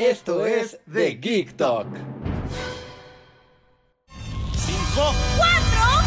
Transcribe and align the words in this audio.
Esto 0.00 0.46
es 0.46 0.78
The 0.90 1.10
Geek 1.10 1.58
Talk. 1.58 1.86
5, 4.56 5.14
4, 5.36 5.52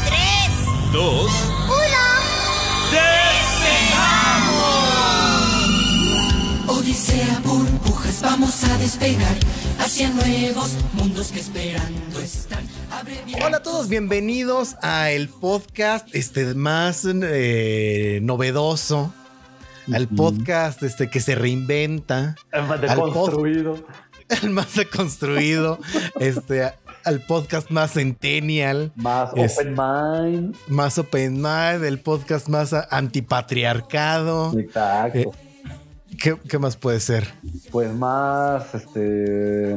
3, 0.07 0.93
2, 0.93 1.31
1. 6.65 6.73
Odisea, 6.75 7.39
burbujas, 7.43 8.21
vamos 8.23 8.63
a 8.63 8.75
despegar 8.79 9.37
hacia 9.77 10.09
nuevos 10.09 10.71
mundos 10.93 11.31
que 11.31 11.41
esperando 11.41 12.20
están. 12.20 12.67
Hola 13.45 13.57
a 13.57 13.62
todos, 13.62 13.89
bienvenidos 13.89 14.75
a 14.81 15.12
el 15.12 15.29
podcast 15.29 16.07
este 16.15 16.55
más 16.55 17.05
eh, 17.05 18.21
novedoso, 18.23 19.13
al 19.91 20.07
podcast 20.07 20.83
este 20.83 21.09
que 21.09 21.19
se 21.19 21.35
reinventa, 21.35 22.35
El 22.51 22.63
más 22.63 22.79
Al 22.83 22.97
deconstruido. 22.97 23.85
el 24.43 24.49
más 24.51 24.75
deconstruido, 24.75 25.79
este 26.19 26.71
al 27.03 27.20
podcast 27.20 27.70
más 27.70 27.91
centennial, 27.93 28.93
Más 28.95 29.31
Es- 29.35 29.57
open 29.57 29.75
mind. 29.75 30.55
más 30.70 30.98
open 30.98 31.34
mind, 31.41 31.84
el 31.84 31.99
podcast 31.99 32.48
más 32.48 32.73
antipatriarcado. 32.90 34.57
Exacto. 34.57 35.17
Eh, 35.20 35.27
¿Qué, 36.21 36.37
qué 36.47 36.59
más 36.59 36.77
puede 36.77 36.99
ser? 36.99 37.27
Pues 37.71 37.91
más, 37.93 38.73
este. 38.75 39.75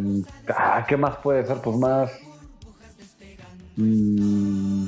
Ah, 0.48 0.84
¿qué 0.86 0.96
más 0.96 1.16
puede 1.16 1.44
ser? 1.46 1.56
Pues 1.62 1.76
más. 1.78 2.10
mm, 3.76 4.86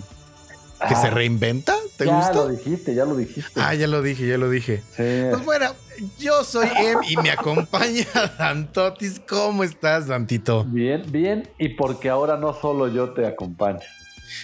¿Que 0.87 0.95
ah, 0.95 1.03
se 1.03 1.11
reinventa? 1.11 1.75
¿Te 1.97 2.07
ya 2.07 2.17
gusta? 2.17 2.35
lo 2.35 2.49
dijiste, 2.49 2.95
ya 2.95 3.05
lo 3.05 3.17
dijiste. 3.17 3.61
Ah, 3.61 3.75
ya 3.75 3.87
lo 3.89 4.01
dije, 4.01 4.29
ya 4.29 4.39
lo 4.39 4.49
dije. 4.49 4.83
sí. 4.97 5.25
Pues 5.31 5.45
bueno, 5.45 5.75
yo 6.19 6.45
soy 6.45 6.69
Em 6.77 6.99
y 7.09 7.17
me 7.17 7.31
acompaña 7.31 8.07
Dantotis. 8.39 9.21
¿Cómo 9.29 9.65
estás, 9.65 10.07
Dantito? 10.07 10.65
Bien, 10.65 11.03
bien. 11.11 11.49
Y 11.59 11.71
porque 11.71 12.09
ahora 12.09 12.37
no 12.37 12.55
solo 12.55 12.89
yo 12.89 13.11
te 13.11 13.27
acompaño. 13.27 13.81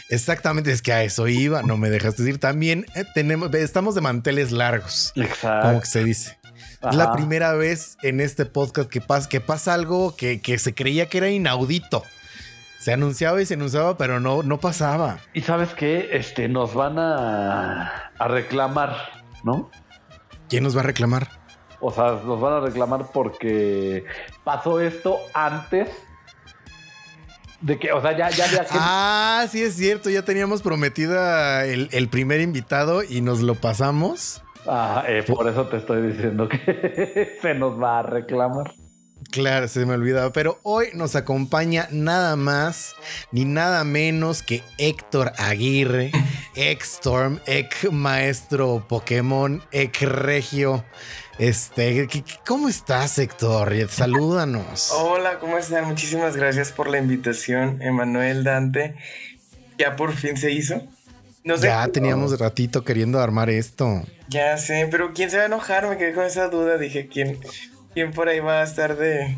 Exactamente, 0.09 0.73
es 0.73 0.83
que 0.83 0.93
a 0.93 1.05
eso 1.05 1.29
iba, 1.29 1.63
no 1.63 1.77
me 1.77 1.91
dejas 1.91 2.17
decir. 2.17 2.39
También 2.39 2.87
eh, 2.95 3.05
tenemos, 3.15 3.53
estamos 3.55 3.95
de 3.95 4.01
manteles 4.01 4.51
largos, 4.51 5.13
como 5.15 5.27
Exacto. 5.27 5.81
que 5.81 5.87
se 5.87 6.05
dice. 6.05 6.39
Es 6.89 6.97
la 6.97 7.13
primera 7.13 7.53
vez 7.55 7.97
en 8.03 8.21
este 8.21 8.45
podcast 8.45 8.91
que 8.91 9.01
pasa, 9.01 9.29
que 9.29 9.41
pasa 9.41 9.73
algo 9.73 10.15
que, 10.17 10.41
que 10.41 10.59
se 10.59 10.75
creía 10.75 11.07
que 11.09 11.19
era 11.19 11.31
inaudito. 11.31 12.03
Se 12.85 12.93
anunciaba 12.93 13.41
y 13.41 13.47
se 13.47 13.55
anunciaba, 13.55 13.97
pero 13.97 14.21
no, 14.21 14.43
no 14.43 14.61
pasaba. 14.61 15.17
Y 15.33 15.41
sabes 15.41 15.73
qué? 15.73 16.11
Este, 16.13 16.51
nos 16.51 16.75
van 16.75 16.99
a, 16.99 18.11
a 18.19 18.29
reclamar, 18.29 18.95
¿no? 19.43 19.71
¿Quién 20.51 20.65
nos 20.65 20.77
va 20.77 20.81
a 20.81 20.83
reclamar? 20.83 21.29
O 21.81 21.91
sea, 21.91 22.21
nos 22.27 22.39
van 22.39 22.53
a 22.53 22.61
reclamar 22.61 23.07
porque 23.11 24.05
pasó 24.45 24.81
esto 24.81 25.17
antes 25.33 25.89
de 27.63 27.79
que, 27.79 27.91
o 27.91 28.03
sea, 28.03 28.15
ya, 28.19 28.29
ya 28.29 28.49
gente. 28.49 28.69
Ah, 28.73 29.47
sí 29.51 29.63
es 29.63 29.77
cierto, 29.77 30.11
ya 30.11 30.21
teníamos 30.21 30.61
prometida 30.61 31.65
el, 31.65 31.89
el 31.91 32.09
primer 32.09 32.43
invitado 32.43 33.03
y 33.03 33.23
nos 33.23 33.41
lo 33.41 33.55
pasamos. 33.55 34.43
Ah, 34.67 35.05
eh, 35.09 35.25
por 35.27 35.49
eso 35.49 35.69
te 35.69 35.79
estoy 35.79 36.03
diciendo 36.13 36.51
que 36.51 37.39
se 37.41 37.55
nos 37.55 37.83
va 37.83 38.01
a 38.01 38.03
reclamar. 38.03 38.75
Claro, 39.31 39.67
se 39.69 39.85
me 39.87 39.95
olvidaba, 39.95 40.33
pero 40.33 40.59
hoy 40.63 40.89
nos 40.95 41.17
acompaña 41.17 41.89
nada 41.91 42.37
más 42.37 42.95
ni 43.33 43.45
nada 43.45 43.83
menos 43.85 44.43
que 44.43 44.63
Héctor 44.79 45.33
Aguirre, 45.39 46.13
ex 46.55 46.95
Storm, 46.95 47.41
ex 47.47 47.91
maestro 47.93 48.85
Pokémon, 48.89 49.63
ex 49.73 50.03
regio. 50.03 50.85
Este, 51.39 52.07
¿qué- 52.07 52.23
qué- 52.23 52.35
¿cómo 52.47 52.69
estás, 52.69 53.19
Héctor? 53.19 53.73
Salúdanos. 53.89 54.91
Hola, 54.97 55.39
¿cómo 55.41 55.59
están? 55.59 55.85
Muchísimas 55.87 56.37
gracias 56.37 56.71
por 56.71 56.89
la 56.89 56.99
invitación, 56.99 57.83
Emanuel 57.83 58.45
Dante. 58.45 58.95
Ya 59.79 59.97
por 59.97 60.13
fin 60.15 60.37
se 60.37 60.53
hizo. 60.53 60.81
No 61.43 61.59
sé. 61.59 61.67
ya 61.67 61.87
teníamos 61.89 62.39
ratito 62.39 62.85
queriendo 62.85 63.21
armar 63.21 63.51
esto. 63.51 64.03
Ya 64.29 64.57
sé, 64.57 64.89
pero 64.91 65.13
¿quién 65.13 65.31
se 65.31 65.37
va 65.37 65.43
a 65.43 65.47
enojar? 65.47 65.89
Me 65.89 65.99
quedé 65.99 66.15
con 66.15 66.25
esa 66.25 66.49
duda. 66.49 66.79
Dije, 66.79 67.07
¿quién, 67.09 67.39
quién 67.95 68.13
por 68.13 68.29
ahí 68.29 68.41
va 68.41 68.61
a 68.61 68.65
estar 68.65 68.97
de. 68.97 69.37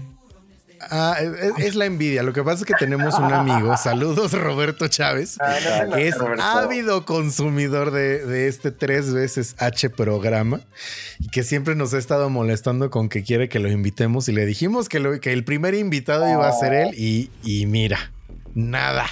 Ah, 0.90 1.16
es, 1.20 1.64
es 1.68 1.74
la 1.74 1.86
envidia. 1.86 2.22
Lo 2.22 2.34
que 2.34 2.42
pasa 2.42 2.58
es 2.60 2.66
que 2.66 2.74
tenemos 2.78 3.18
un 3.18 3.32
amigo, 3.32 3.74
saludos 3.82 4.32
Roberto 4.32 4.88
Chávez, 4.88 5.38
Ah, 5.40 5.54
no 5.54 5.70
te 5.70 5.76
enojes, 5.78 5.94
que 5.94 6.08
es 6.08 6.18
Roberto. 6.18 6.42
ávido 6.44 7.06
consumidor 7.06 7.92
de, 7.92 8.26
de 8.26 8.46
este 8.48 8.72
tres 8.72 9.12
veces 9.14 9.56
H 9.58 9.88
programa 9.88 10.60
y 11.18 11.28
que 11.28 11.44
siempre 11.44 11.74
nos 11.76 11.94
ha 11.94 11.98
estado 11.98 12.28
molestando 12.28 12.90
con 12.90 13.08
que 13.08 13.22
quiere 13.22 13.48
que 13.48 13.58
lo 13.58 13.70
invitemos 13.70 14.28
y 14.28 14.32
le 14.32 14.44
dijimos 14.44 14.90
que, 14.90 15.00
lo- 15.00 15.18
que 15.18 15.32
el 15.32 15.44
primer 15.44 15.72
invitado 15.74 16.30
iba 16.30 16.46
a 16.46 16.52
ser 16.52 16.74
él 16.74 16.94
y, 16.94 17.30
y 17.42 17.64
mira, 17.64 18.12
nada. 18.54 19.06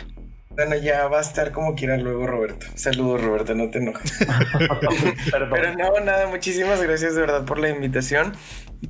Bueno, 0.54 0.76
ya 0.76 1.08
va 1.08 1.18
a 1.18 1.20
estar 1.20 1.50
como 1.50 1.74
quiera 1.74 1.96
luego, 1.96 2.26
Roberto. 2.26 2.66
Saludos, 2.74 3.22
Roberto, 3.22 3.54
no 3.54 3.70
te 3.70 3.78
enojes. 3.78 4.18
Pero 5.30 5.74
no, 5.74 6.00
nada, 6.04 6.28
muchísimas 6.28 6.80
gracias 6.80 7.16
de 7.16 7.20
verdad 7.22 7.44
por 7.44 7.58
la 7.58 7.70
invitación. 7.70 8.32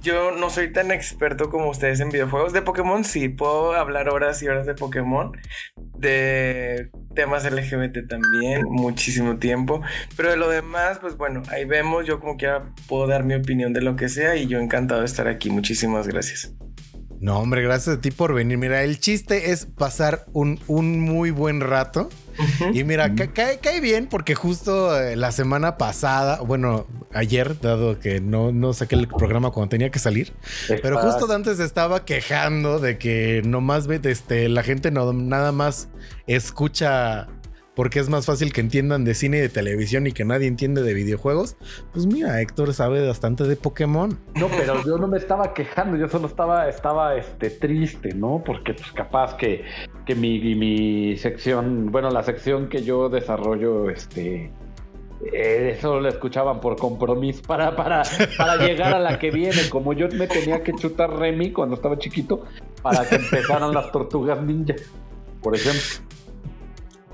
Yo 0.03 0.33
no 0.33 0.51
soy 0.51 0.73
tan 0.73 0.91
experto 0.91 1.49
como 1.51 1.71
ustedes 1.71 2.01
en 2.01 2.11
videojuegos. 2.11 2.53
De 2.53 2.61
Pokémon 2.61 3.05
sí, 3.05 3.29
puedo 3.29 3.73
hablar 3.73 4.09
horas 4.09 4.43
y 4.43 4.49
horas 4.49 4.67
de 4.67 4.75
Pokémon. 4.75 5.33
De 5.77 6.91
temas 7.15 7.51
LGBT 7.51 8.09
también, 8.09 8.65
muchísimo 8.65 9.39
tiempo. 9.39 9.81
Pero 10.17 10.31
de 10.31 10.37
lo 10.37 10.51
demás, 10.51 10.99
pues 10.99 11.17
bueno, 11.17 11.43
ahí 11.49 11.65
vemos. 11.65 12.07
Yo 12.07 12.21
como 12.21 12.37
quiera 12.37 12.75
puedo 12.89 13.07
dar 13.07 13.25
mi 13.25 13.35
opinión 13.35 13.73
de 13.73 13.81
lo 13.81 13.97
que 13.97 14.09
sea 14.09 14.37
y 14.37 14.47
yo 14.49 14.59
encantado 14.59 15.01
de 15.01 15.07
estar 15.07 15.29
aquí. 15.29 15.49
Muchísimas 15.49 16.09
gracias. 16.09 16.53
No, 17.25 17.39
hombre, 17.39 17.63
gracias 17.63 17.97
a 17.97 18.01
ti 18.03 18.11
por 18.11 18.35
venir. 18.35 18.59
Mira, 18.59 18.83
el 18.83 19.01
chiste 19.01 19.51
es 19.53 19.65
pasar 19.65 20.27
un, 20.35 20.61
un 20.67 21.01
muy 21.01 21.31
buen 21.31 21.63
rato. 21.63 22.11
Y 22.75 22.85
mira, 22.85 23.15
ca- 23.15 23.33
cae, 23.33 23.61
cae 23.61 23.81
bien 23.81 24.09
porque 24.09 24.35
justo 24.35 24.95
eh, 25.01 25.17
la 25.17 25.33
semana 25.33 25.79
pasada, 25.79 26.41
bueno, 26.43 26.87
ayer, 27.15 27.59
dado 27.61 27.99
que 27.99 28.21
no, 28.21 28.53
no 28.53 28.75
saqué 28.75 28.97
el 28.97 29.09
programa 29.09 29.53
cuando 29.53 29.71
tenía 29.71 29.91
que 29.91 30.01
salir, 30.01 30.35
pero 30.83 30.99
justo 30.99 31.33
antes 31.33 31.61
estaba 31.61 32.05
quejando 32.05 32.79
de 32.81 32.99
que 32.99 33.41
nomás 33.45 33.87
ve, 33.87 34.01
este, 34.05 34.49
la 34.51 34.63
gente 34.63 34.91
no, 34.91 35.13
nada 35.15 35.53
más 35.53 35.89
escucha 36.27 37.29
porque 37.75 37.99
es 37.99 38.09
más 38.09 38.27
fácil 38.27 38.53
que 38.53 38.61
entiendan 38.61 39.05
de 39.05 39.15
cine 39.15 39.39
y 39.39 39.41
de 39.41 39.49
televisión 39.49 40.07
y 40.07 40.13
que 40.13 40.25
nadie 40.25 40.47
entiende 40.47 40.83
de 40.83 40.95
videojuegos. 40.95 41.57
Pues 41.93 42.07
mira, 42.07 42.41
Héctor 42.41 42.73
sabe 42.73 43.07
bastante 43.07 43.45
de 43.45 43.57
Pokémon. 43.57 44.19
No, 44.35 44.49
pero 44.49 44.83
yo 44.85 44.99
no 44.99 45.09
me 45.09 45.19
estaba 45.19 45.55
quejando, 45.55 45.97
yo 45.97 46.09
solo 46.09 46.27
estaba, 46.29 46.69
estaba 46.69 47.17
este, 47.17 47.51
triste, 47.51 48.15
¿no? 48.15 48.43
Porque 48.45 48.75
pues 48.75 48.93
capaz 48.93 49.37
que, 49.37 49.65
que 50.07 50.15
mi, 50.15 50.55
mi 50.55 51.17
sección, 51.17 51.91
bueno, 51.91 52.11
la 52.11 52.23
sección 52.23 52.69
que 52.69 52.83
yo 52.83 53.09
desarrollo, 53.09 53.91
este, 53.91 54.53
eh, 55.33 55.75
eso 55.77 56.01
lo 56.01 56.09
escuchaban 56.09 56.61
por 56.61 56.77
compromiso 56.77 57.43
para, 57.43 57.75
para, 57.75 58.03
para 58.37 58.57
llegar 58.57 58.95
a 58.95 59.01
la 59.01 59.19
que 59.19 59.31
viene, 59.31 59.69
como 59.69 59.93
yo 59.93 60.09
me 60.09 60.27
tenía 60.27 60.63
que 60.63 60.73
chutar 60.75 61.11
Remy 61.11 61.53
cuando 61.53 61.75
estaba 61.77 61.99
chiquito, 61.99 62.45
para 62.83 63.09
que 63.09 63.17
empezaran 63.17 63.73
las 63.73 63.91
tortugas 63.91 64.41
ninja, 64.43 64.75
por 65.43 65.57
ejemplo. 65.57 66.14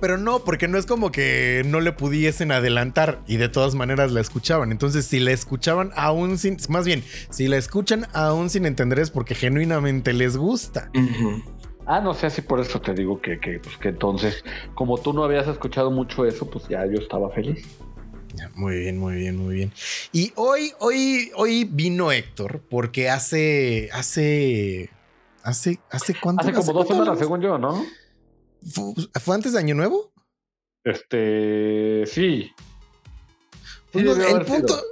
Pero 0.01 0.17
no, 0.17 0.41
porque 0.41 0.67
no 0.67 0.79
es 0.79 0.87
como 0.87 1.13
que 1.13 1.63
no 1.67 1.81
le 1.81 1.93
pudiesen 1.93 2.53
adelantar 2.53 3.21
y 3.27 3.37
de 3.37 3.49
todas 3.49 3.75
maneras 3.75 4.13
la 4.13 4.21
escuchaban. 4.21 4.73
Entonces, 4.73 5.05
si 5.05 5.21
la 5.21 5.33
escuchaban 5.33 5.93
aún 5.95 6.39
sin, 6.39 6.57
más 6.69 6.87
bien, 6.87 7.05
si 7.29 7.49
la 7.49 7.57
escuchan 7.57 8.07
aún 8.13 8.51
sin 8.51 8.67
entender 8.67 8.99
es 8.99 9.11
porque 9.11 9.35
genuinamente 9.35 10.13
les 10.13 10.37
gusta. 10.37 10.91
Ah, 11.87 12.01
no 12.01 12.15
sé, 12.15 12.27
así 12.27 12.41
por 12.43 12.61
eso 12.61 12.81
te 12.81 12.95
digo 12.95 13.21
que, 13.21 13.41
que, 13.41 13.59
pues, 13.59 13.77
que 13.77 13.89
entonces, 13.89 14.45
como 14.75 14.99
tú 14.99 15.13
no 15.13 15.25
habías 15.25 15.49
escuchado 15.49 15.91
mucho 15.91 16.25
eso, 16.25 16.49
pues 16.49 16.69
ya 16.69 16.87
yo 16.87 16.99
estaba 16.99 17.31
feliz. 17.31 17.67
Muy 18.55 18.77
bien, 18.79 18.99
muy 18.99 19.17
bien, 19.17 19.37
muy 19.37 19.55
bien. 19.55 19.73
Y 20.13 20.33
hoy, 20.37 20.73
hoy, 20.79 21.31
hoy 21.35 21.65
vino 21.65 22.13
Héctor 22.13 22.63
porque 22.71 23.11
hace, 23.11 23.91
hace, 23.93 24.91
hace, 25.43 25.81
hace 25.91 26.15
cuánto. 26.21 26.43
Hace 26.43 26.53
como 26.53 26.73
dos 26.73 26.89
semanas, 26.89 27.19
según 27.19 27.41
yo, 27.41 27.59
¿no? 27.59 27.85
¿Fue, 28.69 28.93
fue 29.21 29.35
antes 29.35 29.53
de 29.53 29.59
Año 29.59 29.75
Nuevo? 29.75 30.13
Este, 30.85 32.05
sí. 32.07 32.51
Sí, 32.53 32.53
Pues 33.93 34.05
no, 34.05 34.13
el 34.15 34.45
punto, 34.47 34.75
sido. 34.75 34.83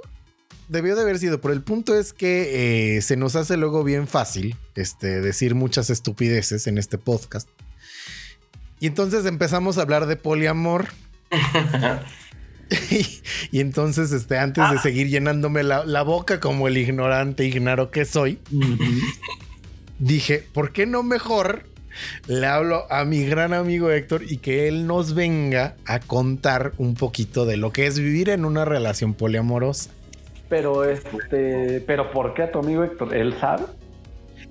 debió 0.67 0.95
de 0.95 1.01
haber 1.03 1.19
sido, 1.19 1.39
pero 1.41 1.53
el 1.53 1.61
punto 1.61 1.95
es 1.95 2.11
que 2.13 2.97
eh, 2.97 3.01
se 3.01 3.15
nos 3.17 3.35
hace 3.35 3.55
luego 3.57 3.83
bien 3.83 4.07
fácil 4.07 4.55
este, 4.75 5.21
decir 5.21 5.55
muchas 5.55 5.89
estupideces 5.89 6.67
en 6.67 6.77
este 6.77 6.97
podcast. 6.97 7.47
Y 8.81 8.87
entonces 8.87 9.25
empezamos 9.25 9.77
a 9.77 9.81
hablar 9.81 10.05
de 10.05 10.15
poliamor. 10.17 10.87
y, 12.91 13.21
y 13.51 13.59
entonces, 13.61 14.11
este, 14.11 14.37
antes 14.37 14.69
de 14.69 14.79
seguir 14.79 15.07
llenándome 15.07 15.63
la, 15.63 15.85
la 15.85 16.01
boca 16.03 16.39
como 16.39 16.67
el 16.67 16.77
ignorante 16.77 17.45
ignaro 17.45 17.89
que 17.89 18.05
soy, 18.05 18.39
dije, 19.97 20.45
¿por 20.53 20.71
qué 20.73 20.85
no 20.85 21.03
mejor 21.03 21.68
le 22.27 22.45
hablo 22.47 22.85
a 22.91 23.05
mi 23.05 23.25
gran 23.25 23.53
amigo 23.53 23.91
Héctor 23.91 24.23
y 24.23 24.37
que 24.37 24.67
él 24.67 24.87
nos 24.87 25.13
venga 25.15 25.75
a 25.85 25.99
contar 25.99 26.73
un 26.77 26.95
poquito 26.95 27.45
de 27.45 27.57
lo 27.57 27.71
que 27.71 27.87
es 27.87 27.99
vivir 27.99 28.29
en 28.29 28.45
una 28.45 28.65
relación 28.65 29.13
poliamorosa? 29.13 29.91
Pero 30.49 30.83
este, 30.83 31.81
pero 31.85 32.11
¿por 32.11 32.33
qué 32.33 32.47
tu 32.47 32.59
amigo 32.59 32.83
Héctor? 32.83 33.15
¿Él 33.15 33.35
sabe? 33.39 33.65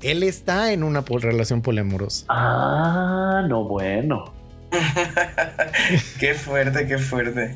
Él 0.03 0.23
está 0.23 0.73
en 0.73 0.85
una 0.85 1.03
relación 1.03 1.61
poliamorosa. 1.61 2.27
Ah, 2.29 3.45
no, 3.49 3.65
bueno. 3.65 4.33
qué 6.21 6.35
fuerte, 6.35 6.87
qué 6.87 6.99
fuerte. 6.99 7.55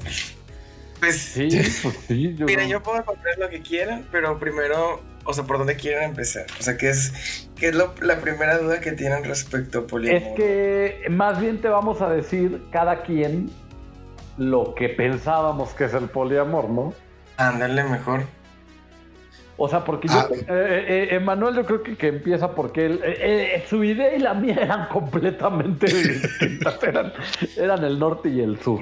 Pues 0.99 1.17
Sí, 1.17 1.49
pues 1.83 1.97
sí. 2.09 2.35
Yo... 2.37 2.47
Mira, 2.47 2.65
yo 2.65 2.83
puedo 2.83 3.05
contar 3.05 3.39
lo 3.39 3.49
que 3.49 3.61
quieran, 3.61 4.06
pero 4.11 4.39
primero, 4.39 5.00
o 5.25 5.33
sea, 5.33 5.45
¿por 5.45 5.59
dónde 5.59 5.77
quieren 5.77 6.03
empezar? 6.05 6.47
O 6.59 6.63
sea, 6.63 6.77
¿qué 6.77 6.89
es, 6.91 7.49
qué 7.57 7.69
es 7.69 7.75
lo- 7.75 7.95
la 8.01 8.19
primera 8.21 8.59
duda 8.59 8.81
que 8.81 8.93
tienen 8.93 9.25
respecto 9.25 9.81
a 9.81 9.87
poliamor? 9.87 10.21
Es 10.23 10.29
que 10.37 11.03
más 11.11 11.41
bien 11.41 11.61
te 11.61 11.69
vamos 11.69 12.01
a 12.03 12.09
decir 12.11 12.63
cada 12.73 13.03
quien 13.03 13.51
lo 14.39 14.75
que 14.75 14.89
pensábamos 14.89 15.75
que 15.75 15.85
es 15.85 15.95
el 15.95 16.09
poliamor, 16.09 16.69
¿no? 16.71 16.95
Ándale 17.37 17.85
mejor. 17.85 18.23
O 19.59 19.69
sea, 19.69 19.85
porque 19.85 20.09
Ah. 20.11 20.27
yo, 20.31 20.35
eh, 20.37 20.45
eh, 20.49 21.09
Emanuel 21.17 21.55
yo 21.55 21.65
creo 21.67 21.83
que, 21.83 21.97
que 21.97 22.09
empieza 22.09 22.55
porque 22.55 22.87
él, 22.87 23.01
eh, 23.05 23.53
eh, 23.57 23.65
su 23.69 23.85
idea 23.85 24.15
y 24.15 24.19
la 24.19 24.35
mía 24.35 24.57
eran 24.61 24.89
completamente 24.89 25.87
distintas, 25.87 26.83
eran, 26.83 27.13
eran 27.57 27.85
el 27.85 27.99
norte 27.99 28.29
y 28.31 28.41
el 28.41 28.59
sur. 28.61 28.81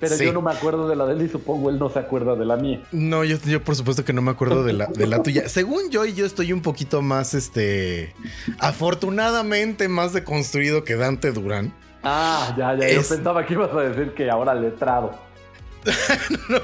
Pero 0.00 0.14
Sí. 0.16 0.24
yo 0.26 0.32
no 0.32 0.40
me 0.42 0.52
acuerdo 0.52 0.88
de 0.88 0.94
la 0.94 1.06
de 1.06 1.14
él 1.14 1.22
y 1.22 1.28
supongo 1.28 1.70
él 1.70 1.78
no 1.78 1.90
se 1.90 1.98
acuerda 1.98 2.36
de 2.36 2.44
la 2.44 2.56
mía. 2.56 2.80
No, 2.92 3.24
yo, 3.24 3.36
yo 3.44 3.62
por 3.64 3.74
supuesto 3.74 4.04
que 4.04 4.12
no 4.12 4.22
me 4.22 4.30
acuerdo 4.30 4.62
de 4.62 4.72
la, 4.72 4.86
de 4.86 5.06
la 5.08 5.22
tuya. 5.22 5.48
Según 5.48 5.90
yo, 5.90 6.04
y 6.06 6.14
yo 6.14 6.24
estoy 6.24 6.52
un 6.52 6.62
poquito 6.62 7.02
más, 7.02 7.34
este, 7.34 8.14
afortunadamente 8.58 9.88
más 9.88 10.12
deconstruido 10.12 10.84
que 10.84 10.96
Dante 10.96 11.32
Durán. 11.32 11.72
Ah, 12.02 12.54
ya, 12.56 12.76
ya, 12.78 12.86
Es- 12.86 13.08
yo 13.08 13.16
pensaba 13.16 13.44
que 13.44 13.54
ibas 13.54 13.72
a 13.74 13.80
decir 13.80 14.14
que 14.14 14.30
ahora 14.30 14.54
letrado. 14.54 15.10
No, 16.48 16.58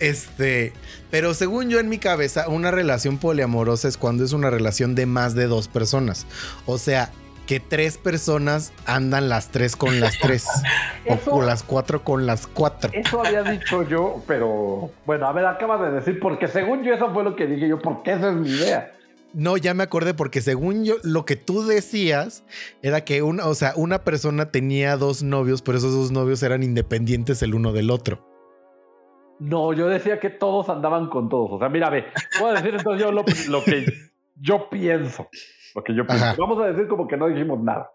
este, 0.00 0.72
pero 1.10 1.34
según 1.34 1.68
yo 1.70 1.78
en 1.80 1.88
mi 1.88 1.98
cabeza, 1.98 2.48
una 2.48 2.70
relación 2.70 3.18
poliamorosa 3.18 3.88
es 3.88 3.96
cuando 3.96 4.24
es 4.24 4.32
una 4.32 4.50
relación 4.50 4.94
de 4.94 5.06
más 5.06 5.34
de 5.34 5.46
dos 5.46 5.68
personas. 5.68 6.26
O 6.66 6.78
sea, 6.78 7.10
que 7.46 7.60
tres 7.60 7.98
personas 7.98 8.72
andan 8.86 9.28
las 9.28 9.50
tres 9.50 9.76
con 9.76 10.00
las 10.00 10.18
tres. 10.18 10.46
Eso- 11.04 11.30
o 11.30 11.34
con 11.38 11.46
las 11.46 11.62
cuatro 11.62 12.02
con 12.02 12.26
las 12.26 12.46
cuatro. 12.46 12.90
Eso 12.94 13.24
había 13.24 13.42
dicho 13.42 13.82
yo, 13.88 14.22
pero 14.26 14.90
bueno, 15.06 15.26
a 15.26 15.32
ver, 15.32 15.44
acabas 15.46 15.80
de 15.82 15.90
decir, 15.90 16.18
porque 16.20 16.48
según 16.48 16.82
yo 16.82 16.94
eso 16.94 17.12
fue 17.12 17.22
lo 17.24 17.36
que 17.36 17.46
dije 17.46 17.68
yo, 17.68 17.78
porque 17.78 18.12
esa 18.12 18.30
es 18.30 18.34
mi 18.36 18.48
idea. 18.50 18.92
No, 19.34 19.56
ya 19.56 19.74
me 19.74 19.82
acordé 19.82 20.14
porque 20.14 20.40
según 20.40 20.84
yo, 20.84 20.94
lo 21.02 21.24
que 21.24 21.34
tú 21.34 21.66
decías 21.66 22.44
era 22.82 23.04
que 23.04 23.20
una, 23.22 23.46
o 23.48 23.54
sea, 23.54 23.72
una 23.74 24.04
persona 24.04 24.52
tenía 24.52 24.96
dos 24.96 25.24
novios, 25.24 25.60
pero 25.60 25.78
esos 25.78 25.92
dos 25.92 26.12
novios 26.12 26.40
eran 26.44 26.62
independientes 26.62 27.42
el 27.42 27.54
uno 27.56 27.72
del 27.72 27.90
otro. 27.90 28.24
No, 29.40 29.72
yo 29.72 29.88
decía 29.88 30.20
que 30.20 30.30
todos 30.30 30.68
andaban 30.68 31.08
con 31.08 31.28
todos. 31.28 31.50
O 31.50 31.58
sea, 31.58 31.68
mira, 31.68 31.90
ve, 31.90 32.04
voy 32.40 32.50
a 32.50 32.54
decir 32.54 32.74
entonces 32.76 33.02
yo 33.04 33.10
lo, 33.10 33.24
lo 33.48 33.64
que 33.64 33.84
yo 34.40 34.68
pienso. 34.70 35.28
Lo 35.74 35.82
que 35.82 35.94
yo. 35.94 36.04
Vamos 36.38 36.62
a 36.62 36.66
decir 36.66 36.88
como 36.88 37.08
que 37.08 37.16
no 37.16 37.26
dijimos 37.28 37.60
nada. 37.60 37.90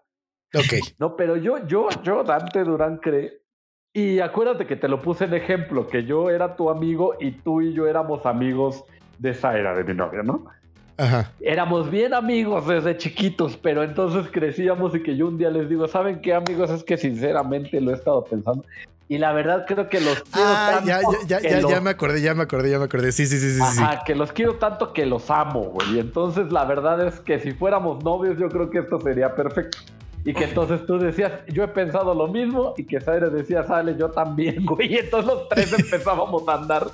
Ok. 0.54 0.96
No, 0.98 1.16
pero 1.16 1.36
yo, 1.36 1.66
yo, 1.66 1.88
yo, 2.02 2.24
Dante 2.24 2.64
Durán 2.64 2.98
cree. 2.98 3.40
Y 3.92 4.20
acuérdate 4.20 4.66
que 4.66 4.76
te 4.76 4.88
lo 4.88 5.00
puse 5.00 5.24
en 5.24 5.34
ejemplo, 5.34 5.86
que 5.88 6.04
yo 6.04 6.30
era 6.30 6.54
tu 6.54 6.70
amigo 6.70 7.14
y 7.18 7.32
tú 7.32 7.60
y 7.60 7.72
yo 7.72 7.88
éramos 7.88 8.24
amigos 8.24 8.84
de 9.18 9.34
Zaira, 9.34 9.74
de 9.74 9.82
mi 9.82 9.94
novia, 9.94 10.22
¿no? 10.22 10.44
Ajá. 10.96 11.32
Éramos 11.40 11.90
bien 11.90 12.14
amigos 12.14 12.68
desde 12.68 12.96
chiquitos, 12.96 13.56
pero 13.56 13.82
entonces 13.82 14.30
crecíamos 14.30 14.94
y 14.94 15.02
que 15.02 15.16
yo 15.16 15.28
un 15.28 15.38
día 15.38 15.50
les 15.50 15.68
digo, 15.68 15.88
¿saben 15.88 16.20
qué 16.20 16.34
amigos? 16.34 16.70
Es 16.70 16.84
que 16.84 16.96
sinceramente 16.96 17.80
lo 17.80 17.90
he 17.90 17.94
estado 17.94 18.22
pensando. 18.22 18.64
Y 19.10 19.18
la 19.18 19.32
verdad 19.32 19.64
creo 19.66 19.88
que 19.88 20.00
los 20.00 20.22
quiero 20.22 20.48
Ah, 20.52 20.68
tanto 20.70 20.86
ya, 20.86 21.00
ya, 21.00 21.26
ya, 21.26 21.40
que 21.40 21.50
ya, 21.50 21.60
los- 21.62 21.70
ya 21.72 21.80
me 21.80 21.90
acordé, 21.90 22.20
ya 22.20 22.32
me 22.32 22.44
acordé, 22.44 22.70
ya 22.70 22.78
me 22.78 22.84
acordé. 22.84 23.10
Sí, 23.10 23.26
sí, 23.26 23.40
sí, 23.40 23.50
sí, 23.50 23.56
sí. 23.56 23.82
Ajá, 23.82 24.04
que 24.06 24.14
los 24.14 24.30
quiero 24.30 24.54
tanto 24.54 24.92
que 24.92 25.04
los 25.04 25.28
amo, 25.32 25.62
güey. 25.62 25.96
Y 25.96 25.98
entonces 25.98 26.52
la 26.52 26.64
verdad 26.64 27.04
es 27.04 27.18
que 27.18 27.40
si 27.40 27.50
fuéramos 27.50 28.04
novios, 28.04 28.38
yo 28.38 28.48
creo 28.48 28.70
que 28.70 28.78
esto 28.78 29.00
sería 29.00 29.34
perfecto. 29.34 29.78
Y 30.24 30.32
que 30.32 30.44
entonces 30.44 30.86
tú 30.86 30.96
decías, 30.96 31.32
yo 31.48 31.64
he 31.64 31.68
pensado 31.68 32.14
lo 32.14 32.28
mismo, 32.28 32.74
y 32.76 32.84
que 32.84 33.00
Zaire 33.00 33.30
decía, 33.30 33.64
sale, 33.64 33.96
yo 33.98 34.10
también, 34.10 34.64
güey. 34.64 34.92
Y 34.94 34.98
entonces 34.98 35.26
los 35.26 35.48
tres 35.48 35.72
empezábamos 35.78 36.46
a 36.46 36.54
andar. 36.54 36.86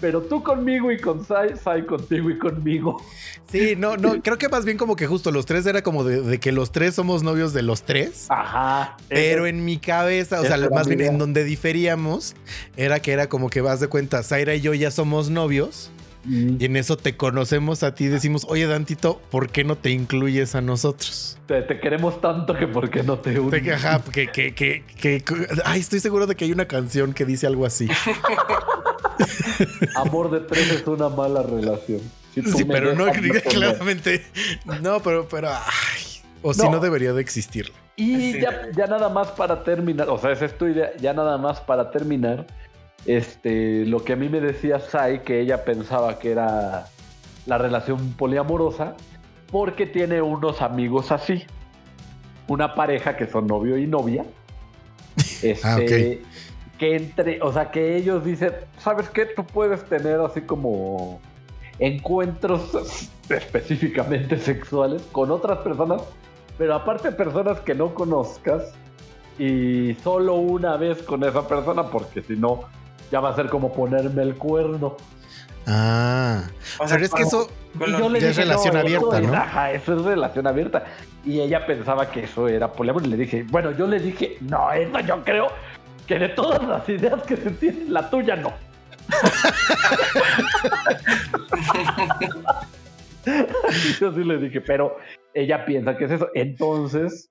Pero 0.00 0.22
tú 0.22 0.42
conmigo 0.42 0.92
y 0.92 0.98
con 0.98 1.24
Sai, 1.24 1.56
Sai 1.56 1.84
contigo 1.84 2.30
y 2.30 2.38
conmigo. 2.38 3.02
Sí, 3.50 3.74
no, 3.76 3.96
no, 3.96 4.22
creo 4.22 4.38
que 4.38 4.48
más 4.48 4.64
bien 4.64 4.76
como 4.78 4.94
que 4.94 5.06
justo 5.06 5.30
los 5.32 5.44
tres 5.46 5.66
era 5.66 5.82
como 5.82 6.04
de, 6.04 6.20
de 6.22 6.38
que 6.38 6.52
los 6.52 6.70
tres 6.70 6.94
somos 6.94 7.22
novios 7.22 7.52
de 7.52 7.62
los 7.62 7.82
tres. 7.82 8.26
Ajá. 8.28 8.96
Pero 9.08 9.46
Ese- 9.46 9.50
en 9.56 9.64
mi 9.64 9.78
cabeza, 9.78 10.40
o 10.40 10.44
sea, 10.44 10.56
más 10.70 10.86
bien 10.86 11.00
idea. 11.00 11.10
en 11.10 11.18
donde 11.18 11.44
diferíamos, 11.44 12.34
era 12.76 13.00
que 13.00 13.12
era 13.12 13.28
como 13.28 13.50
que 13.50 13.60
vas 13.60 13.80
de 13.80 13.88
cuenta, 13.88 14.22
Zaira 14.22 14.54
y 14.54 14.60
yo 14.60 14.74
ya 14.74 14.90
somos 14.90 15.30
novios, 15.30 15.90
Mm, 16.28 16.56
y 16.60 16.64
en 16.66 16.76
eso 16.76 16.96
te 16.98 17.16
conocemos 17.16 17.82
a 17.82 17.94
ti 17.94 18.04
y 18.04 18.08
decimos, 18.08 18.44
oye 18.48 18.66
Dantito, 18.66 19.20
¿por 19.30 19.48
qué 19.50 19.64
no 19.64 19.76
te 19.76 19.90
incluyes 19.90 20.54
a 20.54 20.60
nosotros? 20.60 21.38
te, 21.46 21.62
te 21.62 21.80
queremos 21.80 22.20
tanto 22.20 22.54
que 22.54 22.66
por 22.66 22.90
qué 22.90 23.02
no 23.02 23.18
te 23.18 23.40
unes. 23.40 23.62
que, 23.62 23.72
ajá, 23.72 24.02
que, 24.12 24.28
que, 24.28 24.54
que, 24.54 24.84
que- 25.00 25.24
ay, 25.64 25.80
estoy 25.80 26.00
seguro 26.00 26.26
de 26.26 26.36
que 26.36 26.44
hay 26.44 26.52
una 26.52 26.66
canción 26.66 27.14
que 27.14 27.24
dice 27.24 27.46
algo 27.46 27.64
así. 27.64 27.88
Amor 29.96 30.30
de 30.30 30.40
tres 30.40 30.70
es 30.70 30.86
una 30.86 31.08
mala 31.08 31.42
relación. 31.42 32.00
Si 32.34 32.42
Sí, 32.42 32.64
pero 32.64 32.94
no, 32.94 33.06
claramente, 33.50 34.24
no, 34.82 35.00
pero, 35.00 35.26
pero, 35.28 35.48
ay, 35.48 36.02
o 36.42 36.54
si 36.54 36.62
No. 36.62 36.72
no 36.72 36.80
debería 36.80 37.12
de 37.12 37.20
existir. 37.20 37.72
Y 37.96 38.32
Sí. 38.34 38.40
ya, 38.40 38.68
ya 38.76 38.86
nada 38.86 39.08
más 39.08 39.28
para 39.28 39.64
terminar, 39.64 40.08
o 40.08 40.18
sea, 40.18 40.30
esa 40.30 40.44
es 40.44 40.56
tu 40.56 40.66
idea, 40.66 40.92
ya 41.00 41.12
nada 41.14 41.36
más 41.38 41.58
para 41.60 41.90
terminar, 41.90 42.46
este, 43.06 43.84
lo 43.86 44.04
que 44.04 44.12
a 44.12 44.16
mí 44.16 44.28
me 44.28 44.40
decía 44.40 44.80
Sai, 44.80 45.22
que 45.22 45.40
ella 45.40 45.64
pensaba 45.64 46.18
que 46.18 46.32
era 46.32 46.86
la 47.46 47.58
relación 47.58 48.12
poliamorosa, 48.12 48.94
porque 49.50 49.86
tiene 49.86 50.20
unos 50.20 50.60
amigos 50.60 51.10
así, 51.12 51.44
una 52.48 52.74
pareja 52.74 53.16
que 53.16 53.26
son 53.26 53.46
novio 53.46 53.78
y 53.78 53.86
novia, 53.86 54.24
este, 55.42 55.60
Ah, 55.64 55.76
ok. 55.76 56.78
que 56.78 56.96
entre, 56.96 57.40
o 57.42 57.52
sea, 57.52 57.70
que 57.70 57.96
ellos 57.96 58.24
dicen, 58.24 58.52
¿sabes 58.78 59.08
qué? 59.10 59.26
Tú 59.26 59.44
puedes 59.44 59.84
tener 59.84 60.20
así 60.20 60.42
como 60.42 61.20
encuentros 61.78 63.08
específicamente 63.28 64.36
sexuales 64.38 65.02
con 65.12 65.30
otras 65.30 65.58
personas, 65.58 66.02
pero 66.58 66.74
aparte 66.74 67.12
personas 67.12 67.60
que 67.60 67.74
no 67.74 67.94
conozcas 67.94 68.74
y 69.38 69.94
solo 70.02 70.34
una 70.34 70.76
vez 70.76 71.02
con 71.02 71.22
esa 71.22 71.46
persona, 71.46 71.84
porque 71.90 72.22
si 72.22 72.34
no, 72.36 72.64
ya 73.10 73.20
va 73.20 73.30
a 73.30 73.34
ser 73.36 73.48
como 73.48 73.72
ponerme 73.72 74.22
el 74.22 74.34
cuerno. 74.36 74.96
Ah, 75.66 76.44
O 76.78 76.86
sea, 76.88 76.96
pero 76.96 77.04
es 77.06 77.12
que 77.12 77.22
eso, 77.22 77.50
yo 77.78 78.08
le 78.08 78.20
ya 78.20 78.28
es 78.30 78.36
dije, 78.36 78.48
relación 78.48 78.74
no, 78.74 78.80
abierta, 78.80 79.06
eso 79.08 79.18
es- 79.18 79.28
¿no? 79.28 79.34
Ajá, 79.36 79.72
eso 79.72 79.94
es 79.98 80.02
relación 80.04 80.46
abierta. 80.46 80.84
Y 81.24 81.40
ella 81.40 81.66
pensaba 81.66 82.10
que 82.10 82.24
eso 82.24 82.48
era 82.48 82.72
poliamor. 82.72 83.04
Y 83.04 83.08
le 83.08 83.16
dije, 83.18 83.44
bueno, 83.50 83.72
yo 83.72 83.86
le 83.86 83.98
dije, 84.00 84.38
no, 84.40 84.72
eso 84.72 85.00
yo 85.00 85.22
creo 85.24 85.48
que 86.06 86.18
de 86.18 86.28
todas 86.30 86.62
las 86.66 86.88
ideas 86.88 87.22
que 87.24 87.36
se 87.36 87.50
tienen, 87.50 87.92
la 87.92 88.08
tuya 88.08 88.36
no. 88.36 88.52
Y 93.26 93.92
yo 94.00 94.12
sí 94.12 94.24
le 94.24 94.38
dije, 94.38 94.60
pero 94.60 94.96
ella 95.34 95.64
piensa 95.66 95.96
que 95.96 96.04
es 96.06 96.12
eso. 96.12 96.28
Entonces, 96.34 97.30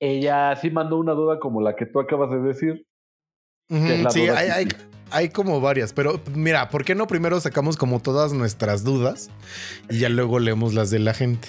ella 0.00 0.56
sí 0.56 0.70
mandó 0.70 0.96
una 0.98 1.12
duda 1.12 1.38
como 1.38 1.60
la 1.60 1.76
que 1.76 1.86
tú 1.86 2.00
acabas 2.00 2.30
de 2.30 2.40
decir. 2.40 2.86
Es 3.68 4.02
la 4.02 4.10
sí, 4.10 4.26
duda 4.26 4.38
hay, 4.38 4.46
que 4.46 4.52
hay, 4.52 4.68
hay 5.12 5.28
como 5.28 5.60
varias, 5.60 5.92
pero 5.92 6.20
mira, 6.34 6.68
¿por 6.70 6.84
qué 6.84 6.94
no 6.94 7.06
primero 7.06 7.40
sacamos 7.40 7.76
como 7.76 8.00
todas 8.00 8.32
nuestras 8.32 8.82
dudas 8.84 9.30
y 9.88 9.98
ya 10.00 10.08
luego 10.08 10.38
leemos 10.38 10.74
las 10.74 10.90
de 10.90 10.98
la 10.98 11.14
gente? 11.14 11.48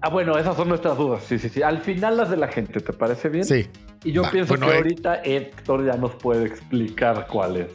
Ah, 0.00 0.08
bueno, 0.08 0.36
esas 0.38 0.56
son 0.56 0.68
nuestras 0.68 0.96
dudas. 0.96 1.22
Sí, 1.28 1.38
sí, 1.38 1.48
sí. 1.48 1.62
Al 1.62 1.80
final 1.82 2.16
las 2.16 2.30
de 2.30 2.36
la 2.36 2.48
gente, 2.48 2.80
¿te 2.80 2.92
parece 2.92 3.28
bien? 3.28 3.44
Sí. 3.44 3.68
Y 4.04 4.10
yo 4.12 4.22
Va, 4.22 4.30
pienso 4.32 4.48
bueno, 4.48 4.66
que 4.66 4.72
eh. 4.72 4.76
ahorita 4.78 5.14
Héctor 5.22 5.86
ya 5.86 5.92
nos 5.96 6.14
puede 6.16 6.46
explicar 6.46 7.26
cuál 7.28 7.56
es. 7.58 7.66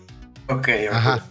Ok, 0.50 0.68
ok. 0.90 0.94
Ajá. 0.94 1.26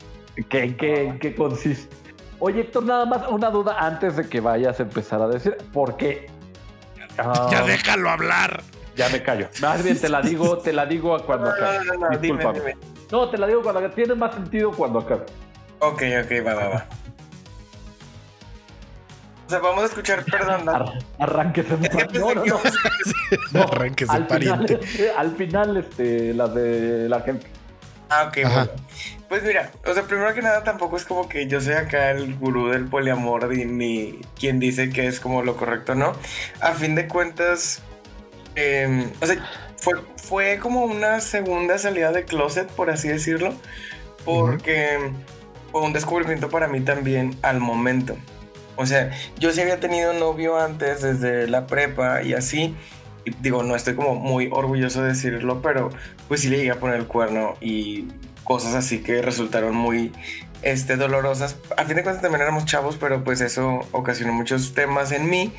¿Qué, 0.49 0.63
en, 0.63 0.77
qué, 0.77 1.03
¿En 1.05 1.19
qué 1.19 1.35
consiste? 1.35 1.95
Oye, 2.39 2.61
Héctor, 2.63 2.85
nada 2.85 3.05
más 3.05 3.23
una 3.31 3.51
duda 3.51 3.77
antes 3.79 4.17
de 4.17 4.27
que 4.29 4.41
vayas 4.41 4.81
a 4.81 4.85
empezar 4.85 5.21
a 5.21 5.29
decir. 5.29 5.57
Porque. 5.73 6.31
ah, 7.19 7.49
Ya 7.51 7.63
déjalo 7.65 8.09
hablar. 8.09 8.63
ya 8.97 9.11
me 9.11 9.23
callo. 9.23 9.49
Más 9.61 9.85
bien 9.85 9.99
te 10.01 10.09
la 10.09 10.23
digo, 10.23 10.57
te 10.59 10.73
la 10.73 10.87
digo 10.87 11.15
a 11.15 11.27
cuando 11.27 11.47
No, 11.51 11.53
acabe. 11.57 11.79
no, 11.85 11.95
no, 11.95 12.09
no, 12.11 12.19
dime, 12.19 12.39
Discúlpame. 12.39 12.59
dime. 12.61 12.96
No, 13.11 13.29
te 13.29 13.39
la 13.39 13.47
digo 13.47 13.63
cuando. 13.63 13.91
Tiene 13.91 14.15
más 14.15 14.35
sentido 14.35 14.73
cuando 14.73 15.01
acabe. 15.01 15.25
Ok, 15.79 16.03
ok, 16.25 16.47
va, 16.47 16.55
va, 16.55 16.69
va. 16.69 16.87
O 19.47 19.49
sea, 19.49 19.61
vamos 19.61 19.85
a 19.85 19.87
escuchar, 19.87 20.25
perdón. 20.25 20.69
Ar 20.69 20.99
arránquese. 21.19 21.77
No, 22.15 22.35
no, 22.35 22.45
no. 22.45 22.61
no 23.53 23.63
arránquese, 23.63 24.13
al 24.13 24.27
pariente. 24.27 24.79
Final, 24.79 25.15
al 25.17 25.37
final, 25.37 25.77
este, 25.77 26.35
la 26.35 26.49
de 26.49 27.09
la 27.09 27.21
gente. 27.21 27.47
Ah, 28.09 28.25
ok, 28.29 28.39
bueno. 28.43 28.71
Pues 29.29 29.43
mira, 29.43 29.73
o 29.85 29.93
sea, 29.93 30.05
primero 30.05 30.33
que 30.35 30.43
nada, 30.43 30.63
tampoco 30.63 30.97
es 30.97 31.05
como 31.05 31.29
que 31.29 31.49
yo 31.49 31.61
sea 31.61 31.81
acá 31.81 32.13
el 32.13 32.37
gurú 32.37 32.69
del 32.69 32.87
poliamor 32.87 33.49
ni 33.49 34.21
quien 34.39 34.61
dice 34.61 34.91
que 34.91 35.09
es 35.09 35.19
como 35.19 35.43
lo 35.43 35.57
correcto, 35.57 35.97
¿no? 35.97 36.13
A 36.61 36.73
fin 36.73 36.95
de 36.95 37.09
cuentas, 37.09 37.83
eh, 38.55 39.11
o 39.21 39.27
sea, 39.27 39.45
fue, 39.87 39.95
fue 40.16 40.59
como 40.59 40.85
una 40.85 41.21
segunda 41.21 41.78
salida 41.78 42.11
de 42.11 42.25
closet, 42.25 42.66
por 42.66 42.90
así 42.90 43.07
decirlo, 43.07 43.55
porque 44.25 44.99
fue 45.71 45.83
un 45.83 45.93
descubrimiento 45.93 46.49
para 46.49 46.66
mí 46.66 46.81
también 46.81 47.37
al 47.43 47.61
momento. 47.61 48.16
O 48.75 48.85
sea, 48.85 49.12
yo 49.38 49.52
sí 49.52 49.61
había 49.61 49.78
tenido 49.78 50.12
novio 50.12 50.59
antes, 50.59 51.02
desde 51.02 51.47
la 51.47 51.69
prepa 51.69 52.25
y 52.25 52.35
así. 52.35 52.75
Digo, 53.40 53.62
no 53.62 53.76
estoy 53.76 53.95
como 53.95 54.16
muy 54.16 54.49
orgulloso 54.50 55.02
de 55.02 55.11
decirlo, 55.11 55.62
pero 55.62 55.90
pues 56.26 56.40
sí 56.40 56.49
le 56.49 56.57
llegué 56.57 56.73
a 56.73 56.81
poner 56.81 56.97
el 56.97 57.07
cuerno 57.07 57.55
y 57.61 58.09
cosas 58.43 58.75
así 58.75 59.05
que 59.05 59.23
resultaron 59.23 59.76
muy 59.76 60.12
este, 60.62 60.97
dolorosas. 60.97 61.59
A 61.76 61.85
fin 61.85 61.95
de 61.95 62.02
cuentas 62.02 62.23
también 62.23 62.43
éramos 62.43 62.64
chavos, 62.64 62.97
pero 62.97 63.23
pues 63.23 63.40
eso 63.40 63.87
ocasionó 63.93 64.33
muchos 64.33 64.75
temas 64.75 65.12
en 65.12 65.31
mí. 65.31 65.52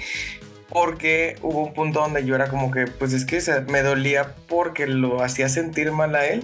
Porque 0.70 1.38
hubo 1.42 1.64
un 1.64 1.74
punto 1.74 2.02
donde 2.02 2.26
yo 2.26 2.36
era 2.36 2.50
como 2.50 2.72
que, 2.72 2.88
pues 2.88 3.14
es 3.14 3.26
que 3.26 3.42
me 3.70 3.82
dolía 3.82 4.36
porque 4.48 4.86
lo 4.88 5.24
hacía 5.24 5.50
sentir 5.50 5.92
mal 5.92 6.16
a 6.16 6.26
él 6.26 6.44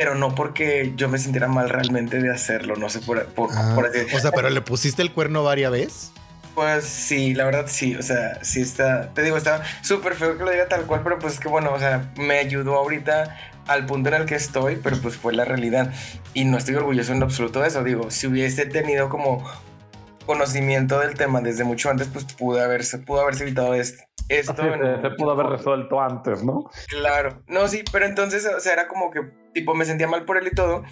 pero 0.00 0.14
no 0.14 0.34
porque 0.34 0.94
yo 0.96 1.10
me 1.10 1.18
sintiera 1.18 1.46
mal 1.46 1.68
realmente 1.68 2.22
de 2.22 2.30
hacerlo, 2.32 2.74
no 2.74 2.88
sé, 2.88 3.00
por, 3.00 3.22
por, 3.26 3.50
ah, 3.52 3.72
por 3.74 3.84
así. 3.84 3.98
O 4.16 4.18
sea, 4.18 4.32
pero 4.32 4.48
le 4.48 4.62
pusiste 4.62 5.02
el 5.02 5.12
cuerno 5.12 5.44
varias 5.44 5.70
veces. 5.70 6.12
Pues 6.54 6.84
sí, 6.84 7.34
la 7.34 7.44
verdad 7.44 7.66
sí, 7.68 7.94
o 7.96 8.02
sea, 8.02 8.42
sí 8.42 8.62
está, 8.62 9.12
te 9.12 9.22
digo, 9.22 9.36
está 9.36 9.62
súper 9.82 10.14
feo 10.14 10.38
que 10.38 10.44
lo 10.44 10.50
diga 10.50 10.68
tal 10.68 10.86
cual, 10.86 11.02
pero 11.04 11.18
pues 11.18 11.34
es 11.34 11.40
que 11.40 11.48
bueno, 11.48 11.72
o 11.72 11.78
sea, 11.78 12.12
me 12.16 12.38
ayudó 12.38 12.76
ahorita 12.76 13.36
al 13.66 13.84
punto 13.84 14.08
en 14.08 14.14
el 14.14 14.24
que 14.24 14.36
estoy, 14.36 14.76
pero 14.82 14.96
pues 15.02 15.16
fue 15.16 15.34
la 15.34 15.44
realidad. 15.44 15.92
Y 16.32 16.44
no 16.44 16.56
estoy 16.56 16.76
orgulloso 16.76 17.12
en 17.12 17.20
lo 17.20 17.26
absoluto 17.26 17.60
de 17.60 17.68
eso, 17.68 17.84
digo, 17.84 18.10
si 18.10 18.26
hubiese 18.26 18.64
tenido 18.64 19.10
como 19.10 19.44
conocimiento 20.26 20.98
del 21.00 21.14
tema 21.14 21.40
desde 21.40 21.64
mucho 21.64 21.90
antes, 21.90 22.08
pues 22.08 22.24
pudo 22.24 22.62
haberse, 22.62 22.98
pudo 22.98 23.20
haberse 23.20 23.44
evitado 23.44 23.74
esto. 23.74 24.04
Esto 24.28 24.54
se, 24.54 25.10
pudo 25.18 25.32
haber 25.32 25.46
resuelto 25.46 26.00
antes, 26.00 26.44
¿no? 26.44 26.70
Claro, 26.88 27.42
no, 27.48 27.66
sí, 27.66 27.82
pero 27.90 28.06
entonces, 28.06 28.46
o 28.46 28.60
sea, 28.60 28.74
era 28.74 28.86
como 28.86 29.10
que, 29.10 29.22
tipo, 29.52 29.74
me 29.74 29.84
sentía 29.84 30.06
mal 30.06 30.24
por 30.24 30.36
él 30.36 30.46
y 30.46 30.54
todo, 30.54 30.84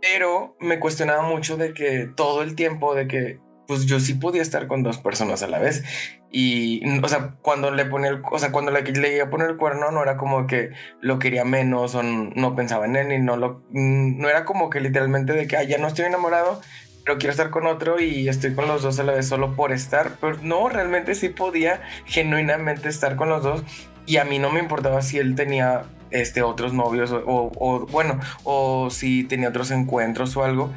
pero 0.00 0.56
me 0.60 0.78
cuestionaba 0.78 1.22
mucho 1.22 1.56
de 1.56 1.74
que 1.74 2.08
todo 2.14 2.42
el 2.42 2.54
tiempo, 2.54 2.94
de 2.94 3.08
que, 3.08 3.40
pues 3.66 3.86
yo 3.86 3.98
sí 3.98 4.14
podía 4.14 4.42
estar 4.42 4.68
con 4.68 4.84
dos 4.84 4.98
personas 4.98 5.42
a 5.42 5.48
la 5.48 5.58
vez. 5.58 5.82
Y, 6.30 6.80
o 7.02 7.08
sea, 7.08 7.36
cuando 7.42 7.72
le 7.72 7.86
ponía 7.86 8.10
el, 8.10 8.22
o 8.30 8.38
sea, 8.38 8.52
cuando 8.52 8.70
le, 8.70 8.82
le 8.82 9.16
iba 9.16 9.24
a 9.24 9.30
poner 9.30 9.50
el 9.50 9.56
cuerno, 9.56 9.90
no 9.90 10.02
era 10.02 10.16
como 10.16 10.46
que 10.46 10.70
lo 11.00 11.18
quería 11.18 11.44
menos 11.44 11.96
o 11.96 12.04
no 12.04 12.54
pensaba 12.54 12.86
en 12.86 12.94
él, 12.94 13.12
y 13.12 13.18
no 13.18 13.36
lo, 13.36 13.64
no 13.72 14.28
era 14.28 14.44
como 14.44 14.70
que 14.70 14.80
literalmente 14.80 15.32
de 15.32 15.48
que, 15.48 15.56
ah, 15.56 15.64
ya 15.64 15.78
no 15.78 15.88
estoy 15.88 16.04
enamorado, 16.04 16.60
pero 17.06 17.18
quiero 17.18 17.30
estar 17.30 17.50
con 17.50 17.68
otro 17.68 18.00
y 18.00 18.28
estoy 18.28 18.52
con 18.52 18.66
los 18.66 18.82
dos 18.82 18.98
a 18.98 19.04
la 19.04 19.12
vez 19.12 19.28
solo 19.28 19.54
por 19.54 19.70
estar. 19.70 20.16
Pero 20.20 20.38
no, 20.42 20.68
realmente 20.68 21.14
sí 21.14 21.28
podía 21.28 21.80
genuinamente 22.04 22.88
estar 22.88 23.14
con 23.14 23.28
los 23.28 23.44
dos 23.44 23.62
y 24.06 24.16
a 24.16 24.24
mí 24.24 24.40
no 24.40 24.50
me 24.50 24.58
importaba 24.58 25.00
si 25.02 25.18
él 25.18 25.36
tenía 25.36 25.84
este, 26.10 26.42
otros 26.42 26.72
novios 26.72 27.12
o, 27.12 27.22
o, 27.24 27.52
o 27.60 27.86
bueno, 27.86 28.18
o 28.42 28.90
si 28.90 29.22
tenía 29.22 29.50
otros 29.50 29.70
encuentros 29.70 30.36
o 30.36 30.42
algo. 30.42 30.72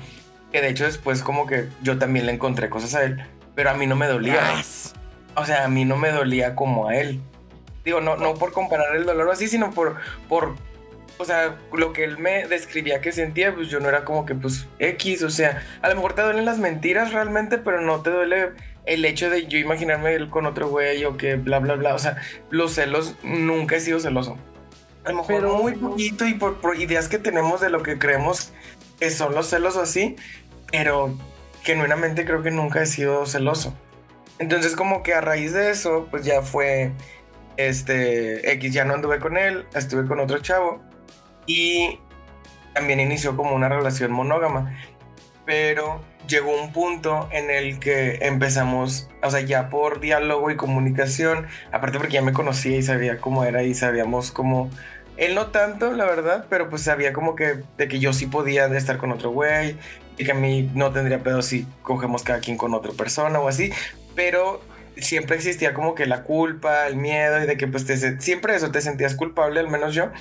Que 0.51 0.61
de 0.61 0.69
hecho 0.69 0.85
después 0.85 1.23
como 1.23 1.47
que 1.47 1.67
yo 1.81 1.97
también 1.97 2.27
le 2.27 2.33
encontré 2.33 2.69
cosas 2.69 2.93
a 2.93 3.03
él, 3.05 3.19
pero 3.55 3.71
a 3.71 3.73
mí 3.73 3.87
no 3.87 3.95
me 3.95 4.05
dolía. 4.05 4.55
Yes. 4.55 4.93
O 5.33 5.45
sea, 5.45 5.65
a 5.65 5.67
mí 5.67 5.83
no 5.83 5.97
me 5.97 6.11
dolía 6.11 6.53
como 6.53 6.89
a 6.89 6.95
él. 6.95 7.21
Digo, 7.83 8.01
no, 8.01 8.17
no 8.17 8.35
por 8.35 8.51
comparar 8.51 8.95
el 8.95 9.07
dolor 9.07 9.31
así, 9.31 9.47
sino 9.47 9.71
por, 9.71 9.95
por 10.27 10.53
o 11.21 11.25
sea, 11.25 11.57
lo 11.73 11.91
que 11.91 12.05
él 12.05 12.17
me 12.17 12.47
describía 12.47 13.01
que 13.01 13.11
sentía, 13.11 13.53
pues 13.53 13.67
yo 13.67 13.81
no 13.81 13.89
era 13.89 14.05
como 14.05 14.25
que, 14.25 14.35
pues, 14.35 14.67
X, 14.79 15.21
o 15.23 15.29
sea, 15.29 15.61
a 15.81 15.89
lo 15.89 15.95
mejor 15.95 16.13
te 16.13 16.21
duelen 16.21 16.45
las 16.45 16.59
mentiras 16.59 17.11
realmente, 17.11 17.57
pero 17.57 17.81
no 17.81 18.01
te 18.01 18.09
duele 18.09 18.51
el 18.85 19.03
hecho 19.03 19.29
de 19.29 19.45
yo 19.45 19.57
imaginarme 19.57 20.13
él 20.13 20.29
con 20.29 20.45
otro 20.45 20.69
güey 20.69 21.03
o 21.03 21.17
que 21.17 21.35
bla, 21.35 21.59
bla, 21.59 21.75
bla, 21.75 21.93
o 21.93 21.99
sea, 21.99 22.15
los 22.49 22.71
celos, 22.71 23.17
nunca 23.21 23.75
he 23.75 23.81
sido 23.81 23.99
celoso. 23.99 24.37
A 25.03 25.11
lo 25.11 25.17
mejor 25.17 25.35
pero... 25.35 25.57
muy 25.57 25.73
poquito 25.73 26.25
y 26.25 26.35
por, 26.35 26.61
por, 26.61 26.79
ideas 26.79 27.09
que 27.09 27.19
tenemos 27.19 27.59
de 27.59 27.69
lo 27.69 27.83
que 27.83 27.99
creemos 27.99 28.53
que 28.97 29.11
son 29.11 29.35
los 29.35 29.47
celos 29.47 29.75
o 29.75 29.81
así, 29.81 30.15
pero 30.71 31.13
genuinamente 31.63 32.23
creo 32.23 32.41
que 32.41 32.51
nunca 32.51 32.81
he 32.81 32.85
sido 32.85 33.25
celoso. 33.25 33.73
Entonces 34.39 34.73
como 34.73 35.03
que 35.03 35.13
a 35.13 35.19
raíz 35.19 35.51
de 35.51 35.69
eso, 35.69 36.07
pues 36.09 36.23
ya 36.23 36.43
fue, 36.43 36.93
este, 37.57 38.53
X, 38.53 38.73
ya 38.73 38.85
no 38.85 38.93
anduve 38.93 39.19
con 39.19 39.35
él, 39.35 39.65
estuve 39.75 40.07
con 40.07 40.21
otro 40.21 40.37
chavo 40.39 40.87
y 41.49 41.99
también 42.75 42.99
inició 42.99 43.35
como 43.35 43.55
una 43.55 43.67
relación 43.67 44.11
monógama. 44.11 44.79
Pero 45.47 45.99
llegó 46.27 46.51
un 46.61 46.71
punto 46.71 47.27
en 47.31 47.49
el 47.49 47.79
que 47.79 48.19
empezamos, 48.21 49.09
o 49.23 49.31
sea, 49.31 49.41
ya 49.41 49.69
por 49.69 49.99
diálogo 49.99 50.51
y 50.51 50.55
comunicación, 50.55 51.47
aparte 51.71 51.97
porque 51.97 52.13
ya 52.13 52.21
me 52.21 52.33
conocía 52.33 52.77
y 52.77 52.83
sabía 52.83 53.17
cómo 53.17 53.43
era 53.43 53.63
y 53.63 53.73
sabíamos 53.73 54.31
cómo... 54.31 54.69
Él 55.17 55.33
no 55.33 55.47
tanto, 55.47 55.91
la 55.91 56.05
verdad, 56.05 56.45
pero 56.51 56.69
pues 56.69 56.83
sabía 56.83 57.13
como 57.13 57.35
que 57.35 57.63
de 57.77 57.87
que 57.87 57.97
yo 57.97 58.13
sí 58.13 58.27
podía 58.27 58.67
estar 58.67 58.97
con 58.97 59.11
otro 59.11 59.31
güey 59.31 59.75
y 60.17 60.25
que 60.25 60.31
a 60.31 60.35
mí 60.35 60.69
no 60.75 60.91
tendría 60.91 61.23
pedo 61.23 61.41
si 61.41 61.65
cogemos 61.81 62.21
cada 62.21 62.39
quien 62.39 62.57
con 62.57 62.75
otra 62.75 62.91
persona 62.91 63.39
o 63.39 63.47
así, 63.47 63.73
pero 64.15 64.61
siempre 64.97 65.35
existía 65.35 65.73
como 65.73 65.95
que 65.95 66.05
la 66.05 66.23
culpa, 66.23 66.87
el 66.87 66.95
miedo 66.95 67.43
y 67.43 67.47
de 67.47 67.57
que 67.57 67.67
pues 67.67 67.85
siempre 68.19 68.55
eso 68.55 68.71
te 68.71 68.81
sentías 68.81 69.15
culpable, 69.15 69.59
al 69.59 69.67
menos 69.67 69.95
yo, 69.95 70.11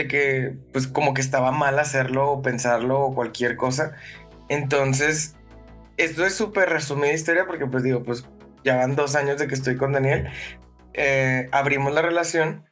de 0.00 0.08
que 0.08 0.54
pues 0.72 0.86
como 0.86 1.14
que 1.14 1.20
estaba 1.20 1.52
mal 1.52 1.78
hacerlo 1.78 2.30
o 2.30 2.42
pensarlo 2.42 3.00
o 3.00 3.14
cualquier 3.14 3.56
cosa. 3.56 3.92
Entonces, 4.48 5.36
esto 5.96 6.24
es 6.24 6.34
súper 6.34 6.70
resumida 6.70 7.12
historia 7.12 7.46
porque 7.46 7.66
pues 7.66 7.82
digo, 7.82 8.02
pues 8.02 8.24
ya 8.64 8.76
van 8.76 8.96
dos 8.96 9.14
años 9.14 9.38
de 9.38 9.46
que 9.46 9.54
estoy 9.54 9.76
con 9.76 9.92
Daniel. 9.92 10.28
Eh, 10.94 11.48
abrimos 11.52 11.92
la 11.92 12.02
relación, 12.02 12.64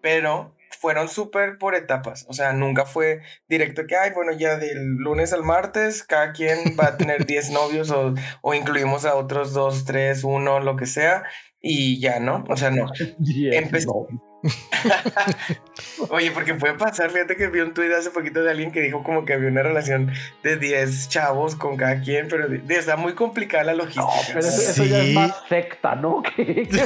pero 0.00 0.56
fueron 0.80 1.08
súper 1.08 1.58
por 1.58 1.76
etapas. 1.76 2.26
O 2.28 2.32
sea, 2.32 2.52
nunca 2.52 2.84
fue 2.84 3.20
directo 3.48 3.86
que, 3.86 3.96
ay, 3.96 4.10
bueno, 4.14 4.32
ya 4.32 4.56
del 4.56 4.96
lunes 4.96 5.32
al 5.32 5.44
martes, 5.44 6.02
cada 6.02 6.32
quien 6.32 6.58
va 6.78 6.88
a 6.88 6.96
tener 6.96 7.24
10 7.26 7.50
novios 7.50 7.90
o, 7.90 8.14
o 8.40 8.54
incluimos 8.54 9.04
a 9.04 9.14
otros 9.14 9.52
dos, 9.52 9.84
tres, 9.84 10.24
uno, 10.24 10.58
lo 10.58 10.76
que 10.76 10.86
sea. 10.86 11.22
Y 11.60 12.00
ya, 12.00 12.18
¿no? 12.18 12.44
O 12.48 12.56
sea, 12.56 12.70
no. 12.70 12.90
Empezó. 13.52 14.08
Oye, 16.10 16.30
porque 16.32 16.54
puede 16.54 16.74
pasar, 16.74 17.10
fíjate 17.10 17.36
que 17.36 17.46
vi 17.48 17.60
un 17.60 17.74
tuit 17.74 17.92
hace 17.92 18.10
poquito 18.10 18.42
de 18.42 18.50
alguien 18.50 18.72
que 18.72 18.80
dijo 18.80 19.02
como 19.02 19.24
que 19.24 19.34
había 19.34 19.48
una 19.48 19.62
relación 19.62 20.12
de 20.42 20.56
10 20.56 21.08
chavos 21.08 21.54
con 21.54 21.76
cada 21.76 22.00
quien, 22.00 22.28
pero 22.28 22.48
de, 22.48 22.58
de, 22.58 22.76
está 22.76 22.96
muy 22.96 23.14
complicada 23.14 23.64
la 23.64 23.74
logística. 23.74 24.04
No, 24.04 24.22
pero 24.28 24.40
eso, 24.40 24.70
eso 24.70 24.84
ya 24.84 25.02
es 25.02 25.14
más 25.14 25.34
secta, 25.48 25.94
¿no? 25.94 26.22
¿Qué, 26.36 26.44
qué 26.44 26.84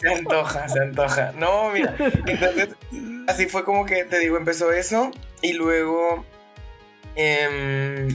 se 0.00 0.14
antoja, 0.14 0.68
se 0.68 0.80
antoja. 0.80 1.32
No, 1.36 1.70
mira, 1.70 1.94
entonces 1.98 2.68
así 3.26 3.46
fue 3.46 3.64
como 3.64 3.84
que, 3.84 4.04
te 4.04 4.18
digo, 4.18 4.36
empezó 4.36 4.72
eso 4.72 5.10
y 5.42 5.52
luego 5.52 6.24
eh, 7.16 8.08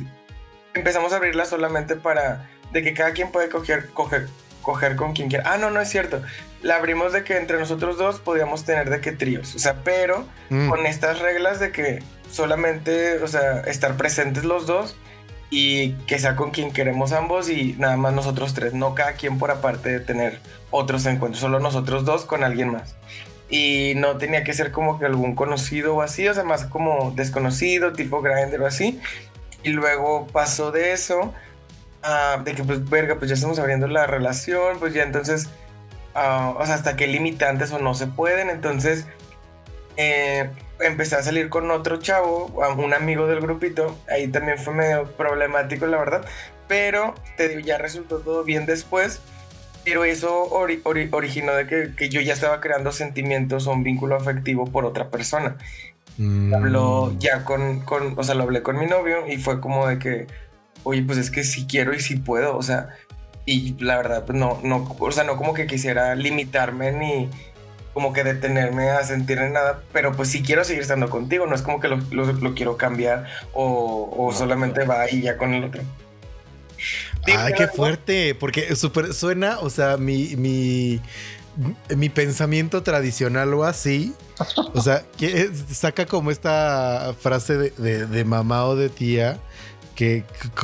empezamos 0.74 1.14
a 1.14 1.18
abrirla 1.18 1.46
solamente 1.46 1.96
para 1.96 2.50
de 2.72 2.84
que 2.84 2.94
cada 2.94 3.12
quien 3.12 3.32
puede 3.32 3.50
coger, 3.50 3.90
coger, 3.90 4.28
coger 4.62 4.96
con 4.96 5.14
quien 5.14 5.30
quiera. 5.30 5.54
Ah, 5.54 5.58
no, 5.58 5.72
no 5.72 5.80
es 5.80 5.90
cierto. 5.90 6.22
La 6.66 6.78
abrimos 6.78 7.14
de 7.14 7.24
que 7.24 7.38
entre 7.38 7.60
nosotros 7.60 7.96
dos 7.96 8.20
podíamos 8.20 8.66
tener 8.66 8.90
de 8.90 9.00
que 9.00 9.12
tríos. 9.12 9.54
O 9.54 9.60
sea, 9.60 9.84
pero 9.84 10.26
mm. 10.50 10.68
con 10.68 10.88
estas 10.88 11.20
reglas 11.20 11.60
de 11.60 11.72
que 11.72 12.02
solamente, 12.32 13.22
o 13.22 13.28
sea, 13.28 13.60
estar 13.62 13.98
presentes 13.98 14.46
los 14.46 14.66
dos 14.66 14.96
y 15.52 15.92
que 16.08 16.18
sea 16.18 16.36
con 16.36 16.50
quien 16.50 16.74
queremos 16.74 17.12
ambos 17.12 17.50
y 17.50 17.76
nada 17.78 17.98
más 17.98 18.14
nosotros 18.14 18.56
tres. 18.56 18.74
No 18.74 18.96
cada 18.96 19.14
quien 19.14 19.38
por 19.38 19.52
aparte 19.52 19.90
de 19.90 20.00
tener 20.00 20.40
otros 20.72 21.06
encuentros. 21.06 21.40
Solo 21.40 21.60
nosotros 21.60 22.04
dos 22.04 22.26
con 22.26 22.44
alguien 22.44 22.72
más. 22.72 22.96
Y 23.48 23.94
no 23.98 24.18
tenía 24.18 24.44
que 24.44 24.56
ser 24.56 24.72
como 24.72 24.98
que 24.98 25.06
algún 25.06 25.36
conocido 25.36 25.96
o 25.96 26.02
así, 26.02 26.28
o 26.28 26.34
sea, 26.34 26.44
más 26.44 26.66
como 26.66 27.12
desconocido, 27.12 27.94
tipo 27.94 28.24
Grindr 28.24 28.64
o 28.64 28.66
así. 28.66 29.00
Y 29.62 29.70
luego 29.70 30.26
pasó 30.34 30.72
de 30.72 30.94
eso 30.94 31.32
Uh, 32.06 32.44
de 32.44 32.54
que 32.54 32.64
pues 32.64 32.88
verga, 32.88 33.16
pues 33.16 33.30
ya 33.30 33.34
estamos 33.34 33.58
abriendo 33.58 33.88
la 33.88 34.06
relación, 34.06 34.78
pues 34.78 34.94
ya 34.94 35.02
entonces, 35.02 35.50
uh, 36.16 36.58
o 36.58 36.66
sea, 36.66 36.76
hasta 36.76 36.96
qué 36.96 37.08
limitantes 37.08 37.72
o 37.72 37.80
no 37.80 37.94
se 37.94 38.08
pueden, 38.08 38.50
entonces 38.50 39.06
eh, 39.98 40.50
empecé 40.80 41.16
a 41.16 41.24
salir 41.24 41.50
con 41.50 41.70
otro 41.72 41.98
chavo, 41.98 42.48
un 42.78 42.94
amigo 42.94 43.28
del 43.28 43.42
grupito, 43.42 43.98
ahí 44.10 44.28
también 44.28 44.58
fue 44.58 44.74
medio 44.74 45.06
problemático 45.12 45.86
la 45.88 45.98
verdad, 45.98 46.26
pero 46.68 47.16
te 47.38 47.48
digo, 47.48 47.62
ya 47.62 47.78
resultó 47.78 48.20
todo 48.20 48.44
bien 48.44 48.66
después, 48.66 49.22
pero 49.84 50.04
eso 50.04 50.44
ori 50.46 50.82
ori 50.84 51.10
originó 51.12 51.54
de 51.54 51.68
que, 51.68 51.94
que 51.96 52.10
yo 52.10 52.20
ya 52.22 52.34
estaba 52.34 52.60
creando 52.60 52.92
sentimientos 52.92 53.68
o 53.68 53.72
un 53.72 53.84
vínculo 53.84 54.16
afectivo 54.16 54.66
por 54.66 54.84
otra 54.84 55.10
persona. 55.10 55.58
Mm. 56.18 56.54
Habló 56.54 57.14
ya 57.20 57.44
con, 57.44 57.82
con, 57.82 58.18
o 58.18 58.24
sea, 58.24 58.36
lo 58.36 58.44
hablé 58.44 58.64
con 58.64 58.80
mi 58.80 58.88
novio 58.88 59.28
y 59.28 59.38
fue 59.38 59.62
como 59.62 59.88
de 59.88 60.00
que, 60.00 60.28
oye, 60.84 61.04
pues 61.04 61.18
es 61.18 61.30
que 61.30 61.44
sí 61.44 61.68
quiero 61.68 61.94
y 61.94 62.00
sí 62.00 62.16
puedo, 62.16 62.58
o 62.58 62.64
sea, 62.64 62.90
y 63.46 63.76
la 63.84 63.98
verdad, 63.98 64.26
pues 64.26 64.38
no, 64.38 64.60
no, 64.64 64.96
o 65.00 65.12
sea, 65.12 65.24
no 65.24 65.38
como 65.38 65.54
que 65.54 65.68
quisiera 65.68 66.16
limitarme 66.16 66.92
ni 66.92 67.30
como 67.94 68.12
que 68.12 68.24
detenerme 68.26 68.90
a 68.90 69.04
sentir 69.06 69.40
nada, 69.40 69.82
pero 69.94 70.12
pues 70.14 70.30
sí 70.30 70.44
quiero 70.44 70.64
seguir 70.66 70.82
estando 70.82 71.10
contigo, 71.10 71.46
no 71.48 71.56
es 71.56 71.62
como 71.62 71.80
que 71.80 71.88
lo, 71.88 71.98
lo- 72.12 72.34
lo 72.34 72.54
quiero 72.54 72.76
cambiar 72.76 73.26
o, 73.54 74.14
o 74.18 74.34
solamente 74.34 74.84
va 74.84 75.10
y 75.10 75.22
ya 75.22 75.38
con 75.38 75.54
el 75.54 75.64
otro. 75.64 75.82
Ay, 77.26 77.54
qué 77.56 77.64
algo- 77.64 77.76
fuerte, 77.76 78.36
porque 78.36 78.76
súper 78.76 79.14
suena, 79.14 79.60
o 79.60 79.70
sea, 79.70 79.98
mi, 79.98 80.36
mi, 80.36 81.00
mi 81.96 82.10
pensamiento 82.10 82.84
tradicional 82.84 83.54
o 83.54 83.64
así, 83.64 84.14
o 84.74 84.82
sea, 84.82 85.04
que 85.18 85.50
saca 85.72 86.06
como 86.06 86.32
esta 86.32 87.16
frase 87.20 87.58
de, 87.58 87.70
de- 87.78 88.06
de 88.08 88.26
mamá 88.26 88.66
o 88.66 88.76
de 88.76 88.90
tía, 88.90 89.40
que, 89.96 90.24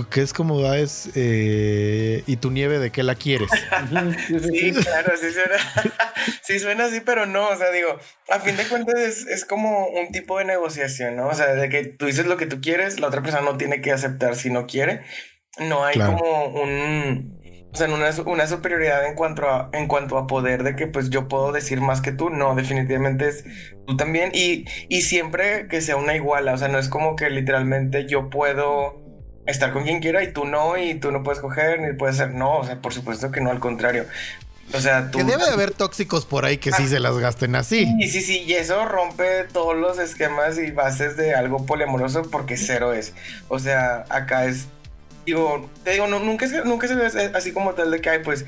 que 0.09 0.21
es 0.21 0.33
como, 0.33 0.65
ah, 0.65 0.77
es, 0.77 1.09
eh, 1.15 2.23
¿y 2.27 2.35
tu 2.37 2.51
nieve 2.51 2.79
de 2.79 2.91
qué 2.91 3.03
la 3.03 3.15
quieres? 3.15 3.49
Sí. 4.27 4.71
claro, 4.73 5.13
sí 5.17 5.31
suena, 5.31 5.55
sí 6.43 6.59
suena 6.59 6.85
así, 6.85 6.99
pero 7.01 7.25
no, 7.25 7.47
o 7.49 7.55
sea, 7.55 7.71
digo, 7.71 7.97
a 8.29 8.39
fin 8.39 8.55
de 8.57 8.65
cuentas 8.65 8.99
es, 8.99 9.27
es 9.27 9.45
como 9.45 9.87
un 9.87 10.11
tipo 10.11 10.37
de 10.37 10.45
negociación, 10.45 11.15
¿no? 11.15 11.27
O 11.27 11.33
sea, 11.33 11.53
de 11.53 11.69
que 11.69 11.85
tú 11.85 12.05
dices 12.05 12.25
lo 12.25 12.37
que 12.37 12.45
tú 12.45 12.61
quieres, 12.61 12.99
la 12.99 13.07
otra 13.07 13.21
persona 13.21 13.43
no 13.43 13.57
tiene 13.57 13.81
que 13.81 13.91
aceptar 13.91 14.35
si 14.35 14.49
no 14.49 14.67
quiere, 14.67 15.01
no 15.59 15.83
hay 15.85 15.95
Claro. 15.95 16.17
como 16.17 16.45
un, 16.61 17.39
o 17.73 17.75
sea, 17.77 17.87
una, 17.87 18.09
una 18.25 18.47
superioridad 18.47 19.05
en 19.07 19.15
cuanto, 19.15 19.47
a, 19.49 19.69
en 19.73 19.87
cuanto 19.87 20.17
a 20.17 20.27
poder 20.27 20.63
de 20.63 20.75
que 20.75 20.87
pues 20.87 21.09
yo 21.09 21.27
puedo 21.27 21.51
decir 21.51 21.79
más 21.81 22.01
que 22.01 22.11
tú, 22.11 22.29
no, 22.29 22.53
definitivamente 22.55 23.27
es 23.29 23.45
tú 23.87 23.95
también, 23.97 24.31
y, 24.33 24.65
y 24.89 25.01
siempre 25.03 25.67
que 25.67 25.81
sea 25.81 25.95
una 25.95 26.15
iguala, 26.15 26.53
o 26.53 26.57
sea, 26.57 26.67
no 26.67 26.79
es 26.79 26.89
como 26.89 27.15
que 27.15 27.29
literalmente 27.29 28.05
yo 28.07 28.29
puedo 28.29 28.99
estar 29.45 29.71
con 29.73 29.83
quien 29.83 29.99
quiera 29.99 30.23
y 30.23 30.31
tú 30.31 30.45
no, 30.45 30.77
y 30.77 30.95
tú 30.95 31.11
no 31.11 31.23
puedes 31.23 31.39
coger, 31.39 31.79
ni 31.81 31.93
puedes 31.93 32.17
ser, 32.17 32.33
no, 32.33 32.57
o 32.57 32.65
sea, 32.65 32.81
por 32.81 32.93
supuesto 32.93 33.31
que 33.31 33.41
no, 33.41 33.51
al 33.51 33.59
contrario. 33.59 34.05
O 34.73 34.79
sea, 34.79 35.11
tú... 35.11 35.17
Que 35.17 35.23
debe 35.25 35.43
de 35.43 35.51
haber 35.51 35.71
tóxicos 35.71 36.25
por 36.25 36.45
ahí 36.45 36.57
que 36.57 36.71
sí 36.71 36.87
se 36.87 36.99
las 36.99 37.17
gasten 37.17 37.55
así. 37.55 37.85
Sí, 37.99 38.07
sí, 38.07 38.21
sí, 38.21 38.43
y 38.47 38.53
eso 38.53 38.85
rompe 38.85 39.43
todos 39.51 39.75
los 39.75 39.99
esquemas 39.99 40.57
y 40.57 40.71
bases 40.71 41.17
de 41.17 41.35
algo 41.35 41.65
poliamoroso 41.65 42.23
porque 42.31 42.55
cero 42.55 42.93
es. 42.93 43.13
O 43.49 43.59
sea, 43.59 44.05
acá 44.09 44.45
es, 44.45 44.67
digo, 45.25 45.69
te 45.83 45.91
digo, 45.91 46.07
no, 46.07 46.19
nunca, 46.19 46.47
nunca 46.63 46.87
se 46.87 46.95
ve 46.95 47.31
así 47.33 47.51
como 47.51 47.73
tal 47.73 47.91
de 47.91 47.99
que 47.99 48.09
hay, 48.09 48.19
pues, 48.19 48.45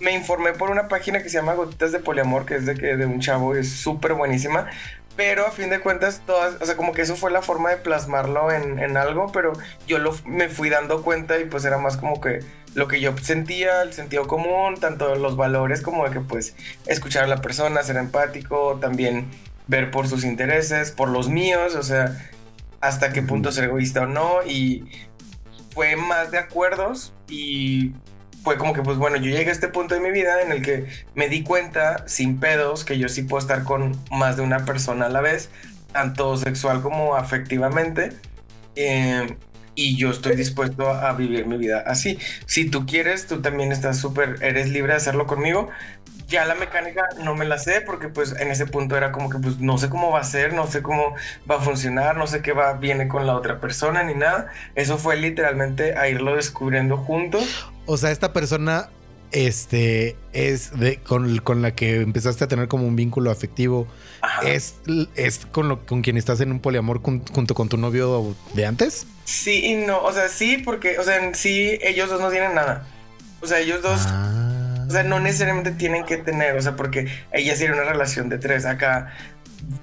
me 0.00 0.12
informé 0.12 0.52
por 0.52 0.70
una 0.70 0.88
página 0.88 1.22
que 1.22 1.30
se 1.30 1.38
llama 1.38 1.54
Gotitas 1.54 1.92
de 1.92 2.00
Poliamor, 2.00 2.44
que 2.44 2.56
es 2.56 2.66
de, 2.66 2.74
que, 2.74 2.96
de 2.96 3.06
un 3.06 3.20
chavo, 3.20 3.56
y 3.56 3.60
es 3.60 3.70
súper 3.70 4.14
buenísima. 4.14 4.68
Pero 5.16 5.46
a 5.46 5.50
fin 5.50 5.68
de 5.68 5.80
cuentas, 5.80 6.22
todas, 6.26 6.60
o 6.60 6.64
sea, 6.64 6.76
como 6.76 6.92
que 6.92 7.02
eso 7.02 7.16
fue 7.16 7.30
la 7.30 7.42
forma 7.42 7.70
de 7.70 7.76
plasmarlo 7.76 8.50
en, 8.50 8.78
en 8.78 8.96
algo, 8.96 9.30
pero 9.30 9.52
yo 9.86 9.98
lo, 9.98 10.16
me 10.24 10.48
fui 10.48 10.70
dando 10.70 11.02
cuenta 11.02 11.38
y 11.38 11.44
pues 11.44 11.64
era 11.66 11.76
más 11.76 11.98
como 11.98 12.20
que 12.20 12.40
lo 12.74 12.88
que 12.88 13.00
yo 13.00 13.16
sentía, 13.18 13.82
el 13.82 13.92
sentido 13.92 14.26
común, 14.26 14.78
tanto 14.80 15.14
los 15.16 15.36
valores 15.36 15.82
como 15.82 16.04
de 16.04 16.10
que 16.10 16.20
pues 16.20 16.56
escuchar 16.86 17.24
a 17.24 17.26
la 17.26 17.42
persona, 17.42 17.82
ser 17.82 17.96
empático, 17.96 18.78
también 18.80 19.28
ver 19.66 19.90
por 19.90 20.08
sus 20.08 20.24
intereses, 20.24 20.90
por 20.90 21.08
los 21.08 21.28
míos, 21.28 21.74
o 21.74 21.82
sea, 21.82 22.30
hasta 22.80 23.12
qué 23.12 23.22
punto 23.22 23.52
ser 23.52 23.64
egoísta 23.64 24.02
o 24.02 24.06
no, 24.06 24.42
y 24.46 24.84
fue 25.72 25.96
más 25.96 26.30
de 26.30 26.38
acuerdos 26.38 27.12
y 27.28 27.92
fue 28.42 28.58
como 28.58 28.72
que 28.72 28.82
pues 28.82 28.98
bueno, 28.98 29.16
yo 29.16 29.30
llegué 29.30 29.50
a 29.50 29.52
este 29.52 29.68
punto 29.68 29.94
de 29.94 30.00
mi 30.00 30.10
vida 30.10 30.42
en 30.42 30.52
el 30.52 30.62
que 30.62 30.86
me 31.14 31.28
di 31.28 31.42
cuenta 31.42 32.04
sin 32.08 32.38
pedos 32.40 32.84
que 32.84 32.98
yo 32.98 33.08
sí 33.08 33.22
puedo 33.22 33.40
estar 33.40 33.64
con 33.64 33.96
más 34.10 34.36
de 34.36 34.42
una 34.42 34.64
persona 34.64 35.06
a 35.06 35.08
la 35.08 35.20
vez, 35.20 35.50
tanto 35.92 36.36
sexual 36.36 36.82
como 36.82 37.16
afectivamente. 37.16 38.12
eh, 38.76 39.36
y 39.74 39.96
yo 39.96 40.10
estoy 40.10 40.36
dispuesto 40.36 40.90
a 40.90 41.12
vivir 41.14 41.46
mi 41.46 41.56
vida 41.56 41.82
así. 41.86 42.18
Si 42.46 42.68
tú 42.68 42.84
quieres, 42.86 43.26
tú 43.26 43.40
también 43.40 43.72
estás 43.72 43.98
súper, 43.98 44.36
eres 44.42 44.68
libre 44.70 44.92
de 44.92 44.98
hacerlo 44.98 45.26
conmigo. 45.26 45.70
Ya 46.28 46.44
la 46.46 46.54
mecánica 46.54 47.08
no 47.22 47.34
me 47.34 47.44
la 47.44 47.58
sé 47.58 47.82
porque 47.82 48.08
pues 48.08 48.34
en 48.38 48.50
ese 48.50 48.66
punto 48.66 48.96
era 48.96 49.12
como 49.12 49.28
que 49.28 49.38
pues 49.38 49.58
no 49.58 49.76
sé 49.76 49.90
cómo 49.90 50.10
va 50.10 50.20
a 50.20 50.24
ser, 50.24 50.54
no 50.54 50.66
sé 50.66 50.82
cómo 50.82 51.14
va 51.50 51.56
a 51.56 51.60
funcionar, 51.60 52.16
no 52.16 52.26
sé 52.26 52.40
qué 52.40 52.52
va, 52.52 52.72
viene 52.74 53.06
con 53.08 53.26
la 53.26 53.34
otra 53.36 53.60
persona 53.60 54.02
ni 54.02 54.14
nada. 54.14 54.48
Eso 54.74 54.96
fue 54.98 55.16
literalmente 55.16 55.96
a 55.96 56.08
irlo 56.08 56.34
descubriendo 56.36 56.96
juntos. 56.96 57.44
O 57.84 57.96
sea, 57.98 58.10
esta 58.12 58.32
persona, 58.32 58.88
este, 59.32 60.16
es 60.32 60.78
de, 60.78 60.98
con, 60.98 61.38
con 61.38 61.60
la 61.62 61.74
que 61.74 62.00
empezaste 62.00 62.44
a 62.44 62.48
tener 62.48 62.68
como 62.68 62.86
un 62.86 62.96
vínculo 62.96 63.30
afectivo, 63.30 63.86
Ajá. 64.22 64.48
es, 64.48 64.76
es 65.16 65.44
con, 65.46 65.68
lo, 65.68 65.84
con 65.84 66.00
quien 66.02 66.16
estás 66.16 66.40
en 66.40 66.52
un 66.52 66.60
poliamor 66.60 67.02
con- 67.02 67.26
junto 67.26 67.54
con 67.54 67.68
tu 67.68 67.76
novio 67.76 68.34
de 68.54 68.66
antes. 68.66 69.06
Sí 69.24 69.64
y 69.66 69.74
no, 69.74 70.00
o 70.02 70.12
sea, 70.12 70.28
sí 70.28 70.58
porque, 70.58 70.98
o 70.98 71.02
sea, 71.02 71.24
en 71.24 71.34
sí 71.34 71.78
ellos 71.82 72.08
dos 72.08 72.20
no 72.20 72.30
tienen 72.30 72.54
nada. 72.54 72.86
O 73.40 73.46
sea, 73.46 73.58
ellos 73.58 73.82
dos... 73.82 74.00
Ah. 74.06 74.51
O 74.92 74.94
sea, 74.94 75.04
no 75.04 75.20
necesariamente 75.20 75.70
tienen 75.70 76.04
que 76.04 76.18
tener, 76.18 76.54
o 76.54 76.60
sea, 76.60 76.76
porque 76.76 77.08
ella 77.32 77.56
sería 77.56 77.72
una 77.72 77.84
relación 77.84 78.28
de 78.28 78.36
tres. 78.36 78.66
Acá, 78.66 79.10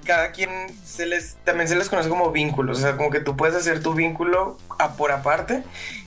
cada 0.04 0.30
quien 0.30 0.50
se 0.84 1.04
les, 1.04 1.34
también 1.42 1.66
se 1.66 1.74
les 1.74 1.88
conoce 1.88 2.08
como 2.08 2.30
vínculos. 2.30 2.78
O 2.78 2.80
sea, 2.80 2.96
como 2.96 3.10
que 3.10 3.18
tú 3.18 3.36
puedes 3.36 3.56
hacer 3.56 3.82
tu 3.82 3.92
vínculo 3.92 4.56
a 4.78 4.92
por 4.92 5.10
aparte 5.10 5.64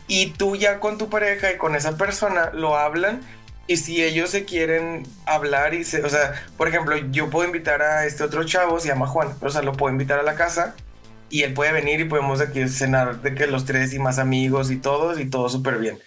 y 0.08 0.28
tú 0.28 0.56
ya 0.56 0.80
con 0.80 0.98
tu 0.98 1.10
pareja 1.10 1.52
y 1.52 1.58
con 1.58 1.76
esa 1.76 1.98
persona 1.98 2.52
lo 2.54 2.78
hablan. 2.78 3.20
Y 3.68 3.76
si 3.76 4.02
ellos 4.02 4.30
se 4.30 4.46
quieren 4.46 5.04
hablar 5.26 5.74
y 5.74 5.84
se, 5.84 6.02
o 6.02 6.10
sea, 6.10 6.34
por 6.56 6.70
ejemplo, 6.70 6.96
yo 6.96 7.30
puedo 7.30 7.46
invitar 7.46 7.82
a 7.82 8.06
este 8.06 8.24
otro 8.24 8.46
chavo, 8.46 8.80
se 8.80 8.88
llama 8.88 9.08
Juan, 9.08 9.36
o 9.42 9.50
sea, 9.50 9.64
lo 9.64 9.74
puedo 9.74 9.92
invitar 9.92 10.18
a 10.18 10.24
la 10.24 10.36
casa 10.36 10.76
y 11.30 11.44
él 11.44 11.54
puede 11.54 11.74
venir 11.74 12.00
y 12.00 12.06
podemos 12.06 12.40
aquí 12.40 12.66
cenar 12.70 13.22
de 13.22 13.36
que 13.36 13.48
los 13.48 13.66
tres 13.66 13.94
y 13.94 14.00
más 14.00 14.18
amigos 14.18 14.72
y 14.72 14.78
todos 14.78 15.20
y 15.20 15.26
todo 15.30 15.50
súper 15.50 15.78
bien. 15.80 16.00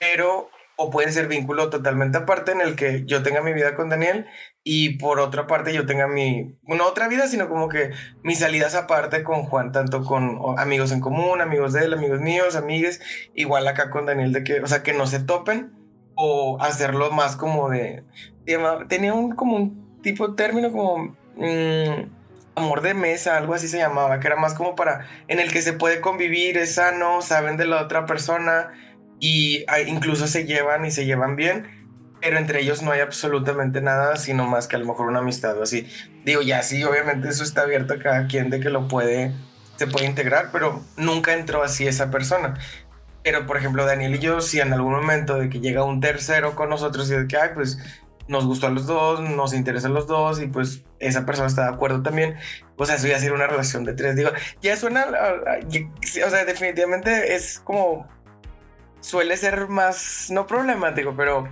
Pero 0.00 0.50
o 0.76 0.90
pueden 0.90 1.12
ser 1.12 1.28
vínculo 1.28 1.70
totalmente 1.70 2.18
aparte 2.18 2.52
en 2.52 2.60
el 2.60 2.76
que 2.76 3.04
yo 3.04 3.22
tenga 3.22 3.42
mi 3.42 3.52
vida 3.52 3.74
con 3.74 3.88
Daniel 3.88 4.26
y 4.64 4.98
por 4.98 5.20
otra 5.20 5.46
parte 5.46 5.74
yo 5.74 5.86
tenga 5.86 6.06
mi, 6.06 6.56
no 6.66 6.86
otra 6.86 7.08
vida, 7.08 7.26
sino 7.26 7.48
como 7.48 7.68
que 7.68 7.90
mis 8.22 8.38
salidas 8.38 8.74
aparte 8.74 9.22
con 9.22 9.42
Juan, 9.42 9.72
tanto 9.72 10.04
con 10.04 10.38
amigos 10.58 10.92
en 10.92 11.00
común, 11.00 11.40
amigos 11.40 11.72
de 11.72 11.84
él, 11.84 11.92
amigos 11.92 12.20
míos, 12.20 12.56
amigues, 12.56 13.00
igual 13.34 13.66
acá 13.66 13.90
con 13.90 14.06
Daniel, 14.06 14.32
de 14.32 14.44
que, 14.44 14.60
o 14.60 14.66
sea, 14.66 14.82
que 14.82 14.92
no 14.92 15.06
se 15.06 15.20
topen 15.20 15.72
o 16.14 16.60
hacerlo 16.60 17.10
más 17.10 17.36
como 17.36 17.68
de, 17.68 18.04
tenía 18.88 19.14
un 19.14 19.34
como 19.34 19.56
un 19.56 20.00
tipo 20.02 20.28
de 20.28 20.34
término 20.36 20.70
como 20.70 21.16
mm, 21.36 22.10
amor 22.54 22.82
de 22.82 22.94
mesa, 22.94 23.36
algo 23.36 23.54
así 23.54 23.66
se 23.66 23.78
llamaba, 23.78 24.20
que 24.20 24.26
era 24.28 24.36
más 24.36 24.54
como 24.54 24.76
para, 24.76 25.08
en 25.26 25.40
el 25.40 25.52
que 25.52 25.62
se 25.62 25.72
puede 25.72 26.00
convivir, 26.00 26.56
es 26.58 26.74
sano, 26.74 27.22
saben 27.22 27.56
de 27.56 27.66
la 27.66 27.82
otra 27.82 28.06
persona 28.06 28.72
y 29.22 29.64
incluso 29.86 30.26
se 30.26 30.46
llevan 30.46 30.84
y 30.84 30.90
se 30.90 31.06
llevan 31.06 31.36
bien, 31.36 31.86
pero 32.20 32.38
entre 32.38 32.60
ellos 32.60 32.82
no 32.82 32.90
hay 32.90 32.98
absolutamente 32.98 33.80
nada, 33.80 34.16
sino 34.16 34.48
más 34.48 34.66
que 34.66 34.74
a 34.74 34.80
lo 34.80 34.84
mejor 34.84 35.06
una 35.06 35.20
amistad 35.20 35.56
o 35.56 35.62
así. 35.62 35.86
Digo, 36.24 36.42
ya 36.42 36.60
sí, 36.64 36.82
obviamente 36.82 37.28
eso 37.28 37.44
está 37.44 37.62
abierto 37.62 37.94
a 37.94 37.98
cada 38.00 38.26
quien 38.26 38.50
de 38.50 38.58
que 38.58 38.68
lo 38.68 38.88
puede, 38.88 39.32
se 39.76 39.86
puede 39.86 40.06
integrar, 40.06 40.48
pero 40.50 40.82
nunca 40.96 41.34
entró 41.34 41.62
así 41.62 41.86
esa 41.86 42.10
persona. 42.10 42.58
Pero, 43.22 43.46
por 43.46 43.56
ejemplo, 43.56 43.86
Daniel 43.86 44.16
y 44.16 44.18
yo, 44.18 44.40
si 44.40 44.58
en 44.58 44.72
algún 44.72 44.92
momento 44.92 45.38
de 45.38 45.48
que 45.48 45.60
llega 45.60 45.84
un 45.84 46.00
tercero 46.00 46.56
con 46.56 46.68
nosotros 46.68 47.08
y 47.08 47.14
de 47.14 47.28
que, 47.28 47.36
ay, 47.36 47.50
pues 47.54 47.78
nos 48.26 48.44
gustó 48.44 48.66
a 48.66 48.70
los 48.70 48.88
dos, 48.88 49.20
nos 49.20 49.54
interesan 49.54 49.94
los 49.94 50.08
dos 50.08 50.42
y 50.42 50.48
pues 50.48 50.82
esa 50.98 51.24
persona 51.24 51.46
está 51.46 51.62
de 51.62 51.74
acuerdo 51.74 52.02
también, 52.02 52.34
o 52.76 52.86
sea, 52.86 52.96
eso 52.96 53.06
ya 53.06 53.20
sería 53.20 53.34
una 53.34 53.46
relación 53.46 53.84
de 53.84 53.92
tres. 53.94 54.16
Digo, 54.16 54.30
ya 54.60 54.76
suena, 54.76 55.06
o 55.06 56.30
sea, 56.30 56.44
definitivamente 56.44 57.36
es 57.36 57.60
como 57.60 58.08
suele 59.02 59.36
ser 59.36 59.68
más, 59.68 60.30
no 60.30 60.46
problemático, 60.46 61.14
pero 61.14 61.46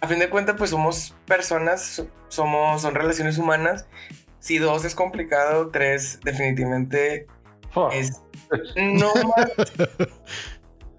a 0.00 0.06
fin 0.06 0.20
de 0.20 0.30
cuentas, 0.30 0.54
pues 0.56 0.70
somos 0.70 1.16
personas, 1.26 2.04
somos, 2.28 2.82
son 2.82 2.94
relaciones 2.94 3.38
humanas. 3.38 3.86
Si 4.38 4.58
dos 4.58 4.84
es 4.84 4.94
complicado, 4.94 5.70
tres 5.70 6.20
definitivamente 6.22 7.26
es 7.92 8.20
no 8.76 9.12
más. 9.14 9.50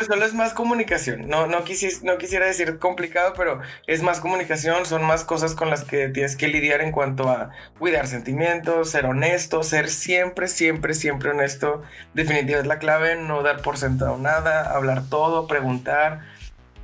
Solo 0.04 0.26
es 0.26 0.34
más 0.34 0.54
comunicación. 0.54 1.28
No, 1.28 1.48
no, 1.48 1.60
no 1.60 2.18
quisiera 2.18 2.46
decir 2.46 2.80
complicado, 2.80 3.34
pero 3.36 3.62
es 3.88 4.02
más 4.02 4.20
comunicación, 4.20 4.86
son 4.86 5.04
más 5.04 5.24
cosas 5.24 5.56
con 5.56 5.70
las 5.70 5.84
que 5.84 6.10
tienes 6.10 6.36
que 6.36 6.48
lidiar 6.48 6.82
en 6.82 6.92
cuanto 6.92 7.30
a 7.30 7.52
cuidar 7.80 8.08
sentimientos, 8.08 8.92
ser 8.92 9.06
honesto, 9.06 9.64
ser 9.64 9.90
siempre, 9.90 10.48
siempre, 10.48 10.94
siempre 10.94 11.32
honesto. 11.32 11.82
Definitivamente 12.14 12.62
es 12.62 12.68
la 12.68 12.80
clave, 12.80 13.16
no 13.16 13.44
dar 13.44 13.62
por 13.62 13.78
sentado 13.78 14.18
nada, 14.18 14.72
hablar 14.76 15.04
todo, 15.10 15.48
preguntar 15.48 16.22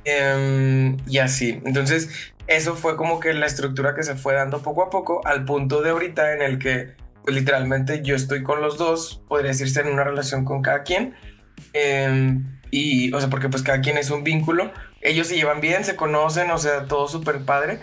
em, 0.04 0.96
y 1.06 1.18
así. 1.18 1.60
Entonces, 1.64 2.32
eso 2.46 2.74
fue 2.74 2.96
como 2.96 3.20
que 3.20 3.32
la 3.32 3.46
estructura 3.46 3.94
que 3.94 4.02
se 4.02 4.16
fue 4.16 4.34
dando 4.34 4.62
poco 4.62 4.82
a 4.82 4.90
poco 4.90 5.26
al 5.26 5.44
punto 5.44 5.82
de 5.82 5.90
ahorita 5.90 6.34
en 6.34 6.42
el 6.42 6.58
que 6.58 6.94
pues 7.22 7.36
literalmente 7.36 8.02
yo 8.02 8.16
estoy 8.16 8.42
con 8.42 8.60
los 8.60 8.78
dos, 8.78 9.22
podría 9.28 9.50
decirse 9.50 9.80
en 9.80 9.88
una 9.88 10.04
relación 10.04 10.44
con 10.44 10.62
cada 10.62 10.82
quien. 10.82 11.14
em, 11.72 12.59
y, 12.70 13.12
o 13.12 13.20
sea, 13.20 13.28
porque 13.30 13.48
pues 13.48 13.62
cada 13.62 13.80
quien 13.80 13.98
es 13.98 14.10
un 14.10 14.24
vínculo. 14.24 14.72
Ellos 15.02 15.26
se 15.28 15.36
llevan 15.36 15.60
bien, 15.60 15.84
se 15.84 15.96
conocen, 15.96 16.50
o 16.50 16.58
sea, 16.58 16.84
todo 16.86 17.08
súper 17.08 17.40
padre. 17.44 17.80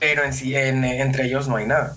Pero 0.00 0.22
en 0.24 0.32
sí, 0.32 0.54
en- 0.56 0.84
entre 0.84 1.24
ellos 1.26 1.48
no 1.48 1.56
hay 1.56 1.66
nada. 1.66 1.96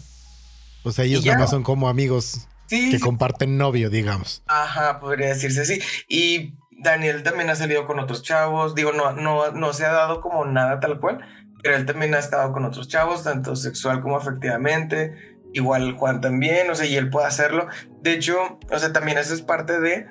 O 0.84 0.92
sea, 0.92 1.06
ellos 1.06 1.22
Y 1.22 1.26
ya. 1.26 1.34
nada 1.34 1.44
más 1.44 1.52
son 1.52 1.64
como 1.64 1.88
amigos. 1.90 2.48
que 2.70 3.00
comparten 3.02 3.58
novio, 3.58 3.90
digamos. 3.90 4.44
Ajá, 4.48 5.00
podría 5.02 5.28
decirse 5.28 5.62
así. 5.62 5.82
Y 6.08 6.54
Daniel 6.72 7.22
también 7.22 7.50
ha 7.50 7.56
salido 7.56 7.86
con 7.86 8.00
otros 8.00 8.24
chavos. 8.24 8.76
Digo, 8.76 8.94
no, 8.94 9.12
no, 9.12 9.52
no 9.52 9.74
se 9.74 9.86
ha 9.86 9.92
dado 9.92 10.22
como 10.22 10.46
nada 10.46 10.80
tal 10.80 11.00
cual, 11.02 11.20
pero 11.62 11.76
él 11.76 11.86
también 11.86 12.16
ha 12.16 12.20
estado 12.20 12.54
con 12.54 12.64
otros 12.64 12.88
chavos, 12.88 13.24
tanto 13.26 13.56
sexual 13.58 14.02
como 14.02 14.16
afectivamente. 14.18 15.14
Igual 15.54 15.96
Juan 15.98 16.22
también, 16.22 16.70
o 16.72 16.76
sea, 16.76 16.86
y 16.86 16.96
él 16.96 17.10
puede 17.10 17.28
hacerlo. 17.28 17.68
De 18.02 18.14
hecho, 18.14 18.38
o 18.72 18.80
sea, 18.80 18.94
también 18.94 19.18
eso 19.18 19.34
es 19.34 19.42
parte 19.42 19.80
de 19.82 20.08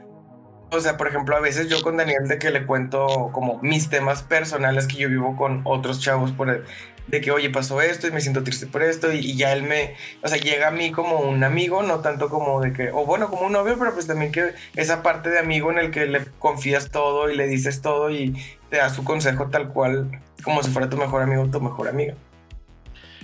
o 0.71 0.81
sea, 0.81 0.97
por 0.97 1.09
ejemplo, 1.09 1.37
a 1.37 1.41
veces 1.41 1.69
yo 1.69 1.83
con 1.83 1.97
Daniel 1.97 2.29
de 2.29 2.39
que 2.39 2.51
le 2.51 2.65
cuento 2.65 3.31
como 3.33 3.59
mis 3.63 3.89
temas 3.89 4.23
personales 4.23 4.87
que 4.87 4.97
yo 4.97 5.09
vivo 5.09 5.37
con 5.37 5.63
otros 5.65 6.01
chavos 6.01 6.31
por 6.33 6.49
el, 6.49 6.65
de 7.09 7.21
que, 7.21 7.33
oye, 7.33 7.51
pasó 7.51 7.81
esto 7.83 8.07
y 8.07 8.13
me 8.13 8.21
siento 8.21 8.45
triste 8.45 8.67
por 8.67 8.83
esto 8.83 9.13
y, 9.13 9.37
ya 9.37 9.53
él 9.53 9.65
me, 9.65 9.97
o 10.23 10.29
sea, 10.29 10.39
llega 10.39 10.69
a 10.69 10.71
mí 10.71 10.93
como 10.93 11.19
un 11.21 11.43
amigo, 11.43 11.83
no 11.83 12.01
tanto 12.01 12.29
como 12.29 12.61
de 12.61 12.73
que, 12.73 12.91
o 12.93 13.05
bueno, 13.05 13.29
como 13.29 13.43
un 13.43 13.53
novio, 13.53 13.77
pero 13.79 13.93
pues 13.93 14.07
también 14.07 14.31
que 14.31 14.53
esa 14.77 15.03
parte 15.03 15.29
de 15.31 15.39
amigo 15.41 15.73
en 15.73 15.79
el 15.79 15.91
que 15.91 16.07
le 16.07 16.25
confías 16.39 16.91
todo 16.91 17.29
y 17.31 17.37
le 17.37 17.49
dices 17.49 17.83
todo 17.83 18.11
y 18.11 18.37
te 18.69 18.77
da 18.77 18.91
su 18.91 19.03
consejo 19.03 19.49
tal 19.49 19.69
cual, 19.69 20.21
como 20.45 20.63
si 20.63 20.71
fuera 20.71 20.89
tu 20.89 20.97
mejor 20.97 21.23
amigo 21.23 21.43
o 21.43 21.49
tu 21.49 21.61
mejor 21.61 21.89
amiga. 21.89 22.15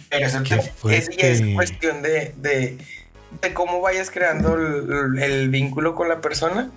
Pero 0.09 0.27
eso 0.27 0.43
es, 0.91 1.11
es 1.19 1.55
cuestión 1.55 2.03
de, 2.03 2.33
de, 2.37 2.79
de, 3.41 3.55
cómo 3.55 3.81
vayas 3.81 4.11
creando 4.11 4.55
el, 4.55 5.19
el 5.21 5.49
vínculo 5.49 5.95
con 5.95 6.09
la 6.09 6.21
persona 6.21 6.71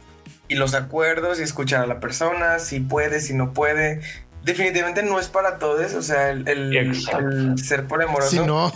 y 0.49 0.55
los 0.55 0.73
acuerdos 0.73 1.39
y 1.39 1.43
escuchar 1.43 1.83
a 1.83 1.87
la 1.87 2.01
persona, 2.01 2.59
si 2.59 2.81
puede, 2.81 3.21
si 3.21 3.33
no 3.33 3.53
puede. 3.53 4.01
Definitivamente 4.43 5.03
no 5.03 5.19
es 5.19 5.27
para 5.27 5.59
todos, 5.59 5.93
o 5.93 6.01
sea, 6.01 6.31
el, 6.31 6.47
el, 6.47 7.57
ser 7.57 7.87
poliamoroso. 7.87 8.31
Sí, 8.31 8.39
no. 8.39 8.73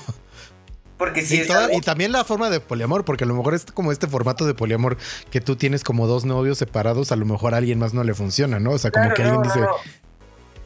Porque 0.97 1.23
sí 1.23 1.41
y, 1.41 1.77
y 1.77 1.81
también 1.81 2.11
la 2.11 2.23
forma 2.23 2.49
de 2.51 2.59
poliamor, 2.59 3.03
porque 3.03 3.23
a 3.23 3.27
lo 3.27 3.33
mejor 3.33 3.55
es 3.55 3.65
como 3.65 3.91
este 3.91 4.07
formato 4.07 4.45
de 4.45 4.53
poliamor 4.53 4.97
que 5.31 5.41
tú 5.41 5.55
tienes 5.55 5.83
como 5.83 6.07
dos 6.07 6.23
novios 6.23 6.59
separados, 6.59 7.11
a 7.11 7.15
lo 7.15 7.25
mejor 7.25 7.55
a 7.55 7.57
alguien 7.57 7.79
más 7.79 7.93
no 7.93 8.03
le 8.03 8.13
funciona, 8.13 8.59
¿no? 8.59 8.71
O 8.71 8.77
sea, 8.77 8.91
como 8.91 9.11
que 9.13 9.23
alguien 9.23 9.41
dice. 9.41 9.59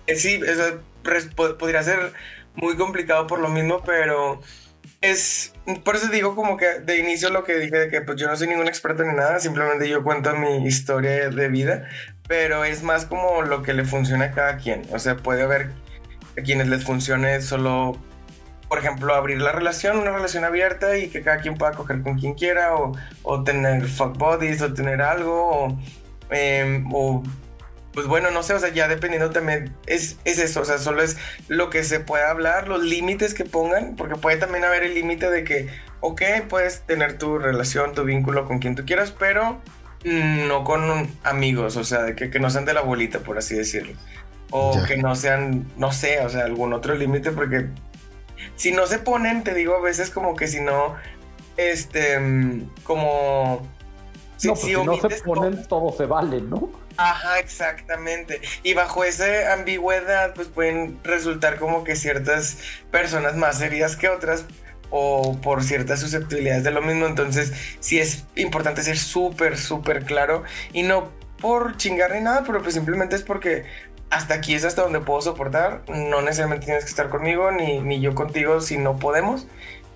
Eh, 0.07 0.15
sí, 0.15 0.39
eso 0.45 0.79
podría 1.57 1.81
ser 1.81 2.13
muy 2.55 2.75
complicado 2.75 3.27
por 3.27 3.39
lo 3.39 3.47
mismo, 3.47 3.81
pero 3.85 4.41
es, 5.01 5.53
por 5.83 5.95
eso 5.95 6.07
digo 6.07 6.35
como 6.35 6.57
que 6.57 6.79
de 6.79 6.97
inicio 6.97 7.29
lo 7.29 7.43
que 7.43 7.55
dije 7.57 7.77
de 7.77 7.89
que 7.89 8.01
pues 8.01 8.19
yo 8.19 8.27
no 8.27 8.35
soy 8.35 8.47
ningún 8.47 8.67
experto 8.67 9.03
ni 9.03 9.13
nada, 9.13 9.39
simplemente 9.39 9.87
yo 9.87 10.03
cuento 10.03 10.35
mi 10.35 10.65
historia 10.65 11.29
de 11.29 11.47
vida, 11.49 11.87
pero 12.27 12.65
es 12.65 12.83
más 12.83 13.05
como 13.05 13.41
lo 13.43 13.63
que 13.63 13.73
le 13.73 13.85
funciona 13.85 14.25
a 14.25 14.31
cada 14.31 14.57
quien. 14.57 14.81
O 14.91 14.99
sea, 14.99 15.17
puede 15.17 15.43
haber 15.43 15.71
a 16.37 16.41
quienes 16.41 16.67
les 16.67 16.83
funcione 16.83 17.41
solo, 17.41 17.97
por 18.69 18.79
ejemplo, 18.79 19.13
abrir 19.13 19.41
la 19.41 19.51
relación, 19.51 19.97
una 19.97 20.11
relación 20.11 20.43
abierta 20.43 20.97
y 20.97 21.09
que 21.09 21.21
cada 21.21 21.37
quien 21.37 21.55
pueda 21.55 21.71
coger 21.73 22.01
con 22.01 22.19
quien 22.19 22.33
quiera, 22.33 22.75
o, 22.75 22.93
o 23.23 23.43
tener 23.43 23.87
fuck 23.87 24.17
bodies, 24.17 24.61
o 24.61 24.73
tener 24.73 25.01
algo, 25.01 25.67
o, 25.67 25.77
o 26.93 27.23
pues 27.97 28.05
bueno, 28.05 28.29
no 28.29 28.43
sé, 28.43 28.53
o 28.53 28.59
sea, 28.59 28.69
ya 28.69 28.87
dependiendo 28.87 29.31
también, 29.31 29.73
es, 29.87 30.19
es 30.23 30.37
eso, 30.37 30.61
o 30.61 30.65
sea, 30.65 30.77
solo 30.77 31.01
es 31.01 31.17
lo 31.47 31.71
que 31.71 31.83
se 31.83 31.99
puede 31.99 32.25
hablar, 32.25 32.67
los 32.67 32.83
límites 32.83 33.33
que 33.33 33.43
pongan, 33.43 33.95
porque 33.95 34.13
puede 34.13 34.37
también 34.37 34.65
haber 34.65 34.83
el 34.83 34.93
límite 34.93 35.31
de 35.31 35.43
que, 35.43 35.67
ok, 36.01 36.21
puedes 36.47 36.81
tener 36.81 37.17
tu 37.17 37.39
relación, 37.39 37.95
tu 37.95 38.03
vínculo 38.03 38.45
con 38.45 38.59
quien 38.59 38.75
tú 38.75 38.85
quieras, 38.85 39.15
pero 39.17 39.59
no 40.03 40.63
con 40.63 41.09
amigos, 41.23 41.75
o 41.75 41.83
sea, 41.83 42.03
de 42.03 42.15
que, 42.15 42.29
que 42.29 42.39
no 42.39 42.51
sean 42.51 42.65
de 42.65 42.75
la 42.75 42.81
bolita, 42.81 43.21
por 43.21 43.39
así 43.39 43.55
decirlo. 43.55 43.95
O 44.51 44.79
que 44.87 44.97
no 44.97 45.15
sean, 45.15 45.65
no 45.75 45.91
sé, 45.91 46.19
o 46.19 46.29
sea, 46.29 46.45
algún 46.45 46.73
otro 46.73 46.93
límite, 46.93 47.31
porque 47.31 47.65
si 48.57 48.73
no 48.73 48.85
se 48.85 48.99
ponen, 48.99 49.43
te 49.43 49.55
digo 49.55 49.75
a 49.75 49.81
veces 49.81 50.11
como 50.11 50.35
que 50.35 50.47
si 50.47 50.61
no, 50.61 50.93
este, 51.57 52.19
como... 52.83 53.67
Si, 54.37 54.47
no, 54.47 54.55
si, 54.55 54.73
no 54.73 54.97
se 54.97 55.21
ponen, 55.23 55.67
todo 55.67 55.91
se 55.95 56.05
vale, 56.05 56.41
¿no? 56.41 56.71
Ajá, 56.97 57.39
exactamente. 57.39 58.41
Y 58.63 58.73
bajo 58.73 59.03
esa 59.03 59.53
ambigüedad, 59.53 60.33
pues 60.33 60.47
pueden 60.47 60.99
resultar 61.03 61.57
como 61.57 61.83
que 61.83 61.95
ciertas 61.95 62.57
personas 62.91 63.35
más 63.35 63.61
heridas 63.61 63.95
que 63.95 64.09
otras 64.09 64.45
o 64.89 65.37
por 65.41 65.63
ciertas 65.63 65.99
susceptibilidades 65.99 66.63
de 66.63 66.71
lo 66.71 66.81
mismo. 66.81 67.05
Entonces, 67.05 67.53
sí 67.79 67.99
es 67.99 68.25
importante 68.35 68.83
ser 68.83 68.97
súper, 68.97 69.57
súper 69.57 70.05
claro 70.05 70.43
y 70.73 70.83
no 70.83 71.11
por 71.39 71.77
chingar 71.77 72.13
ni 72.13 72.21
nada, 72.21 72.43
pero 72.45 72.61
pues 72.61 72.73
simplemente 72.73 73.15
es 73.15 73.23
porque 73.23 73.65
hasta 74.09 74.35
aquí 74.35 74.55
es 74.55 74.65
hasta 74.65 74.81
donde 74.81 74.99
puedo 74.99 75.21
soportar. 75.21 75.83
No 75.87 76.21
necesariamente 76.21 76.65
tienes 76.65 76.83
que 76.83 76.89
estar 76.89 77.09
conmigo 77.09 77.51
ni, 77.51 77.79
ni 77.79 77.99
yo 77.99 78.15
contigo 78.15 78.61
si 78.61 78.77
no 78.77 78.97
podemos. 78.97 79.47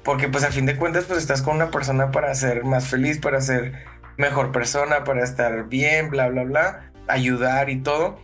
Porque 0.03 0.27
pues 0.27 0.43
a 0.43 0.51
fin 0.51 0.65
de 0.65 0.77
cuentas 0.77 1.05
pues 1.05 1.19
estás 1.19 1.41
con 1.43 1.55
una 1.55 1.69
persona 1.69 2.11
para 2.11 2.33
ser 2.33 2.63
más 2.63 2.87
feliz, 2.87 3.19
para 3.19 3.39
ser 3.39 3.73
mejor 4.17 4.51
persona, 4.51 5.03
para 5.03 5.23
estar 5.23 5.67
bien, 5.67 6.09
bla, 6.09 6.29
bla, 6.29 6.43
bla 6.43 6.91
ayudar 7.11 7.69
y 7.69 7.81
todo. 7.81 8.19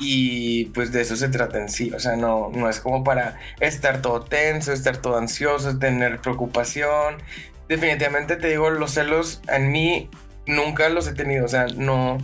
Y 0.00 0.66
pues 0.66 0.90
de 0.90 1.02
eso 1.02 1.16
se 1.16 1.28
trata 1.28 1.60
en 1.60 1.68
sí, 1.68 1.92
o 1.94 2.00
sea, 2.00 2.16
no, 2.16 2.50
no 2.52 2.68
es 2.68 2.80
como 2.80 3.04
para 3.04 3.38
estar 3.60 4.02
todo 4.02 4.20
tenso, 4.22 4.72
estar 4.72 4.96
todo 4.96 5.16
ansioso, 5.16 5.78
tener 5.78 6.18
preocupación. 6.18 7.16
Definitivamente 7.68 8.36
te 8.36 8.48
digo, 8.48 8.70
los 8.70 8.92
celos 8.92 9.42
en 9.48 9.70
mí 9.70 10.10
nunca 10.46 10.88
los 10.88 11.06
he 11.06 11.12
tenido, 11.12 11.44
o 11.44 11.48
sea, 11.48 11.66
no, 11.76 12.18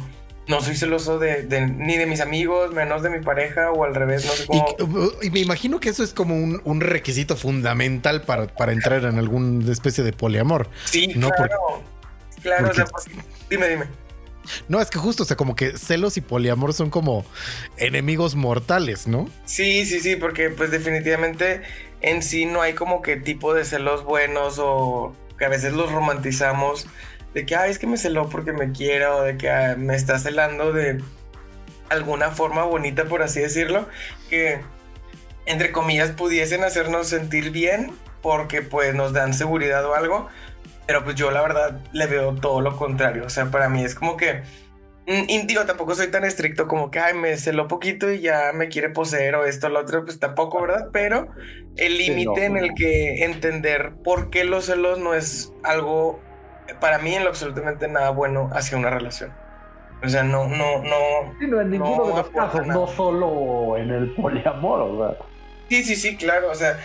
no 0.48 0.60
soy 0.60 0.74
celoso 0.74 1.20
de, 1.20 1.46
ni 1.76 1.96
de 1.96 2.06
mis 2.06 2.20
amigos, 2.20 2.74
menos 2.74 3.02
de 3.02 3.10
mi 3.10 3.20
pareja 3.20 3.70
o 3.70 3.84
al 3.84 3.94
revés, 3.94 4.24
no 4.24 4.32
sé 4.32 4.46
cómo. 4.46 5.12
Y, 5.22 5.30
me 5.30 5.38
imagino 5.38 5.78
que 5.78 5.90
eso 5.90 6.02
es 6.02 6.12
como 6.12 6.34
un, 6.34 6.80
requisito 6.80 7.36
fundamental 7.36 8.22
para, 8.22 8.48
para, 8.48 8.72
entrar 8.72 9.04
en 9.04 9.18
alguna 9.18 9.70
especie 9.70 10.02
de 10.02 10.12
poliamor. 10.12 10.68
Sí, 10.86 11.14
claro. 11.14 11.84
Claro, 12.42 12.70
pues, 12.72 13.04
dime, 13.48 13.68
dime. 13.68 13.86
No, 14.68 14.80
es 14.80 14.90
que 14.90 14.98
justo, 14.98 15.22
o 15.22 15.26
sea, 15.26 15.36
como 15.36 15.54
que 15.54 15.76
celos 15.76 16.16
y 16.16 16.20
poliamor 16.20 16.72
son 16.72 16.90
como 16.90 17.24
enemigos 17.76 18.34
mortales, 18.34 19.06
¿no? 19.06 19.28
Sí, 19.44 19.84
sí, 19.84 20.00
sí, 20.00 20.16
porque 20.16 20.50
pues 20.50 20.70
definitivamente 20.70 21.62
en 22.00 22.22
sí 22.22 22.46
no 22.46 22.62
hay 22.62 22.74
como 22.74 23.02
que 23.02 23.16
tipo 23.16 23.54
de 23.54 23.64
celos 23.64 24.04
buenos 24.04 24.56
o 24.58 25.14
que 25.38 25.44
a 25.44 25.48
veces 25.48 25.72
los 25.72 25.92
romantizamos 25.92 26.86
de 27.34 27.46
que, 27.46 27.56
ay, 27.56 27.70
es 27.70 27.78
que 27.78 27.86
me 27.86 27.98
celó 27.98 28.28
porque 28.28 28.52
me 28.52 28.72
quiero 28.72 29.18
o 29.18 29.22
de 29.22 29.36
que 29.36 29.50
ah, 29.50 29.76
me 29.76 29.94
está 29.94 30.18
celando 30.18 30.72
de 30.72 31.02
alguna 31.88 32.30
forma 32.30 32.64
bonita, 32.64 33.04
por 33.04 33.22
así 33.22 33.40
decirlo, 33.40 33.88
que 34.28 34.60
entre 35.46 35.72
comillas 35.72 36.10
pudiesen 36.10 36.64
hacernos 36.64 37.08
sentir 37.08 37.50
bien 37.50 37.92
porque 38.22 38.62
pues 38.62 38.94
nos 38.94 39.12
dan 39.12 39.32
seguridad 39.32 39.84
o 39.86 39.94
algo, 39.94 40.28
pero 40.88 41.04
pues 41.04 41.16
yo 41.16 41.30
la 41.30 41.42
verdad 41.42 41.82
le 41.92 42.06
veo 42.06 42.34
todo 42.36 42.62
lo 42.62 42.74
contrario. 42.74 43.26
O 43.26 43.28
sea, 43.28 43.50
para 43.50 43.68
mí 43.68 43.84
es 43.84 43.94
como 43.94 44.16
que... 44.16 44.40
Mm, 45.06 45.46
digo, 45.46 45.66
tampoco 45.66 45.94
soy 45.94 46.10
tan 46.10 46.24
estricto 46.24 46.66
como 46.66 46.90
que, 46.90 46.98
ay, 46.98 47.12
me 47.12 47.36
celó 47.36 47.68
poquito 47.68 48.10
y 48.10 48.20
ya 48.20 48.52
me 48.54 48.68
quiere 48.68 48.88
poseer 48.88 49.34
o 49.34 49.44
esto, 49.44 49.66
o 49.66 49.70
lo 49.70 49.80
otro, 49.80 50.06
pues 50.06 50.18
tampoco, 50.18 50.62
¿verdad? 50.62 50.88
Pero 50.90 51.28
el 51.76 51.98
límite 51.98 52.46
en 52.46 52.56
el 52.56 52.72
que 52.72 53.22
entender 53.24 53.92
por 54.02 54.30
qué 54.30 54.44
los 54.44 54.64
celos 54.64 54.98
no 54.98 55.12
es 55.12 55.52
algo, 55.62 56.20
para 56.80 56.98
mí, 56.98 57.14
en 57.14 57.24
lo 57.24 57.28
absolutamente 57.28 57.86
nada 57.86 58.08
bueno 58.08 58.48
hacia 58.54 58.78
una 58.78 58.88
relación. 58.88 59.30
O 60.02 60.08
sea, 60.08 60.22
no, 60.22 60.48
no, 60.48 60.82
no. 60.82 61.34
Sí, 61.38 61.48
no, 61.48 61.60
en 61.60 61.70
ninguno 61.70 62.06
de 62.06 62.14
los 62.14 62.30
casos, 62.30 62.66
no 62.66 62.86
solo 62.86 63.76
en 63.76 63.90
el 63.90 64.14
poliamor, 64.14 64.98
¿verdad? 64.98 65.18
Sí, 65.68 65.84
sí, 65.84 65.96
sí, 65.96 66.16
claro. 66.16 66.50
O 66.50 66.54
sea, 66.54 66.78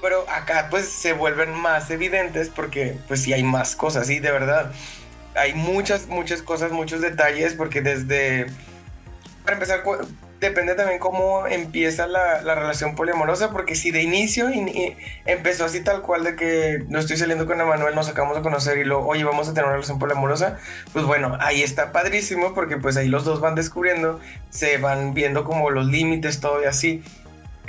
pero 0.00 0.24
acá 0.30 0.68
pues 0.70 0.88
se 0.88 1.12
vuelven 1.12 1.52
más 1.52 1.90
evidentes 1.90 2.48
porque 2.48 2.96
pues 3.08 3.22
sí 3.22 3.32
hay 3.32 3.42
más 3.42 3.76
cosas, 3.76 4.10
y 4.10 4.20
de 4.20 4.30
verdad. 4.30 4.72
Hay 5.34 5.54
muchas, 5.54 6.08
muchas 6.08 6.42
cosas, 6.42 6.72
muchos 6.72 7.00
detalles 7.00 7.54
porque 7.54 7.80
desde... 7.80 8.46
Para 9.44 9.54
empezar, 9.54 9.84
depende 10.40 10.74
también 10.74 10.98
cómo 10.98 11.46
empieza 11.46 12.06
la, 12.06 12.40
relación 12.42 12.94
poliamorosa, 12.94 13.50
porque 13.50 13.74
si 13.74 13.90
de 13.90 14.02
inicio 14.02 14.48
empezó 15.26 15.64
así 15.64 15.80
tal 15.82 16.02
cual 16.02 16.24
de 16.24 16.36
que 16.36 16.84
no 16.88 16.98
estoy 16.98 17.16
saliendo 17.16 17.46
con 17.46 17.60
Emanuel, 17.60 17.94
nos 17.94 18.08
acabamos 18.08 18.36
de 18.36 18.42
conocer 18.42 18.78
y 18.78 18.84
luego, 18.84 19.06
oye, 19.06 19.24
vamos 19.24 19.48
a 19.48 19.52
tener 19.52 19.64
una 19.64 19.74
relación 19.74 19.98
poliamorosa, 19.98 20.58
pues 20.92 21.04
bueno, 21.04 21.36
ahí 21.40 21.62
está 21.62 21.92
padrísimo 21.92 22.54
porque 22.54 22.76
pues 22.76 22.96
ahí 22.96 23.08
los 23.08 23.24
dos 23.24 23.40
van 23.40 23.54
descubriendo, 23.54 24.20
se 24.50 24.78
van 24.78 25.14
viendo 25.14 25.44
como 25.44 25.70
los 25.70 25.86
límites, 25.86 26.40
todo 26.40 26.62
y 26.62 26.66
así. 26.66 27.02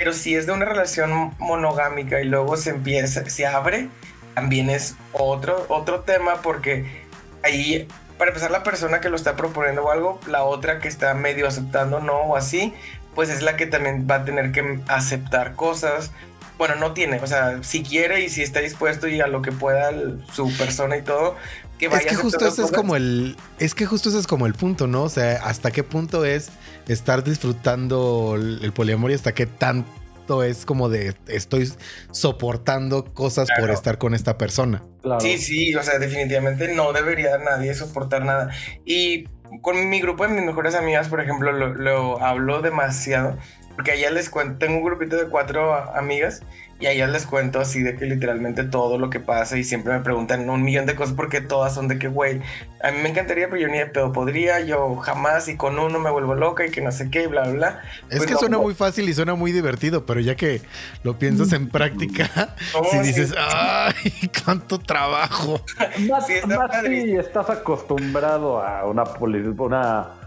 Pero 0.00 0.14
si 0.14 0.34
es 0.34 0.46
de 0.46 0.52
una 0.52 0.64
relación 0.64 1.34
monogámica 1.38 2.22
y 2.22 2.24
luego 2.24 2.56
se 2.56 2.70
empieza, 2.70 3.28
se 3.28 3.46
abre, 3.46 3.90
también 4.34 4.70
es 4.70 4.96
otro, 5.12 5.66
otro 5.68 6.00
tema 6.00 6.40
porque 6.40 7.04
ahí, 7.42 7.86
para 8.16 8.30
empezar, 8.30 8.50
la 8.50 8.62
persona 8.62 9.02
que 9.02 9.10
lo 9.10 9.16
está 9.16 9.36
proponiendo 9.36 9.84
o 9.84 9.90
algo, 9.90 10.18
la 10.26 10.42
otra 10.44 10.78
que 10.78 10.88
está 10.88 11.12
medio 11.12 11.46
aceptando 11.46 12.00
no 12.00 12.14
o 12.14 12.34
así, 12.34 12.72
pues 13.14 13.28
es 13.28 13.42
la 13.42 13.58
que 13.58 13.66
también 13.66 14.08
va 14.10 14.14
a 14.14 14.24
tener 14.24 14.52
que 14.52 14.80
aceptar 14.88 15.54
cosas. 15.54 16.12
Bueno, 16.56 16.76
no 16.76 16.94
tiene, 16.94 17.20
o 17.20 17.26
sea, 17.26 17.62
si 17.62 17.82
quiere 17.82 18.22
y 18.22 18.30
si 18.30 18.42
está 18.42 18.60
dispuesto 18.60 19.06
y 19.06 19.20
a 19.20 19.26
lo 19.26 19.42
que 19.42 19.52
pueda 19.52 19.92
su 20.32 20.50
persona 20.56 20.96
y 20.96 21.02
todo, 21.02 21.36
que 21.80 21.88
vaya 21.88 22.02
es 22.02 22.06
que 22.06 22.14
justo 22.14 22.46
ese 22.46 22.62
es 22.62 22.70
como 22.70 22.94
el 22.94 23.36
es 23.58 23.74
que 23.74 23.86
justo 23.86 24.10
ese 24.10 24.18
es 24.20 24.28
como 24.28 24.46
el 24.46 24.54
punto, 24.54 24.86
¿no? 24.86 25.02
O 25.02 25.08
sea, 25.08 25.44
hasta 25.44 25.72
qué 25.72 25.82
punto 25.82 26.24
es 26.24 26.50
estar 26.86 27.24
disfrutando 27.24 28.36
el 28.36 28.72
poliamor 28.72 29.10
y 29.10 29.14
hasta 29.14 29.32
qué 29.32 29.46
tan 29.46 29.84
esto 30.30 30.44
es 30.44 30.64
como 30.64 30.88
de 30.88 31.14
estoy 31.26 31.72
soportando 32.12 33.04
cosas 33.04 33.48
por 33.58 33.68
estar 33.70 33.98
con 33.98 34.14
esta 34.14 34.38
persona. 34.38 34.84
Claro. 35.02 35.20
Sí, 35.20 35.38
sí, 35.38 35.74
o 35.74 35.82
sea, 35.82 35.98
definitivamente 35.98 36.72
no 36.72 36.92
debería 36.92 37.36
nadie 37.38 37.74
soportar 37.74 38.24
nada. 38.24 38.50
Y 38.84 39.24
con 39.60 39.88
mi 39.88 40.00
grupo 40.00 40.24
de 40.24 40.32
mis 40.34 40.44
mejores 40.44 40.76
amigas, 40.76 41.08
por 41.08 41.20
ejemplo, 41.20 41.50
lo, 41.50 41.74
lo 41.74 42.22
hablo 42.22 42.62
demasiado, 42.62 43.36
porque 43.74 43.90
a 43.90 43.94
ellas 43.94 44.12
les 44.12 44.30
cuento, 44.30 44.58
tengo 44.58 44.76
un 44.78 44.84
grupito 44.84 45.16
de 45.16 45.26
cuatro 45.26 45.74
amigas 45.96 46.42
y 46.80 46.86
a 46.86 46.92
ellas 46.92 47.10
les 47.10 47.26
cuento 47.26 47.60
así 47.60 47.82
de 47.82 47.94
que 47.96 48.06
literalmente 48.06 48.64
todo 48.64 48.98
lo 48.98 49.10
que 49.10 49.20
pasa 49.20 49.58
y 49.58 49.64
siempre 49.64 49.92
me 49.92 50.00
preguntan 50.00 50.48
un 50.48 50.62
millón 50.62 50.86
de 50.86 50.94
cosas 50.96 51.14
porque 51.14 51.40
todas 51.40 51.74
son 51.74 51.88
de 51.88 51.98
que, 51.98 52.08
güey, 52.08 52.40
a 52.82 52.90
mí 52.90 52.98
me 53.02 53.10
encantaría, 53.10 53.48
pero 53.48 53.60
yo 53.60 53.68
ni 53.68 53.78
de 53.78 53.86
pedo 53.86 54.12
podría, 54.12 54.60
yo 54.60 54.96
jamás 54.96 55.48
y 55.48 55.56
con 55.56 55.78
uno 55.78 55.98
me 55.98 56.10
vuelvo 56.10 56.34
loca 56.34 56.64
y 56.66 56.70
que 56.70 56.80
no 56.80 56.90
sé 56.90 57.10
qué, 57.10 57.24
y 57.24 57.26
bla, 57.26 57.42
bla, 57.42 57.52
bla. 57.52 57.80
Es 58.08 58.16
Pues 58.18 58.26
que 58.26 58.32
no, 58.34 58.40
suena 58.40 58.56
no. 58.56 58.62
muy 58.62 58.74
fácil 58.74 59.08
y 59.08 59.14
suena 59.14 59.34
muy 59.34 59.52
divertido, 59.52 60.06
pero 60.06 60.20
ya 60.20 60.34
que 60.36 60.62
lo 61.02 61.18
piensas 61.18 61.52
en 61.52 61.68
práctica, 61.68 62.28
No, 62.74 62.84
si 62.84 62.96
sí. 62.98 63.02
dices, 63.02 63.34
ay, 63.38 64.30
cuánto 64.44 64.78
trabajo. 64.78 65.60
Más, 66.08 66.26
Sí, 66.26 66.34
está 66.34 66.56
más 66.58 66.68
padre. 66.70 67.02
si 67.02 67.16
estás 67.16 67.50
acostumbrado 67.50 68.62
a 68.62 68.86
una 68.86 69.04
poli, 69.04 69.38
una 69.58 70.19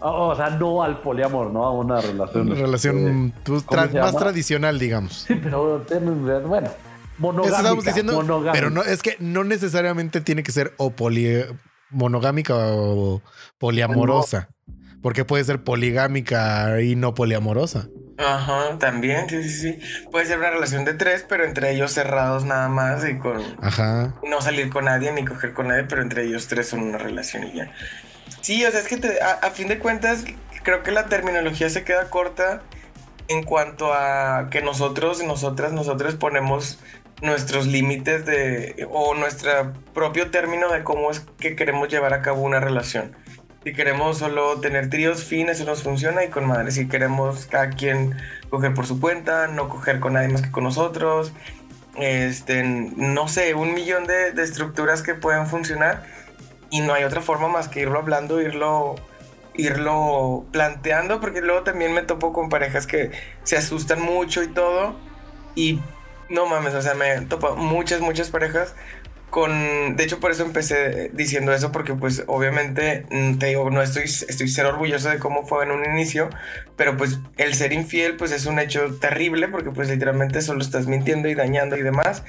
o 0.00 0.34
sea, 0.36 0.50
no 0.50 0.82
al 0.82 1.00
poliamor, 1.00 1.50
¿no? 1.50 1.64
A 1.64 1.72
una 1.72 2.00
relación. 2.00 2.46
Una 2.50 2.60
relación 2.60 3.32
pues, 3.44 3.62
¿cómo 3.64 3.82
tra- 3.82 3.90
se 3.92 3.98
más 4.00 4.16
tradicional, 4.16 4.78
digamos. 4.78 5.24
Sí, 5.26 5.34
pero 5.42 5.84
ten- 5.88 6.24
bueno, 6.48 6.68
Eso 6.68 6.74
monogámica. 7.18 7.90
diciendo, 7.90 8.12
monogámica. 8.14 8.52
pero 8.52 8.70
no, 8.70 8.82
es 8.82 9.02
que 9.02 9.16
no 9.18 9.44
necesariamente 9.44 10.20
tiene 10.20 10.42
que 10.42 10.52
ser 10.52 10.74
o 10.76 10.90
poli 10.90 11.44
monogámica 11.90 12.54
o 12.56 13.22
poliamorosa. 13.58 14.48
Porque 15.00 15.24
puede 15.24 15.44
ser 15.44 15.62
poligámica 15.62 16.80
y 16.82 16.96
no 16.96 17.14
poliamorosa. 17.14 17.86
Ajá, 18.18 18.78
también, 18.80 19.28
sí, 19.28 19.44
sí, 19.44 19.50
sí. 19.78 19.78
Puede 20.10 20.26
ser 20.26 20.38
una 20.38 20.50
relación 20.50 20.84
de 20.84 20.94
tres, 20.94 21.24
pero 21.28 21.44
entre 21.44 21.70
ellos 21.72 21.92
cerrados 21.92 22.44
nada 22.44 22.68
más 22.68 23.08
y 23.08 23.16
con... 23.16 23.40
Ajá. 23.62 24.14
no 24.28 24.40
salir 24.40 24.70
con 24.70 24.86
nadie 24.86 25.12
ni 25.12 25.24
coger 25.24 25.52
con 25.54 25.68
nadie, 25.68 25.84
pero 25.84 26.02
entre 26.02 26.24
ellos 26.24 26.48
tres 26.48 26.68
son 26.68 26.80
una 26.80 26.98
relación 26.98 27.44
y 27.46 27.52
ya. 27.58 27.72
Sí, 28.48 28.64
o 28.64 28.70
sea, 28.70 28.80
es 28.80 28.88
que 28.88 28.96
te- 28.96 29.20
a, 29.20 29.32
a 29.32 29.50
fin 29.50 29.68
de 29.68 29.78
cuentas 29.78 30.24
creo 30.62 30.82
que 30.82 30.90
la 30.90 31.04
terminología 31.04 31.68
se 31.68 31.84
queda 31.84 32.08
corta 32.08 32.62
en 33.28 33.42
cuanto 33.42 33.92
a 33.92 34.48
que 34.50 34.62
nosotros, 34.62 35.22
nosotras, 35.22 35.72
nosotros 35.72 36.14
ponemos 36.14 36.78
nuestros 37.20 37.66
límites 37.66 38.24
de 38.24 38.88
o 38.90 39.14
nuestro 39.14 39.74
propio 39.92 40.30
término 40.30 40.72
de 40.72 40.82
cómo 40.82 41.10
es 41.10 41.20
que 41.38 41.56
queremos 41.56 41.90
llevar 41.90 42.14
a 42.14 42.22
cabo 42.22 42.40
una 42.40 42.58
relación. 42.58 43.14
Si 43.64 43.74
queremos 43.74 44.16
solo 44.16 44.58
tener 44.60 44.88
tríos, 44.88 45.24
fin, 45.24 45.50
eso 45.50 45.66
nos 45.66 45.82
funciona 45.82 46.24
y 46.24 46.28
con 46.30 46.46
madre. 46.46 46.70
Si 46.70 46.88
queremos 46.88 47.44
cada 47.44 47.68
quien 47.68 48.16
coger 48.48 48.72
por 48.72 48.86
su 48.86 48.98
cuenta, 48.98 49.48
no 49.48 49.68
coger 49.68 50.00
con 50.00 50.14
nadie 50.14 50.28
más 50.28 50.40
que 50.40 50.50
con 50.50 50.64
nosotros, 50.64 51.34
este, 51.98 52.62
no 52.64 53.28
sé, 53.28 53.54
un 53.54 53.74
millón 53.74 54.06
de, 54.06 54.32
de 54.32 54.42
estructuras 54.42 55.02
que 55.02 55.14
pueden 55.14 55.46
funcionar 55.46 56.16
y 56.70 56.80
no 56.80 56.94
hay 56.94 57.04
otra 57.04 57.20
forma 57.20 57.48
más 57.48 57.68
que 57.68 57.80
irlo 57.80 57.98
hablando, 57.98 58.40
irlo, 58.40 58.96
irlo 59.54 60.46
planteando, 60.52 61.20
porque 61.20 61.40
luego 61.40 61.62
también 61.62 61.92
me 61.92 62.02
topo 62.02 62.32
con 62.32 62.48
parejas 62.48 62.86
que 62.86 63.10
se 63.44 63.56
asustan 63.56 64.02
mucho 64.02 64.42
y 64.42 64.48
todo 64.48 64.96
y 65.54 65.80
no 66.28 66.46
mames, 66.46 66.74
o 66.74 66.82
sea, 66.82 66.94
me 66.94 67.22
topo 67.22 67.56
muchas, 67.56 68.00
muchas 68.00 68.30
parejas 68.30 68.74
con, 69.30 69.96
de 69.96 70.04
hecho 70.04 70.20
por 70.20 70.30
eso 70.30 70.42
empecé 70.42 71.10
diciendo 71.12 71.52
eso, 71.52 71.70
porque 71.70 71.94
pues 71.94 72.24
obviamente, 72.26 73.04
mm, 73.10 73.38
te 73.38 73.46
digo, 73.46 73.70
no 73.70 73.82
estoy, 73.82 74.04
estoy 74.04 74.48
ser 74.48 74.66
orgulloso 74.66 75.10
de 75.10 75.18
cómo 75.18 75.46
fue 75.46 75.64
en 75.64 75.70
un 75.70 75.84
inicio, 75.84 76.30
pero 76.76 76.96
pues 76.96 77.18
el 77.36 77.54
ser 77.54 77.72
infiel 77.72 78.16
pues 78.16 78.32
es 78.32 78.46
un 78.46 78.58
hecho 78.58 78.94
terrible, 78.96 79.48
porque 79.48 79.70
pues 79.70 79.90
literalmente 79.90 80.40
solo 80.40 80.62
estás 80.62 80.86
mintiendo 80.86 81.28
y 81.28 81.34
dañando 81.34 81.76
y 81.76 81.82
demás. 81.82 82.22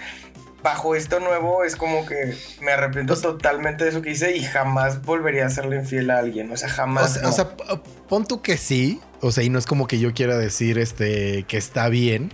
Bajo 0.64 0.94
esto 0.96 1.20
nuevo 1.20 1.64
es 1.64 1.76
como 1.76 2.06
que 2.06 2.36
me 2.62 2.72
arrepiento 2.72 3.16
totalmente 3.16 3.86
de 3.86 3.92
eso 3.92 4.02
que 4.02 4.12
hice 4.12 4.36
y 4.36 4.44
jamás 4.44 5.02
volvería 5.04 5.46
a 5.46 5.50
serle 5.50 5.78
infiel 5.78 6.10
a 6.12 6.18
alguien, 6.20 6.52
o 6.52 6.58
sea, 6.58 6.68
O 6.68 6.72
jamás. 6.72 7.14
sea, 7.14 7.22
no. 7.22 7.30
o 7.30 7.32
sea, 7.32 7.50
pon 8.10 8.26
tú 8.26 8.42
que 8.42 8.58
sí. 8.58 9.00
O 9.22 9.32
sea, 9.32 9.44
y 9.44 9.50
no 9.50 9.60
es 9.60 9.66
como 9.66 9.88
que 9.88 10.00
yo 10.00 10.14
quiera 10.14 10.38
decir 10.38 10.78
este 10.78 11.44
que 11.48 11.58
está 11.58 11.88
bien. 11.90 12.34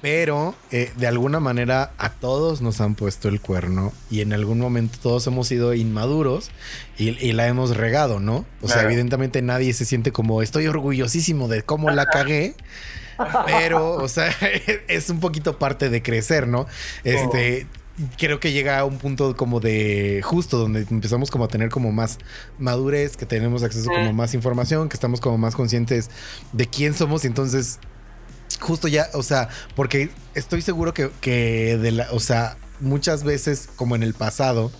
Pero 0.00 0.54
eh, 0.70 0.92
de 0.96 1.08
alguna 1.08 1.40
manera 1.40 1.90
a 1.98 2.10
todos 2.10 2.62
nos 2.62 2.80
han 2.80 2.94
puesto 2.94 3.28
el 3.28 3.40
cuerno 3.40 3.92
y 4.12 4.20
en 4.20 4.32
algún 4.32 4.60
momento 4.60 4.96
todos 5.02 5.26
hemos 5.26 5.48
sido 5.48 5.74
inmaduros 5.74 6.52
y, 6.96 7.18
y 7.18 7.32
la 7.32 7.48
hemos 7.48 7.76
regado, 7.76 8.20
¿no? 8.20 8.46
O 8.62 8.68
sea, 8.68 8.84
evidentemente 8.84 9.42
nadie 9.42 9.72
se 9.72 9.84
siente 9.84 10.12
como 10.12 10.40
estoy 10.40 10.68
orgullosísimo 10.68 11.48
de 11.48 11.62
cómo 11.62 11.90
la 11.90 12.06
cagué. 12.06 12.54
Pero, 13.46 13.92
o 13.94 14.08
sea, 14.08 14.32
es 14.88 15.10
un 15.10 15.20
poquito 15.20 15.58
parte 15.58 15.90
de 15.90 16.02
crecer, 16.02 16.48
¿no? 16.48 16.66
Este, 17.04 17.66
creo 18.16 18.40
que 18.40 18.52
llega 18.52 18.78
a 18.78 18.84
un 18.84 18.98
punto 18.98 19.36
como 19.36 19.60
de 19.60 20.20
justo 20.22 20.58
donde 20.58 20.86
empezamos 20.90 21.30
como 21.30 21.44
a 21.44 21.48
tener 21.48 21.68
como 21.68 21.92
más 21.92 22.18
madurez, 22.58 23.16
que 23.16 23.26
tenemos 23.26 23.62
acceso 23.62 23.90
como 23.90 24.12
más 24.12 24.34
información, 24.34 24.88
que 24.88 24.94
estamos 24.94 25.20
como 25.20 25.38
más 25.38 25.54
conscientes 25.54 26.10
de 26.52 26.66
quién 26.66 26.94
somos 26.94 27.24
y 27.24 27.26
entonces 27.26 27.80
justo 28.60 28.88
ya, 28.88 29.08
o 29.14 29.22
sea, 29.22 29.48
porque 29.74 30.10
estoy 30.34 30.62
seguro 30.62 30.94
que, 30.94 31.10
que 31.20 31.76
de 31.76 31.92
la, 31.92 32.08
o 32.12 32.20
sea, 32.20 32.56
muchas 32.80 33.24
veces 33.24 33.68
como 33.76 33.96
en 33.96 34.02
el 34.02 34.14
pasado, 34.14 34.72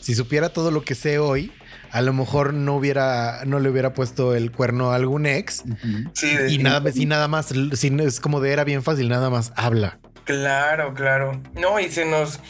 si 0.00 0.14
supiera 0.14 0.52
todo 0.52 0.70
lo 0.70 0.84
que 0.84 0.94
sé 0.94 1.18
hoy, 1.18 1.52
a 1.90 2.02
lo 2.02 2.12
mejor 2.12 2.54
no 2.54 2.74
hubiera, 2.76 3.44
no 3.46 3.60
le 3.60 3.68
hubiera 3.70 3.92
puesto 3.94 4.34
el 4.34 4.50
cuerno 4.52 4.92
a 4.92 4.96
algún 4.96 5.26
ex 5.26 5.64
Sí, 6.12 6.36
y 6.48 6.58
nada, 6.58 6.90
y 6.94 7.06
nada 7.06 7.28
más, 7.28 7.52
sin- 7.74 8.00
es 8.00 8.20
como 8.20 8.40
de 8.40 8.52
era 8.52 8.64
bien 8.64 8.82
fácil, 8.82 9.08
nada 9.08 9.30
más 9.30 9.52
habla. 9.56 9.98
Claro, 10.24 10.94
claro. 10.94 11.40
No, 11.54 11.78
y 11.80 11.90
se 11.90 12.04
nos 12.04 12.40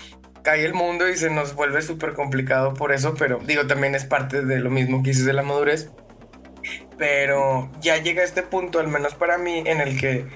cae 0.42 0.64
el 0.64 0.74
mundo 0.74 1.08
y 1.08 1.16
se 1.16 1.30
nos 1.30 1.54
vuelve 1.54 1.82
súper 1.82 2.12
complicado 2.12 2.74
por 2.74 2.92
eso, 2.92 3.14
pero 3.14 3.40
digo, 3.44 3.66
también 3.66 3.94
es 3.94 4.04
parte 4.04 4.42
de 4.44 4.58
lo 4.60 4.70
mismo 4.70 5.02
que 5.02 5.10
dices 5.10 5.24
de 5.26 5.32
la 5.32 5.42
madurez. 5.42 5.90
Pero 6.96 7.70
ya 7.80 7.96
llega 7.98 8.22
este 8.22 8.42
punto, 8.42 8.78
al 8.78 8.88
menos 8.88 9.14
para 9.14 9.36
mí, 9.38 9.62
en 9.66 9.80
el 9.80 9.98
que, 9.98 10.26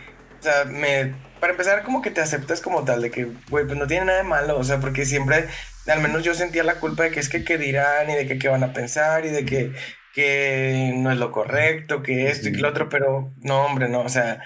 o 0.41 0.43
sea, 0.43 0.65
me, 0.65 1.15
para 1.41 1.53
empezar, 1.53 1.85
como 1.85 2.03
que 2.03 2.11
te 2.11 2.21
aceptas 2.21 2.61
como 2.61 2.85
tal, 2.85 3.01
de 3.01 3.11
que, 3.11 3.29
güey, 3.49 3.65
pues 3.67 3.79
no 3.79 3.87
tiene 3.87 4.07
nada 4.07 4.19
de 4.19 4.25
malo, 4.25 4.59
o 4.59 4.65
sea, 4.65 4.81
porque 4.81 5.07
siempre, 5.07 5.47
al 5.89 6.01
menos 6.01 6.23
yo 6.23 6.35
sentía 6.35 6.65
la 6.65 6.81
culpa 6.81 7.05
de 7.05 7.11
que 7.11 7.21
es 7.21 7.29
que 7.29 7.45
qué 7.45 7.59
dirán 7.59 8.11
y 8.11 8.15
de 8.15 8.27
que 8.27 8.39
qué 8.39 8.49
van 8.49 8.65
a 8.65 8.73
pensar 8.73 9.25
y 9.25 9.31
de 9.31 9.45
que, 9.45 9.73
que 10.15 10.93
no 10.97 11.11
es 11.11 11.19
lo 11.19 11.33
correcto, 11.33 12.03
que 12.03 12.29
esto 12.29 12.49
y 12.49 12.53
que 12.53 12.59
lo 12.59 12.69
otro, 12.69 12.89
pero 12.89 13.31
no, 13.43 13.65
hombre, 13.65 13.89
no, 13.89 14.01
o 14.01 14.09
sea, 14.09 14.43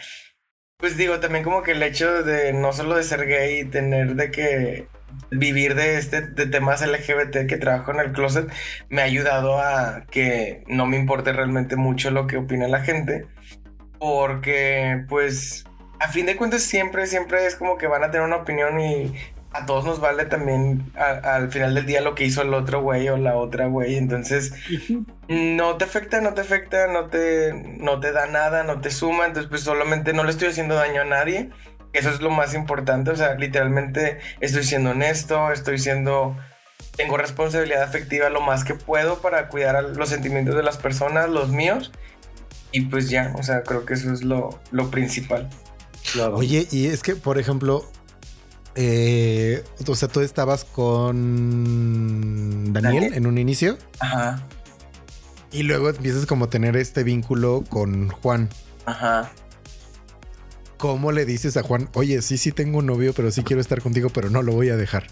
pues 0.77 0.97
digo, 0.97 1.21
también 1.21 1.45
como 1.45 1.63
que 1.63 1.73
el 1.73 1.83
hecho 1.83 2.23
de 2.25 2.53
no 2.53 2.73
solo 2.73 2.97
de 2.97 3.05
ser 3.05 3.27
gay 3.27 3.61
y 3.61 3.65
tener 3.67 4.15
de 4.17 4.31
que 4.31 4.89
vivir 5.31 5.75
de 5.75 5.99
este 5.99 6.23
de 6.23 6.47
temas 6.47 6.87
LGBT 6.87 7.47
que 7.47 7.57
trabajo 7.57 7.93
en 7.93 8.01
el 8.01 8.13
closet 8.13 8.51
me 8.89 9.03
ha 9.03 9.05
ayudado 9.05 9.59
a 9.61 10.05
que 10.11 10.65
no 10.67 10.87
me 10.87 10.97
importe 10.97 11.33
realmente 11.33 11.77
mucho 11.77 12.11
lo 12.11 12.27
que 12.27 12.39
opina 12.39 12.67
la 12.69 12.81
gente 12.81 13.27
porque 13.99 15.05
pues 15.09 15.65
a 16.01 16.09
fin 16.09 16.27
de 16.27 16.37
cuentas 16.37 16.63
siempre 16.63 17.07
siempre 17.07 17.47
es 17.47 17.57
como 17.57 17.79
que 17.79 17.87
van 17.87 18.05
a 18.05 18.11
tener 18.11 18.27
una 18.27 18.37
opinión 18.37 18.81
y 18.81 19.15
a 19.55 19.67
todos 19.67 19.85
nos 19.85 20.01
vale 20.01 20.25
también 20.25 20.91
a- 20.97 21.35
al 21.37 21.51
final 21.53 21.75
del 21.75 21.87
día 21.87 22.01
lo 22.01 22.15
que 22.15 22.25
hizo 22.25 22.43
el 22.43 22.55
otro 22.55 22.81
güey 22.83 23.09
o 23.09 23.17
la 23.17 23.37
otra 23.37 23.67
güey 23.67 23.97
entonces 23.97 24.53
no 25.29 25.77
te 25.77 25.85
afecta, 25.85 26.21
no 26.21 26.35
te 26.35 26.41
afecta, 26.41 26.87
no 26.89 27.07
te, 27.07 27.53
no 27.79 28.01
te 28.01 28.13
da 28.13 28.27
nada, 28.27 28.63
no 28.65 28.81
te 28.81 28.91
suma, 28.91 29.27
entonces 29.27 29.49
pues 29.51 29.63
solamente 29.63 30.13
no 30.13 30.25
le 30.25 30.31
estoy 30.31 30.49
haciendo 30.49 30.75
daño 30.75 31.03
a 31.03 31.05
nadie. 31.07 31.51
Eso 31.93 32.09
es 32.09 32.23
lo 32.23 32.31
más 32.31 32.55
importante, 32.55 33.11
o 33.11 33.17
sea, 33.17 33.35
literalmente 33.35 34.19
estoy 34.41 34.65
siendo 34.65 34.93
honesto, 34.93 35.53
estoy 35.53 35.79
siendo, 35.79 36.35
tengo 36.97 37.19
responsabilidad 37.19 37.83
afectiva 37.83 38.31
lo 38.31 38.41
más 38.41 38.65
que 38.65 38.75
puedo 38.75 39.21
para 39.21 39.49
cuidar 39.49 39.77
a 39.77 39.83
los 39.83 40.09
sentimientos 40.09 40.55
de 40.57 40.63
las 40.63 40.79
personas, 40.79 41.29
los 41.29 41.51
míos, 41.51 41.93
y 42.71 42.83
pues 42.87 43.11
ya, 43.11 43.35
o 43.39 43.43
sea, 43.43 43.63
creo 43.63 43.85
que 43.85 43.93
eso 43.93 44.11
es 44.11 44.23
lo, 44.23 44.59
lo 44.71 44.91
principal. 44.91 45.51
Claro. 46.15 46.37
Oye, 46.37 46.67
y 46.71 46.87
es 46.87 47.03
que, 47.03 47.15
por 47.15 47.39
ejemplo, 47.39 47.85
eh, 48.75 49.63
o 49.87 49.95
sea, 49.95 50.09
tú 50.09 50.21
estabas 50.21 50.65
con 50.65 52.73
Daniel, 52.73 52.95
Daniel. 52.95 53.15
en 53.15 53.27
un 53.27 53.39
inicio 53.39 53.77
Ajá, 54.01 54.47
y 55.51 55.63
luego 55.65 55.91
empiezas 55.91 56.27
como 56.27 56.47
a 56.47 56.51
tener 56.51 56.77
este 56.77 57.03
vínculo 57.05 57.65
con 57.69 58.09
Juan. 58.09 58.49
ajá. 58.87 59.31
¿Cómo 60.79 61.13
le 61.13 61.25
dices 61.25 61.57
a 61.57 61.63
Juan, 61.63 61.89
oye, 61.95 62.23
sí, 62.23 62.37
sí 62.39 62.51
tengo 62.51 62.79
un 62.79 62.87
novio, 62.87 63.13
pero 63.15 63.31
sí 63.31 63.45
quiero 63.45 63.61
estar 63.61 63.81
contigo, 63.81 64.11
pero 64.11 64.31
no 64.31 64.43
lo 64.43 64.53
voy 64.53 64.69
a 64.71 64.77
dejar? 64.77 65.07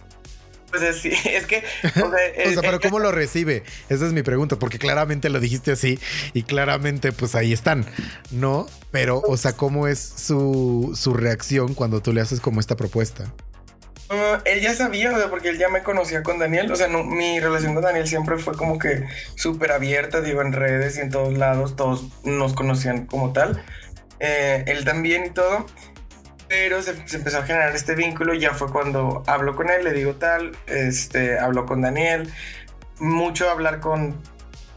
Pues 0.71 0.83
así, 0.83 1.13
es 1.29 1.47
que, 1.47 1.59
o 1.85 1.89
sea, 1.91 2.05
O 2.05 2.11
sea, 2.11 2.27
es- 2.45 2.59
pero 2.61 2.79
es- 2.79 2.83
¿cómo 2.83 2.99
lo 2.99 3.13
recibe? 3.13 3.63
Esa 3.89 4.07
es 4.07 4.13
mi 4.13 4.23
pregunta, 4.23 4.59
porque 4.59 4.79
claramente 4.81 5.29
lo 5.29 5.39
dijiste 5.39 5.71
así 5.73 6.01
y 6.33 6.43
claramente 6.43 7.13
pues 7.13 7.37
ahí 7.37 7.53
están, 7.53 7.87
¿no? 8.33 8.67
Pero, 8.91 9.23
o 9.29 9.37
sea, 9.37 9.53
¿cómo 9.53 9.87
es 9.87 10.01
su, 10.01 10.93
su 10.97 11.15
reacción 11.15 11.75
cuando 11.75 12.03
tú 12.03 12.13
le 12.13 12.21
haces 12.21 12.41
como 12.41 12.59
esta 12.59 12.75
propuesta? 12.77 13.33
Uh, 14.11 14.43
él 14.45 14.61
ya 14.61 14.75
sabía, 14.75 15.13
o 15.13 15.17
sea, 15.17 15.31
porque 15.31 15.51
él 15.51 15.59
ya 15.59 15.69
me 15.69 15.85
conocía 15.85 16.23
con 16.25 16.39
Daniel. 16.41 16.71
O 16.73 16.77
sea, 16.77 16.89
no- 16.89 17.05
mi 17.05 17.39
relación 17.39 17.75
con 17.75 17.85
Daniel 17.85 18.09
siempre 18.09 18.39
fue 18.39 18.57
como 18.57 18.79
que 18.79 19.05
súper 19.37 19.71
abierta, 19.73 20.21
digo, 20.21 20.43
en 20.43 20.53
redes 20.53 20.97
y 20.99 21.01
en 21.01 21.11
todos 21.11 21.35
lados, 21.39 21.77
todos 21.77 22.07
nos 22.25 22.55
conocían 22.55 23.07
como 23.07 23.33
tal. 23.33 23.63
Eh, 24.19 24.65
él 24.67 24.85
también 24.85 25.27
y 25.27 25.31
todo. 25.31 25.67
pero 26.49 26.83
se, 26.83 27.09
se, 27.09 27.17
empezó 27.19 27.39
a 27.39 27.43
generar 27.45 27.75
este 27.77 27.95
vínculo. 27.95 28.35
Ya 28.35 28.55
fue 28.55 28.71
cuando 28.73 29.23
hablo 29.27 29.57
con 29.57 29.71
él, 29.71 29.85
le 29.85 29.93
digo 29.93 30.17
tal, 30.17 30.53
este, 30.67 31.39
hablo 31.39 31.67
con 31.67 31.81
Daniel, 31.83 32.33
mucho 32.99 33.51
hablar 33.51 33.81
con 33.81 34.21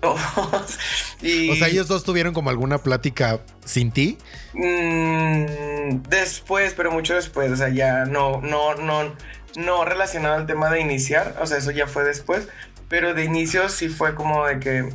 todos. 0.04 0.78
Y, 1.22 1.50
o 1.52 1.56
sea, 1.56 1.70
ellos 1.70 1.88
dos 1.88 2.04
tuvieron 2.04 2.34
como 2.34 2.50
alguna 2.50 2.78
plática 2.78 3.40
sin 3.66 3.92
ti. 3.92 4.18
Mmm, 4.54 6.04
después, 6.10 6.74
pero 6.76 6.92
mucho 6.92 7.16
después. 7.16 7.52
O 7.52 7.56
sea, 7.56 7.70
ya 7.70 8.06
no, 8.06 8.42
no, 8.42 8.76
no, 8.76 9.16
no 9.56 9.86
relacionado 9.86 10.36
al 10.36 10.46
tema 10.46 10.70
de 10.70 10.82
iniciar. 10.82 11.38
O 11.42 11.48
sea, 11.48 11.58
eso 11.58 11.72
ya 11.72 11.88
fue 11.88 12.04
después. 12.04 12.48
Pero 12.90 13.14
de 13.14 13.24
inicio 13.24 13.70
sí 13.70 13.88
fue 13.90 14.14
como 14.14 14.46
de 14.46 14.60
que, 14.60 14.90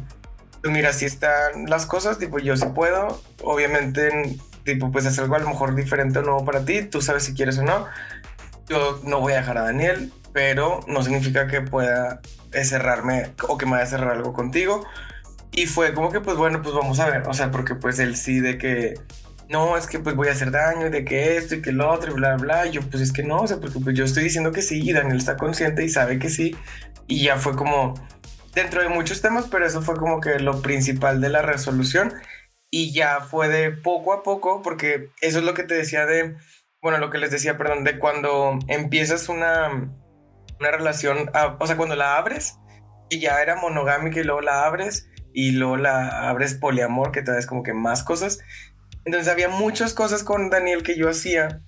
pues 0.62 0.72
mira, 0.72 0.92
si 0.92 1.06
están 1.06 1.64
las 1.66 1.86
cosas, 1.86 2.18
tipo, 2.18 2.38
yo 2.38 2.56
sí 2.56 2.66
puedo. 2.74 3.20
Obviamente, 3.42 4.38
tipo, 4.64 4.92
pues 4.92 5.06
hacer 5.06 5.24
algo 5.24 5.36
a 5.36 5.40
lo 5.40 5.48
mejor 5.48 5.74
diferente 5.74 6.18
o 6.18 6.22
nuevo 6.22 6.44
para 6.44 6.64
ti. 6.64 6.82
Tú 6.82 7.00
sabes 7.00 7.24
si 7.24 7.34
quieres 7.34 7.58
o 7.58 7.62
no. 7.62 7.86
Yo 8.68 9.00
no 9.04 9.20
voy 9.20 9.32
a 9.32 9.36
dejar 9.36 9.56
a 9.56 9.62
Daniel, 9.62 10.12
pero 10.34 10.80
no 10.86 11.02
significa 11.02 11.46
que 11.46 11.62
pueda 11.62 12.20
cerrarme 12.52 13.32
o 13.48 13.58
que 13.58 13.66
me 13.66 13.72
vaya 13.72 13.84
a 13.84 13.88
cerrar 13.88 14.16
algo 14.16 14.32
contigo. 14.32 14.86
Y 15.52 15.66
fue 15.66 15.94
como 15.94 16.10
que, 16.12 16.20
pues 16.20 16.36
bueno, 16.36 16.62
pues 16.62 16.74
vamos 16.74 17.00
a 17.00 17.08
ver. 17.08 17.26
O 17.26 17.34
sea, 17.34 17.50
porque 17.50 17.74
pues 17.74 17.98
él 17.98 18.16
sí 18.16 18.40
de 18.40 18.58
que 18.58 18.94
no, 19.48 19.76
es 19.76 19.86
que 19.86 19.98
pues 19.98 20.14
voy 20.14 20.28
a 20.28 20.32
hacer 20.32 20.50
daño 20.50 20.90
de 20.90 21.04
que 21.04 21.36
esto 21.36 21.54
y 21.54 21.62
que 21.62 21.72
lo 21.72 21.90
otro 21.90 22.12
y 22.12 22.14
bla, 22.14 22.36
bla. 22.36 22.66
Y 22.66 22.72
yo, 22.72 22.82
pues 22.82 23.02
es 23.02 23.12
que 23.12 23.22
no, 23.22 23.42
o 23.42 23.46
sea, 23.46 23.58
porque 23.58 23.80
pues 23.80 23.96
yo 23.96 24.04
estoy 24.04 24.24
diciendo 24.24 24.52
que 24.52 24.62
sí 24.62 24.80
y 24.82 24.92
Daniel 24.92 25.16
está 25.16 25.36
consciente 25.36 25.84
y 25.84 25.88
sabe 25.88 26.18
que 26.18 26.28
sí. 26.28 26.54
Y 27.06 27.24
ya 27.24 27.38
fue 27.38 27.56
como 27.56 27.94
dentro 28.54 28.82
de 28.82 28.88
muchos 28.88 29.22
temas, 29.22 29.46
pero 29.50 29.66
eso 29.66 29.80
fue 29.82 29.96
como 29.96 30.20
que 30.20 30.38
lo 30.38 30.60
principal 30.60 31.20
de 31.20 31.30
la 31.30 31.42
resolución. 31.42 32.12
Y 32.70 32.92
ya 32.92 33.20
fue 33.20 33.48
de 33.48 33.70
poco 33.70 34.12
a 34.12 34.22
poco, 34.22 34.60
porque 34.62 35.10
eso 35.22 35.38
es 35.38 35.44
lo 35.44 35.54
que 35.54 35.62
te 35.62 35.74
decía 35.74 36.04
de, 36.04 36.36
bueno, 36.82 36.98
lo 36.98 37.10
que 37.10 37.16
les 37.16 37.30
decía, 37.30 37.56
perdón, 37.56 37.84
de 37.84 37.98
cuando 37.98 38.58
empiezas 38.68 39.30
una, 39.30 39.90
una 40.60 40.70
relación, 40.70 41.30
o 41.58 41.66
sea, 41.66 41.76
cuando 41.76 41.96
la 41.96 42.16
abres 42.16 42.58
y 43.08 43.20
ya 43.20 43.40
era 43.40 43.56
monogámica 43.56 44.20
y 44.20 44.24
luego 44.24 44.40
la 44.40 44.66
abres 44.66 45.08
y 45.32 45.52
luego 45.52 45.76
la 45.76 46.28
abres 46.28 46.54
poliamor, 46.54 47.12
que 47.12 47.22
das 47.22 47.46
como 47.46 47.62
que 47.62 47.74
más 47.74 48.02
cosas. 48.02 48.40
Entonces 49.04 49.32
había 49.32 49.48
muchas 49.48 49.94
cosas 49.94 50.22
con 50.22 50.50
Daniel 50.50 50.82
que 50.82 50.96
yo 50.96 51.08
hacía. 51.08 51.62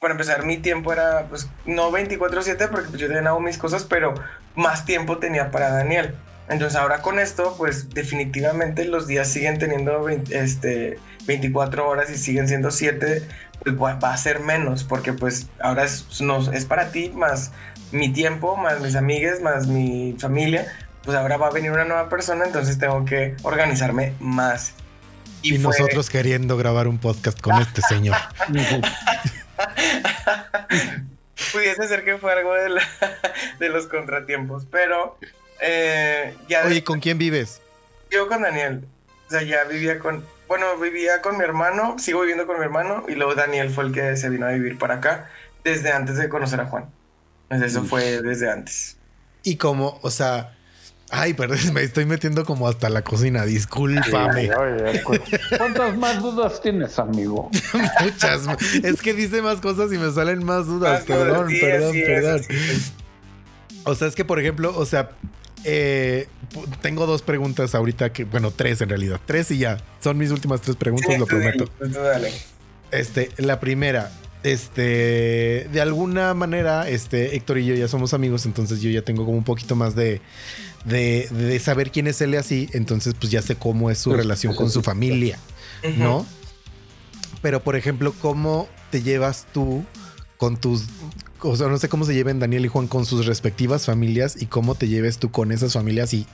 Para 0.00 0.12
empezar, 0.12 0.44
mi 0.44 0.58
tiempo 0.58 0.92
era, 0.92 1.26
pues, 1.28 1.48
no 1.64 1.92
24/7 1.92 2.68
porque 2.68 2.88
pues, 2.88 3.00
yo 3.00 3.08
tenía 3.08 3.32
mis 3.38 3.58
cosas, 3.58 3.84
pero 3.84 4.14
más 4.56 4.84
tiempo 4.84 5.18
tenía 5.18 5.50
para 5.50 5.70
Daniel. 5.70 6.14
Entonces 6.48 6.76
ahora 6.76 7.02
con 7.02 7.18
esto, 7.18 7.54
pues 7.56 7.90
definitivamente 7.90 8.84
los 8.84 9.06
días 9.06 9.28
siguen 9.28 9.58
teniendo 9.58 10.08
este, 10.08 10.98
24 11.26 11.88
horas 11.88 12.10
y 12.10 12.16
siguen 12.16 12.48
siendo 12.48 12.70
7, 12.70 13.22
pues 13.64 13.76
va 13.76 14.12
a 14.12 14.16
ser 14.16 14.40
menos, 14.40 14.84
porque 14.84 15.12
pues 15.12 15.48
ahora 15.60 15.84
es, 15.84 16.06
es 16.52 16.64
para 16.66 16.90
ti, 16.90 17.10
más 17.14 17.52
mi 17.92 18.12
tiempo, 18.12 18.56
más 18.56 18.80
mis 18.80 18.96
amigas, 18.96 19.40
más 19.40 19.66
mi 19.66 20.16
familia, 20.18 20.66
pues 21.04 21.16
ahora 21.16 21.36
va 21.36 21.48
a 21.48 21.50
venir 21.50 21.70
una 21.70 21.84
nueva 21.84 22.08
persona, 22.08 22.44
entonces 22.44 22.78
tengo 22.78 23.04
que 23.04 23.36
organizarme 23.42 24.14
más. 24.18 24.74
Y, 25.42 25.58
nosotros 25.58 26.08
queriendo 26.08 26.56
grabar 26.56 26.88
un 26.88 26.98
podcast 26.98 27.40
con 27.40 27.60
este 27.60 27.82
señor. 27.82 28.16
Pudiese 31.52 31.88
ser 31.88 32.04
que 32.04 32.16
fue 32.18 32.32
algo 32.32 32.54
de, 32.54 32.80
de 33.58 33.68
los 33.68 33.86
contratiempos, 33.86 34.66
pero 34.70 35.18
eh, 35.60 36.34
ya... 36.48 36.64
Oye, 36.64 36.84
¿con 36.84 37.00
quién 37.00 37.18
vives? 37.18 37.60
Yo 38.10 38.28
con 38.28 38.42
Daniel. 38.42 38.84
O 39.26 39.30
sea, 39.30 39.42
ya 39.42 39.64
vivía 39.64 39.98
con... 39.98 40.24
Bueno, 40.46 40.76
vivía 40.76 41.20
con 41.22 41.38
mi 41.38 41.44
hermano, 41.44 41.98
sigo 41.98 42.20
viviendo 42.20 42.46
con 42.46 42.58
mi 42.58 42.64
hermano 42.64 43.04
y 43.08 43.14
luego 43.14 43.34
Daniel 43.34 43.70
fue 43.70 43.84
el 43.84 43.92
que 43.92 44.16
se 44.16 44.28
vino 44.28 44.46
a 44.46 44.50
vivir 44.50 44.78
para 44.78 44.96
acá 44.96 45.30
desde 45.64 45.92
antes 45.92 46.16
de 46.16 46.28
conocer 46.28 46.60
a 46.60 46.66
Juan. 46.66 46.90
Eso 47.52 47.84
fue 47.84 48.22
desde 48.22 48.50
antes. 48.50 48.96
Y 49.42 49.56
como, 49.56 49.98
o 50.02 50.10
sea, 50.10 50.52
Ay, 51.14 51.34
perdón, 51.34 51.58
me 51.74 51.82
estoy 51.82 52.06
metiendo 52.06 52.44
como 52.46 52.66
hasta 52.66 52.88
la 52.88 53.02
cocina, 53.02 53.44
discúlpame. 53.44 54.50
¿Cuántas 55.58 55.96
más 55.98 56.22
dudas 56.22 56.60
tienes, 56.62 56.98
amigo? 56.98 57.50
Muchas. 58.00 58.46
Es 58.82 59.02
que 59.02 59.12
dice 59.12 59.42
más 59.42 59.60
cosas 59.60 59.92
y 59.92 59.98
me 59.98 60.10
salen 60.10 60.42
más 60.42 60.66
dudas. 60.66 61.04
perdón, 61.04 61.52
perdón, 61.60 61.92
perdón. 61.92 62.40
O 63.84 63.94
sea, 63.94 64.08
es 64.08 64.14
que, 64.14 64.24
por 64.24 64.40
ejemplo, 64.40 64.72
o 64.74 64.86
sea, 64.86 65.10
eh, 65.64 66.28
tengo 66.80 67.04
dos 67.04 67.20
preguntas 67.20 67.74
ahorita 67.74 68.10
que, 68.14 68.24
bueno, 68.24 68.50
tres 68.50 68.80
en 68.80 68.88
realidad. 68.88 69.20
Tres 69.26 69.50
y 69.50 69.58
ya. 69.58 69.76
Son 70.00 70.16
mis 70.16 70.30
últimas 70.30 70.62
tres 70.62 70.76
preguntas, 70.76 71.18
lo 71.18 71.26
prometo. 71.26 71.68
dale. 71.78 72.32
Este, 72.90 73.30
la 73.36 73.60
primera, 73.60 74.10
este, 74.42 75.68
de 75.72 75.80
alguna 75.80 76.34
manera, 76.34 76.88
este, 76.88 77.36
Héctor 77.36 77.58
y 77.58 77.66
yo 77.66 77.74
ya 77.74 77.88
somos 77.88 78.14
amigos, 78.14 78.46
entonces 78.46 78.80
yo 78.80 78.90
ya 78.90 79.02
tengo 79.02 79.24
como 79.24 79.36
un 79.36 79.44
poquito 79.44 79.76
más 79.76 79.94
de, 79.94 80.20
de, 80.84 81.28
de 81.30 81.58
saber 81.58 81.90
quién 81.90 82.06
es 82.06 82.20
él 82.20 82.34
así, 82.34 82.68
entonces 82.72 83.14
pues 83.18 83.30
ya 83.30 83.42
sé 83.42 83.56
cómo 83.56 83.90
es 83.90 83.98
su 83.98 84.12
relación 84.12 84.54
con 84.54 84.70
su 84.70 84.82
familia, 84.82 85.38
¿no? 85.96 86.26
Pero, 87.40 87.62
por 87.62 87.76
ejemplo, 87.76 88.14
¿cómo 88.20 88.68
te 88.90 89.02
llevas 89.02 89.46
tú 89.52 89.84
con 90.36 90.56
tus 90.56 90.86
o 91.44 91.56
sea, 91.56 91.68
no 91.68 91.78
sé 91.78 91.88
cómo 91.88 92.04
se 92.04 92.14
lleven 92.14 92.38
Daniel 92.38 92.64
y 92.64 92.68
Juan 92.68 92.86
con 92.86 93.04
sus 93.04 93.26
respectivas 93.26 93.86
familias 93.86 94.40
y 94.40 94.46
cómo 94.46 94.74
te 94.74 94.88
lleves 94.88 95.18
tú 95.18 95.30
con 95.30 95.52
esas 95.52 95.72
familias 95.72 96.14
y, 96.14 96.26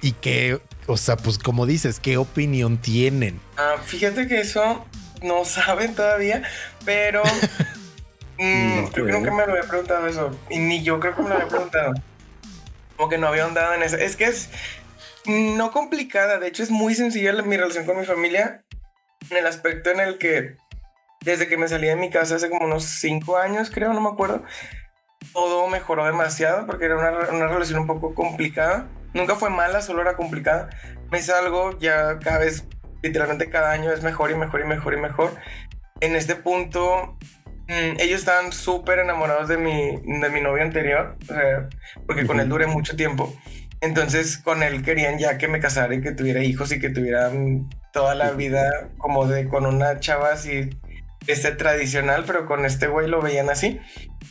y 0.00 0.12
qué, 0.12 0.60
o 0.86 0.96
sea, 0.96 1.16
pues 1.16 1.38
como 1.38 1.66
dices, 1.66 1.98
qué 2.00 2.16
opinión 2.16 2.78
tienen. 2.78 3.40
Ah, 3.56 3.76
fíjate 3.84 4.26
que 4.28 4.40
eso 4.40 4.84
no 5.22 5.44
saben 5.44 5.94
todavía, 5.94 6.42
pero 6.84 7.22
mm, 8.38 8.86
creo 8.86 9.06
que 9.06 9.12
nunca 9.12 9.30
me 9.30 9.46
lo 9.46 9.52
había 9.52 9.68
preguntado 9.68 10.06
eso. 10.06 10.38
Y 10.50 10.58
ni 10.58 10.82
yo 10.82 11.00
creo 11.00 11.14
que 11.14 11.22
me 11.22 11.28
lo 11.28 11.34
había 11.36 11.48
preguntado. 11.48 11.94
Como 12.96 13.08
que 13.08 13.18
no 13.18 13.28
había 13.28 13.44
andado 13.44 13.74
en 13.74 13.82
eso. 13.82 13.96
Es 13.96 14.16
que 14.16 14.24
es 14.24 14.50
no 15.26 15.70
complicada, 15.70 16.38
de 16.38 16.48
hecho 16.48 16.62
es 16.62 16.70
muy 16.70 16.94
sencilla 16.94 17.32
mi 17.42 17.56
relación 17.56 17.86
con 17.86 17.98
mi 17.98 18.04
familia 18.04 18.64
en 19.30 19.36
el 19.36 19.46
aspecto 19.46 19.90
en 19.90 20.00
el 20.00 20.18
que 20.18 20.56
desde 21.20 21.46
que 21.46 21.56
me 21.56 21.68
salí 21.68 21.86
de 21.86 21.96
mi 21.96 22.10
casa 22.10 22.36
hace 22.36 22.50
como 22.50 22.64
unos 22.64 22.84
cinco 22.84 23.36
años, 23.36 23.70
creo, 23.70 23.92
no 23.92 24.00
me 24.00 24.08
acuerdo, 24.08 24.42
todo 25.32 25.68
mejoró 25.68 26.04
demasiado 26.04 26.66
porque 26.66 26.86
era 26.86 26.96
una, 26.96 27.30
una 27.30 27.46
relación 27.46 27.80
un 27.80 27.86
poco 27.86 28.14
complicada. 28.14 28.88
Nunca 29.14 29.36
fue 29.36 29.50
mala, 29.50 29.82
solo 29.82 30.02
era 30.02 30.16
complicada. 30.16 30.70
Me 31.10 31.22
salgo 31.22 31.78
ya 31.78 32.18
cada 32.18 32.38
vez, 32.38 32.64
literalmente 33.02 33.50
cada 33.50 33.72
año 33.72 33.92
es 33.92 34.02
mejor 34.02 34.30
y 34.30 34.34
mejor 34.34 34.60
y 34.60 34.64
mejor 34.64 34.94
y 34.94 34.96
mejor. 34.98 35.34
En 36.00 36.16
este 36.16 36.36
punto, 36.36 37.18
mm, 37.68 38.00
ellos 38.00 38.20
estaban 38.20 38.52
súper 38.52 39.00
enamorados 39.00 39.48
de 39.48 39.56
mi, 39.56 39.96
de 39.96 40.30
mi 40.30 40.40
novio 40.40 40.62
anterior, 40.62 41.16
porque 42.06 42.26
con 42.26 42.40
él 42.40 42.48
duré 42.48 42.66
mucho 42.66 42.96
tiempo. 42.96 43.34
Entonces 43.80 44.38
con 44.38 44.62
él 44.62 44.82
querían 44.82 45.18
ya 45.18 45.38
que 45.38 45.48
me 45.48 45.58
casara 45.58 45.92
y 45.94 46.00
que 46.00 46.12
tuviera 46.12 46.42
hijos 46.44 46.70
y 46.70 46.78
que 46.78 46.88
tuviera 46.88 47.30
toda 47.92 48.14
la 48.14 48.30
vida 48.30 48.90
como 48.96 49.26
de 49.26 49.48
con 49.48 49.66
una 49.66 49.98
chava 49.98 50.32
así 50.32 50.70
este 51.26 51.52
tradicional, 51.52 52.24
pero 52.26 52.46
con 52.46 52.64
este 52.64 52.86
güey 52.86 53.08
lo 53.08 53.20
veían 53.20 53.50
así. 53.50 53.80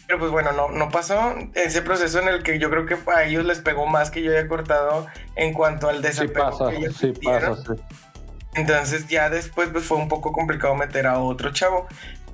Pero 0.07 0.19
pues 0.19 0.31
bueno, 0.31 0.51
no, 0.53 0.69
no 0.69 0.89
pasó 0.89 1.35
ese 1.53 1.81
proceso 1.81 2.19
en 2.19 2.29
el 2.29 2.43
que 2.43 2.59
yo 2.59 2.69
creo 2.69 2.85
que 2.85 2.97
a 3.13 3.23
ellos 3.23 3.45
les 3.45 3.59
pegó 3.59 3.85
más 3.87 4.09
que 4.11 4.23
yo 4.23 4.31
haya 4.31 4.47
cortado 4.47 5.07
en 5.35 5.53
cuanto 5.53 5.89
al 5.89 6.01
desapego 6.01 6.51
sí 6.51 6.57
pasa, 6.57 6.99
sí 6.99 7.13
pasa, 7.23 7.75
Entonces 8.55 9.07
ya 9.07 9.29
después 9.29 9.69
pues 9.69 9.85
fue 9.85 9.97
un 9.97 10.07
poco 10.07 10.31
complicado 10.31 10.75
meter 10.75 11.07
a 11.07 11.19
otro 11.19 11.51
chavo. 11.51 11.87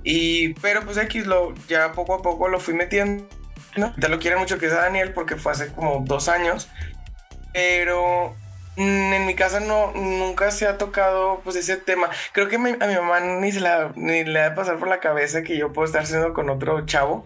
Y, 0.03 0.53
pero 0.56 0.84
pues 0.84 0.97
X 0.97 1.27
lo, 1.27 1.53
ya 1.67 1.91
poco 1.91 2.13
a 2.13 2.21
poco 2.21 2.47
lo 2.47 2.60
fui 2.60 2.73
metiendo. 2.73 3.27
¿no? 3.75 3.93
Te 3.95 4.10
lo 4.10 4.19
quiero 4.19 4.39
mucho 4.39 4.58
que 4.58 4.67
es 4.67 4.71
Daniel 4.71 5.13
porque 5.13 5.36
fue 5.36 5.51
hace 5.51 5.71
como 5.73 6.03
dos 6.06 6.30
años. 6.30 6.69
Pero 7.53 8.36
Mm, 8.77 9.12
en 9.12 9.25
mi 9.25 9.34
casa 9.34 9.60
no, 9.60 9.91
nunca 9.93 10.51
se 10.51 10.67
ha 10.67 10.77
tocado 10.77 11.41
pues 11.43 11.56
ese 11.56 11.77
tema. 11.77 12.10
Creo 12.32 12.47
que 12.47 12.58
a 12.58 12.60
mi 12.60 12.73
mamá 12.75 13.19
ni, 13.19 13.51
se 13.51 13.60
la, 13.60 13.91
ni 13.95 14.23
le 14.23 14.39
ha 14.39 14.49
de 14.51 14.56
pasar 14.56 14.77
por 14.77 14.88
la 14.88 14.99
cabeza 14.99 15.41
que 15.41 15.58
yo 15.58 15.73
puedo 15.73 15.88
estar 15.88 16.06
siendo 16.06 16.34
con 16.34 16.49
otro 16.49 16.86
chavo. 16.86 17.25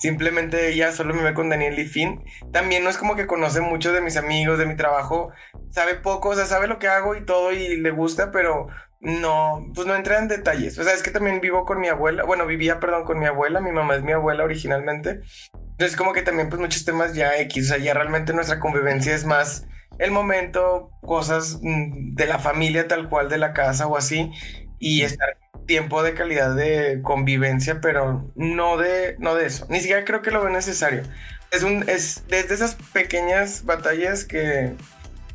Simplemente 0.00 0.68
ella 0.72 0.92
solo 0.92 1.12
me 1.12 1.22
ve 1.22 1.34
con 1.34 1.50
Daniel 1.50 1.78
y 1.78 1.84
fin. 1.86 2.24
También 2.52 2.82
no 2.82 2.88
es 2.88 2.96
como 2.96 3.16
que 3.16 3.26
conoce 3.26 3.60
mucho 3.60 3.92
de 3.92 4.00
mis 4.00 4.16
amigos, 4.16 4.58
de 4.58 4.64
mi 4.64 4.74
trabajo. 4.74 5.30
Sabe 5.70 5.94
poco, 5.94 6.30
o 6.30 6.34
sea, 6.34 6.46
sabe 6.46 6.68
lo 6.68 6.78
que 6.78 6.88
hago 6.88 7.14
y 7.14 7.24
todo 7.26 7.52
y 7.52 7.76
le 7.76 7.90
gusta, 7.90 8.30
pero 8.30 8.68
no, 9.00 9.70
pues 9.74 9.86
no 9.86 9.94
entra 9.94 10.18
en 10.18 10.28
detalles. 10.28 10.78
O 10.78 10.84
sea, 10.84 10.94
es 10.94 11.02
que 11.02 11.10
también 11.10 11.42
vivo 11.42 11.66
con 11.66 11.80
mi 11.80 11.88
abuela. 11.88 12.24
Bueno, 12.24 12.46
vivía, 12.46 12.80
perdón, 12.80 13.04
con 13.04 13.18
mi 13.18 13.26
abuela. 13.26 13.60
Mi 13.60 13.72
mamá 13.72 13.94
es 13.94 14.02
mi 14.02 14.12
abuela 14.12 14.42
originalmente. 14.42 15.20
Entonces, 15.52 15.96
como 15.98 16.14
que 16.14 16.22
también, 16.22 16.48
pues 16.48 16.60
muchos 16.60 16.86
temas 16.86 17.14
ya 17.14 17.36
X. 17.36 17.66
O 17.66 17.74
sea, 17.74 17.78
ya 17.78 17.92
realmente 17.92 18.32
nuestra 18.32 18.58
convivencia 18.58 19.14
es 19.14 19.26
más 19.26 19.66
el 19.98 20.12
momento, 20.12 20.90
cosas 21.02 21.58
mm, 21.60 22.14
de 22.14 22.26
la 22.26 22.38
familia 22.38 22.88
tal 22.88 23.10
cual, 23.10 23.28
de 23.28 23.36
la 23.36 23.52
casa 23.52 23.86
o 23.86 23.98
así, 23.98 24.30
y 24.78 25.02
estar 25.02 25.28
tiempo 25.70 26.02
de 26.02 26.14
calidad 26.14 26.56
de 26.56 26.98
convivencia, 27.00 27.80
pero 27.80 28.28
no 28.34 28.76
de, 28.76 29.14
no 29.20 29.36
de 29.36 29.46
eso. 29.46 29.68
Ni 29.70 29.78
siquiera 29.78 30.04
creo 30.04 30.20
que 30.20 30.32
lo 30.32 30.40
veo 30.40 30.50
necesario. 30.50 31.04
Es, 31.52 31.62
un, 31.62 31.88
es 31.88 32.24
desde 32.26 32.54
esas 32.54 32.74
pequeñas 32.92 33.64
batallas 33.64 34.24
que 34.24 34.72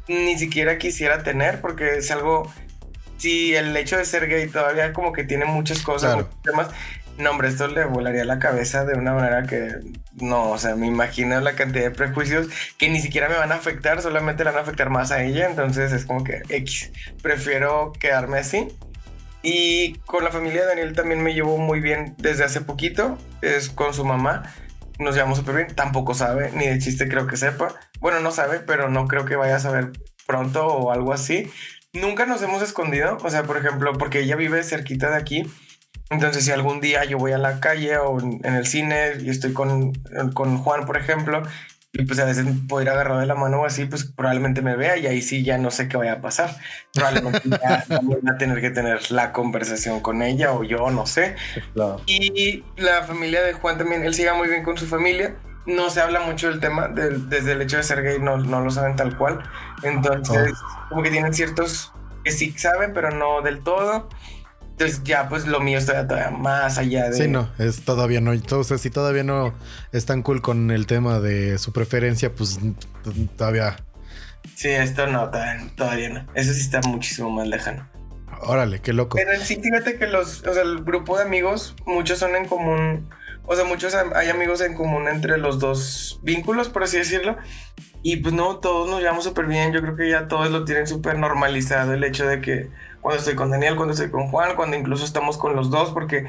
ni 0.09 0.38
siquiera 0.38 0.77
quisiera 0.77 1.23
tener, 1.23 1.61
porque 1.61 1.99
es 1.99 2.11
algo, 2.11 2.53
si 3.15 3.55
el 3.55 3.77
hecho 3.77 3.95
de 3.95 4.03
ser 4.03 4.27
gay 4.27 4.47
todavía 4.47 4.91
como 4.91 5.13
que 5.13 5.23
tiene 5.23 5.45
muchas 5.45 5.81
cosas, 5.81 6.25
temas, 6.43 6.67
no, 7.17 7.31
hombre, 7.31 7.47
esto 7.47 7.69
le 7.69 7.86
volaría 7.86 8.25
la 8.25 8.38
cabeza 8.38 8.83
de 8.83 8.95
una 8.95 9.13
manera 9.13 9.43
que 9.43 9.69
no, 10.19 10.51
o 10.51 10.57
sea, 10.57 10.75
me 10.75 10.88
imagino 10.88 11.39
la 11.39 11.55
cantidad 11.55 11.86
de 11.86 11.91
prejuicios 11.91 12.47
que 12.77 12.89
ni 12.89 12.99
siquiera 12.99 13.29
me 13.29 13.36
van 13.36 13.53
a 13.53 13.55
afectar, 13.55 14.01
solamente 14.01 14.43
le 14.43 14.49
van 14.49 14.59
a 14.59 14.63
afectar 14.63 14.89
más 14.89 15.11
a 15.11 15.23
ella, 15.23 15.47
entonces 15.49 15.93
es 15.93 16.03
como 16.03 16.25
que 16.25 16.41
X, 16.49 16.91
prefiero 17.21 17.93
quedarme 17.93 18.39
así. 18.39 18.67
Y 19.47 19.93
con 20.07 20.23
la 20.23 20.31
familia 20.31 20.61
de 20.61 20.67
Daniel 20.69 20.93
también 20.93 21.21
me 21.21 21.35
llevo 21.35 21.59
muy 21.59 21.79
bien 21.79 22.15
desde 22.17 22.43
hace 22.43 22.61
poquito, 22.61 23.19
es 23.43 23.69
con 23.69 23.93
su 23.93 24.03
mamá, 24.03 24.51
nos 24.97 25.13
llevamos 25.13 25.37
súper 25.37 25.55
bien, 25.55 25.67
tampoco 25.75 26.15
sabe, 26.15 26.51
ni 26.55 26.65
de 26.65 26.79
chiste 26.79 27.07
creo 27.07 27.27
que 27.27 27.37
sepa, 27.37 27.67
bueno, 27.99 28.19
no 28.21 28.31
sabe, 28.31 28.59
pero 28.59 28.89
no 28.89 29.07
creo 29.07 29.25
que 29.25 29.35
vaya 29.35 29.57
a 29.57 29.59
saber 29.59 29.91
pronto 30.25 30.65
o 30.65 30.91
algo 30.91 31.13
así. 31.13 31.47
Nunca 31.93 32.25
nos 32.25 32.41
hemos 32.41 32.63
escondido, 32.63 33.19
o 33.23 33.29
sea, 33.29 33.43
por 33.43 33.57
ejemplo, 33.57 33.93
porque 33.93 34.21
ella 34.21 34.35
vive 34.35 34.63
cerquita 34.63 35.11
de 35.11 35.17
aquí, 35.17 35.45
entonces, 36.09 36.45
si 36.45 36.51
algún 36.51 36.81
día 36.81 37.03
yo 37.03 37.17
voy 37.17 37.31
a 37.31 37.37
la 37.37 37.59
calle 37.59 37.97
o 37.97 38.19
en 38.19 38.45
el 38.45 38.67
cine 38.67 39.13
y 39.19 39.29
estoy 39.29 39.53
con, 39.53 39.93
con 40.33 40.57
Juan, 40.57 40.85
por 40.85 40.97
ejemplo, 40.97 41.41
y 41.97 42.05
pues 42.05 42.19
a 42.19 42.25
veces 42.25 42.45
ir 42.45 42.89
agarrado 42.89 43.21
de 43.21 43.25
la 43.25 43.35
mano 43.35 43.61
o 43.61 43.65
así, 43.65 43.85
pues 43.85 44.03
probablemente 44.03 44.61
me 44.61 44.75
vea 44.75 44.97
y 44.97 45.07
ahí 45.07 45.21
sí 45.21 45.43
ya 45.43 45.57
no 45.57 45.71
sé 45.71 45.87
qué 45.87 45.95
vaya 45.95 46.13
a 46.13 46.21
pasar. 46.21 46.53
Probablemente 46.93 47.41
ya 47.49 47.85
voy 48.03 48.19
a 48.27 48.37
tener 48.37 48.59
que 48.59 48.69
tener 48.69 49.11
la 49.11 49.31
conversación 49.31 50.01
con 50.01 50.21
ella 50.21 50.51
o 50.51 50.63
yo, 50.63 50.89
no 50.91 51.05
sé. 51.05 51.35
Y 52.05 52.63
la 52.75 53.03
familia 53.03 53.41
de 53.43 53.53
Juan 53.53 53.77
también, 53.77 54.03
él 54.03 54.13
sigue 54.13 54.33
muy 54.33 54.49
bien 54.49 54.63
con 54.63 54.77
su 54.77 54.85
familia. 54.85 55.35
No 55.65 55.89
se 55.89 56.01
habla 56.01 56.19
mucho 56.19 56.49
del 56.49 56.59
tema, 56.59 56.89
desde 56.89 57.53
el 57.53 57.61
hecho 57.61 57.77
de 57.77 57.83
ser 57.83 58.03
gay 58.03 58.19
no, 58.19 58.37
no 58.37 58.59
lo 58.59 58.69
saben 58.69 58.95
tal 58.97 59.17
cual. 59.17 59.41
Entonces, 59.81 60.53
oh. 60.53 60.89
como 60.89 61.01
que 61.01 61.11
tienen 61.11 61.33
ciertos 61.33 61.93
que 62.25 62.31
sí 62.31 62.51
saben, 62.57 62.93
pero 62.93 63.11
no 63.11 63.41
del 63.41 63.63
todo. 63.63 64.09
Entonces 64.78 65.01
ya 65.05 65.30
pues 65.30 65.47
lo 65.47 65.61
mío 65.61 65.78
está 65.78 66.05
todavía 66.05 66.32
más 66.32 66.78
allá 66.78 67.09
de... 67.09 67.15
Sí, 67.15 67.30
no, 67.30 67.49
es 67.57 67.86
todavía 67.86 68.19
no. 68.19 68.34
Entonces 68.34 68.82
si 68.82 68.89
todavía 68.89 69.23
no 69.23 69.53
es 69.93 70.05
tan 70.05 70.21
cool 70.21 70.41
con 70.41 70.69
el 70.69 70.86
tema 70.86 71.21
de 71.21 71.57
su 71.59 71.71
preferencia, 71.71 72.36
pues 72.36 72.59
todavía... 73.38 73.78
Sí, 74.53 74.67
esto 74.67 75.07
no, 75.07 75.32
todavía, 75.78 76.09
no. 76.09 76.28
Eso 76.34 76.51
sí 76.51 76.59
está 76.59 76.82
muchísimo 76.82 77.30
más 77.30 77.47
lejano. 77.47 77.88
Órale, 78.41 78.82
qué 78.82 78.91
loco. 78.91 79.15
Pero 79.15 79.39
sí, 79.41 79.61
fíjate 79.61 79.97
que 79.97 80.07
los, 80.07 80.45
o 80.45 80.53
sea, 80.53 80.63
el 80.63 80.84
grupo 80.84 81.17
de 81.17 81.23
amigos, 81.23 81.73
muchos 81.86 82.19
son 82.19 82.36
en 82.36 82.45
común, 82.45 83.07
o 83.45 83.55
sea, 83.55 83.63
muchos 83.63 83.95
hay 83.95 84.30
amigos 84.30 84.59
en 84.59 84.73
común 84.73 85.07
entre 85.07 85.38
los 85.38 85.59
dos 85.59 86.19
vínculos, 86.21 86.67
por 86.67 86.84
así 86.84 86.97
decirlo. 86.97 87.38
Y 88.03 88.17
pues 88.17 88.34
no, 88.34 88.57
todos 88.57 88.89
nos 88.89 88.99
llevamos 88.99 89.23
súper 89.23 89.45
bien. 89.45 89.71
Yo 89.71 89.82
creo 89.82 89.95
que 89.95 90.09
ya 90.09 90.28
todos 90.28 90.51
lo 90.51 90.65
tienen 90.65 90.86
súper 90.86 91.17
normalizado 91.17 91.93
el 91.93 92.03
hecho 92.03 92.28
de 92.28 92.41
que 92.41 92.69
cuando 93.06 93.20
estoy 93.20 93.36
con 93.36 93.51
Daniel, 93.51 93.76
cuando 93.76 93.93
estoy 93.93 94.10
con 94.10 94.30
Juan, 94.30 94.56
cuando 94.56 94.76
incluso 94.76 95.06
estamos 95.06 95.38
con 95.38 95.56
los 95.56 95.70
dos, 95.70 95.91
porque, 95.91 96.26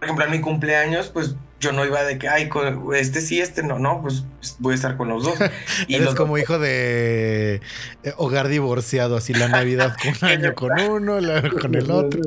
por 0.00 0.06
ejemplo, 0.06 0.24
en 0.24 0.32
mi 0.32 0.40
cumpleaños, 0.40 1.08
pues 1.08 1.36
yo 1.60 1.70
no 1.70 1.86
iba 1.86 2.02
de 2.02 2.18
que, 2.18 2.28
ay, 2.28 2.50
este 2.96 3.20
sí, 3.20 3.40
este 3.40 3.62
no, 3.62 3.78
no, 3.78 4.02
pues, 4.02 4.24
voy 4.58 4.72
a 4.72 4.74
estar 4.74 4.96
con 4.96 5.08
los 5.08 5.22
dos. 5.22 5.38
Y 5.86 5.94
Eres 5.94 6.16
como 6.16 6.36
hijo 6.36 6.58
de 6.58 7.60
eh, 8.02 8.12
hogar 8.16 8.48
divorciado, 8.48 9.16
así 9.16 9.34
la 9.34 9.46
Navidad 9.46 9.94
con 10.02 10.12
un 10.20 10.36
año 10.36 10.54
con 10.56 10.80
uno, 10.90 11.20
con 11.60 11.76
el 11.76 11.88
otro. 11.92 12.22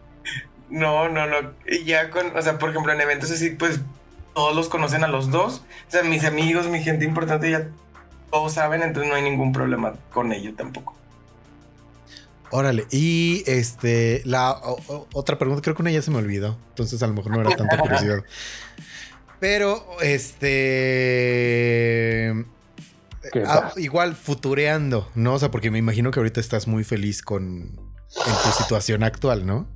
no, 0.70 1.10
no, 1.10 1.26
no. 1.26 1.52
Y 1.66 1.84
ya 1.84 2.08
con, 2.08 2.34
o 2.34 2.40
sea, 2.40 2.58
por 2.58 2.70
ejemplo, 2.70 2.90
en 2.94 3.02
eventos 3.02 3.30
así, 3.30 3.50
pues 3.50 3.80
todos 4.34 4.56
los 4.56 4.70
conocen 4.70 5.04
a 5.04 5.08
los 5.08 5.30
dos. 5.30 5.62
O 5.88 5.90
sea, 5.90 6.04
mis 6.04 6.24
amigos, 6.24 6.68
mi 6.68 6.82
gente 6.82 7.04
importante 7.04 7.50
ya 7.50 7.68
todos 8.30 8.54
saben, 8.54 8.82
entonces 8.82 9.10
no 9.10 9.16
hay 9.16 9.22
ningún 9.22 9.52
problema 9.52 9.92
con 10.10 10.32
ello 10.32 10.54
tampoco. 10.56 11.01
Órale, 12.52 12.86
y 12.90 13.42
este, 13.46 14.20
la 14.26 14.60
otra 15.14 15.38
pregunta, 15.38 15.62
creo 15.62 15.74
que 15.74 15.80
una 15.80 15.90
ya 15.90 16.02
se 16.02 16.10
me 16.10 16.18
olvidó, 16.18 16.58
entonces 16.68 17.02
a 17.02 17.06
lo 17.06 17.14
mejor 17.14 17.32
no 17.32 17.40
era 17.40 17.56
tanta 17.56 17.78
curiosidad. 17.78 18.22
Pero, 19.40 19.86
este, 20.02 22.44
ah, 23.46 23.72
igual 23.76 24.14
futureando, 24.14 25.10
¿no? 25.14 25.32
O 25.32 25.38
sea, 25.38 25.50
porque 25.50 25.70
me 25.70 25.78
imagino 25.78 26.10
que 26.10 26.20
ahorita 26.20 26.40
estás 26.40 26.68
muy 26.68 26.84
feliz 26.84 27.22
con 27.22 27.74
tu 27.74 28.62
situación 28.62 29.02
actual, 29.02 29.46
¿no? 29.46 29.66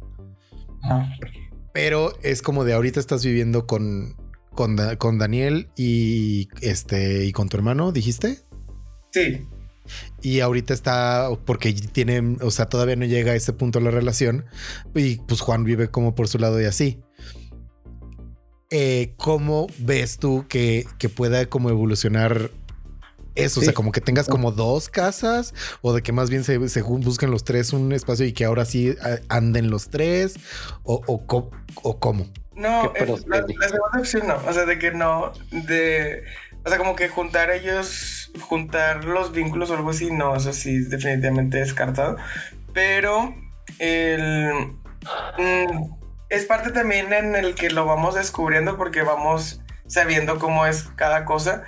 Pero 1.72 2.12
es 2.22 2.42
como 2.42 2.64
de 2.64 2.74
ahorita 2.74 3.00
estás 3.00 3.24
viviendo 3.24 3.66
con, 3.66 4.16
con, 4.54 4.76
con 4.98 5.18
Daniel 5.18 5.70
y 5.76 6.50
este 6.60 7.24
y 7.24 7.32
con 7.32 7.48
tu 7.48 7.56
hermano, 7.56 7.90
dijiste. 7.90 8.40
Sí. 9.12 9.48
Y 10.22 10.40
ahorita 10.40 10.74
está, 10.74 11.28
porque 11.44 11.72
tiene, 11.72 12.36
o 12.40 12.50
sea, 12.50 12.66
todavía 12.66 12.96
no 12.96 13.04
llega 13.04 13.32
a 13.32 13.36
ese 13.36 13.52
punto 13.52 13.80
la 13.80 13.90
relación. 13.90 14.44
Y 14.94 15.16
pues 15.16 15.40
Juan 15.40 15.64
vive 15.64 15.88
como 15.88 16.14
por 16.14 16.28
su 16.28 16.38
lado 16.38 16.60
y 16.60 16.64
así. 16.64 17.00
Eh, 18.70 19.14
¿Cómo 19.16 19.68
ves 19.78 20.18
tú 20.18 20.46
que, 20.48 20.86
que 20.98 21.08
pueda 21.08 21.46
como 21.46 21.70
evolucionar 21.70 22.50
eso? 23.36 23.60
O 23.60 23.62
sea, 23.62 23.72
como 23.72 23.92
que 23.92 24.00
tengas 24.00 24.26
como 24.26 24.50
dos 24.50 24.88
casas 24.88 25.54
o 25.82 25.92
de 25.92 26.02
que 26.02 26.12
más 26.12 26.30
bien 26.30 26.42
se, 26.42 26.68
se 26.68 26.82
buscan 26.82 27.30
los 27.30 27.44
tres 27.44 27.72
un 27.72 27.92
espacio 27.92 28.26
y 28.26 28.32
que 28.32 28.44
ahora 28.44 28.64
sí 28.64 28.96
anden 29.28 29.70
los 29.70 29.88
tres 29.88 30.34
o, 30.82 31.00
o, 31.06 31.50
o 31.82 32.00
cómo. 32.00 32.26
No, 32.56 32.90
la, 33.26 33.40
la, 33.40 33.68
segunda 33.68 33.98
opción 33.98 34.26
no, 34.26 34.36
o 34.36 34.52
sea, 34.52 34.64
de 34.64 34.78
que 34.78 34.90
no, 34.90 35.30
de 35.50 36.24
o 36.66 36.68
sea, 36.68 36.78
como 36.78 36.96
que 36.96 37.08
juntar 37.08 37.52
ellos, 37.52 38.32
juntar 38.40 39.04
los 39.04 39.30
vínculos 39.30 39.70
o 39.70 39.76
algo 39.76 39.90
así, 39.90 40.10
no, 40.10 40.34
eso 40.34 40.52
sí 40.52 40.74
es 40.78 40.90
definitivamente 40.90 41.58
descartado. 41.58 42.16
Pero 42.74 43.32
el, 43.78 44.72
mm, 45.38 45.94
es 46.28 46.44
parte 46.44 46.72
también 46.72 47.12
en 47.12 47.36
el 47.36 47.54
que 47.54 47.70
lo 47.70 47.86
vamos 47.86 48.16
descubriendo 48.16 48.76
porque 48.76 49.02
vamos 49.02 49.60
sabiendo 49.86 50.40
cómo 50.40 50.66
es 50.66 50.88
cada 50.96 51.24
cosa. 51.24 51.62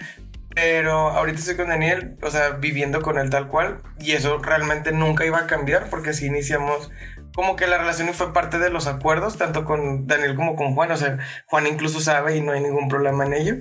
Pero 0.53 1.11
ahorita 1.11 1.39
estoy 1.39 1.55
con 1.55 1.69
Daniel, 1.69 2.17
o 2.21 2.31
sea, 2.33 2.51
viviendo 2.51 3.01
con 3.01 3.19
él 3.19 3.31
tal 3.31 3.47
cual. 3.47 3.81
Y 4.01 4.13
eso 4.13 4.39
realmente 4.39 4.91
nunca 4.91 5.25
iba 5.25 5.39
a 5.39 5.47
cambiar 5.47 5.91
porque 5.91 6.13
si 6.13 6.27
iniciamos 6.27 6.91
como 7.39 7.55
que 7.55 7.69
la 7.69 7.79
relación 7.79 8.13
fue 8.15 8.33
parte 8.33 8.59
de 8.59 8.69
los 8.69 8.89
acuerdos, 8.89 9.39
tanto 9.39 9.65
con 9.65 10.09
Daniel 10.09 10.35
como 10.35 10.57
con 10.57 10.75
Juan. 10.75 10.91
O 10.91 10.97
sea, 10.97 11.19
Juan 11.47 11.69
incluso 11.69 12.01
sabe 12.01 12.37
y 12.37 12.41
no 12.41 12.51
hay 12.51 12.61
ningún 12.61 12.89
problema 12.89 13.25
en 13.27 13.35
ello. 13.35 13.55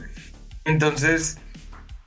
Entonces, 0.67 1.37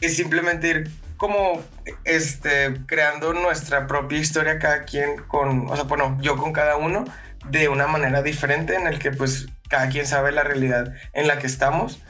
es 0.01 0.17
simplemente 0.17 0.69
ir 0.69 0.91
como 1.17 1.63
este, 2.05 2.77
creando 2.87 3.33
nuestra 3.33 3.87
propia 3.87 4.19
historia 4.19 4.59
cada 4.59 4.85
quien 4.85 5.17
con, 5.29 5.69
o 5.69 5.75
sea, 5.75 5.85
bueno, 5.85 6.17
yo 6.21 6.37
con 6.37 6.53
cada 6.53 6.77
uno 6.77 7.05
de 7.49 7.69
una 7.69 7.87
manera 7.87 8.23
diferente 8.23 8.75
en 8.75 8.87
el 8.87 8.99
que 8.99 9.11
pues 9.11 9.49
cada 9.69 9.89
quien 9.89 10.07
sabe 10.07 10.31
la 10.31 10.43
realidad 10.43 10.95
en 11.15 11.27
la 11.27 11.39
que 11.39 11.47
estamos. 11.47 12.03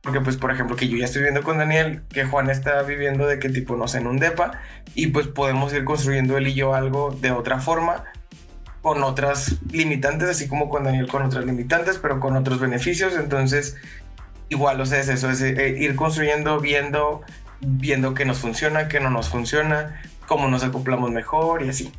Porque 0.00 0.20
pues 0.20 0.36
por 0.36 0.52
ejemplo 0.52 0.76
que 0.76 0.88
yo 0.88 0.96
ya 0.96 1.06
estoy 1.06 1.22
viviendo 1.22 1.42
con 1.42 1.58
Daniel, 1.58 2.02
que 2.12 2.24
Juan 2.24 2.48
está 2.48 2.80
viviendo 2.82 3.26
de 3.26 3.40
qué 3.40 3.48
tipo, 3.48 3.74
no 3.76 3.88
sé, 3.88 3.98
en 3.98 4.06
un 4.06 4.18
DEPA, 4.18 4.60
y 4.94 5.08
pues 5.08 5.26
podemos 5.26 5.72
ir 5.72 5.84
construyendo 5.84 6.36
él 6.38 6.46
y 6.46 6.54
yo 6.54 6.74
algo 6.74 7.10
de 7.10 7.32
otra 7.32 7.58
forma, 7.58 8.04
con 8.82 9.02
otras 9.02 9.56
limitantes, 9.72 10.28
así 10.28 10.46
como 10.46 10.68
con 10.68 10.84
Daniel 10.84 11.08
con 11.08 11.24
otras 11.24 11.44
limitantes, 11.44 11.98
pero 11.98 12.20
con 12.20 12.36
otros 12.36 12.60
beneficios. 12.60 13.16
Entonces 13.16 13.74
igual, 14.48 14.80
o 14.80 14.86
sea, 14.86 15.00
es 15.00 15.08
eso, 15.08 15.30
es 15.30 15.40
eh, 15.42 15.76
ir 15.78 15.96
construyendo, 15.96 16.60
viendo, 16.60 17.22
viendo 17.60 18.14
qué 18.14 18.24
nos 18.24 18.38
funciona, 18.38 18.88
qué 18.88 19.00
no 19.00 19.10
nos 19.10 19.28
funciona, 19.28 20.00
cómo 20.26 20.48
nos 20.48 20.64
acoplamos 20.64 21.10
mejor 21.10 21.62
y 21.64 21.68
así. 21.68 21.92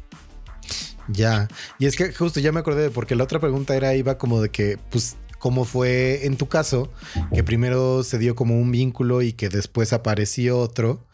Ya, 1.08 1.48
y 1.80 1.86
es 1.86 1.96
que 1.96 2.14
justo 2.14 2.40
ya 2.40 2.52
me 2.52 2.60
acordé 2.60 2.84
de 2.84 2.90
porque 2.90 3.16
la 3.16 3.24
otra 3.24 3.40
pregunta 3.40 3.76
era, 3.76 3.96
iba 3.96 4.18
como 4.18 4.42
de 4.42 4.50
que, 4.50 4.78
pues, 4.90 5.16
¿cómo 5.40 5.64
fue 5.64 6.26
en 6.26 6.36
tu 6.36 6.48
caso? 6.48 6.92
Que 7.34 7.44
primero 7.44 8.04
se 8.04 8.18
dio 8.18 8.36
como 8.36 8.60
un 8.60 8.72
vínculo 8.72 9.22
y 9.22 9.34
que 9.34 9.50
después 9.50 9.94
apareció 9.94 10.60
otro, 10.60 11.06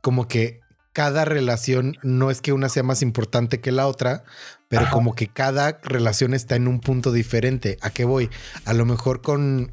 como 0.00 0.28
que 0.28 0.60
cada 0.92 1.24
relación 1.24 1.96
no 2.02 2.30
es 2.30 2.40
que 2.40 2.52
una 2.52 2.68
sea 2.68 2.82
más 2.82 3.02
importante 3.02 3.60
que 3.60 3.72
la 3.72 3.86
otra, 3.86 4.24
pero 4.68 4.88
como 4.90 5.14
que 5.14 5.28
cada 5.28 5.80
relación 5.82 6.34
está 6.34 6.56
en 6.56 6.68
un 6.68 6.80
punto 6.80 7.10
diferente. 7.12 7.78
¿A 7.80 7.90
qué 7.90 8.04
voy? 8.04 8.30
A 8.64 8.72
lo 8.72 8.84
mejor 8.84 9.20
con, 9.20 9.72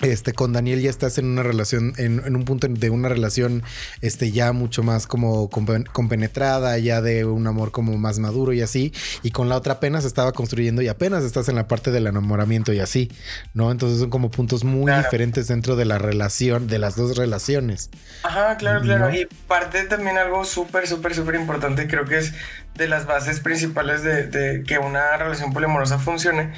este, 0.00 0.32
con 0.32 0.52
Daniel 0.52 0.80
ya 0.80 0.90
estás 0.90 1.18
en 1.18 1.26
una 1.26 1.42
relación, 1.42 1.92
en, 1.96 2.34
un 2.34 2.44
punto 2.44 2.68
de 2.68 2.90
una 2.90 3.08
relación, 3.08 3.62
este, 4.00 4.30
ya 4.30 4.52
mucho 4.52 4.82
más 4.82 5.06
como 5.06 5.50
compenetrada, 5.50 6.78
ya 6.78 7.00
de 7.00 7.24
un 7.24 7.46
amor 7.46 7.72
como 7.72 7.96
más 7.98 8.18
maduro 8.18 8.52
y 8.52 8.60
así. 8.60 8.92
Y 9.22 9.30
con 9.30 9.48
la 9.48 9.56
otra 9.56 9.74
apenas 9.74 10.04
estaba 10.04 10.32
construyendo 10.32 10.82
y 10.82 10.88
apenas 10.88 11.24
estás 11.24 11.48
en 11.48 11.56
la 11.56 11.66
parte 11.66 11.90
del 11.90 12.06
enamoramiento 12.06 12.72
y 12.72 12.80
así, 12.80 13.10
¿no? 13.54 13.70
Entonces 13.70 13.98
son 13.98 14.10
como 14.10 14.30
puntos 14.30 14.64
muy 14.64 14.92
diferentes 14.92 15.48
dentro 15.48 15.74
de 15.76 15.84
la 15.84 15.98
relación, 15.98 16.68
de 16.68 16.78
las 16.78 16.96
dos 16.96 17.16
relaciones. 17.16 17.90
Ajá, 18.22 18.56
claro, 18.56 18.80
claro. 18.82 19.12
Y 19.12 19.26
parte 19.46 19.82
también 19.84 20.18
algo 20.18 20.44
súper, 20.44 20.86
súper, 20.86 21.14
súper 21.14 21.34
importante, 21.34 21.88
creo 21.88 22.04
que 22.04 22.18
es 22.18 22.32
de 22.76 22.86
las 22.86 23.06
bases 23.06 23.40
principales 23.40 24.04
de, 24.04 24.28
de 24.28 24.62
que 24.62 24.78
una 24.78 25.16
relación 25.16 25.52
poliamorosa 25.52 25.98
funcione 25.98 26.52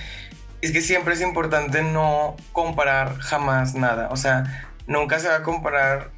es 0.63 0.73
que 0.73 0.81
siempre 0.81 1.15
es 1.15 1.21
importante 1.21 1.83
no 1.83 2.37
comparar 2.53 3.19
jamás 3.19 3.75
nada. 3.75 4.09
O 4.11 4.17
sea, 4.17 4.71
nunca 4.87 5.19
se 5.19 5.29
va 5.29 5.37
a 5.37 5.43
comparar 5.43 6.11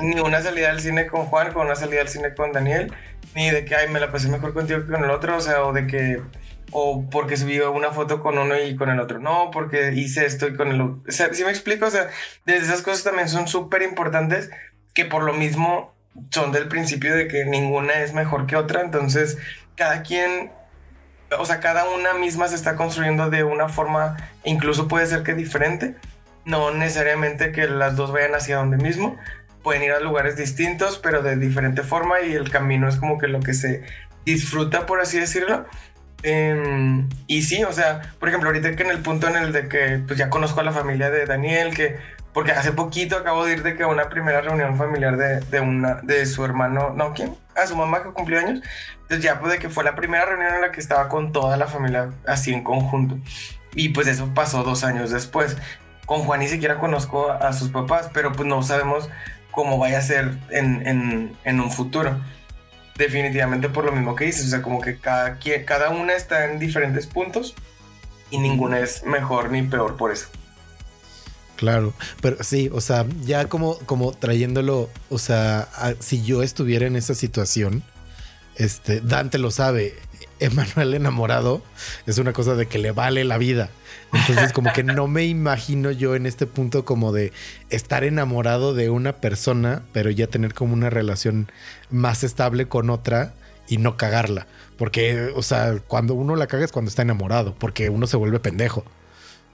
ni 0.00 0.20
una 0.20 0.40
salida 0.42 0.70
al 0.70 0.80
cine 0.80 1.06
con 1.06 1.26
Juan 1.26 1.52
con 1.52 1.66
una 1.66 1.76
salida 1.76 2.00
al 2.00 2.08
cine 2.08 2.34
con 2.34 2.52
Daniel, 2.52 2.92
ni 3.34 3.50
de 3.50 3.64
que, 3.64 3.76
ay, 3.76 3.88
me 3.88 4.00
la 4.00 4.10
pasé 4.10 4.28
mejor 4.28 4.54
contigo 4.54 4.80
que 4.80 4.92
con 4.92 5.04
el 5.04 5.10
otro, 5.10 5.36
o 5.36 5.40
sea, 5.40 5.64
o 5.64 5.72
de 5.72 5.86
que, 5.86 6.20
o 6.72 7.04
porque 7.10 7.36
subí 7.36 7.60
una 7.60 7.92
foto 7.92 8.20
con 8.20 8.38
uno 8.38 8.58
y 8.58 8.74
con 8.74 8.88
el 8.88 8.98
otro, 9.00 9.18
no, 9.18 9.50
porque 9.52 9.92
hice 9.92 10.24
esto 10.24 10.48
y 10.48 10.56
con 10.56 10.68
el 10.68 10.80
otro. 10.80 11.02
O 11.06 11.12
sea, 11.12 11.32
¿sí 11.32 11.44
me 11.44 11.50
explico? 11.50 11.86
O 11.86 11.90
sea, 11.90 12.08
desde 12.44 12.66
esas 12.66 12.82
cosas 12.82 13.04
también 13.04 13.28
son 13.28 13.46
súper 13.46 13.82
importantes 13.82 14.50
que 14.94 15.04
por 15.04 15.22
lo 15.22 15.34
mismo 15.34 15.94
son 16.30 16.52
del 16.52 16.68
principio 16.68 17.14
de 17.14 17.28
que 17.28 17.44
ninguna 17.44 18.00
es 18.00 18.14
mejor 18.14 18.46
que 18.46 18.56
otra, 18.56 18.80
entonces 18.80 19.36
cada 19.76 20.02
quien, 20.02 20.50
o 21.38 21.44
sea, 21.44 21.60
cada 21.60 21.88
una 21.90 22.14
misma 22.14 22.48
se 22.48 22.54
está 22.54 22.76
construyendo 22.76 23.30
de 23.30 23.44
una 23.44 23.68
forma, 23.68 24.16
incluso 24.44 24.88
puede 24.88 25.06
ser 25.06 25.22
que 25.22 25.34
diferente, 25.34 25.94
no 26.44 26.70
necesariamente 26.72 27.52
que 27.52 27.66
las 27.66 27.96
dos 27.96 28.12
vayan 28.12 28.34
hacia 28.34 28.56
donde 28.56 28.76
mismo, 28.76 29.16
pueden 29.62 29.82
ir 29.82 29.92
a 29.92 30.00
lugares 30.00 30.36
distintos, 30.36 30.98
pero 31.02 31.22
de 31.22 31.36
diferente 31.36 31.82
forma 31.82 32.20
y 32.20 32.32
el 32.32 32.50
camino 32.50 32.88
es 32.88 32.96
como 32.96 33.18
que 33.18 33.26
lo 33.26 33.40
que 33.40 33.52
se 33.52 33.82
disfruta, 34.24 34.86
por 34.86 35.00
así 35.00 35.18
decirlo. 35.18 35.66
Em, 36.22 37.08
y 37.26 37.42
sí, 37.42 37.62
o 37.64 37.72
sea, 37.72 38.14
por 38.18 38.28
ejemplo, 38.28 38.48
ahorita 38.48 38.74
que 38.76 38.82
en 38.82 38.90
el 38.90 38.98
punto 38.98 39.28
en 39.28 39.36
el 39.36 39.52
de 39.52 39.68
que 39.68 40.00
pues 40.06 40.18
ya 40.18 40.30
conozco 40.30 40.60
a 40.60 40.62
la 40.62 40.72
familia 40.72 41.10
de 41.10 41.26
Daniel, 41.26 41.74
que 41.74 41.96
porque 42.36 42.52
hace 42.52 42.70
poquito 42.72 43.16
acabo 43.16 43.46
de 43.46 43.54
ir 43.54 43.62
de 43.62 43.74
que 43.74 43.86
una 43.86 44.10
primera 44.10 44.42
reunión 44.42 44.76
familiar 44.76 45.16
de, 45.16 45.40
de 45.40 45.60
una 45.60 46.02
de 46.02 46.26
su 46.26 46.44
hermano, 46.44 46.90
no, 46.94 47.14
¿quién? 47.14 47.34
A 47.54 47.66
su 47.66 47.74
mamá 47.74 48.02
que 48.02 48.10
cumplió 48.10 48.40
años. 48.40 48.60
Entonces 49.00 49.24
ya 49.24 49.40
pues 49.40 49.54
de 49.54 49.58
que 49.58 49.70
fue 49.70 49.84
la 49.84 49.94
primera 49.94 50.26
reunión 50.26 50.54
en 50.54 50.60
la 50.60 50.70
que 50.70 50.78
estaba 50.78 51.08
con 51.08 51.32
toda 51.32 51.56
la 51.56 51.66
familia 51.66 52.10
así 52.26 52.52
en 52.52 52.62
conjunto. 52.62 53.16
Y 53.74 53.88
pues 53.88 54.06
eso 54.06 54.34
pasó 54.34 54.64
dos 54.64 54.84
años 54.84 55.10
después. 55.10 55.56
Con 56.04 56.24
Juan 56.24 56.40
ni 56.40 56.48
siquiera 56.48 56.78
conozco 56.78 57.32
a, 57.32 57.54
sus 57.54 57.70
papás, 57.70 58.10
pero 58.12 58.32
pues 58.32 58.46
no 58.46 58.62
sabemos 58.62 59.08
cómo 59.50 59.78
vaya 59.78 59.96
a 59.96 60.02
ser 60.02 60.36
en, 60.50 60.86
en, 60.86 61.34
en 61.42 61.58
un 61.58 61.70
futuro 61.70 62.20
definitivamente 62.98 63.70
por 63.70 63.86
lo 63.86 63.92
mismo 63.92 64.14
que 64.14 64.26
dices, 64.26 64.44
o 64.44 64.50
sea, 64.50 64.60
como 64.60 64.82
que 64.82 64.98
cada, 64.98 65.38
cada 65.64 65.88
una 65.88 66.12
está 66.12 66.44
en 66.44 66.58
diferentes 66.58 67.06
puntos 67.06 67.54
y 68.28 68.36
ninguna 68.36 68.80
es 68.80 69.04
mejor 69.04 69.50
ni 69.50 69.62
peor 69.62 69.96
por 69.96 70.12
eso. 70.12 70.28
Claro, 71.56 71.94
pero 72.20 72.42
sí, 72.42 72.70
o 72.72 72.80
sea, 72.80 73.06
ya 73.24 73.48
como, 73.48 73.78
como 73.80 74.12
trayéndolo, 74.12 74.90
o 75.08 75.18
sea, 75.18 75.68
si 76.00 76.22
yo 76.22 76.42
estuviera 76.42 76.86
en 76.86 76.96
esa 76.96 77.14
situación, 77.14 77.82
este, 78.56 79.00
Dante 79.00 79.38
lo 79.38 79.50
sabe, 79.50 79.94
Emanuel 80.38 80.94
enamorado 80.94 81.62
es 82.06 82.18
una 82.18 82.32
cosa 82.32 82.54
de 82.54 82.66
que 82.66 82.78
le 82.78 82.92
vale 82.92 83.24
la 83.24 83.38
vida. 83.38 83.70
Entonces, 84.12 84.52
como 84.52 84.72
que 84.72 84.82
no 84.82 85.08
me 85.08 85.24
imagino 85.24 85.90
yo 85.90 86.14
en 86.14 86.26
este 86.26 86.46
punto 86.46 86.84
como 86.84 87.12
de 87.12 87.32
estar 87.70 88.04
enamorado 88.04 88.74
de 88.74 88.90
una 88.90 89.14
persona, 89.16 89.82
pero 89.92 90.10
ya 90.10 90.26
tener 90.26 90.54
como 90.54 90.74
una 90.74 90.90
relación 90.90 91.50
más 91.90 92.22
estable 92.22 92.68
con 92.68 92.90
otra 92.90 93.34
y 93.68 93.78
no 93.78 93.96
cagarla. 93.96 94.46
Porque, 94.78 95.32
o 95.34 95.42
sea, 95.42 95.78
cuando 95.86 96.14
uno 96.14 96.36
la 96.36 96.46
caga 96.46 96.64
es 96.64 96.72
cuando 96.72 96.88
está 96.88 97.02
enamorado, 97.02 97.54
porque 97.54 97.88
uno 97.88 98.06
se 98.06 98.16
vuelve 98.16 98.40
pendejo. 98.40 98.84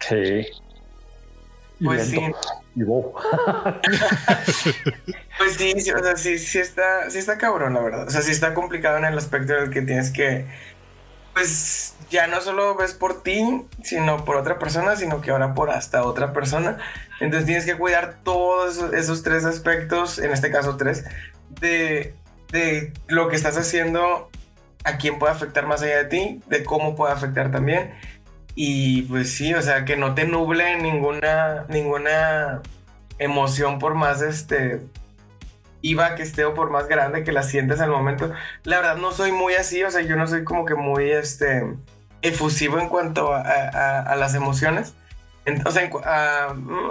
Sí. 0.01 0.47
Pues 1.85 2.09
sí. 2.09 2.21
pues 5.39 5.55
sí, 5.57 5.75
sí, 5.81 5.91
o 5.91 6.03
sea, 6.03 6.17
sí, 6.17 6.39
sí 6.39 6.59
está, 6.59 7.11
sí 7.11 7.19
está 7.19 7.39
cabrón, 7.39 7.75
la 7.75 7.81
verdad. 7.81 8.07
O 8.07 8.11
sea, 8.11 8.23
sí 8.23 8.31
está 8.31 8.55
complicado 8.55 8.99
en 8.99 9.05
el 9.05 9.19
aspecto 9.19 9.53
del 9.53 9.71
que 9.71 9.83
tienes 9.83 10.11
que 10.11 10.47
pues 11.33 11.95
ya 12.11 12.27
no 12.27 12.41
solo 12.41 12.75
ves 12.75 12.93
por 12.93 13.23
ti, 13.23 13.63
sino 13.83 14.25
por 14.25 14.37
otra 14.37 14.59
persona, 14.59 14.97
sino 14.97 15.21
que 15.21 15.31
ahora 15.31 15.55
por 15.55 15.71
hasta 15.71 16.05
otra 16.05 16.33
persona. 16.33 16.79
Entonces 17.21 17.47
tienes 17.47 17.65
que 17.65 17.77
cuidar 17.77 18.19
todos 18.23 18.93
esos, 18.93 19.23
tres 19.23 19.45
aspectos, 19.45 20.19
en 20.19 20.31
este 20.31 20.51
caso 20.51 20.77
tres, 20.77 21.05
de, 21.61 22.15
de 22.51 22.93
lo 23.09 23.29
que 23.29 23.37
estás 23.37 23.57
haciendo, 23.57 24.31
a 24.85 24.99
quién 24.99 25.19
puede 25.19 25.33
afectar 25.33 25.67
más 25.67 25.83
allá 25.83 25.99
de 25.99 26.05
ti, 26.05 26.43
de 26.49 26.65
cómo 26.65 26.97
puede 26.97 27.13
afectar 27.13 27.51
también. 27.51 27.95
Y 28.55 29.03
pues 29.03 29.33
sí, 29.35 29.55
o 29.55 29.63
sea, 29.63 29.85
que 29.85 29.97
no 29.97 30.15
te 30.15 30.27
nuble 30.27 30.77
ninguna, 30.77 31.65
ninguna 31.69 32.63
emoción 33.19 33.79
por 33.79 33.95
más 33.95 34.23
este 34.23 34.81
iba 35.83 36.15
que 36.15 36.23
esté 36.23 36.45
o 36.45 36.55
por 36.55 36.71
más 36.71 36.87
grande 36.87 37.25
que 37.25 37.33
la 37.33 37.43
sientes 37.43 37.81
al 37.81 37.91
momento. 37.91 38.33
La 38.65 38.79
verdad 38.79 38.97
no 38.97 39.13
soy 39.13 39.33
muy 39.33 39.55
así, 39.55 39.83
o 39.83 39.91
sea, 39.91 40.03
yo 40.03 40.17
no 40.17 40.27
soy 40.27 40.45
como 40.45 40.65
que 40.65 40.75
muy 40.75 41.11
este 41.11 41.65
efusivo 42.23 42.79
en 42.79 42.89
cuanto 42.89 43.35
a, 43.35 44.15
las 44.17 44.35
emociones. 44.35 44.95
o 45.67 45.71
sea, 45.71 45.83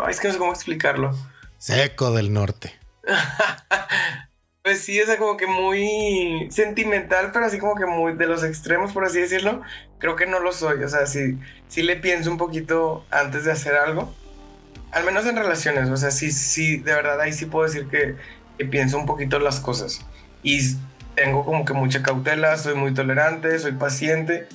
es 0.10 0.20
que 0.20 0.28
no 0.28 0.34
sé 0.34 0.40
cómo 0.40 0.52
explicarlo. 0.52 1.12
Seco 1.58 2.12
del 2.12 2.34
norte. 2.34 2.74
pues 4.64 4.84
sí, 4.84 5.02
o 5.02 5.06
sea, 5.06 5.18
como 5.18 5.38
que 5.38 5.48
muy 5.48 6.50
sentimental, 6.52 7.32
pero 7.32 7.46
así 7.46 7.60
como 7.60 7.76
que 7.76 7.86
muy 7.86 8.14
de 8.14 8.28
los 8.28 8.44
extremos, 8.44 8.92
por 8.92 9.06
así 9.06 9.22
decirlo. 9.22 9.62
Creo 10.02 10.18
que 10.18 10.26
no 10.26 10.40
lo 10.40 10.52
soy, 10.52 10.84
o 10.84 10.90
sea, 10.90 11.06
sí, 11.06 11.40
sí 11.70 11.84
le 11.84 11.96
pienso 11.96 12.30
un 12.30 12.38
poquito 12.38 13.06
antes 13.12 13.46
de 13.46 13.52
hacer 13.52 13.76
algo. 13.76 14.14
Al 14.92 15.06
menos 15.06 15.26
en 15.26 15.38
relaciones, 15.38 15.90
o 15.90 15.96
sea, 15.96 16.12
sí, 16.12 16.32
sí, 16.32 16.78
de 16.78 16.94
verdad 16.94 17.22
ahí 17.22 17.32
sí 17.32 17.46
puedo 17.46 17.66
decir 17.66 17.88
que 17.88 18.18
pienso 18.66 18.98
un 18.98 19.06
poquito 19.06 19.40
las 19.40 19.60
cosas. 19.60 20.06
Y 20.44 20.76
tengo 21.16 21.46
como 21.46 21.66
que 21.66 21.74
mucha 21.74 22.02
cautela, 22.02 22.58
soy 22.58 22.76
muy 22.76 22.94
tolerante, 22.94 23.58
soy 23.60 23.74
paciente. 23.74 24.48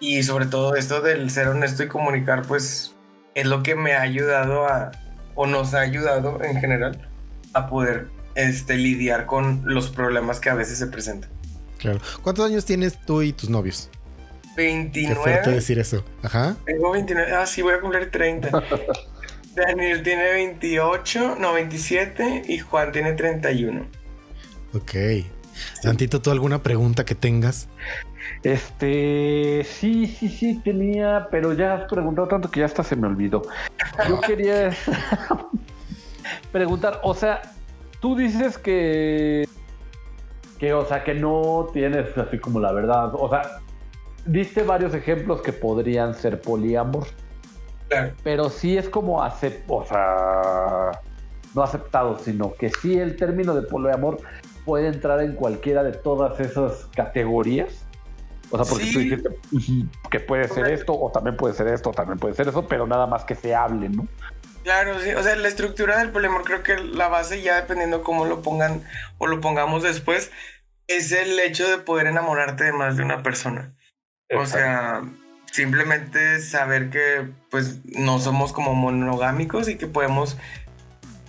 Y 0.00 0.22
sobre 0.22 0.46
todo 0.46 0.76
esto 0.76 1.00
del 1.00 1.30
ser 1.30 1.48
honesto 1.48 1.82
y 1.82 1.88
comunicar, 1.88 2.42
pues 2.42 2.94
es 3.34 3.46
lo 3.46 3.62
que 3.62 3.74
me 3.74 3.94
ha 3.94 4.02
ayudado 4.02 4.66
a, 4.66 4.92
o 5.34 5.46
nos 5.46 5.74
ha 5.74 5.80
ayudado 5.80 6.42
en 6.42 6.60
general, 6.60 7.08
a 7.52 7.68
poder 7.68 8.08
este, 8.34 8.76
lidiar 8.76 9.26
con 9.26 9.62
los 9.64 9.90
problemas 9.90 10.40
que 10.40 10.50
a 10.50 10.54
veces 10.54 10.78
se 10.78 10.86
presentan. 10.86 11.30
Claro. 11.78 12.00
¿Cuántos 12.22 12.46
años 12.46 12.64
tienes 12.64 13.00
tú 13.04 13.22
y 13.22 13.32
tus 13.32 13.50
novios? 13.50 13.90
29. 14.56 15.14
Qué 15.14 15.20
fuerte 15.20 15.50
decir 15.50 15.78
eso. 15.78 16.04
Ajá. 16.22 16.56
Tengo 16.64 16.92
29. 16.92 17.32
Ah, 17.32 17.46
sí, 17.46 17.62
voy 17.62 17.74
a 17.74 17.80
cumplir 17.80 18.10
30. 18.10 18.50
Daniel 19.54 20.02
tiene 20.02 20.32
28, 20.32 21.36
no, 21.38 21.52
27 21.52 22.42
y 22.48 22.58
Juan 22.58 22.92
tiene 22.92 23.12
31. 23.12 23.86
Ok. 24.74 24.94
Santito, 25.80 26.20
¿tú 26.20 26.30
alguna 26.30 26.62
pregunta 26.62 27.04
que 27.04 27.14
tengas? 27.14 27.68
Este, 28.42 29.64
sí, 29.64 30.06
sí, 30.06 30.28
sí, 30.28 30.60
tenía, 30.64 31.28
pero 31.30 31.52
ya 31.52 31.74
has 31.74 31.84
preguntado 31.90 32.28
tanto 32.28 32.50
que 32.50 32.60
ya 32.60 32.66
hasta 32.66 32.82
se 32.82 32.96
me 32.96 33.06
olvidó. 33.06 33.42
Yo 34.08 34.20
quería 34.26 34.70
preguntar, 36.52 37.00
o 37.02 37.14
sea, 37.14 37.42
tú 38.00 38.16
dices 38.16 38.58
que, 38.58 39.48
que, 40.58 40.74
o 40.74 40.84
sea, 40.86 41.04
que 41.04 41.14
no 41.14 41.68
tienes 41.72 42.16
así 42.18 42.38
como 42.38 42.58
la 42.60 42.72
verdad, 42.72 43.14
o 43.14 43.28
sea, 43.28 43.60
diste 44.26 44.62
varios 44.62 44.94
ejemplos 44.94 45.42
que 45.42 45.52
podrían 45.52 46.14
ser 46.14 46.40
poliamor. 46.40 47.06
Pero 48.24 48.50
sí 48.50 48.76
es 48.76 48.88
como 48.88 49.22
acept, 49.22 49.64
o 49.68 49.84
sea, 49.84 51.00
no 51.54 51.62
aceptado, 51.62 52.18
sino 52.18 52.54
que 52.54 52.70
sí 52.70 52.98
el 52.98 53.14
término 53.16 53.54
de 53.54 53.62
poliamor 53.62 54.18
puede 54.64 54.88
entrar 54.88 55.20
en 55.20 55.34
cualquiera 55.34 55.84
de 55.84 55.92
todas 55.92 56.40
esas 56.40 56.86
categorías. 56.96 57.84
O 58.50 58.56
sea, 58.56 58.66
porque 58.66 58.90
tú 58.92 58.98
dijiste 58.98 59.30
que 60.10 60.20
puede 60.20 60.48
ser 60.48 60.68
esto, 60.70 60.92
o 60.92 61.10
también 61.10 61.36
puede 61.36 61.54
ser 61.54 61.68
esto, 61.68 61.90
o 61.90 61.92
también 61.92 62.18
puede 62.18 62.34
ser 62.34 62.48
eso, 62.48 62.66
pero 62.66 62.86
nada 62.86 63.06
más 63.06 63.24
que 63.24 63.34
se 63.34 63.54
hable, 63.54 63.88
¿no? 63.88 64.06
Claro, 64.64 64.98
sí. 64.98 65.12
O 65.14 65.22
sea, 65.22 65.36
la 65.36 65.48
estructura 65.48 65.98
del 65.98 66.10
poliamor 66.10 66.42
creo 66.42 66.62
que 66.62 66.76
la 66.78 67.08
base, 67.08 67.42
ya 67.42 67.56
dependiendo 67.56 68.02
cómo 68.02 68.24
lo 68.24 68.42
pongan 68.42 68.82
o 69.18 69.26
lo 69.26 69.40
pongamos 69.40 69.82
después, 69.82 70.32
es 70.88 71.12
el 71.12 71.38
hecho 71.38 71.68
de 71.68 71.78
poder 71.78 72.06
enamorarte 72.06 72.64
de 72.64 72.72
más 72.72 72.96
de 72.96 73.04
una 73.04 73.22
persona. 73.22 73.72
O 74.30 74.46
sea, 74.46 75.02
simplemente 75.52 76.40
saber 76.40 76.90
que 76.90 77.28
pues 77.50 77.84
no 77.84 78.18
somos 78.18 78.52
como 78.52 78.74
monogámicos 78.74 79.68
y 79.68 79.76
que 79.76 79.86
podemos 79.86 80.36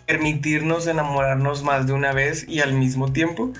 permitirnos 0.08 0.88
enamorarnos 0.88 1.64
más 1.64 1.88
de 1.88 1.94
una 1.94 2.14
vez 2.14 2.48
y 2.48 2.62
al 2.62 2.74
mismo 2.74 3.12
tiempo. 3.12 3.54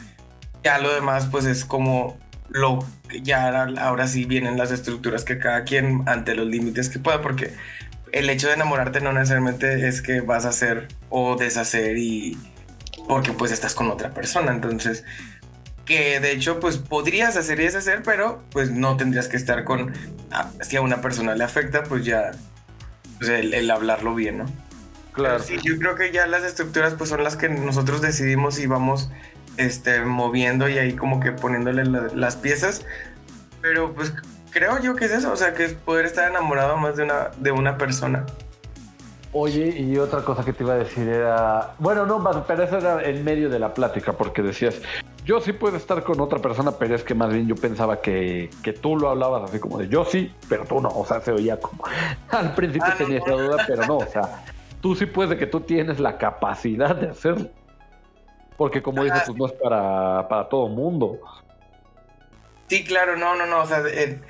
Ya 0.64 0.80
lo 0.80 0.94
demás 0.94 1.28
pues 1.32 1.46
es 1.46 1.66
como 1.66 2.18
lo 2.50 2.86
ya 3.24 3.64
ahora 3.80 4.08
sí 4.08 4.26
vienen 4.26 4.58
las 4.58 4.72
estructuras 4.72 5.24
que 5.24 5.38
cada 5.38 5.64
quien 5.64 6.04
ante 6.08 6.36
los 6.36 6.48
límites 6.48 6.90
que 6.90 7.00
pueda 7.00 7.22
porque 7.22 7.54
el 8.12 8.30
hecho 8.30 8.48
de 8.48 8.54
enamorarte 8.54 9.02
no 9.02 9.12
necesariamente 9.12 9.88
es 9.88 10.02
que 10.02 10.22
vas 10.22 10.46
a 10.46 10.50
hacer 10.50 10.88
o 11.10 11.36
deshacer 11.36 11.98
y 11.98 12.38
porque 13.08 13.32
pues 13.32 13.52
estás 13.52 13.76
con 13.76 13.92
otra 13.92 14.14
persona 14.14 14.52
entonces 14.52 15.04
que 15.86 16.20
de 16.20 16.32
hecho 16.32 16.60
pues 16.60 16.78
podrías 16.78 17.38
hacer 17.38 17.60
y 17.60 17.64
deshacer, 17.64 18.02
pero 18.04 18.42
pues 18.52 18.72
no 18.72 18.98
tendrías 18.98 19.28
que 19.28 19.38
estar 19.38 19.64
con, 19.64 19.94
ah, 20.32 20.52
si 20.62 20.76
a 20.78 20.82
una 20.82 21.02
persona 21.02 21.36
le 21.36 21.44
afecta, 21.44 21.84
pues 21.84 22.04
ya 22.04 22.32
pues, 23.20 23.30
el, 23.30 23.70
hablarlo 23.70 24.16
bien, 24.16 24.40
¿no? 24.40 24.46
Claro. 25.14 25.40
sí, 25.40 25.58
yo 25.64 25.78
creo 25.80 25.96
que 25.96 26.12
ya 26.12 26.28
las 26.28 26.44
estructuras 26.44 26.96
pues 26.96 27.10
son 27.10 27.24
las 27.24 27.38
que 27.38 27.48
nosotros 27.48 28.02
decidimos 28.02 28.60
y 28.60 28.68
vamos 28.68 29.10
este, 29.56 30.02
moviendo 30.02 30.68
y 30.68 30.78
ahí 30.78 30.94
como 30.94 31.22
que 31.22 31.32
poniéndole 31.32 31.86
las 31.86 32.36
piezas, 32.36 32.86
pero 33.62 33.94
pues 33.94 34.14
creo 34.50 34.82
yo 34.82 34.96
que 34.96 35.06
es 35.06 35.12
eso, 35.12 35.32
o 35.32 35.36
sea, 35.36 35.54
que 35.54 35.66
es 35.66 35.74
poder 35.74 36.06
estar 36.06 36.30
enamorado 36.30 36.78
más 36.78 36.98
de 36.98 37.04
una, 37.04 37.32
de 37.38 37.52
una 37.52 37.78
persona. 37.78 38.26
Oye, 39.32 39.68
y 39.78 39.98
otra 39.98 40.22
cosa 40.22 40.46
que 40.46 40.54
te 40.54 40.64
iba 40.64 40.74
a 40.74 40.78
decir 40.78 41.08
era, 41.08 41.74
bueno, 41.78 42.06
no, 42.06 42.46
pero 42.48 42.64
eso 42.64 42.78
era 42.78 43.04
en 43.04 43.24
medio 43.26 43.50
de 43.50 43.60
la 43.60 43.74
plática, 43.74 44.14
porque 44.14 44.42
decías, 44.42 44.76
yo 45.26 45.42
sí 45.42 45.52
puedo 45.54 45.76
estar 45.76 46.04
con 46.04 46.20
otra 46.22 46.40
persona, 46.40 46.72
pero 46.78 46.96
es 46.96 47.04
que 47.04 47.16
más 47.16 47.34
bien 47.34 47.48
yo 47.48 47.56
pensaba 47.56 48.00
que, 48.00 48.50
que 48.64 48.74
tú 48.74 48.96
lo 48.96 49.10
hablabas 49.10 49.50
así 49.50 49.60
como 49.60 49.80
de 49.80 49.88
yo 49.90 50.06
sí, 50.06 50.32
pero 50.48 50.66
tú 50.66 50.80
no. 50.80 50.90
O 50.90 51.06
sea, 51.06 51.20
se 51.22 51.32
oía 51.32 51.60
como. 51.60 51.84
Al 52.30 52.54
principio 52.54 52.88
Ah, 52.88 52.92
no. 52.92 53.06
tenía 53.06 53.18
esa 53.20 53.32
duda, 53.32 53.64
pero 53.68 53.86
no. 53.88 53.98
O 53.98 54.06
sea, 54.08 54.46
tú 54.82 54.96
sí 54.96 55.06
puedes 55.08 55.32
de 55.32 55.38
que 55.38 55.48
tú 55.48 55.62
tienes 55.62 56.00
la 56.00 56.18
capacidad 56.18 56.96
de 56.96 57.10
hacerlo. 57.10 57.50
Porque 58.56 58.82
como 58.82 59.04
dices, 59.04 59.24
pues 59.26 59.38
no 59.38 59.48
es 59.48 59.54
para, 59.54 60.28
para 60.30 60.48
todo 60.48 60.70
mundo. 60.70 61.20
Sí, 62.70 62.84
claro, 62.84 63.18
no, 63.18 63.36
no, 63.36 63.46
no, 63.46 63.62
o 63.62 63.66
sea, 63.66 63.84
eh, 63.88 64.22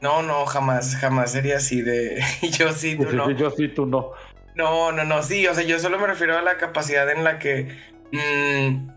no, 0.00 0.22
no, 0.22 0.44
jamás, 0.46 0.96
jamás 0.96 1.32
sería 1.32 1.56
así 1.56 1.80
de 1.80 2.22
yo 2.58 2.72
sí, 2.72 2.96
tú 2.96 3.10
no. 3.16 3.30
Yo 3.30 3.50
sí, 3.50 3.68
tú 3.68 3.86
no. 3.86 4.12
No, 4.54 4.92
no, 4.92 5.04
no, 5.04 5.22
sí, 5.22 5.46
o 5.46 5.54
sea, 5.54 5.64
yo 5.64 5.78
solo 5.78 5.98
me 5.98 6.06
refiero 6.08 6.36
a 6.36 6.42
la 6.42 6.56
capacidad 6.56 7.08
en 7.08 7.24
la 7.24 7.38
que... 7.38 7.74
mm, 8.12 8.89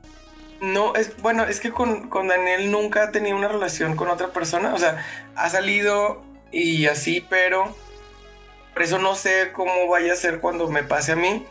no, 0.64 0.96
es 0.96 1.16
bueno, 1.18 1.44
es 1.44 1.60
que 1.60 1.72
con, 1.72 2.08
con 2.10 2.30
Daniel 2.30 2.72
nunca 2.72 3.04
ha 3.04 3.12
tenido 3.12 3.36
una 3.36 3.50
relación 3.50 3.98
con 3.98 4.10
otra 4.10 4.30
persona, 4.30 4.74
o 4.74 4.80
sea, 4.80 5.06
ha 5.36 5.50
salido 5.50 6.24
y 6.54 6.86
así, 6.86 7.26
pero 7.30 7.76
por 8.72 8.82
eso 8.82 8.98
no 8.98 9.16
sé 9.16 9.52
cómo 9.52 9.90
vaya 9.90 10.14
a 10.14 10.16
ser 10.16 10.40
cuando 10.40 10.70
me 10.70 10.84
pase 10.84 11.12
a 11.12 11.16
mí, 11.18 11.46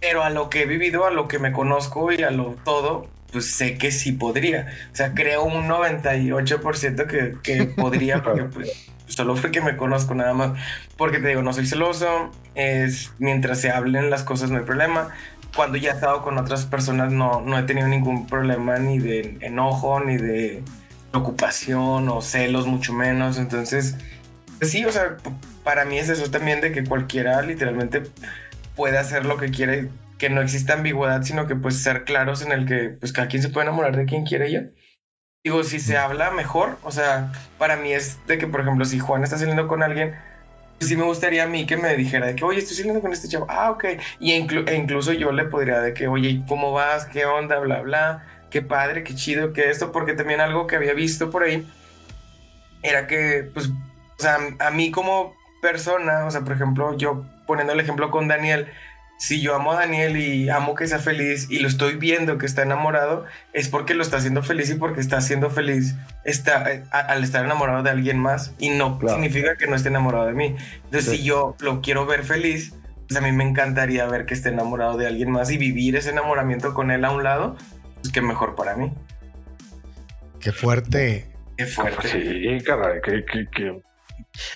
pero 0.00 0.22
a 0.22 0.30
lo 0.30 0.48
que 0.48 0.62
he 0.62 0.66
vivido, 0.66 1.04
a 1.04 1.10
lo 1.10 1.28
que 1.28 1.38
me 1.38 1.52
conozco 1.52 2.10
y 2.12 2.22
a 2.22 2.30
lo 2.30 2.56
todo, 2.64 3.08
pues 3.30 3.52
sé 3.52 3.76
que 3.76 3.92
sí 3.92 4.12
podría. 4.12 4.74
O 4.90 4.96
sea, 4.96 5.12
creo 5.12 5.44
un 5.44 5.68
98% 5.68 7.06
que, 7.06 7.36
que 7.42 7.64
podría, 7.76 8.22
porque 8.22 8.44
pues, 8.44 8.90
solo 9.06 9.34
porque 9.34 9.60
me 9.60 9.76
conozco 9.76 10.14
nada 10.14 10.32
más. 10.32 10.58
Porque 10.96 11.18
te 11.18 11.28
digo, 11.28 11.42
no 11.42 11.52
soy 11.52 11.66
celoso, 11.66 12.30
es 12.54 13.12
mientras 13.18 13.60
se 13.60 13.70
hablen 13.70 14.08
las 14.08 14.22
cosas 14.22 14.50
no 14.50 14.58
hay 14.58 14.64
problema. 14.64 15.14
Cuando 15.54 15.78
ya 15.78 15.90
he 15.90 15.94
estado 15.94 16.22
con 16.22 16.38
otras 16.38 16.64
personas 16.64 17.12
no, 17.12 17.40
no 17.40 17.58
he 17.58 17.64
tenido 17.64 17.88
ningún 17.88 18.26
problema 18.26 18.78
ni 18.78 18.98
de 18.98 19.38
enojo, 19.40 20.00
ni 20.00 20.16
de 20.16 20.62
preocupación 21.10 22.08
o 22.08 22.22
celos, 22.22 22.66
mucho 22.66 22.92
menos. 22.92 23.38
Entonces, 23.38 23.96
pues 24.58 24.70
sí, 24.70 24.84
o 24.84 24.92
sea, 24.92 25.16
para 25.64 25.84
mí 25.84 25.98
es 25.98 26.08
eso 26.08 26.30
también 26.30 26.60
de 26.60 26.72
que 26.72 26.84
cualquiera 26.84 27.42
literalmente 27.42 28.02
puede 28.76 28.98
hacer 28.98 29.26
lo 29.26 29.36
que 29.36 29.50
quiere, 29.50 29.88
que 30.18 30.30
no 30.30 30.40
exista 30.40 30.74
ambigüedad, 30.74 31.22
sino 31.22 31.46
que 31.46 31.56
pues 31.56 31.82
ser 31.82 32.04
claros 32.04 32.42
en 32.42 32.52
el 32.52 32.66
que 32.66 32.96
pues 33.00 33.12
cada 33.12 33.28
quien 33.28 33.42
se 33.42 33.48
puede 33.48 33.66
enamorar 33.66 33.96
de 33.96 34.06
quien 34.06 34.24
quiere 34.24 34.50
ya. 34.50 34.62
Digo, 35.42 35.64
si 35.64 35.80
se 35.80 35.96
habla 35.96 36.30
mejor, 36.30 36.78
o 36.82 36.90
sea, 36.90 37.32
para 37.56 37.76
mí 37.76 37.92
es 37.92 38.18
de 38.26 38.36
que, 38.36 38.46
por 38.46 38.60
ejemplo, 38.60 38.84
si 38.84 38.98
Juan 38.98 39.24
está 39.24 39.38
saliendo 39.38 39.68
con 39.68 39.82
alguien, 39.82 40.14
sí 40.80 40.96
me 40.96 41.04
gustaría 41.04 41.44
a 41.44 41.46
mí 41.46 41.66
que 41.66 41.76
me 41.76 41.94
dijera 41.96 42.26
de 42.26 42.34
que, 42.36 42.44
oye, 42.44 42.58
estoy 42.58 42.76
saliendo 42.76 43.00
con 43.00 43.12
este 43.12 43.28
chavo, 43.28 43.46
ah, 43.48 43.70
ok, 43.70 43.84
y 44.18 44.32
inclu- 44.32 44.68
e 44.68 44.74
incluso 44.76 45.12
yo 45.12 45.32
le 45.32 45.44
podría 45.44 45.80
de 45.80 45.94
que, 45.94 46.08
oye, 46.08 46.42
¿cómo 46.48 46.72
vas? 46.72 47.06
¿Qué 47.06 47.26
onda? 47.26 47.58
Bla, 47.58 47.82
bla, 47.82 48.26
qué 48.50 48.62
padre, 48.62 49.04
qué 49.04 49.14
chido, 49.14 49.52
que 49.52 49.70
esto, 49.70 49.92
porque 49.92 50.14
también 50.14 50.40
algo 50.40 50.66
que 50.66 50.76
había 50.76 50.94
visto 50.94 51.30
por 51.30 51.42
ahí 51.44 51.66
era 52.82 53.06
que, 53.06 53.50
pues, 53.52 53.68
o 53.68 54.22
sea, 54.22 54.38
a 54.58 54.70
mí 54.70 54.90
como 54.90 55.34
persona, 55.62 56.24
o 56.26 56.30
sea, 56.30 56.42
por 56.42 56.52
ejemplo, 56.54 56.96
yo 56.96 57.24
poniendo 57.46 57.72
el 57.72 57.80
ejemplo 57.80 58.10
con 58.10 58.28
Daniel, 58.28 58.68
si 59.20 59.40
yo 59.42 59.54
amo 59.54 59.72
a 59.72 59.76
Daniel 59.76 60.16
y 60.16 60.48
amo 60.48 60.74
que 60.74 60.86
sea 60.88 60.98
feliz 60.98 61.46
y 61.50 61.58
lo 61.58 61.68
estoy 61.68 61.96
viendo 61.96 62.38
que 62.38 62.46
está 62.46 62.62
enamorado, 62.62 63.26
es 63.52 63.68
porque 63.68 63.92
lo 63.92 64.02
está 64.02 64.16
haciendo 64.16 64.42
feliz 64.42 64.70
y 64.70 64.74
porque 64.76 65.00
está 65.02 65.20
siendo 65.20 65.50
feliz 65.50 65.94
está, 66.24 66.72
eh, 66.72 66.84
a- 66.90 67.00
al 67.00 67.22
estar 67.22 67.44
enamorado 67.44 67.82
de 67.82 67.90
alguien 67.90 68.18
más 68.18 68.54
y 68.58 68.70
no 68.70 68.98
Claro. 68.98 69.16
significa 69.16 69.56
que 69.56 69.66
no 69.66 69.76
esté 69.76 69.90
enamorado 69.90 70.24
de 70.26 70.32
mí. 70.32 70.56
Entonces, 70.84 71.04
Sí. 71.10 71.18
si 71.18 71.24
yo 71.24 71.54
lo 71.60 71.82
quiero 71.82 72.06
ver 72.06 72.24
feliz, 72.24 72.72
pues 73.08 73.18
a 73.18 73.20
mí 73.20 73.30
me 73.32 73.44
encantaría 73.44 74.06
ver 74.06 74.24
que 74.24 74.32
esté 74.34 74.48
enamorado 74.48 74.96
de 74.96 75.06
alguien 75.06 75.30
más 75.30 75.50
y 75.50 75.58
vivir 75.58 75.96
ese 75.96 76.10
enamoramiento 76.10 76.72
con 76.72 76.90
él 76.90 77.04
a 77.04 77.10
un 77.10 77.22
lado, 77.22 77.56
pues 78.00 78.12
que 78.12 78.22
mejor 78.22 78.54
para 78.56 78.74
mí. 78.74 78.90
Qué 80.40 80.52
fuerte. 80.52 81.26
Qué 81.58 81.66
fuerte. 81.66 82.08
Sí, 82.08 82.64
caray, 82.64 83.00
que, 83.02 83.24
que, 83.24 83.46
que- 83.54 83.82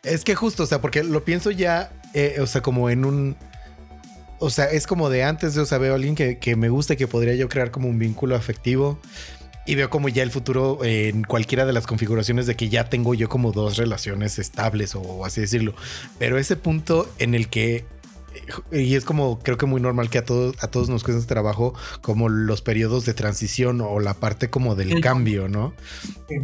Es 0.03 0.25
que 0.25 0.35
justo, 0.35 0.63
o 0.63 0.67
sea, 0.67 0.81
porque 0.81 1.03
lo 1.03 1.25
pienso 1.25 1.51
ya, 1.51 1.91
eh, 2.15 2.37
o 2.41 2.47
sea, 2.47 2.63
como 2.63 2.89
en 2.89 3.05
un. 3.05 3.37
O 4.39 4.51
sea, 4.51 4.67
es 4.67 4.87
como 4.87 5.11
de 5.11 5.25
antes 5.25 5.55
de, 5.55 5.63
o 5.63 5.67
sea, 5.67 5.79
veo 5.79 5.93
a 5.93 5.97
alguien 5.97 6.15
que, 6.15 6.39
que 6.39 6.57
me 6.57 6.69
gusta 6.69 6.95
y 6.95 6.97
que 6.97 7.07
podría 7.07 7.35
yo 7.35 7.49
crear 7.49 7.71
como 7.71 7.89
un 7.89 7.99
vínculo 7.99 8.37
afectivo. 8.37 8.99
Y 9.67 9.77
veo 9.77 9.89
como 9.89 10.11
ya 10.11 10.23
el 10.23 10.31
futuro 10.31 10.85
eh, 10.85 11.09
en 11.09 11.23
cualquiera 11.25 11.65
de 11.65 11.73
las 11.73 11.87
configuraciones 11.87 12.47
de 12.47 12.55
que 12.55 12.69
ya 12.69 12.91
tengo 12.91 13.15
yo 13.15 13.31
como 13.31 13.51
dos 13.51 13.79
relaciones 13.79 14.39
estables 14.39 14.95
o 14.95 15.25
así 15.25 15.41
decirlo. 15.41 15.75
Pero 16.19 16.37
ese 16.37 16.57
punto 16.57 17.09
en 17.19 17.35
el 17.35 17.49
que 17.49 17.87
eh, 18.73 18.83
y 18.83 18.95
es 18.95 19.07
como 19.07 19.39
creo 19.39 19.57
que 19.57 19.65
muy 19.65 19.81
normal 19.81 20.11
que 20.11 20.19
a 20.19 20.25
todos 20.25 20.55
a 20.63 20.69
todos 20.69 20.91
nos 20.91 21.03
cuesta 21.03 21.21
este 21.21 21.33
trabajo 21.33 21.73
como 22.03 22.29
los 22.29 22.61
periodos 22.61 23.07
de 23.07 23.15
transición 23.15 23.81
o 23.81 24.01
la 24.01 24.15
parte 24.15 24.51
como 24.51 24.75
del 24.75 24.93
Ujú. 24.93 25.01
cambio, 25.01 25.49
¿no? 25.49 25.73
Sí. 26.29 26.35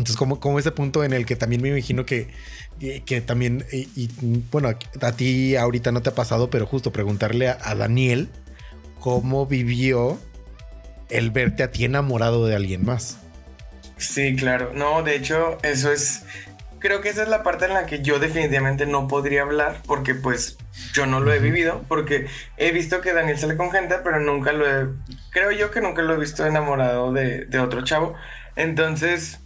Entonces 0.00 0.16
como, 0.16 0.40
como 0.40 0.58
ese 0.58 0.72
punto 0.72 1.04
en 1.04 1.12
el 1.12 1.26
que 1.26 1.36
también 1.36 1.60
me 1.60 1.68
imagino 1.68 2.06
que, 2.06 2.28
que, 2.80 3.02
que 3.04 3.20
también 3.20 3.64
y, 3.70 3.88
y, 3.94 4.10
bueno 4.50 4.70
a 5.00 5.12
ti 5.12 5.54
ahorita 5.54 5.92
no 5.92 6.02
te 6.02 6.08
ha 6.08 6.14
pasado 6.14 6.50
pero 6.50 6.66
justo 6.66 6.92
preguntarle 6.92 7.48
a, 7.48 7.58
a 7.62 7.74
Daniel 7.74 8.28
cómo 8.98 9.46
vivió 9.46 10.18
el 11.10 11.30
verte 11.30 11.62
a 11.62 11.70
ti 11.70 11.84
enamorado 11.84 12.46
de 12.46 12.54
alguien 12.54 12.84
más. 12.84 13.18
Sí, 13.96 14.34
claro. 14.36 14.72
No, 14.74 15.02
de 15.02 15.16
hecho, 15.16 15.58
eso 15.62 15.92
es. 15.92 16.24
Creo 16.78 17.02
que 17.02 17.10
esa 17.10 17.24
es 17.24 17.28
la 17.28 17.42
parte 17.42 17.66
en 17.66 17.74
la 17.74 17.84
que 17.84 18.00
yo 18.00 18.18
definitivamente 18.18 18.86
no 18.86 19.06
podría 19.06 19.42
hablar 19.42 19.82
porque 19.86 20.14
pues 20.14 20.56
yo 20.94 21.04
no 21.04 21.20
lo 21.20 21.30
he 21.30 21.38
vivido, 21.38 21.84
porque 21.88 22.26
he 22.56 22.72
visto 22.72 23.02
que 23.02 23.12
Daniel 23.12 23.38
sale 23.38 23.58
con 23.58 23.70
gente, 23.70 23.96
pero 24.02 24.18
nunca 24.18 24.52
lo 24.52 24.66
he, 24.66 24.88
creo 25.30 25.50
yo 25.50 25.70
que 25.70 25.82
nunca 25.82 26.00
lo 26.00 26.14
he 26.14 26.16
visto 26.16 26.46
enamorado 26.46 27.12
de, 27.12 27.44
de 27.44 27.58
otro 27.58 27.82
chavo. 27.84 28.14
Entonces, 28.56 29.40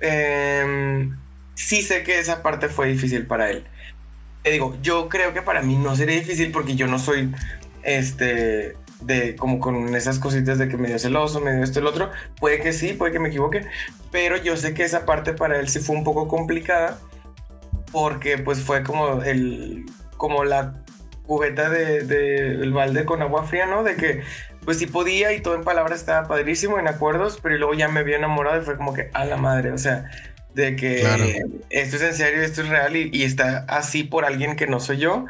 em, 0.00 1.16
sí 1.58 1.82
sé 1.82 2.02
que 2.04 2.18
esa 2.18 2.42
parte 2.42 2.68
fue 2.68 2.88
difícil 2.88 3.26
para 3.26 3.50
él. 3.50 3.64
Te 4.42 4.50
digo, 4.52 4.76
yo 4.82 5.08
creo 5.08 5.34
que 5.34 5.42
para 5.42 5.62
mí 5.62 5.76
no 5.76 5.96
sería 5.96 6.16
difícil 6.16 6.52
porque 6.52 6.76
yo 6.76 6.86
no 6.86 6.98
soy, 6.98 7.32
este, 7.82 8.76
de 9.00 9.36
como 9.36 9.60
con 9.60 9.94
esas 9.96 10.18
cositas 10.18 10.58
de 10.58 10.68
que 10.68 10.76
medio 10.76 10.98
celoso, 10.98 11.40
medio 11.40 11.64
esto 11.64 11.80
el 11.80 11.86
otro. 11.86 12.10
Puede 12.40 12.60
que 12.60 12.72
sí, 12.72 12.94
puede 12.94 13.12
que 13.12 13.18
me 13.20 13.28
equivoque, 13.28 13.66
pero 14.12 14.36
yo 14.36 14.56
sé 14.56 14.74
que 14.74 14.84
esa 14.84 15.06
parte 15.06 15.34
para 15.34 15.58
él 15.60 15.68
sí 15.68 15.80
fue 15.80 15.96
un 15.96 16.04
poco 16.04 16.28
complicada 16.28 16.98
porque 17.92 18.38
pues 18.38 18.60
fue 18.62 18.82
como 18.82 19.22
el 19.22 19.86
como 20.16 20.44
la 20.44 20.74
cubeta 21.26 21.70
de, 21.70 22.02
de- 22.04 22.56
del 22.56 22.72
balde 22.72 23.04
con 23.04 23.22
agua 23.22 23.44
fría, 23.44 23.66
¿no? 23.66 23.82
De 23.84 23.96
que 23.96 24.22
pues 24.64 24.78
sí 24.78 24.86
podía 24.86 25.32
y 25.32 25.40
todo 25.42 25.54
en 25.54 25.64
palabras 25.64 26.00
estaba 26.00 26.28
padrísimo, 26.28 26.78
en 26.78 26.88
acuerdos, 26.88 27.38
pero 27.42 27.56
luego 27.58 27.74
ya 27.74 27.88
me 27.88 28.00
había 28.00 28.16
enamorado 28.16 28.60
y 28.60 28.64
fue 28.64 28.76
como 28.76 28.92
que 28.94 29.10
a 29.14 29.24
la 29.24 29.36
madre, 29.36 29.72
o 29.72 29.78
sea, 29.78 30.10
de 30.58 30.74
que 30.76 31.00
Claro. 31.00 31.24
esto 31.70 31.96
es 31.96 32.02
en 32.02 32.14
serio, 32.14 32.42
esto 32.42 32.62
es 32.62 32.68
real 32.68 32.96
y, 32.96 33.10
y 33.12 33.22
está 33.22 33.64
así 33.68 34.02
por 34.02 34.24
alguien 34.24 34.56
que 34.56 34.66
no 34.66 34.80
soy 34.80 34.98
yo, 34.98 35.24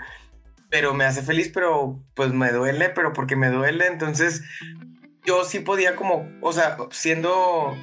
pero 0.70 0.94
me 0.94 1.04
hace 1.04 1.22
feliz, 1.22 1.50
pero 1.52 2.02
pues 2.14 2.32
me 2.32 2.50
duele, 2.50 2.88
pero 2.88 3.12
porque 3.12 3.36
me 3.36 3.48
duele, 3.50 3.86
entonces 3.86 4.42
yo 5.26 5.44
sí 5.44 5.60
podía 5.60 5.96
como, 5.96 6.26
o 6.40 6.52
sea, 6.52 6.76
siendo 6.90 7.76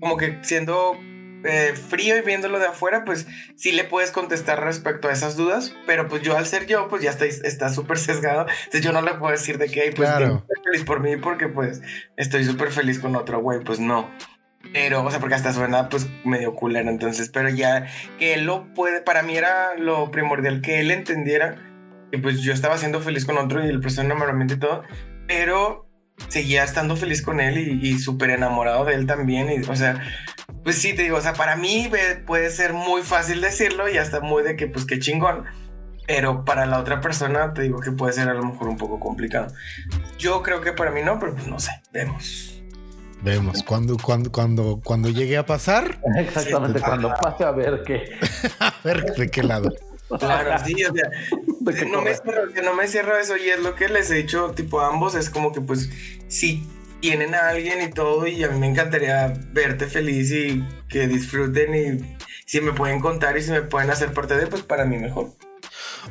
como 0.00 0.16
que 0.16 0.38
siendo 0.42 0.96
eh, 1.44 1.74
frío 1.90 2.16
y 2.16 2.22
viéndolo 2.22 2.58
de 2.58 2.66
afuera, 2.68 3.04
pues 3.04 3.26
sí 3.56 3.72
le 3.72 3.84
puedes 3.84 4.10
contestar 4.10 4.64
respecto 4.64 5.08
a 5.08 5.12
esas 5.12 5.36
dudas, 5.36 5.74
pero 5.86 6.08
pues 6.08 6.22
yo 6.22 6.36
al 6.38 6.46
ser 6.46 6.66
yo, 6.66 6.88
pues 6.88 7.02
ya 7.02 7.10
está 7.10 7.68
súper 7.68 7.98
sesgado, 7.98 8.46
entonces 8.64 8.80
yo 8.80 8.92
no 8.92 9.02
le 9.02 9.12
puedo 9.14 9.30
decir 9.32 9.58
de 9.58 9.68
que, 9.68 9.82
"Ay, 9.82 9.90
pues 9.90 10.08
Claro. 10.08 10.46
feliz 10.64 10.84
por 10.84 11.00
mí 11.00 11.16
porque 11.18 11.48
pues 11.48 11.82
estoy 12.16 12.44
súper 12.44 12.70
feliz 12.72 12.98
con 12.98 13.14
otro 13.14 13.40
güey, 13.40 13.60
pues 13.60 13.78
no. 13.78 14.08
Pero, 14.72 15.04
o 15.04 15.10
sea, 15.10 15.20
porque 15.20 15.34
hasta 15.34 15.52
suena 15.52 15.88
pues 15.88 16.08
medio 16.24 16.54
culero, 16.54 16.90
entonces, 16.90 17.30
pero 17.30 17.48
ya 17.48 17.86
que 18.18 18.34
él 18.34 18.44
lo 18.44 18.72
puede, 18.74 19.00
para 19.00 19.22
mí 19.22 19.36
era 19.36 19.74
lo 19.78 20.10
primordial 20.10 20.60
que 20.60 20.80
él 20.80 20.90
entendiera 20.90 21.56
que 22.10 22.18
pues 22.18 22.40
yo 22.40 22.52
estaba 22.52 22.78
siendo 22.78 23.00
feliz 23.00 23.24
con 23.24 23.38
otro 23.38 23.64
y 23.64 23.68
el 23.68 23.80
proceso 23.80 24.02
de 24.02 24.06
enamoramiento 24.06 24.54
y 24.54 24.58
todo, 24.58 24.82
pero 25.26 25.88
seguía 26.28 26.64
estando 26.64 26.96
feliz 26.96 27.22
con 27.22 27.40
él 27.40 27.58
y, 27.58 27.98
súper 27.98 28.30
enamorado 28.30 28.84
de 28.84 28.94
él 28.94 29.06
también, 29.06 29.50
y, 29.50 29.60
o 29.60 29.76
sea, 29.76 30.02
pues 30.64 30.76
sí, 30.76 30.94
te 30.94 31.02
digo, 31.02 31.16
o 31.16 31.20
sea, 31.20 31.34
para 31.34 31.56
mí 31.56 31.90
puede 32.26 32.50
ser 32.50 32.72
muy 32.72 33.02
fácil 33.02 33.40
decirlo 33.40 33.88
y 33.88 33.98
hasta 33.98 34.20
muy 34.20 34.42
de 34.42 34.56
que 34.56 34.66
pues 34.66 34.84
qué 34.84 34.98
chingón, 34.98 35.44
pero 36.06 36.44
para 36.44 36.66
la 36.66 36.78
otra 36.78 37.00
persona 37.00 37.52
te 37.54 37.62
digo 37.62 37.80
que 37.80 37.92
puede 37.92 38.12
ser 38.12 38.28
a 38.28 38.34
lo 38.34 38.44
mejor 38.44 38.68
un 38.68 38.78
poco 38.78 38.98
complicado. 38.98 39.48
Yo 40.18 40.42
creo 40.42 40.60
que 40.60 40.72
para 40.72 40.90
mí 40.90 41.02
no, 41.02 41.18
pero 41.18 41.34
pues 41.34 41.46
no 41.46 41.60
sé, 41.60 41.70
vemos. 41.92 42.57
Vemos 43.22 43.62
cuando 43.64 43.96
cuando 43.96 44.30
cuando 44.30 44.80
cuando 44.82 45.08
llegue 45.08 45.36
a 45.36 45.44
pasar, 45.44 46.00
Exactamente, 46.16 46.80
cuando 46.80 47.12
pase 47.20 47.44
a 47.44 47.50
ver 47.50 47.82
que. 47.82 48.16
a 48.60 48.74
ver 48.84 49.04
de 49.14 49.30
qué 49.30 49.42
lado. 49.42 49.72
Claro, 50.18 50.64
sí, 50.64 50.74
o 50.84 50.94
sea, 50.94 51.10
qué 51.74 51.84
no 51.84 52.00
me, 52.00 52.14
cierro, 52.14 52.48
o 52.48 52.52
sea, 52.52 52.62
no 52.62 52.74
me 52.74 52.88
cierro 52.88 53.18
eso 53.18 53.36
y 53.36 53.48
es 53.50 53.60
lo 53.60 53.74
que 53.74 53.88
les 53.88 54.10
he 54.10 54.14
dicho 54.14 54.52
tipo 54.52 54.80
a 54.80 54.88
ambos, 54.88 55.14
es 55.14 55.28
como 55.28 55.52
que 55.52 55.60
pues 55.60 55.90
si 56.28 56.66
tienen 57.00 57.34
a 57.34 57.48
alguien 57.48 57.82
y 57.82 57.90
todo 57.92 58.26
y 58.26 58.42
a 58.42 58.48
mí 58.48 58.58
me 58.58 58.68
encantaría 58.68 59.34
verte 59.52 59.86
feliz 59.86 60.32
y 60.32 60.64
que 60.88 61.06
disfruten 61.06 61.74
y 61.74 62.16
si 62.46 62.60
me 62.60 62.72
pueden 62.72 63.00
contar 63.00 63.36
y 63.36 63.42
si 63.42 63.50
me 63.50 63.62
pueden 63.62 63.90
hacer 63.90 64.12
parte 64.14 64.36
de, 64.36 64.46
pues 64.46 64.62
para 64.62 64.86
mí 64.86 64.96
mejor. 64.96 65.32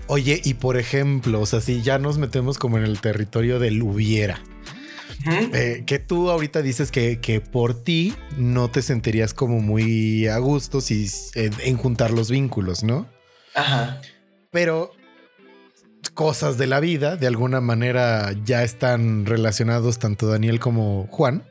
Oye, 0.06 0.40
y 0.44 0.54
por 0.54 0.78
ejemplo, 0.78 1.42
o 1.42 1.46
sea, 1.46 1.62
si 1.62 1.82
ya 1.82 1.98
nos 1.98 2.20
metemos 2.20 2.60
como 2.60 2.78
en 2.78 2.84
el 2.84 3.02
territorio 3.02 3.58
del 3.58 3.82
hubiera. 3.82 4.40
Eh, 5.26 5.84
que 5.86 6.00
tú 6.00 6.30
ahorita 6.30 6.62
dices 6.62 6.92
que, 6.92 7.20
que 7.20 7.42
por 7.42 7.84
ti 7.84 8.14
no 8.38 8.70
te 8.70 8.82
sentirías 8.82 9.34
como 9.34 9.60
muy 9.60 10.28
a 10.28 10.38
gusto 10.38 10.80
si, 10.80 11.08
en, 11.36 11.54
en 11.64 11.78
juntar 11.78 12.12
los 12.12 12.30
vínculos, 12.30 12.84
¿no? 12.84 13.08
Ajá. 13.56 14.02
Pero 14.52 14.92
cosas 16.14 16.58
de 16.58 16.68
la 16.68 16.80
vida, 16.80 17.16
de 17.16 17.28
alguna 17.28 17.62
manera 17.62 18.34
ya 18.44 18.64
están 18.64 19.26
relacionados 19.26 20.00
tanto 20.00 20.28
Daniel 20.28 20.60
como 20.60 21.08
Juan. 21.08 21.44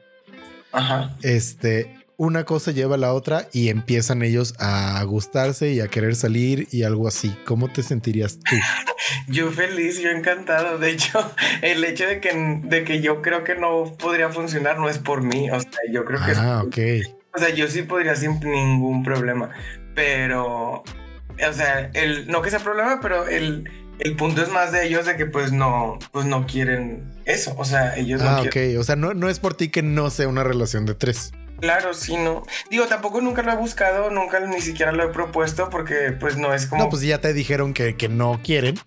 Ajá. 0.72 1.16
Este, 1.22 1.95
una 2.18 2.44
cosa 2.44 2.70
lleva 2.70 2.94
a 2.94 2.98
la 2.98 3.12
otra 3.12 3.48
y 3.52 3.68
empiezan 3.68 4.22
ellos 4.22 4.54
a 4.58 5.02
gustarse 5.04 5.72
y 5.72 5.80
a 5.80 5.88
querer 5.88 6.14
salir 6.16 6.66
y 6.70 6.82
algo 6.82 7.06
así. 7.08 7.36
¿Cómo 7.44 7.70
te 7.70 7.82
sentirías 7.82 8.38
tú? 8.38 8.56
Yo 9.28 9.50
feliz, 9.52 10.00
yo 10.00 10.10
encantado. 10.10 10.78
De 10.78 10.90
hecho, 10.90 11.18
el 11.62 11.84
hecho 11.84 12.06
de 12.06 12.20
que, 12.20 12.60
de 12.64 12.84
que 12.84 13.00
yo 13.00 13.22
creo 13.22 13.44
que 13.44 13.54
no 13.54 13.94
podría 13.98 14.30
funcionar 14.30 14.78
no 14.78 14.88
es 14.88 14.98
por 14.98 15.22
mí. 15.22 15.48
O 15.50 15.60
sea, 15.60 15.70
yo 15.92 16.04
creo 16.04 16.24
que 16.24 16.32
es 16.32 16.38
Ah, 16.38 16.62
ok. 16.64 16.78
O 17.34 17.38
sea, 17.38 17.50
yo 17.50 17.68
sí 17.68 17.82
podría 17.82 18.16
sin 18.16 18.40
ningún 18.40 19.04
problema, 19.04 19.50
pero, 19.94 20.82
o 20.82 21.52
sea, 21.52 21.90
el, 21.92 22.26
no 22.28 22.40
que 22.42 22.50
sea 22.50 22.60
problema, 22.60 22.98
pero 23.02 23.28
el, 23.28 23.68
el 23.98 24.16
punto 24.16 24.42
es 24.42 24.48
más 24.50 24.72
de 24.72 24.86
ellos 24.86 25.04
de 25.06 25.16
que 25.16 25.26
pues 25.26 25.52
no, 25.52 25.98
pues 26.12 26.24
no 26.26 26.46
quieren 26.46 27.12
eso, 27.26 27.54
o 27.58 27.64
sea, 27.64 27.96
ellos 27.96 28.22
Ah, 28.22 28.38
no 28.38 28.42
ok. 28.44 28.48
quieren. 28.50 28.78
O 28.78 28.84
sea, 28.84 28.96
no, 28.96 29.12
no 29.14 29.28
es 29.28 29.38
por 29.38 29.54
ti 29.54 29.68
que 29.68 29.82
no 29.82 30.08
sea 30.10 30.28
una 30.28 30.44
relación 30.44 30.86
de 30.86 30.94
tres. 30.94 31.32
Claro, 31.60 31.94
sí, 31.94 32.16
no. 32.16 32.44
Digo, 32.70 32.86
tampoco 32.86 33.20
nunca 33.20 33.42
lo 33.42 33.52
he 33.52 33.56
buscado, 33.56 34.10
nunca 34.10 34.40
ni 34.40 34.60
siquiera 34.60 34.92
lo 34.92 35.04
he 35.04 35.08
propuesto 35.08 35.70
porque 35.70 36.12
pues 36.18 36.36
no 36.36 36.52
es 36.52 36.66
como... 36.66 36.84
No, 36.84 36.90
pues 36.90 37.02
ya 37.02 37.20
te 37.20 37.32
dijeron 37.32 37.72
que, 37.74 37.96
que 37.96 38.08
no 38.08 38.40
quieren. 38.42 38.78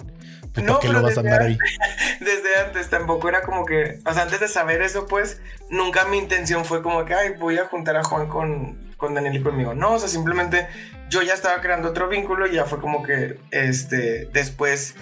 Pues, 0.54 0.66
No, 0.66 0.74
¿Por 0.74 0.82
qué 0.82 0.88
lo 0.90 1.02
vas 1.02 1.18
a 1.18 1.22
desde 1.22 1.36
andar 1.36 1.48
ahí? 1.48 1.58
Desde 2.20 2.60
antes 2.66 2.90
tampoco 2.90 3.30
era 3.30 3.42
como 3.44 3.66
que, 3.66 4.00
o 4.06 4.14
sea, 4.14 4.24
antes 4.24 4.40
de 4.40 4.48
saber 4.48 4.82
eso, 4.82 5.06
pues 5.08 5.42
nunca 5.70 6.06
mi 6.06 6.18
intención 6.18 6.66
fue 6.66 6.82
como 6.82 7.06
que, 7.06 7.14
ay, 7.14 7.34
voy 7.40 7.58
a 7.58 7.66
juntar 7.66 7.96
a 7.96 8.04
Juan 8.04 8.28
con, 8.28 8.78
con 8.98 9.14
Daniel 9.14 9.38
y 9.38 9.42
conmigo. 9.42 9.74
No, 9.74 9.94
o 9.94 10.00
sea, 10.00 10.10
simplemente 10.10 10.68
yo 11.10 11.22
ya 11.22 11.34
estaba 11.34 11.62
creando 11.62 11.90
otro 11.90 12.10
vínculo 12.10 12.48
y 12.48 12.54
ya 12.54 12.66
fue 12.66 12.80
como 12.80 13.04
que, 13.04 13.38
este, 13.52 14.28
después 14.34 14.96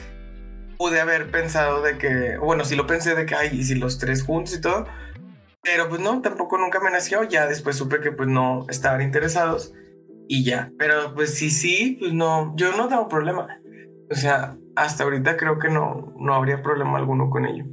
pude 0.77 0.99
haber 0.99 1.31
pensado 1.31 1.81
de 1.81 1.97
que, 1.97 2.37
bueno, 2.37 2.63
sí 2.63 2.75
lo 2.75 2.85
pensé 2.85 3.15
de 3.15 3.25
que, 3.25 3.35
ay, 3.35 3.49
y 3.51 3.63
si 3.63 3.75
los 3.75 3.97
tres 3.97 4.23
juntos 4.23 4.53
y 4.53 4.61
todo, 4.61 4.85
pero 5.69 5.89
pues 5.89 5.99
no, 6.01 6.21
tampoco 6.21 6.57
nunca 6.57 6.79
me 6.79 6.89
nació, 6.89 7.23
ya 7.23 7.45
después 7.45 7.75
supe 7.75 7.99
que 7.99 8.11
pues 8.13 8.29
no 8.29 8.65
estaban 8.69 9.01
interesados 9.01 9.73
y 10.29 10.43
ya, 10.45 10.71
pero 10.79 11.13
pues 11.13 11.33
sí, 11.35 11.49
sí, 11.49 11.97
pues 11.99 12.13
no, 12.13 12.53
yo 12.55 12.75
no 12.77 12.87
tengo 12.87 13.07
problema. 13.09 13.47
O 14.09 14.15
sea, 14.15 14.55
hasta 14.77 15.03
ahorita 15.03 15.35
creo 15.35 15.59
que 15.59 15.67
no, 15.69 16.13
no 16.17 16.33
habría 16.33 16.61
problema 16.61 16.97
alguno 16.97 17.29
con 17.29 17.45
ello. 17.45 17.65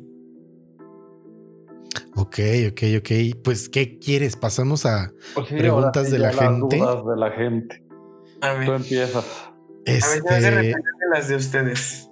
Ok, 2.17 2.39
ok, 2.71 2.83
ok. 2.99 3.43
Pues, 3.43 3.69
¿qué 3.69 3.99
quieres? 3.99 4.37
Pasamos 4.37 4.87
a 4.87 5.13
Pues 5.35 5.49
sí, 5.49 5.57
Preguntas 5.57 6.07
sí 6.07 6.13
de 6.13 6.19
la 6.19 6.33
las 6.33 6.37
gente. 6.39 6.77
dudas 6.79 7.05
de 7.07 7.17
la 7.17 7.31
gente. 7.33 7.85
A 8.41 8.53
ver. 8.55 8.67
Tú 8.67 8.73
empiezas. 8.73 9.25
A 9.47 9.51
ver, 9.87 9.97
ya 9.97 10.01
se 10.01 10.17
este. 10.17 10.51
de 10.61 10.75
las 11.13 11.29
de 11.29 11.37
ustedes. 11.37 12.11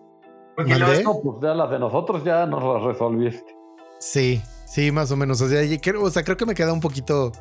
Porque 0.56 0.72
¿Mandé? 0.72 0.86
luego- 1.02 1.12
No, 1.14 1.20
pues 1.32 1.36
ya 1.42 1.54
las 1.54 1.70
de 1.70 1.78
nosotros 1.78 2.24
ya 2.24 2.46
nos 2.46 2.62
las 2.62 2.82
resolviste. 2.84 3.54
Sí, 4.00 4.42
sí, 4.72 4.90
más 4.90 5.10
o 5.10 5.16
menos. 5.16 5.40
O 5.40 5.48
sea, 5.48 5.62
creo, 5.80 6.02
o 6.02 6.10
sea, 6.10 6.22
creo 6.24 6.36
que 6.36 6.46
me 6.46 6.54
queda 6.54 6.72
un 6.72 6.80
poquito 6.80 7.32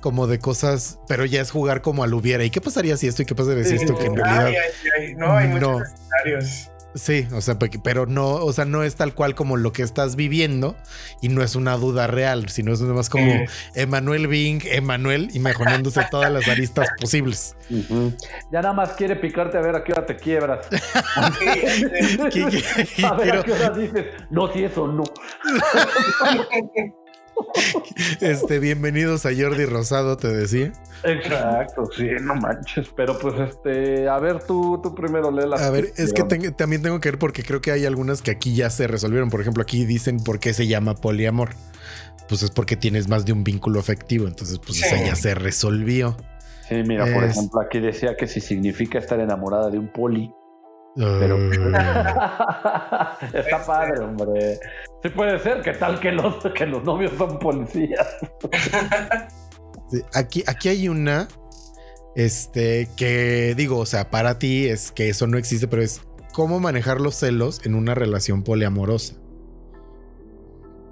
como 0.00 0.26
de 0.26 0.38
cosas, 0.38 0.98
pero 1.06 1.24
ya 1.24 1.40
es 1.40 1.50
jugar 1.50 1.82
como 1.82 2.02
al 2.02 2.12
hubiera. 2.14 2.44
¿Y 2.44 2.50
qué 2.50 2.60
pasaría 2.60 2.96
si 2.96 3.06
esto 3.06 3.22
y 3.22 3.26
qué 3.26 3.34
pasaría 3.34 3.64
si 3.64 3.76
esto? 3.76 3.96
Que 3.96 4.06
en 4.06 4.16
realidad. 4.16 4.46
ay, 4.46 4.54
ay, 4.98 5.14
no, 5.14 5.32
hay 5.36 5.48
muchos 5.48 5.82
escenarios. 5.82 6.70
Sí, 6.94 7.26
o 7.32 7.40
sea, 7.40 7.58
pe- 7.58 7.70
pero 7.84 8.06
no, 8.06 8.26
o 8.34 8.52
sea, 8.52 8.64
no 8.64 8.82
es 8.82 8.96
tal 8.96 9.14
cual 9.14 9.34
como 9.36 9.56
lo 9.56 9.72
que 9.72 9.82
estás 9.82 10.16
viviendo 10.16 10.76
y 11.22 11.28
no 11.28 11.42
es 11.42 11.54
una 11.54 11.76
duda 11.76 12.08
real, 12.08 12.48
sino 12.48 12.72
es 12.72 12.80
más 12.80 13.08
como. 13.08 13.32
Emanuel 13.74 14.26
Bing, 14.26 14.60
Emanuel 14.64 15.28
imaginándose 15.34 16.00
todas 16.10 16.32
las 16.32 16.48
aristas 16.48 16.88
posibles. 17.00 17.54
Ya 18.50 18.60
nada 18.62 18.72
más 18.72 18.90
quiere 18.94 19.14
picarte 19.16 19.56
a 19.56 19.60
ver 19.60 19.76
a 19.76 19.84
qué 19.84 19.92
hora 19.92 20.04
te 20.04 20.16
quiebras. 20.16 20.66
¿Qué- 21.38 22.30
qué- 22.32 23.04
a 23.06 23.12
ver 23.14 23.22
quiero- 23.22 23.40
a 23.40 23.44
qué 23.44 23.52
hora 23.52 23.70
dices, 23.70 24.06
no, 24.30 24.52
si 24.52 24.64
eso 24.64 24.88
no. 24.88 25.04
Este, 28.20 28.58
bienvenidos 28.58 29.26
a 29.26 29.30
Jordi 29.36 29.64
Rosado, 29.66 30.16
te 30.16 30.28
decía. 30.28 30.72
Exacto, 31.04 31.88
sí, 31.96 32.08
no 32.22 32.34
manches. 32.34 32.88
Pero 32.96 33.18
pues 33.18 33.34
este, 33.40 34.08
a 34.08 34.18
ver, 34.18 34.42
tú, 34.44 34.80
tú 34.82 34.94
primero 34.94 35.30
lee 35.30 35.48
las 35.48 35.60
A 35.62 35.70
ver, 35.70 35.92
es 35.96 36.12
que 36.12 36.22
también 36.52 36.82
tengo 36.82 37.00
que 37.00 37.10
ver 37.10 37.18
porque 37.18 37.42
creo 37.42 37.60
que 37.60 37.70
hay 37.72 37.84
algunas 37.86 38.22
que 38.22 38.30
aquí 38.30 38.54
ya 38.54 38.70
se 38.70 38.86
resolvieron. 38.86 39.30
Por 39.30 39.40
ejemplo, 39.40 39.62
aquí 39.62 39.84
dicen 39.84 40.18
por 40.18 40.38
qué 40.40 40.52
se 40.54 40.66
llama 40.66 40.94
poliamor. 40.94 41.50
Pues 42.28 42.42
es 42.42 42.50
porque 42.50 42.76
tienes 42.76 43.08
más 43.08 43.24
de 43.24 43.32
un 43.32 43.42
vínculo 43.44 43.80
afectivo. 43.80 44.26
Entonces, 44.26 44.58
pues 44.58 44.78
Sí. 44.78 44.84
esa 44.84 45.04
ya 45.04 45.16
se 45.16 45.34
resolvió. 45.34 46.16
Sí, 46.68 46.76
mira, 46.86 47.04
por 47.12 47.24
Es- 47.24 47.32
ejemplo, 47.36 47.60
aquí 47.60 47.80
decía 47.80 48.16
que 48.16 48.26
si 48.28 48.40
significa 48.40 48.98
estar 48.98 49.18
enamorada 49.20 49.70
de 49.70 49.78
un 49.78 49.88
poli. 49.88 50.32
Pero- 50.96 51.36
Está 53.32 53.64
padre, 53.66 54.00
hombre. 54.00 54.58
Sí 55.02 55.08
puede 55.10 55.38
ser, 55.38 55.62
que 55.62 55.72
tal 55.72 56.00
que 56.00 56.12
los, 56.12 56.36
que 56.54 56.66
los 56.66 56.82
novios 56.84 57.12
son 57.16 57.38
policías. 57.38 58.16
sí, 59.90 60.02
aquí, 60.14 60.44
aquí 60.46 60.68
hay 60.68 60.88
una. 60.88 61.28
Este, 62.16 62.88
que 62.96 63.54
digo, 63.56 63.78
o 63.78 63.86
sea, 63.86 64.10
para 64.10 64.38
ti 64.38 64.66
es 64.66 64.90
que 64.90 65.08
eso 65.08 65.28
no 65.28 65.38
existe, 65.38 65.68
pero 65.68 65.80
es 65.82 66.02
cómo 66.32 66.58
manejar 66.58 67.00
los 67.00 67.14
celos 67.14 67.64
en 67.64 67.74
una 67.76 67.94
relación 67.94 68.42
poliamorosa. 68.42 69.14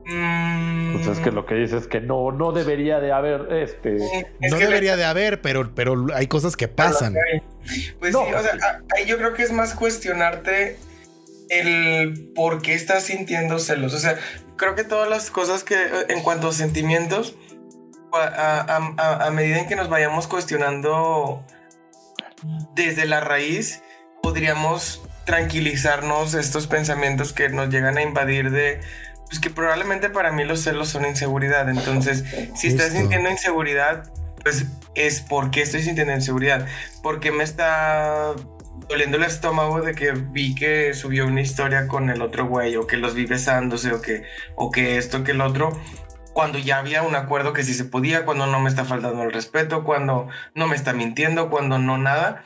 Pues 0.04 1.06
es 1.06 1.18
que 1.18 1.30
lo 1.30 1.44
que 1.44 1.54
dice 1.56 1.76
es 1.76 1.86
que 1.86 2.00
no, 2.00 2.32
no 2.32 2.52
debería 2.52 2.98
de 2.98 3.12
haber 3.12 3.52
este. 3.52 3.96
es 3.96 4.52
no 4.52 4.56
debería 4.56 4.96
de 4.96 5.04
haber, 5.04 5.42
pero, 5.42 5.74
pero 5.74 6.06
hay 6.14 6.28
cosas 6.28 6.56
que 6.56 6.66
pasan. 6.68 7.14
Pues 7.98 8.12
No, 8.12 8.24
sí, 8.26 8.32
o 8.34 8.42
sea, 8.42 8.80
ahí 8.96 9.06
yo 9.06 9.16
creo 9.18 9.34
que 9.34 9.42
es 9.42 9.52
más 9.52 9.74
cuestionarte 9.74 10.76
el 11.50 12.30
por 12.34 12.62
qué 12.62 12.74
estás 12.74 13.04
sintiendo 13.04 13.58
celos. 13.58 13.94
O 13.94 13.98
sea, 13.98 14.16
creo 14.56 14.74
que 14.74 14.84
todas 14.84 15.08
las 15.08 15.30
cosas 15.30 15.64
que, 15.64 15.74
eh, 15.74 16.06
en 16.08 16.20
cuanto 16.22 16.48
a 16.48 16.52
sentimientos, 16.52 17.34
a, 18.12 18.18
a- 18.18 18.94
a- 18.96 19.26
a 19.26 19.30
medida 19.30 19.58
en 19.58 19.66
que 19.68 19.76
nos 19.76 19.88
vayamos 19.88 20.26
cuestionando 20.28 21.44
desde 22.74 23.04
la 23.06 23.20
raíz, 23.20 23.82
podríamos 24.22 25.02
tranquilizarnos 25.24 26.34
estos 26.34 26.66
pensamientos 26.66 27.32
que 27.32 27.48
nos 27.48 27.68
llegan 27.70 27.98
a 27.98 28.02
invadir 28.02 28.50
de... 28.50 28.80
Pues 29.26 29.40
que 29.40 29.50
probablemente 29.50 30.08
para 30.08 30.32
mí 30.32 30.44
los 30.44 30.62
celos 30.62 30.88
son 30.88 31.04
inseguridad. 31.04 31.68
Entonces, 31.68 32.24
si 32.56 32.68
estás 32.68 32.86
Justo. 32.86 32.98
sintiendo 33.00 33.30
inseguridad, 33.30 34.10
pues 34.48 34.64
es 34.94 35.20
porque 35.20 35.60
estoy 35.60 35.82
sintiendo 35.82 36.14
inseguridad. 36.14 36.66
Porque 37.02 37.30
me 37.30 37.44
está 37.44 38.32
doliendo 38.88 39.18
el 39.18 39.24
estómago 39.24 39.82
de 39.82 39.94
que 39.94 40.12
vi 40.12 40.54
que 40.54 40.94
subió 40.94 41.26
una 41.26 41.42
historia 41.42 41.86
con 41.86 42.08
el 42.08 42.22
otro 42.22 42.46
güey, 42.46 42.74
o 42.76 42.86
que 42.86 42.96
los 42.96 43.14
vi 43.14 43.26
besándose, 43.26 43.92
o 43.92 44.00
que, 44.00 44.22
o 44.56 44.70
que 44.70 44.96
esto, 44.96 45.22
que 45.22 45.32
el 45.32 45.42
otro, 45.42 45.78
cuando 46.32 46.58
ya 46.58 46.78
había 46.78 47.02
un 47.02 47.14
acuerdo 47.14 47.52
que 47.52 47.62
sí 47.62 47.74
se 47.74 47.84
podía, 47.84 48.24
cuando 48.24 48.46
no 48.46 48.58
me 48.58 48.70
está 48.70 48.86
faltando 48.86 49.22
el 49.22 49.32
respeto, 49.32 49.84
cuando 49.84 50.28
no 50.54 50.66
me 50.66 50.76
está 50.76 50.94
mintiendo, 50.94 51.50
cuando 51.50 51.78
no 51.78 51.98
nada, 51.98 52.42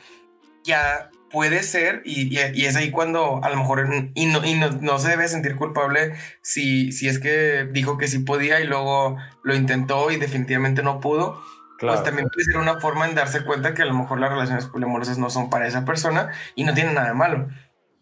ya 0.65 1.09
puede 1.31 1.63
ser, 1.63 2.01
y, 2.03 2.37
es 2.37 2.75
ahí 2.75 2.91
cuando 2.91 3.41
a 3.45 3.49
lo 3.49 3.55
mejor, 3.55 3.87
y 4.13 4.25
no, 4.25 4.41
no 4.81 4.99
se 4.99 5.07
debe 5.07 5.29
sentir 5.29 5.55
culpable 5.55 6.15
si, 6.41 6.91
si 6.91 7.07
es 7.07 7.19
que 7.19 7.65
dijo 7.71 7.97
que 7.97 8.09
sí 8.09 8.19
podía 8.19 8.59
y 8.59 8.67
luego 8.67 9.15
lo 9.41 9.55
intentó 9.55 10.11
y 10.11 10.17
definitivamente 10.17 10.83
no 10.83 10.99
pudo 10.99 11.41
Claro. 11.83 11.97
pues 11.97 12.05
también 12.05 12.29
puede 12.29 12.45
ser 12.45 12.57
una 12.57 12.79
forma 12.79 13.05
en 13.09 13.13
darse 13.13 13.43
cuenta 13.43 13.73
que 13.73 13.81
a 13.81 13.85
lo 13.85 13.93
mejor 13.93 14.17
las 14.17 14.29
relaciones 14.29 14.67
poliamorosas 14.67 15.17
no 15.17 15.29
son 15.29 15.49
para 15.49 15.67
esa 15.67 15.83
persona 15.83 16.29
y 16.55 16.63
no 16.63 16.73
tiene 16.73 16.93
nada 16.93 17.09
de 17.09 17.13
malo. 17.13 17.49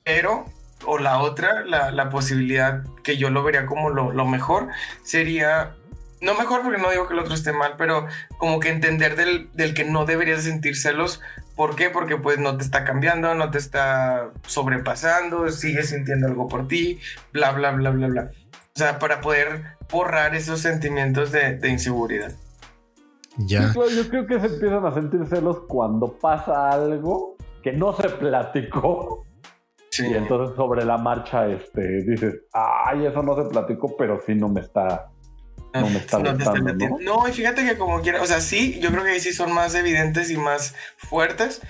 Pero, 0.03 0.45
o 0.85 0.99
la 0.99 1.17
otra, 1.17 1.65
la, 1.65 1.89
la 1.89 2.09
posibilidad 2.09 2.83
que 3.03 3.17
yo 3.17 3.31
lo 3.31 3.41
vería 3.41 3.65
como 3.65 3.89
lo, 3.89 4.11
lo 4.11 4.27
mejor 4.27 4.67
sería, 5.03 5.73
no 6.21 6.35
mejor 6.35 6.61
porque 6.61 6.79
no 6.79 6.91
digo 6.91 7.07
que 7.07 7.15
el 7.15 7.21
otro 7.21 7.33
esté 7.33 7.53
mal, 7.53 7.73
pero 7.75 8.05
como 8.37 8.59
que 8.59 8.69
entender 8.69 9.15
del, 9.15 9.49
del 9.53 9.73
que 9.73 9.83
no 9.83 10.05
deberías 10.05 10.43
sentir 10.43 10.77
celos. 10.77 11.19
¿Por 11.55 11.75
qué? 11.75 11.89
Porque 11.89 12.17
pues 12.17 12.37
no 12.37 12.57
te 12.57 12.63
está 12.63 12.83
cambiando, 12.83 13.33
no 13.33 13.49
te 13.49 13.57
está 13.57 14.29
sobrepasando, 14.45 15.49
sigues 15.49 15.89
sintiendo 15.89 16.27
algo 16.27 16.47
por 16.47 16.67
ti, 16.67 16.99
bla, 17.33 17.51
bla, 17.51 17.71
bla, 17.71 17.89
bla, 17.89 18.07
bla. 18.07 18.31
O 18.75 18.79
sea, 18.79 18.99
para 18.99 19.21
poder 19.21 19.63
borrar 19.89 20.35
esos 20.35 20.59
sentimientos 20.61 21.31
de, 21.31 21.57
de 21.57 21.69
inseguridad. 21.69 22.31
Ya. 23.45 23.67
Sí, 23.67 23.73
claro, 23.73 23.89
yo 23.89 24.09
creo 24.09 24.27
que 24.27 24.39
se 24.39 24.47
empiezan 24.47 24.85
a 24.85 24.93
sentir 24.93 25.25
celos 25.27 25.59
cuando 25.67 26.17
pasa 26.19 26.69
algo 26.69 27.35
que 27.63 27.71
no 27.73 27.93
se 27.93 28.09
platicó. 28.09 29.25
Sí. 29.89 30.07
Y 30.09 30.13
entonces 30.13 30.55
sobre 30.55 30.85
la 30.85 30.97
marcha 30.97 31.47
este, 31.47 32.03
dices, 32.03 32.35
ay, 32.53 33.05
eso 33.05 33.21
no 33.21 33.35
se 33.35 33.49
platicó, 33.49 33.95
pero 33.97 34.21
sí 34.25 34.35
no 34.35 34.47
me 34.47 34.61
está, 34.61 35.11
no 35.73 35.89
me 35.89 35.97
está 35.97 36.19
No, 36.19 36.29
está 36.29 36.45
gustando, 36.45 36.63
metiendo. 36.63 36.97
¿no? 36.99 37.23
No, 37.23 37.27
y 37.27 37.33
fíjate 37.33 37.65
que 37.65 37.77
como 37.77 38.01
quiera, 38.01 38.21
o 38.21 38.25
sea, 38.25 38.39
sí, 38.39 38.79
yo 38.79 38.89
creo 38.91 39.03
que 39.03 39.19
sí 39.19 39.33
son 39.33 39.53
más 39.53 39.75
evidentes 39.75 40.31
y 40.31 40.37
más 40.37 40.75
fuertes, 40.97 41.61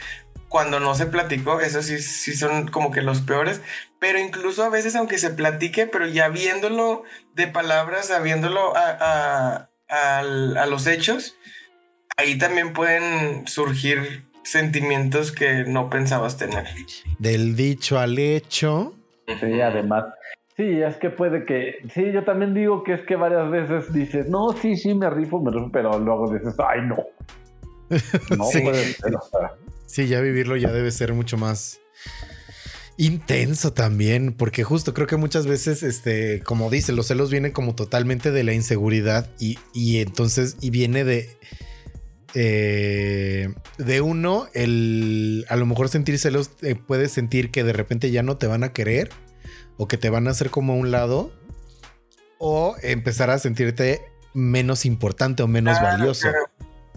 cuando 0.50 0.80
no 0.80 0.94
se 0.96 1.06
platicó, 1.06 1.62
eso 1.62 1.82
sí, 1.82 1.98
sí 2.00 2.34
son 2.34 2.68
como 2.68 2.92
que 2.92 3.02
los 3.02 3.22
peores, 3.22 3.62
pero 4.00 4.20
incluso 4.20 4.64
a 4.64 4.70
veces 4.70 4.96
aunque 4.96 5.18
se 5.18 5.30
platique, 5.30 5.88
pero 5.88 6.06
ya 6.08 6.28
viéndolo 6.28 7.04
de 7.34 7.48
palabras, 7.48 8.08
sabiéndolo 8.08 8.76
a, 8.76 9.70
a, 9.90 10.18
a 10.20 10.66
los 10.66 10.88
hechos, 10.88 11.38
ahí 12.18 12.38
también 12.38 12.74
pueden 12.74 13.48
surgir 13.48 14.24
sentimientos 14.44 15.32
que 15.32 15.64
no 15.66 15.90
pensabas 15.90 16.38
tener. 16.38 16.66
Del 17.20 17.56
dicho 17.56 18.00
al 18.00 18.18
hecho. 18.18 18.96
Sí, 19.40 19.62
además. 19.62 20.06
Sí, 20.58 20.82
es 20.82 20.98
que 20.98 21.10
puede 21.10 21.46
que. 21.46 21.78
Sí, 21.94 22.12
yo 22.12 22.24
también 22.24 22.54
digo 22.54 22.84
que 22.84 22.94
es 22.94 23.02
que 23.02 23.16
varias 23.16 23.50
veces 23.50 23.92
dices, 23.94 24.30
no, 24.30 24.52
sí, 24.54 24.76
sí, 24.76 24.94
me 24.94 25.10
rifo, 25.10 25.40
me 25.42 25.52
rifo, 25.52 25.70
pero 25.72 25.98
luego 26.00 26.32
dices, 26.32 26.56
ay, 26.60 26.82
no. 26.88 26.98
No 28.38 28.46
sí. 28.46 28.62
puede 28.62 28.84
ser, 28.84 29.16
o 29.16 29.22
sea. 29.22 29.54
Sí, 29.86 30.08
ya 30.08 30.22
vivirlo 30.22 30.56
ya 30.56 30.72
debe 30.72 30.92
ser 30.92 31.14
mucho 31.14 31.38
más 31.38 31.82
intenso 32.98 33.74
también, 33.74 34.34
porque 34.34 34.64
justo 34.64 34.94
creo 34.94 35.08
que 35.08 35.18
muchas 35.18 35.48
veces, 35.48 35.84
este, 35.84 36.42
como 36.42 36.70
dice, 36.70 36.94
los 36.94 37.08
celos 37.08 37.32
vienen 37.32 37.52
como 37.52 37.76
totalmente 37.76 38.32
de 38.32 38.44
la 38.44 38.54
inseguridad 38.54 39.30
y, 39.40 39.58
y 39.74 40.00
entonces, 40.00 40.58
y 40.62 40.70
viene 40.70 41.04
de, 41.04 41.30
eh, 42.34 43.54
de 43.78 44.02
uno, 44.02 44.48
el, 44.54 45.46
a 45.50 45.56
lo 45.56 45.66
mejor 45.66 45.90
sentir 45.90 46.18
celos, 46.20 46.52
eh, 46.62 46.76
puedes 46.76 47.12
sentir 47.12 47.52
que 47.52 47.64
de 47.64 47.74
repente 47.74 48.12
ya 48.12 48.24
no 48.24 48.38
te 48.38 48.48
van 48.48 48.64
a 48.64 48.74
querer 48.74 49.10
o 49.78 49.88
que 49.88 49.98
te 49.98 50.10
van 50.10 50.28
a 50.28 50.32
hacer 50.32 50.50
como 50.50 50.74
a 50.74 50.76
un 50.76 50.92
lado 50.92 51.32
o 52.38 52.76
empezar 52.82 53.30
a 53.30 53.40
sentirte 53.40 54.02
menos 54.34 54.86
importante 54.86 55.44
o 55.44 55.48
menos 55.48 55.78
Claro, 55.78 55.98
valioso. 55.98 56.30
claro. 56.30 56.46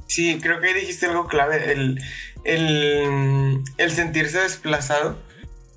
Sí, 0.06 0.38
creo 0.40 0.60
que 0.60 0.74
dijiste 0.74 1.06
algo 1.06 1.26
clave, 1.26 1.72
el, 1.72 2.00
el, 2.44 3.62
el 3.78 3.90
sentirse 3.90 4.38
desplazado 4.40 5.18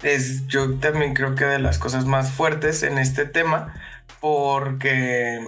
es 0.04 0.46
yo 0.48 0.76
también 0.76 1.14
creo 1.14 1.34
que 1.36 1.46
de 1.46 1.60
las 1.60 1.80
cosas 1.80 2.06
más 2.06 2.32
fuertes 2.32 2.84
en 2.84 2.98
este 2.98 3.26
tema, 3.26 3.74
porque, 4.20 5.40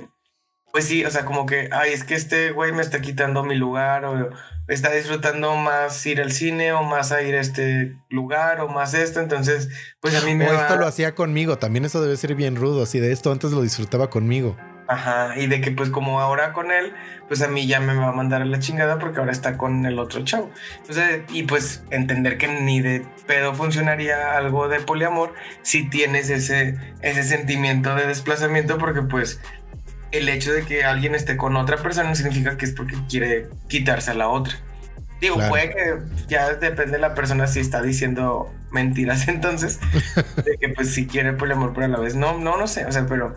pues 0.72 0.86
sí, 0.86 1.04
o 1.06 1.10
sea, 1.12 1.26
como 1.26 1.46
que, 1.46 1.70
ay, 1.72 1.92
es 1.94 2.04
que 2.04 2.16
este 2.16 2.52
güey 2.52 2.72
me 2.72 2.82
está 2.82 3.02
quitando 3.02 3.44
mi 3.44 3.56
lugar, 3.56 4.06
o 4.06 4.30
está 4.68 4.92
disfrutando 4.92 5.56
más 5.56 6.06
ir 6.06 6.22
al 6.22 6.32
cine, 6.32 6.74
o 6.74 6.84
más 6.84 7.12
a 7.12 7.22
ir 7.24 7.36
a 7.36 7.40
este 7.42 7.94
lugar, 8.10 8.62
o 8.62 8.68
más 8.70 8.94
esto, 8.94 9.20
entonces, 9.20 9.70
pues 10.00 10.16
a 10.16 10.26
mí 10.26 10.36
me 10.36 10.48
O 10.50 10.54
va- 10.54 10.62
esto 10.62 10.78
lo 10.78 10.86
hacía 10.88 11.16
conmigo, 11.16 11.58
también 11.58 11.86
eso 11.86 12.02
debe 12.02 12.16
ser 12.18 12.36
bien 12.36 12.56
rudo, 12.56 12.84
así 12.84 13.00
de 13.00 13.12
esto 13.12 13.32
antes 13.32 13.52
lo 13.52 13.62
disfrutaba 13.62 14.10
conmigo. 14.10 14.56
Ajá, 14.92 15.38
y 15.38 15.46
de 15.46 15.62
que 15.62 15.70
pues 15.70 15.92
como 15.92 16.20
ahora 16.20 16.52
con 16.52 16.72
él, 16.72 16.94
pues 17.28 17.44
a 17.44 17.48
mí 17.48 17.68
ya 17.68 17.80
me 17.80 17.94
va 17.94 18.08
a 18.08 18.12
mandar 18.12 18.42
a 18.42 18.46
la 18.46 18.58
chingada 18.58 18.98
porque 18.98 19.20
ahora 19.20 19.32
está 19.32 19.56
con 19.56 19.86
el 19.86 20.00
otro 20.00 20.24
chavo. 20.26 20.50
Entonces, 20.80 21.22
y 21.32 21.44
pues 21.44 21.84
entender 21.92 22.40
que 22.40 22.48
ni 22.48 22.82
de 22.82 23.06
pedo 23.28 23.54
funcionaría 23.54 24.36
algo 24.36 24.68
de 24.68 24.80
poliamor 24.80 25.36
si 25.62 25.88
tienes 25.88 26.32
ese, 26.32 26.76
ese 27.04 27.22
sentimiento 27.22 27.94
de 27.94 28.08
desplazamiento 28.08 28.80
porque 28.80 29.04
pues 29.04 29.40
el 30.12 30.30
hecho 30.30 30.52
de 30.54 30.64
que 30.64 30.84
alguien 30.84 31.16
esté 31.16 31.38
con 31.38 31.56
otra 31.56 31.78
persona 31.78 32.10
no 32.10 32.16
significa 32.16 32.58
que 32.58 32.66
es 32.66 32.72
porque 32.74 32.96
quiere 33.10 33.48
quitarse 33.68 34.12
a 34.12 34.16
la 34.16 34.28
otra. 34.28 34.56
Digo, 35.22 35.36
Claro. 35.36 35.50
puede 35.50 35.70
que 35.70 35.98
ya 36.28 36.54
depende 36.54 36.94
de 36.94 37.00
la 37.00 37.14
persona 37.14 37.46
si 37.48 37.60
está 37.60 37.82
diciendo 37.82 38.54
mentiras 38.72 39.28
entonces, 39.28 39.80
de 40.46 40.58
que 40.58 40.70
pues 40.70 40.94
si 40.94 41.08
quiere 41.08 41.34
poliamor 41.34 41.74
pero 41.74 41.86
a 41.86 41.90
la 41.90 42.00
vez 42.00 42.16
no, 42.16 42.38
no, 42.38 42.58
no 42.58 42.68
sé, 42.68 42.86
o 42.86 42.92
sea, 42.92 43.06
pero 43.06 43.36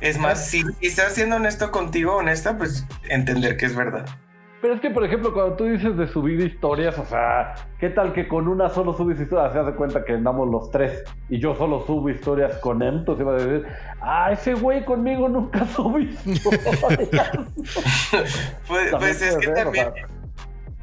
es 0.00 0.18
más, 0.18 0.46
si, 0.46 0.62
si 0.80 0.86
estás 0.86 1.14
siendo 1.14 1.36
honesto 1.36 1.72
contigo, 1.72 2.16
honesta, 2.16 2.56
pues 2.56 2.84
entender 3.08 3.56
que 3.56 3.66
es 3.66 3.74
verdad. 3.74 4.06
Pero 4.60 4.74
es 4.74 4.80
que, 4.80 4.90
por 4.90 5.04
ejemplo, 5.04 5.32
cuando 5.32 5.54
tú 5.54 5.64
dices 5.64 5.96
de 5.96 6.08
subir 6.08 6.40
historias, 6.40 6.98
o 6.98 7.04
sea, 7.04 7.54
¿qué 7.78 7.90
tal 7.90 8.12
que 8.12 8.26
con 8.26 8.48
una 8.48 8.68
solo 8.68 8.92
subes 8.92 9.20
historias? 9.20 9.52
Se 9.52 9.58
hace 9.60 9.72
cuenta 9.72 10.04
que 10.04 10.14
andamos 10.14 10.48
los 10.48 10.70
tres 10.72 11.04
y 11.28 11.38
yo 11.38 11.54
solo 11.54 11.84
subo 11.86 12.10
historias 12.10 12.56
con 12.58 12.82
él, 12.82 12.96
entonces 12.98 13.22
iba 13.22 13.32
a 13.32 13.36
decir, 13.36 13.66
ah, 14.00 14.32
ese 14.32 14.54
güey 14.54 14.84
conmigo 14.84 15.28
nunca 15.28 15.64
subió 15.76 16.00
historias. 16.00 17.30
Pues, 18.66 18.90
pues 18.98 19.22
es 19.22 19.36
que 19.36 19.48
o 19.48 19.54
también 19.54 19.92
sea. 19.94 20.08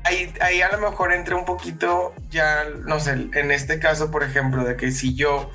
ahí, 0.05 0.34
ahí 0.39 0.61
a 0.61 0.71
lo 0.71 0.89
mejor 0.89 1.11
entra 1.11 1.36
un 1.36 1.45
poquito 1.45 2.13
ya, 2.30 2.63
no 2.86 3.01
sé, 3.01 3.28
en 3.34 3.51
este 3.51 3.80
caso, 3.80 4.09
por 4.09 4.23
ejemplo, 4.23 4.63
de 4.63 4.78
que 4.78 4.91
si 4.91 5.15
yo, 5.15 5.49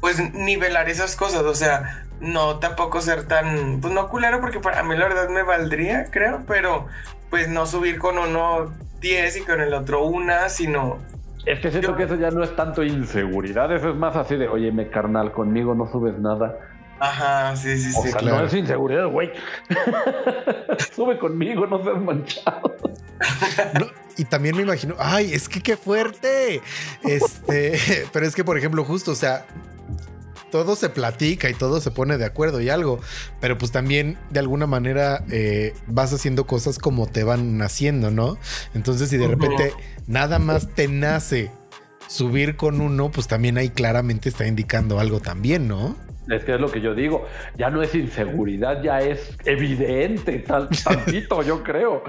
pues 0.00 0.32
nivelar 0.34 0.88
esas 0.88 1.16
cosas, 1.16 1.42
o 1.42 1.54
sea, 1.54 2.06
no 2.20 2.58
tampoco 2.58 3.00
ser 3.00 3.26
tan, 3.26 3.80
pues 3.80 3.92
no 3.92 4.08
culero, 4.08 4.40
porque 4.40 4.60
para 4.60 4.82
mí 4.82 4.96
la 4.96 5.08
verdad 5.08 5.28
me 5.28 5.42
valdría, 5.42 6.06
creo, 6.10 6.42
pero 6.46 6.86
pues 7.30 7.48
no 7.48 7.66
subir 7.66 7.98
con 7.98 8.18
uno 8.18 8.72
10 9.00 9.36
y 9.38 9.40
con 9.42 9.60
el 9.60 9.74
otro 9.74 10.04
una, 10.04 10.48
sino 10.48 10.98
Es 11.44 11.60
que 11.60 11.70
siento 11.70 11.96
que 11.96 12.04
eso 12.04 12.16
ya 12.16 12.30
no 12.30 12.42
es 12.42 12.54
tanto 12.56 12.82
inseguridad, 12.82 13.72
eso 13.74 13.90
es 13.90 13.96
más 13.96 14.16
así 14.16 14.36
de, 14.36 14.48
oye, 14.48 14.72
me 14.72 14.88
carnal, 14.90 15.32
conmigo 15.32 15.74
no 15.74 15.90
subes 15.90 16.18
nada. 16.18 16.58
Ajá, 17.00 17.54
sí, 17.54 17.78
sí, 17.78 17.92
O 17.96 18.02
sí. 18.02 18.08
sea, 18.10 18.18
claro. 18.18 18.38
no 18.38 18.44
es 18.46 18.54
inseguridad, 18.54 19.06
güey. 19.06 19.30
Sube 20.96 21.16
conmigo, 21.18 21.64
no 21.66 21.82
seas 21.84 22.00
manchado. 22.00 22.76
No, 23.78 23.86
y 24.16 24.24
también 24.24 24.56
me 24.56 24.62
imagino, 24.62 24.96
ay, 24.98 25.32
es 25.32 25.48
que 25.48 25.60
qué 25.60 25.76
fuerte. 25.76 26.60
Este, 27.04 27.78
pero 28.12 28.26
es 28.26 28.34
que, 28.34 28.42
por 28.42 28.58
ejemplo, 28.58 28.84
justo, 28.84 29.12
o 29.12 29.14
sea, 29.14 29.44
todo 30.50 30.76
se 30.76 30.88
platica 30.88 31.48
y 31.50 31.54
todo 31.54 31.80
se 31.80 31.90
pone 31.90 32.18
de 32.18 32.24
acuerdo 32.24 32.60
y 32.60 32.68
algo, 32.68 33.00
pero 33.40 33.58
pues 33.58 33.72
también 33.72 34.18
de 34.30 34.40
alguna 34.40 34.66
manera 34.66 35.24
eh, 35.30 35.74
vas 35.86 36.12
haciendo 36.12 36.46
cosas 36.46 36.78
como 36.78 37.06
te 37.06 37.24
van 37.24 37.58
naciendo, 37.58 38.10
¿no? 38.10 38.38
Entonces, 38.74 39.10
si 39.10 39.16
de 39.16 39.28
repente 39.28 39.72
nada 40.06 40.38
más 40.38 40.68
te 40.74 40.88
nace 40.88 41.50
subir 42.08 42.56
con 42.56 42.80
uno, 42.80 43.10
pues 43.10 43.28
también 43.28 43.58
ahí 43.58 43.68
claramente 43.68 44.28
está 44.28 44.46
indicando 44.46 44.98
algo 44.98 45.20
también, 45.20 45.68
¿no? 45.68 45.96
Es 46.30 46.44
que 46.44 46.54
es 46.54 46.60
lo 46.60 46.70
que 46.70 46.80
yo 46.80 46.94
digo. 46.94 47.26
Ya 47.56 47.70
no 47.70 47.82
es 47.82 47.94
inseguridad, 47.94 48.82
ya 48.82 49.00
es 49.00 49.30
evidente, 49.44 50.38
tal, 50.40 50.68
tantito, 50.84 51.42
yo 51.42 51.62
creo. 51.62 52.02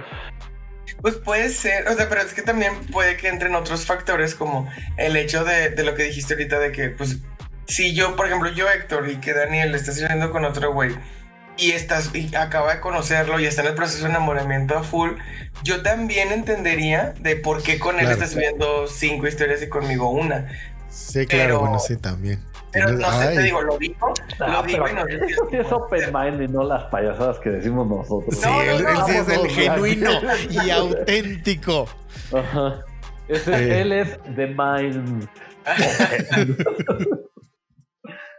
Pues 1.02 1.16
puede 1.16 1.50
ser, 1.50 1.88
o 1.88 1.94
sea, 1.94 2.10
pero 2.10 2.22
es 2.22 2.34
que 2.34 2.42
también 2.42 2.74
puede 2.92 3.16
que 3.16 3.30
entren 3.30 3.56
otros 3.56 3.86
factores 3.86 4.36
como 4.36 4.70
el 4.98 5.16
hecho 5.16 5.46
de, 5.46 5.70
de 5.70 5.84
lo 5.84 5.96
que 5.96 6.04
dijiste 6.04 6.34
ahorita 6.34 6.60
de 6.60 6.72
que, 6.72 6.90
pues, 6.90 7.20
si 7.70 7.94
yo, 7.94 8.16
por 8.18 8.28
ejemplo, 8.28 8.50
yo 8.52 8.68
Héctor 8.70 9.10
y 9.10 9.18
que 9.18 9.34
Daniel 9.34 9.74
está 9.76 9.94
saliendo 9.94 10.32
con 10.32 10.44
otro 10.44 10.74
güey 10.74 10.96
y 11.56 11.72
estás 11.72 12.14
y 12.16 12.34
acaba 12.36 12.74
de 12.76 12.80
conocerlo 12.82 13.40
y 13.40 13.46
está 13.46 13.62
en 13.62 13.68
el 13.70 13.74
proceso 13.76 14.04
de 14.04 14.10
enamoramiento 14.10 14.78
a 14.78 14.84
full, 14.84 15.12
yo 15.64 15.82
también 15.82 16.32
entendería 16.32 17.14
de 17.20 17.36
por 17.36 17.64
qué 17.64 17.80
con 17.80 17.96
él 17.96 18.02
Claro. 18.08 18.14
está 18.16 18.28
subiendo 18.28 18.88
cinco 18.88 19.28
historias 19.28 19.62
y 19.64 19.70
conmigo 19.70 20.10
una. 20.10 20.48
Sí, 20.90 21.26
claro, 21.28 21.44
Pero- 21.46 21.60
bueno, 21.62 21.80
sí, 21.80 21.96
también. 21.98 22.44
Pero 22.72 22.90
no 22.92 23.12
sé, 23.20 23.28
te 23.30 23.38
ay, 23.40 23.44
digo, 23.46 23.62
lo 23.64 23.78
digo, 23.80 24.14
lo 24.38 24.46
Ah, 24.46 24.64
digo 24.66 24.84
pero 24.86 24.90
y 24.90 24.94
no 24.94 25.06
sé 25.26 25.26
eso 25.34 25.48
sí 25.50 25.56
es 25.58 25.72
open 25.72 26.14
mind 26.14 26.42
y 26.44 26.48
no 26.50 26.64
las 26.64 26.84
payasadas 26.92 27.40
que 27.40 27.50
decimos 27.50 27.88
nosotros. 27.88 28.36
Sí, 28.36 28.42
No, 28.48 28.62
él, 28.62 28.84
no, 28.84 28.90
él 28.90 28.98
sí 29.08 29.12
es 29.18 29.28
el 29.28 29.50
genuino 29.50 30.12
y 30.52 30.70
auténtico. 30.70 31.88
Ajá. 32.32 32.76
Ese- 33.28 33.54
Eh. 33.56 33.82
Él 33.82 33.92
es 33.94 34.20
the 34.36 34.48
mind. 34.48 35.28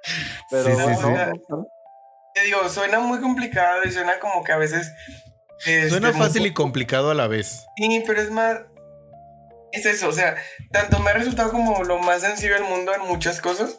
Pero 0.51 0.65
Sí, 0.65 0.73
sí, 0.73 1.47
no, 1.49 1.67
Te 2.35 2.43
digo, 2.43 2.69
suena 2.69 3.01
muy 3.01 3.21
complicado 3.21 3.85
y 3.85 3.93
suena 3.93 4.19
como 4.21 4.43
que 4.45 4.53
a 4.53 4.57
veces... 4.57 4.93
Suena 5.89 6.09
este, 6.09 6.19
fácil 6.19 6.41
muy- 6.41 6.51
y 6.51 6.55
complicado 6.55 7.11
a 7.11 7.15
la 7.15 7.27
vez. 7.27 7.67
Sí, 7.77 8.03
pero 8.07 8.23
es 8.23 8.31
más. 8.31 8.61
Es 9.73 9.87
eso, 9.87 10.09
o 10.09 10.13
sea, 10.13 10.35
tanto 10.73 10.99
me 11.01 11.11
ha 11.11 11.15
resultado 11.15 11.53
como 11.53 11.85
lo 11.85 11.99
más 11.99 12.23
sencillo 12.23 12.55
del 12.55 12.65
mundo 12.65 12.95
en 12.95 13.03
muchas 13.03 13.41
cosas. 13.41 13.79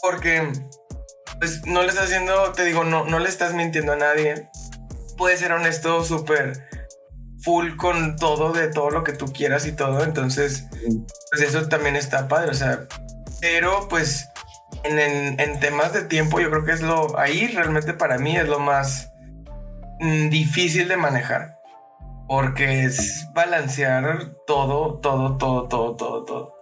Porque, 0.00 0.50
pues, 1.38 1.66
no 1.66 1.82
le 1.82 1.88
estás 1.88 2.06
haciendo, 2.06 2.52
te 2.52 2.64
digo, 2.64 2.82
no, 2.82 3.04
no 3.04 3.18
le 3.18 3.28
estás 3.28 3.52
mintiendo 3.52 3.92
a 3.92 3.96
nadie. 3.96 4.48
Puedes 5.16 5.40
ser 5.40 5.52
honesto, 5.52 6.02
súper 6.02 6.66
full 7.42 7.76
con 7.76 8.16
todo, 8.16 8.52
de 8.52 8.68
todo 8.68 8.90
lo 8.90 9.04
que 9.04 9.12
tú 9.12 9.26
quieras 9.32 9.66
y 9.66 9.72
todo. 9.72 10.02
Entonces, 10.02 10.64
pues 11.30 11.42
eso 11.42 11.68
también 11.68 11.94
está 11.94 12.26
padre, 12.26 12.50
o 12.50 12.54
sea. 12.54 12.86
Pero, 13.40 13.86
pues, 13.88 14.27
en, 14.84 15.38
en- 15.40 15.60
temas 15.60 15.92
de 15.92 16.02
tiempo, 16.02 16.40
yo 16.40 16.50
creo 16.50 16.64
que 16.64 16.72
es 16.72 16.80
lo. 16.82 17.18
Ahí 17.18 17.46
realmente 17.48 17.94
para 17.94 18.18
mí 18.18 18.36
es 18.36 18.48
lo 18.48 18.58
más 18.60 19.10
mm, 20.00 20.28
difícil 20.28 20.88
de 20.88 20.96
manejar. 20.96 21.56
Porque 22.26 22.84
es 22.84 23.26
balancear 23.32 24.32
todo, 24.46 24.98
todo, 25.00 25.38
todo, 25.38 25.66
todo, 25.68 25.96
todo, 25.96 26.24
todo. 26.24 26.54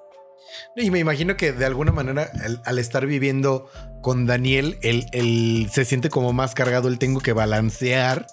Y 0.76 0.90
me 0.90 1.00
imagino 1.00 1.36
que 1.36 1.52
de 1.52 1.66
alguna 1.66 1.90
manera, 1.90 2.30
al 2.64 2.78
estar 2.78 3.04
viviendo 3.06 3.68
con 4.06 4.24
Daniel, 4.24 4.78
él, 4.82 5.06
él 5.10 5.68
se 5.68 5.84
siente 5.84 6.10
como 6.10 6.32
más 6.32 6.54
cargado. 6.54 6.86
Él 6.86 7.00
tengo 7.00 7.18
que 7.18 7.32
balancear 7.32 8.28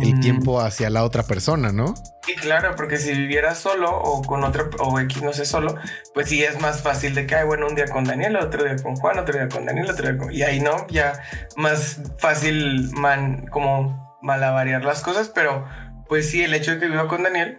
el 0.00 0.20
tiempo 0.20 0.62
hacia 0.62 0.88
la 0.88 1.04
otra 1.04 1.22
persona, 1.22 1.70
¿no? 1.70 1.94
Sí, 2.24 2.34
claro, 2.34 2.74
porque 2.76 2.96
si 2.96 3.12
viviera 3.12 3.54
solo 3.54 3.90
o 3.90 4.22
con 4.22 4.42
otro, 4.42 4.70
o 4.78 4.98
X 5.00 5.20
no 5.20 5.34
sé 5.34 5.44
solo, 5.44 5.76
pues 6.14 6.30
sí 6.30 6.42
es 6.42 6.58
más 6.62 6.80
fácil 6.80 7.14
de 7.14 7.26
que, 7.26 7.34
ay, 7.34 7.44
bueno, 7.44 7.66
un 7.66 7.74
día 7.74 7.84
con 7.88 8.04
Daniel, 8.04 8.36
otro 8.36 8.64
día 8.64 8.76
con 8.82 8.96
Juan, 8.96 9.18
otro 9.18 9.34
día 9.34 9.50
con 9.50 9.66
Daniel, 9.66 9.90
otro 9.90 10.08
día 10.08 10.16
con... 10.16 10.32
Y 10.32 10.44
ahí 10.44 10.60
no, 10.60 10.86
ya 10.88 11.20
más 11.56 12.00
fácil 12.16 12.90
man, 12.92 13.44
como 13.48 14.18
malavariar 14.22 14.82
las 14.82 15.02
cosas, 15.02 15.28
pero 15.28 15.66
pues 16.08 16.30
sí, 16.30 16.42
el 16.42 16.54
hecho 16.54 16.70
de 16.70 16.78
que 16.78 16.88
viva 16.88 17.06
con 17.06 17.22
Daniel, 17.22 17.58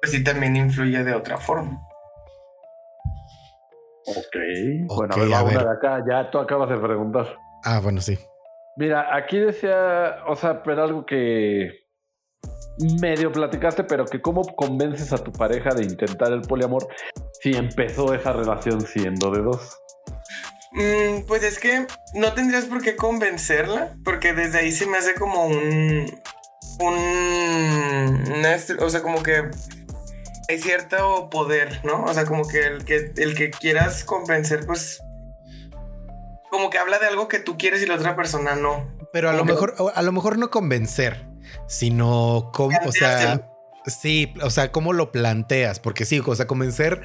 pues 0.00 0.12
sí 0.12 0.24
también 0.24 0.56
influye 0.56 1.04
de 1.04 1.12
otra 1.12 1.36
forma. 1.36 1.78
Ok. 4.06 4.36
Ok, 4.88 4.96
bueno, 4.96 5.14
a 5.14 5.18
ver, 5.18 5.34
a 5.34 5.42
ver. 5.42 5.64
de 5.64 5.70
acá. 5.70 6.04
Ya 6.08 6.30
tú 6.30 6.38
acabas 6.38 6.70
de 6.70 6.78
preguntar. 6.78 7.38
Ah, 7.64 7.80
bueno, 7.82 8.00
sí. 8.00 8.18
Mira, 8.76 9.14
aquí 9.14 9.38
decía, 9.38 10.18
o 10.26 10.34
sea, 10.34 10.62
pero 10.62 10.82
algo 10.82 11.04
que 11.04 11.82
medio 13.00 13.30
platicaste, 13.30 13.84
pero 13.84 14.06
que 14.06 14.20
cómo 14.20 14.42
convences 14.56 15.12
a 15.12 15.18
tu 15.18 15.30
pareja 15.30 15.74
de 15.74 15.84
intentar 15.84 16.32
el 16.32 16.42
poliamor 16.42 16.88
si 17.40 17.52
empezó 17.52 18.14
esa 18.14 18.32
relación 18.32 18.80
siendo 18.80 19.30
de 19.30 19.42
dos. 19.42 19.76
Mm, 20.72 21.26
pues 21.26 21.42
es 21.42 21.58
que 21.58 21.86
no 22.14 22.32
tendrías 22.32 22.64
por 22.64 22.82
qué 22.82 22.96
convencerla, 22.96 23.94
porque 24.04 24.32
desde 24.32 24.60
ahí 24.60 24.72
se 24.72 24.86
me 24.86 24.98
hace 24.98 25.14
como 25.14 25.46
un. 25.46 26.06
un. 26.80 28.32
una 28.38 28.56
o 28.80 28.88
sea, 28.88 29.02
como 29.02 29.22
que 29.22 29.50
hay 30.48 30.60
cierto 30.60 31.30
poder, 31.30 31.80
¿no? 31.84 32.04
O 32.04 32.14
sea, 32.14 32.24
como 32.24 32.46
que 32.46 32.66
el 32.66 32.84
que, 32.84 33.12
el 33.16 33.34
que 33.34 33.50
quieras 33.50 34.04
convencer, 34.04 34.66
pues. 34.66 35.02
Como 36.50 36.68
que 36.68 36.78
habla 36.78 36.98
de 36.98 37.06
algo 37.06 37.28
que 37.28 37.38
tú 37.38 37.56
quieres 37.56 37.82
y 37.82 37.86
la 37.86 37.94
otra 37.94 38.14
persona 38.14 38.54
no. 38.54 38.86
Pero 39.12 39.30
a 39.30 39.32
lo 39.32 39.44
mejor, 39.44 39.74
a 39.94 40.02
lo 40.02 40.12
mejor 40.12 40.38
no 40.38 40.50
convencer, 40.50 41.26
sino 41.66 42.50
cómo, 42.52 42.78
o 42.84 42.92
sea. 42.92 43.48
Sí, 43.86 44.34
o 44.42 44.50
sea, 44.50 44.72
cómo 44.72 44.92
lo 44.92 45.12
planteas, 45.12 45.80
porque 45.80 46.04
sí, 46.04 46.22
o 46.24 46.34
sea, 46.34 46.46
convencer 46.46 47.02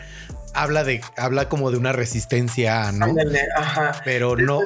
habla 0.54 0.84
de, 0.84 1.02
habla 1.18 1.50
como 1.50 1.70
de 1.72 1.78
una 1.78 1.92
resistencia, 1.92 2.92
¿no? 2.92 3.06
Ándale, 3.06 3.42
ajá. 3.58 4.02
Pero 4.06 4.36
no, 4.36 4.62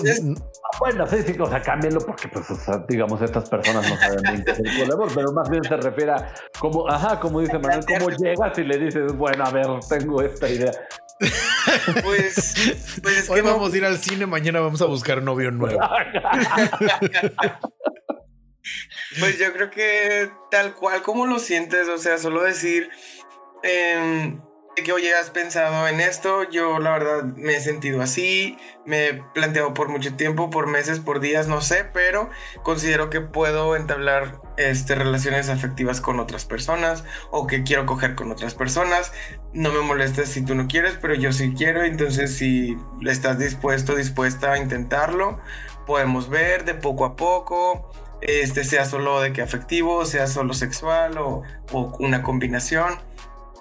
Ah, 0.74 0.78
Bueno, 0.80 1.05
sí, 1.07 1.18
sí, 1.26 1.36
o 1.38 1.47
sea, 1.49 1.62
cámbienlo 1.62 1.99
porque, 1.99 2.30
pues, 2.30 2.49
o 2.49 2.55
sea, 2.55 2.86
digamos, 2.88 3.22
estas 3.22 3.49
personas 3.49 3.89
no 3.89 3.97
saben 3.97 4.22
bien 4.24 4.43
qué 4.45 4.51
es 4.51 4.59
el 4.59 4.78
poliamor, 4.80 5.12
pero 5.14 5.32
más 5.34 5.49
bien 5.49 5.64
se 5.66 5.76
refiere 5.76 6.12
a 6.14 6.34
como, 6.59 6.88
ajá, 6.89 7.20
como 7.20 7.41
dice 7.41 7.59
Manuel, 7.59 7.84
cómo 7.86 8.09
llegas 8.09 8.57
y 8.57 8.64
le 8.64 8.78
dices, 8.78 9.12
bueno, 9.14 9.43
a 9.43 9.51
ver, 9.51 9.68
tengo 9.89 10.22
esta 10.22 10.47
idea. 10.49 10.72
Pues. 12.03 12.55
Pues 13.03 13.18
es 13.18 13.30
hoy 13.30 13.41
que 13.41 13.47
no- 13.47 13.53
vamos 13.53 13.74
a 13.74 13.78
ir 13.78 13.86
al 13.86 13.97
cine, 13.97 14.26
mañana 14.26 14.59
vamos 14.62 14.82
a 14.82 14.86
buscar 14.86 15.22
novio 15.22 15.51
nuevo. 15.51 15.80
Pues 19.20 19.38
yo 19.38 19.51
creo 19.53 19.70
que 19.70 20.30
tal 20.49 20.76
cual 20.76 21.01
como 21.01 21.26
lo 21.26 21.39
sientes, 21.39 21.88
o 21.88 21.97
sea, 21.97 22.18
solo 22.18 22.43
decir 22.43 22.89
em, 23.64 24.41
que, 24.76 24.93
oye, 24.93 25.14
has 25.14 25.30
pensado 25.30 25.88
en 25.88 25.99
esto, 25.99 26.49
yo 26.49 26.80
la 26.80 26.91
verdad 26.91 27.24
me 27.36 27.55
he 27.55 27.59
sentido 27.59 28.01
así, 28.01 28.57
me 28.86 29.07
he 29.07 29.14
planteado 29.34 29.74
por 29.74 29.89
mucho 29.89 30.16
tiempo, 30.16 30.49
por 30.49 30.68
meses, 30.68 30.99
por 30.99 31.20
días, 31.20 31.47
no 31.47 31.62
sé, 31.62 31.86
pero 31.93 32.30
considero 32.64 33.09
que 33.09 33.22
puedo 33.22 33.76
entablar 33.76 34.41
este, 34.57 34.95
relaciones 34.95 35.49
afectivas 35.49 35.99
con 35.99 36.20
otras 36.20 36.45
personas 36.45 37.03
o 37.32 37.47
que 37.47 37.64
quiero 37.64 37.86
coger 37.86 38.16
con 38.16 38.32
otras 38.32 38.55
personas. 38.55 39.12
No 39.53 39.72
me 39.72 39.82
molestes 39.82 40.30
si 40.30 40.43
tú 40.43 40.55
no 40.55 40.68
quieres, 40.68 40.97
pero 41.01 41.16
yo 41.16 41.34
sí 41.34 41.53
quiero, 41.55 41.84
entonces 41.84 42.38
si 42.38 42.78
estás 43.05 43.38
dispuesto, 43.39 43.95
dispuesta 43.95 44.53
a 44.53 44.57
intentarlo, 44.57 45.39
podemos 45.86 46.30
ver 46.30 46.64
de 46.64 46.76
poco 46.76 47.05
a 47.05 47.16
poco 47.16 47.91
este 48.22 48.63
sea 48.63 48.86
solo 48.86 49.19
de 49.22 49.34
que 49.34 49.41
afectivo, 49.41 50.05
sea 50.05 50.28
solo 50.28 50.53
sexual 50.53 51.17
o, 51.17 51.43
o 51.72 51.95
una 51.99 52.24
combinación. 52.24 52.95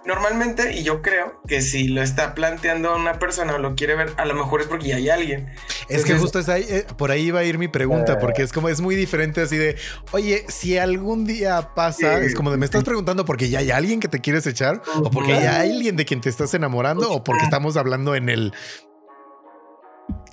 Normalmente, 0.06 0.72
y 0.72 0.82
yo 0.82 1.02
creo 1.02 1.42
que 1.46 1.60
si 1.60 1.88
lo 1.88 2.00
está 2.00 2.34
planteando 2.34 2.96
una 2.96 3.18
persona 3.18 3.54
o 3.54 3.58
lo 3.58 3.74
quiere 3.74 3.94
ver, 3.96 4.14
a 4.16 4.24
lo 4.24 4.32
mejor 4.32 4.62
es 4.62 4.66
porque 4.66 4.88
ya 4.88 4.96
hay 4.96 5.10
alguien. 5.10 5.50
Es 5.90 6.06
que 6.06 6.14
justo 6.14 6.38
es 6.38 6.48
ahí, 6.48 6.64
eh, 6.70 6.86
por 6.96 7.10
ahí 7.10 7.30
va 7.30 7.40
a 7.40 7.44
ir 7.44 7.58
mi 7.58 7.68
pregunta, 7.68 8.18
porque 8.18 8.42
es 8.42 8.50
como 8.50 8.70
es 8.70 8.80
muy 8.80 8.96
diferente 8.96 9.42
así 9.42 9.58
de, 9.58 9.76
oye, 10.12 10.46
si 10.48 10.78
algún 10.78 11.26
día 11.26 11.74
pasa, 11.74 12.18
Sí. 12.18 12.24
es 12.26 12.34
como 12.34 12.50
de, 12.50 12.56
me 12.56 12.64
estás 12.64 12.82
preguntando 12.82 13.26
porque 13.26 13.50
ya 13.50 13.58
hay 13.58 13.70
alguien 13.70 14.00
que 14.00 14.08
te 14.08 14.20
quieres 14.22 14.46
echar, 14.46 14.80
o 14.96 15.10
porque 15.10 15.32
ya 15.32 15.60
hay 15.60 15.70
alguien 15.72 15.96
de 15.96 16.06
quien 16.06 16.22
te 16.22 16.30
estás 16.30 16.54
enamorando, 16.54 17.12
o 17.12 17.22
porque 17.22 17.44
estamos 17.44 17.76
hablando 17.76 18.14
en 18.14 18.30
el 18.30 18.54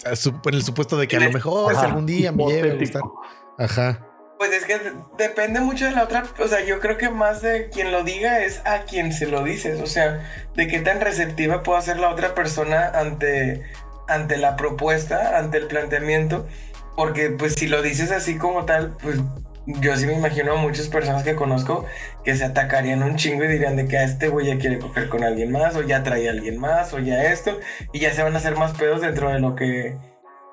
en 0.05 0.53
el 0.53 0.63
supuesto 0.63 0.97
de 0.97 1.07
que 1.09 1.17
a 1.17 1.19
lo 1.19 1.31
mejor 1.31 1.73
Ajá, 1.73 1.87
algún 1.87 2.05
día 2.05 2.31
me 2.31 2.45
lleve 2.45 2.71
a 2.71 2.75
gustar. 2.75 3.01
hipotético. 3.01 3.21
Ajá. 3.57 4.06
Pues 4.37 4.51
es 4.53 4.65
que 4.65 4.77
de- 4.77 4.93
depende 5.17 5.59
mucho 5.61 5.85
de 5.85 5.91
la 5.91 6.03
otra, 6.03 6.23
o 6.39 6.47
sea, 6.47 6.63
yo 6.63 6.79
creo 6.79 6.97
que 6.97 7.09
más 7.09 7.41
de 7.41 7.69
quien 7.69 7.91
lo 7.91 8.03
diga 8.03 8.39
es 8.41 8.61
a 8.65 8.83
quien 8.83 9.11
se 9.11 9.25
lo 9.25 9.43
dices, 9.43 9.81
o 9.81 9.87
sea, 9.87 10.21
de 10.55 10.67
qué 10.67 10.79
tan 10.79 11.01
receptiva 11.01 11.63
puede 11.63 11.81
ser 11.81 11.97
la 11.99 12.09
otra 12.09 12.35
persona 12.35 12.87
ante, 12.93 13.63
ante 14.07 14.37
la 14.37 14.55
propuesta, 14.55 15.39
ante 15.39 15.57
el 15.57 15.65
planteamiento, 15.67 16.47
porque 16.95 17.31
pues 17.31 17.55
si 17.55 17.67
lo 17.67 17.81
dices 17.81 18.11
así 18.11 18.37
como 18.37 18.65
tal, 18.65 18.95
pues 19.01 19.17
yo 19.65 19.97
sí 19.97 20.05
me 20.05 20.13
imagino 20.13 20.53
a 20.53 20.55
muchas 20.57 20.87
personas 20.87 21.23
que 21.23 21.35
conozco 21.35 21.85
que 22.23 22.35
se 22.35 22.45
atacarían 22.45 23.01
un 23.03 23.15
chingo 23.15 23.43
y 23.43 23.47
dirían 23.47 23.75
de 23.75 23.87
que 23.87 23.97
a 23.97 24.03
este 24.03 24.29
güey 24.29 24.45
ya 24.47 24.59
quiere 24.59 24.77
coger 24.79 25.09
con 25.09 25.23
alguien 25.23 25.51
más, 25.51 25.75
o 25.75 25.81
ya 25.81 26.03
trae 26.03 26.27
a 26.27 26.31
alguien 26.31 26.59
más, 26.59 26.93
o 26.93 26.99
ya 26.99 27.23
esto, 27.31 27.59
y 27.91 27.99
ya 27.99 28.13
se 28.13 28.21
van 28.21 28.35
a 28.35 28.37
hacer 28.37 28.55
más 28.55 28.73
pedos 28.77 29.01
dentro 29.01 29.29
de 29.31 29.39
lo 29.39 29.55
que, 29.55 29.97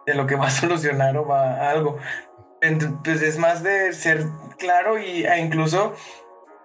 de 0.06 0.14
lo 0.14 0.26
que 0.26 0.36
va 0.36 0.46
a 0.46 0.50
solucionar 0.62 1.16
o 1.18 1.26
va 1.26 1.52
a 1.54 1.70
algo. 1.70 1.98
Ent- 2.64 3.02
pues 3.04 3.22
es 3.22 3.38
más 3.38 3.62
de 3.62 3.92
ser 3.92 4.26
claro 4.58 4.98
y 4.98 5.24
e 5.24 5.38
incluso 5.40 5.94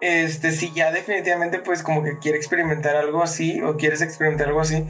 este 0.00 0.50
si 0.52 0.72
ya 0.72 0.92
definitivamente 0.92 1.58
pues 1.58 1.82
como 1.82 2.02
que 2.02 2.18
quiere 2.18 2.38
experimentar 2.38 2.96
algo 2.96 3.22
así 3.22 3.60
o 3.60 3.76
quieres 3.76 4.00
experimentar 4.00 4.48
algo 4.48 4.60
así 4.60 4.86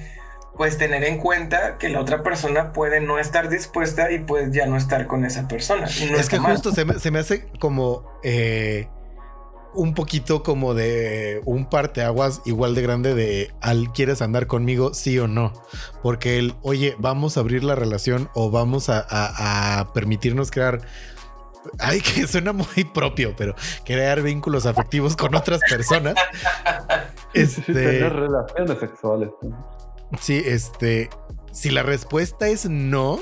pues 0.56 0.76
tener 0.78 1.02
en 1.04 1.18
cuenta 1.18 1.78
que 1.78 1.88
la 1.88 2.00
otra 2.00 2.22
persona 2.22 2.72
puede 2.72 3.00
no 3.00 3.18
estar 3.18 3.48
dispuesta 3.48 4.10
y 4.10 4.18
pues 4.18 4.52
ya 4.52 4.66
no 4.66 4.76
estar 4.76 5.06
con 5.06 5.24
esa 5.24 5.48
persona 5.48 5.86
no 6.10 6.16
es 6.18 6.28
que 6.28 6.38
mal. 6.38 6.52
justo 6.52 6.70
se 6.72 6.84
me, 6.84 6.98
se 6.98 7.10
me 7.10 7.18
hace 7.18 7.46
como 7.58 8.04
eh, 8.22 8.88
un 9.74 9.94
poquito 9.94 10.42
como 10.42 10.74
de 10.74 11.40
un 11.44 11.66
parteaguas 11.68 12.40
igual 12.44 12.74
de 12.74 12.82
grande 12.82 13.14
de 13.14 13.50
al 13.60 13.92
quieres 13.92 14.20
andar 14.22 14.46
conmigo, 14.46 14.94
sí 14.94 15.18
o 15.18 15.28
no. 15.28 15.52
Porque 16.02 16.38
el, 16.38 16.54
oye, 16.62 16.96
vamos 16.98 17.36
a 17.36 17.40
abrir 17.40 17.62
la 17.64 17.74
relación 17.74 18.28
o 18.34 18.50
vamos 18.50 18.88
a, 18.88 18.98
a- 19.08 19.80
a 19.80 19.92
permitirnos 19.92 20.50
crear. 20.50 20.80
Ay, 21.78 22.00
que 22.14 22.26
suena 22.26 22.52
muy 22.52 22.84
propio, 22.92 23.34
pero 23.36 23.54
crear 23.84 24.22
vínculos 24.22 24.66
afectivos 24.66 25.16
con 25.16 25.34
otras 25.34 25.60
personas. 25.68 26.14
Este, 27.32 27.62
Tener 27.72 28.12
relaciones 28.12 28.78
sexuales. 28.80 29.30
Sí, 30.20 30.42
este, 30.44 31.10
si 31.52 31.70
la 31.70 31.84
respuesta 31.84 32.48
es 32.48 32.68
no, 32.68 33.20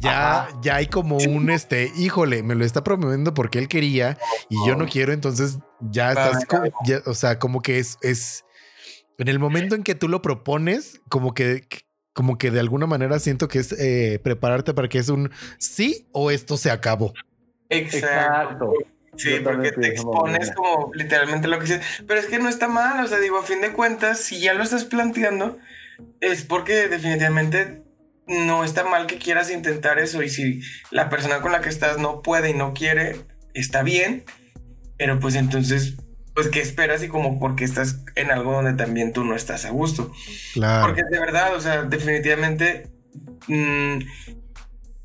ya, 0.00 0.42
Ajá. 0.42 0.58
ya 0.62 0.76
hay 0.76 0.86
como 0.86 1.16
un 1.16 1.50
este, 1.50 1.92
híjole, 1.96 2.42
me 2.42 2.54
lo 2.54 2.64
está 2.64 2.82
promoviendo 2.84 3.34
porque 3.34 3.58
él 3.58 3.68
quería 3.68 4.18
y 4.48 4.56
yo 4.66 4.76
no 4.76 4.86
quiero, 4.86 5.12
entonces 5.12 5.58
ya 5.80 6.10
estás, 6.10 6.46
ya, 6.84 7.02
o 7.06 7.14
sea, 7.14 7.38
como 7.38 7.62
que 7.62 7.78
es, 7.78 7.98
es, 8.02 8.44
en 9.18 9.28
el 9.28 9.38
momento 9.38 9.74
en 9.74 9.82
que 9.82 9.94
tú 9.94 10.08
lo 10.08 10.22
propones, 10.22 11.00
como 11.08 11.34
que, 11.34 11.66
como 12.12 12.38
que 12.38 12.50
de 12.50 12.60
alguna 12.60 12.86
manera 12.86 13.18
siento 13.18 13.48
que 13.48 13.58
es 13.58 13.72
eh, 13.72 14.20
prepararte 14.22 14.74
para 14.74 14.88
que 14.88 14.98
es 14.98 15.08
un 15.08 15.30
sí 15.58 16.08
o 16.12 16.30
esto 16.30 16.56
se 16.56 16.70
acabó. 16.70 17.12
Exacto. 17.68 18.72
Sí, 19.16 19.30
Yo 19.30 19.44
porque 19.44 19.72
te 19.72 19.88
expones 19.88 20.52
como 20.52 20.90
literalmente 20.94 21.48
lo 21.48 21.58
que 21.58 21.64
dices. 21.64 21.86
Pero 22.06 22.20
es 22.20 22.26
que 22.26 22.38
no 22.38 22.48
está 22.48 22.68
mal, 22.68 23.02
o 23.04 23.08
sea, 23.08 23.18
digo, 23.18 23.38
a 23.38 23.42
fin 23.42 23.60
de 23.60 23.72
cuentas, 23.72 24.20
si 24.20 24.40
ya 24.40 24.54
lo 24.54 24.62
estás 24.62 24.84
planteando, 24.84 25.58
es 26.20 26.44
porque 26.44 26.88
definitivamente 26.88 27.82
no 28.26 28.64
está 28.64 28.84
mal 28.84 29.06
que 29.06 29.18
quieras 29.18 29.50
intentar 29.50 29.98
eso. 29.98 30.22
Y 30.22 30.28
si 30.28 30.60
la 30.90 31.08
persona 31.08 31.40
con 31.40 31.52
la 31.52 31.60
que 31.60 31.68
estás 31.68 31.98
no 31.98 32.22
puede 32.22 32.50
y 32.50 32.54
no 32.54 32.74
quiere, 32.74 33.16
está 33.54 33.82
bien. 33.82 34.24
Pero 34.98 35.20
pues 35.20 35.34
entonces, 35.34 35.96
pues, 36.34 36.48
¿qué 36.48 36.60
esperas? 36.60 37.02
Y 37.02 37.08
como 37.08 37.38
porque 37.38 37.64
estás 37.64 38.04
en 38.14 38.30
algo 38.30 38.52
donde 38.52 38.74
también 38.74 39.12
tú 39.12 39.24
no 39.24 39.34
estás 39.34 39.64
a 39.64 39.70
gusto. 39.70 40.12
Claro. 40.54 40.86
Porque 40.86 41.02
de 41.10 41.18
verdad, 41.18 41.54
o 41.54 41.60
sea, 41.60 41.82
definitivamente, 41.82 42.90
mm, 43.46 43.98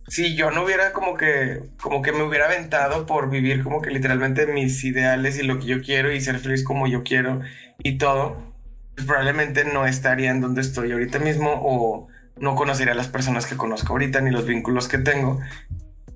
si 0.08 0.36
yo 0.36 0.52
no 0.52 0.64
hubiera 0.64 0.92
como 0.92 1.16
que, 1.16 1.62
como 1.82 2.02
que 2.02 2.12
me 2.12 2.24
hubiera 2.24 2.48
aventado 2.48 3.06
por 3.06 3.30
vivir 3.30 3.64
como 3.64 3.82
que 3.82 3.92
literalmente 3.92 4.46
mis 4.46 4.84
ideales 4.84 5.40
y 5.40 5.44
lo 5.44 5.58
que 5.58 5.68
yo 5.68 5.82
quiero 5.82 6.12
y 6.12 6.20
ser 6.20 6.40
feliz 6.40 6.66
como 6.66 6.86
yo 6.86 7.04
quiero 7.04 7.40
y 7.82 7.98
todo, 7.98 8.54
pues 8.96 9.08
probablemente 9.08 9.64
no 9.64 9.86
estaría 9.88 10.32
en 10.32 10.42
donde 10.42 10.60
estoy 10.60 10.92
ahorita 10.92 11.20
mismo 11.20 11.54
o 11.64 12.10
no 12.38 12.56
conocería 12.56 12.94
a 12.94 12.96
las 12.98 13.08
personas 13.08 13.46
que 13.46 13.58
conozco 13.58 13.94
ahorita 13.94 14.22
ni 14.22 14.32
los 14.32 14.46
vínculos 14.46 14.88
que 14.88 14.98
tengo. 14.98 15.40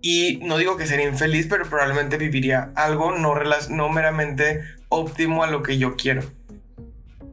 Y 0.01 0.39
no 0.43 0.57
digo 0.57 0.78
que 0.78 0.86
sería 0.88 1.07
infeliz, 1.07 1.47
pero 1.49 1.66
probablemente 1.68 2.18
viviría 2.18 2.72
algo 2.76 3.18
no, 3.18 3.36
no 3.70 3.89
meramente 3.89 4.61
óptimo 4.89 5.43
a 5.43 5.47
lo 5.47 5.63
que 5.63 5.78
yo 5.78 5.95
quiero. 5.95 6.24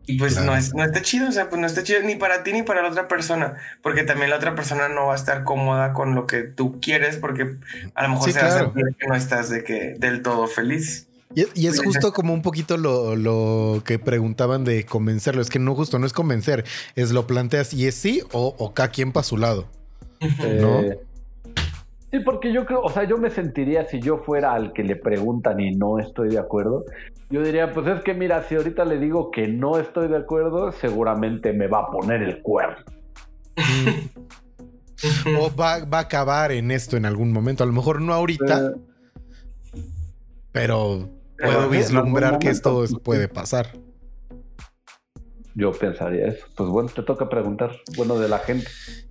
Y 0.06 0.18
pues 0.18 0.34
Claro. 0.34 0.50
no, 0.52 0.56
es, 0.56 0.74
no 0.74 0.82
está 0.82 1.00
chido, 1.00 1.28
o 1.28 1.32
sea, 1.32 1.48
pues 1.48 1.60
no 1.60 1.66
está 1.66 1.84
chido 1.84 2.02
ni 2.02 2.16
para 2.16 2.42
ti 2.42 2.52
ni 2.52 2.62
para 2.62 2.82
la 2.82 2.88
otra 2.88 3.06
persona, 3.06 3.54
porque 3.82 4.02
también 4.02 4.30
la 4.30 4.36
otra 4.36 4.54
persona 4.56 4.88
no 4.88 5.06
va 5.06 5.12
a 5.12 5.16
estar 5.16 5.44
cómoda 5.44 5.92
con 5.92 6.14
lo 6.16 6.26
que 6.26 6.42
tú 6.42 6.80
quieres, 6.80 7.16
porque 7.18 7.56
a 7.94 8.02
lo 8.02 8.08
mejor 8.08 8.24
Sí, 8.28 8.32
se 8.32 8.40
va 8.40 8.46
a 8.46 8.50
claro. 8.50 8.72
sentir 8.74 8.96
que 8.98 9.06
no 9.06 9.14
estás 9.14 9.48
de 9.48 9.62
que 9.62 9.94
del 9.98 10.22
todo 10.22 10.48
feliz. 10.48 11.08
Y, 11.34 11.46
y 11.54 11.66
es 11.66 11.82
justo 11.82 12.12
como 12.12 12.34
un 12.34 12.42
poquito 12.42 12.76
lo, 12.76 13.16
lo 13.16 13.82
que 13.84 13.98
preguntaban 13.98 14.64
de 14.64 14.84
convencerlo. 14.84 15.42
Es 15.42 15.50
que 15.50 15.58
no 15.58 15.74
justo, 15.74 15.98
no 15.98 16.06
es 16.06 16.12
convencer, 16.12 16.64
es 16.96 17.12
lo 17.12 17.26
planteas 17.26 17.72
y 17.72 17.86
es 17.86 17.94
sí 17.94 18.22
o, 18.32 18.54
o 18.58 18.74
cada 18.74 18.88
quien 18.90 19.12
para 19.12 19.24
su 19.24 19.36
lado. 19.36 19.66
¿No? 20.20 20.80
Eh, 20.80 21.00
Sí, 22.12 22.20
porque 22.20 22.52
yo 22.52 22.66
creo, 22.66 22.82
o 22.82 22.90
sea, 22.90 23.04
yo 23.04 23.16
me 23.16 23.30
sentiría 23.30 23.86
si 23.86 23.98
yo 23.98 24.18
fuera 24.18 24.52
al 24.52 24.74
que 24.74 24.84
le 24.84 24.96
preguntan 24.96 25.58
y 25.60 25.70
no 25.70 25.98
estoy 25.98 26.28
de 26.28 26.38
acuerdo. 26.38 26.84
Yo 27.30 27.42
diría, 27.42 27.72
pues 27.72 27.86
es 27.86 28.04
que 28.04 28.12
mira, 28.12 28.42
si 28.42 28.54
ahorita 28.54 28.84
le 28.84 28.98
digo 28.98 29.30
que 29.30 29.48
no 29.48 29.78
estoy 29.78 30.08
de 30.08 30.18
acuerdo, 30.18 30.72
seguramente 30.72 31.54
me 31.54 31.68
va 31.68 31.78
a 31.78 31.90
poner 31.90 32.22
el 32.22 32.42
cuerno. 32.42 32.76
o 35.40 35.56
va, 35.56 35.86
va, 35.86 35.98
a 35.98 36.02
acabar 36.02 36.52
en 36.52 36.70
esto 36.70 36.98
en 36.98 37.06
algún 37.06 37.32
momento. 37.32 37.64
A 37.64 37.66
lo 37.66 37.72
mejor 37.72 38.02
no 38.02 38.12
ahorita, 38.12 38.74
pero 40.52 41.08
puedo 41.38 41.68
vislumbrar 41.68 42.38
que 42.38 42.50
esto 42.50 42.84
puede 43.02 43.28
pasar. 43.28 43.72
Yo 45.54 45.72
pensaría 45.72 46.28
eso. 46.28 46.46
Pues 46.56 46.70
bueno, 46.70 46.88
te 46.88 47.02
toca 47.02 47.28
preguntar, 47.28 47.72
bueno, 47.96 48.18
de 48.18 48.28
la 48.28 48.38
gente. 48.38 48.68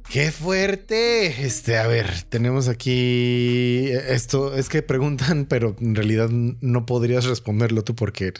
Qué 0.10 0.32
fuerte. 0.32 1.46
Este, 1.46 1.78
a 1.78 1.88
ver, 1.88 2.24
tenemos 2.30 2.68
aquí 2.68 3.90
esto. 3.92 4.56
Es 4.56 4.68
que 4.68 4.82
preguntan, 4.82 5.46
pero 5.50 5.76
en 5.80 5.96
realidad 5.96 6.30
no 6.30 6.86
podrías 6.86 7.26
responderlo 7.26 7.84
tú 7.84 7.96
porque 7.96 8.34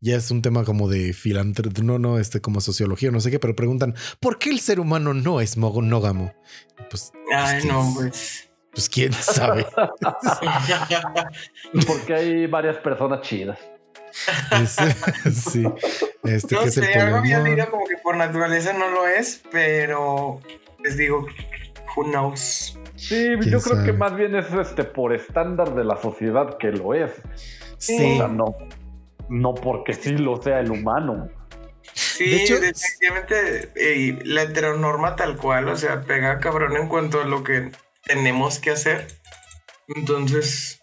ya 0.00 0.16
es 0.16 0.30
un 0.30 0.40
tema 0.40 0.64
como 0.64 0.88
de 0.88 1.12
filantropía, 1.12 1.84
no, 1.84 1.98
no, 1.98 2.18
este, 2.18 2.40
como 2.40 2.60
sociología, 2.60 3.10
no 3.10 3.20
sé 3.20 3.30
qué, 3.30 3.38
pero 3.38 3.56
preguntan, 3.56 3.94
¿por 4.20 4.38
qué 4.38 4.50
el 4.50 4.60
ser 4.60 4.78
humano 4.78 5.12
no 5.12 5.40
es 5.40 5.56
monógamo? 5.56 6.32
Pues, 6.90 7.12
Ay, 7.34 7.64
no, 7.66 7.92
pues. 7.96 8.47
Pues 8.78 8.88
quién 8.88 9.12
sabe. 9.12 9.66
porque 11.88 12.14
hay 12.14 12.46
varias 12.46 12.76
personas 12.76 13.22
chidas. 13.22 13.58
sí. 15.34 15.64
Este, 16.22 16.54
no 16.54 16.64
sé, 16.68 16.94
algo 16.94 17.20
como 17.72 17.88
que 17.88 17.96
por 17.96 18.16
naturaleza 18.16 18.72
no 18.74 18.88
lo 18.88 19.08
es, 19.08 19.42
pero 19.50 20.40
les 20.84 20.96
digo, 20.96 21.26
who 21.96 22.04
knows. 22.04 22.78
Sí, 22.94 23.30
yo 23.50 23.60
creo 23.60 23.84
que 23.84 23.92
más 23.92 24.14
bien 24.14 24.36
es 24.36 24.46
este 24.52 24.84
por 24.84 25.12
estándar 25.12 25.74
de 25.74 25.82
la 25.82 26.00
sociedad 26.00 26.56
que 26.58 26.70
lo 26.70 26.94
es. 26.94 27.10
Sí. 27.78 28.20
no, 28.30 28.54
no 29.28 29.54
porque 29.56 29.92
sí 29.92 30.12
lo 30.12 30.40
sea 30.40 30.60
el 30.60 30.70
humano. 30.70 31.28
Sí, 31.94 32.30
definitivamente 32.30 33.72
eh, 33.74 34.20
la 34.24 34.42
heteronorma 34.42 35.16
tal 35.16 35.36
cual, 35.36 35.66
o 35.66 35.76
sea, 35.76 36.02
pega 36.02 36.38
cabrón 36.38 36.76
en 36.76 36.86
cuanto 36.86 37.20
a 37.20 37.24
lo 37.24 37.42
que 37.42 37.72
tenemos 38.08 38.58
que 38.58 38.70
hacer. 38.70 39.06
Entonces. 39.86 40.80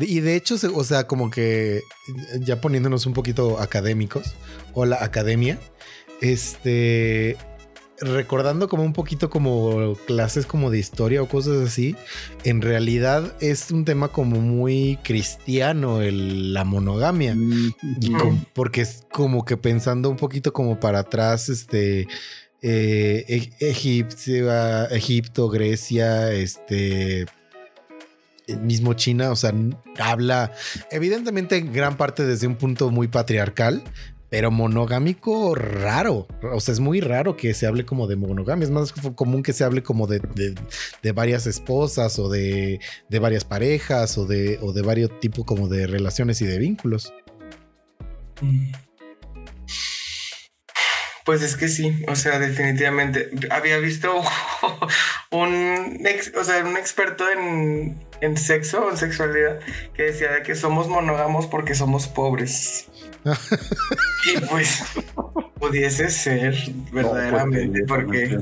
Y 0.00 0.20
de 0.20 0.34
hecho, 0.34 0.56
o 0.74 0.84
sea, 0.84 1.06
como 1.06 1.30
que 1.30 1.82
ya 2.40 2.60
poniéndonos 2.60 3.06
un 3.06 3.12
poquito 3.12 3.60
académicos, 3.60 4.34
o 4.72 4.86
la 4.86 5.04
academia, 5.04 5.58
este, 6.20 7.36
recordando 8.00 8.68
como 8.68 8.84
un 8.84 8.92
poquito 8.92 9.28
como 9.28 9.94
clases 10.06 10.46
como 10.46 10.70
de 10.70 10.78
historia 10.78 11.22
o 11.22 11.28
cosas 11.28 11.68
así, 11.68 11.96
en 12.44 12.62
realidad 12.62 13.34
es 13.40 13.70
un 13.70 13.84
tema 13.84 14.08
como 14.08 14.40
muy 14.40 14.98
cristiano 15.02 16.00
el, 16.00 16.54
la 16.54 16.64
monogamia. 16.64 17.36
porque 18.54 18.82
es 18.82 19.04
como 19.12 19.44
que 19.44 19.56
pensando 19.56 20.08
un 20.08 20.16
poquito 20.16 20.52
como 20.52 20.80
para 20.80 21.00
atrás, 21.00 21.48
este... 21.48 22.06
Eh, 22.62 23.50
e, 23.58 23.70
Egipto, 24.90 25.48
Grecia, 25.48 26.32
este, 26.32 27.26
mismo 28.62 28.94
China, 28.94 29.30
o 29.30 29.36
sea, 29.36 29.54
habla 29.98 30.52
evidentemente 30.90 31.56
en 31.56 31.72
gran 31.72 31.96
parte 31.96 32.24
desde 32.24 32.46
un 32.46 32.56
punto 32.56 32.90
muy 32.90 33.08
patriarcal, 33.08 33.82
pero 34.28 34.50
monogámico 34.50 35.54
raro. 35.54 36.28
O 36.52 36.60
sea, 36.60 36.72
es 36.72 36.80
muy 36.80 37.00
raro 37.00 37.36
que 37.36 37.52
se 37.52 37.66
hable 37.66 37.84
como 37.84 38.06
de 38.06 38.16
monogamia. 38.16 38.64
Es 38.64 38.70
más 38.70 38.92
común 38.92 39.42
que 39.42 39.52
se 39.52 39.64
hable 39.64 39.82
como 39.82 40.06
de, 40.06 40.20
varias 41.12 41.46
esposas 41.46 42.18
o 42.18 42.28
de, 42.28 42.80
varias 43.20 43.44
parejas 43.44 44.16
o 44.18 44.26
de, 44.26 44.58
o 44.62 44.72
de 44.72 44.82
varios 44.82 45.18
tipos 45.18 45.44
como 45.44 45.68
de 45.68 45.86
relaciones 45.86 46.40
y 46.42 46.46
de 46.46 46.58
vínculos. 46.58 47.12
Pues 51.24 51.42
es 51.42 51.56
que 51.56 51.68
sí, 51.68 52.04
o 52.08 52.16
sea, 52.16 52.38
definitivamente. 52.38 53.30
Había 53.50 53.78
visto 53.78 54.22
un, 55.30 56.06
o 56.38 56.44
sea, 56.44 56.64
un 56.64 56.76
experto 56.76 57.30
en, 57.30 58.00
en 58.20 58.36
sexo, 58.36 58.90
en 58.90 58.96
sexualidad, 58.96 59.60
que 59.94 60.04
decía 60.04 60.32
de 60.32 60.42
que 60.42 60.54
somos 60.54 60.88
monógamos 60.88 61.46
porque 61.46 61.74
somos 61.74 62.08
pobres. 62.08 62.88
y 64.26 64.40
pues 64.46 64.84
pudiese 65.58 66.10
ser 66.10 66.54
verdaderamente 66.92 67.84
porque... 67.86 68.38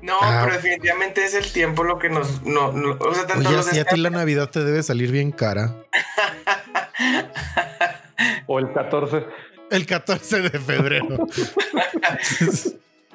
No, 0.00 0.16
ah. 0.22 0.42
pero 0.44 0.56
definitivamente 0.56 1.24
es 1.24 1.34
el 1.34 1.52
tiempo 1.52 1.82
lo 1.82 1.98
que 1.98 2.08
nos... 2.08 2.42
No, 2.42 2.68
o 2.68 3.14
sea, 3.14 3.26
tanto 3.26 3.48
Oye, 3.48 3.80
a 3.80 3.84
ti 3.84 3.96
la 3.96 4.10
Navidad 4.10 4.48
te 4.48 4.64
debe 4.64 4.82
salir 4.82 5.10
bien 5.10 5.32
cara. 5.32 5.74
o 8.46 8.58
el 8.58 8.72
14. 8.72 9.24
El 9.70 9.86
14 9.86 10.42
de 10.42 10.58
febrero. 10.58 11.26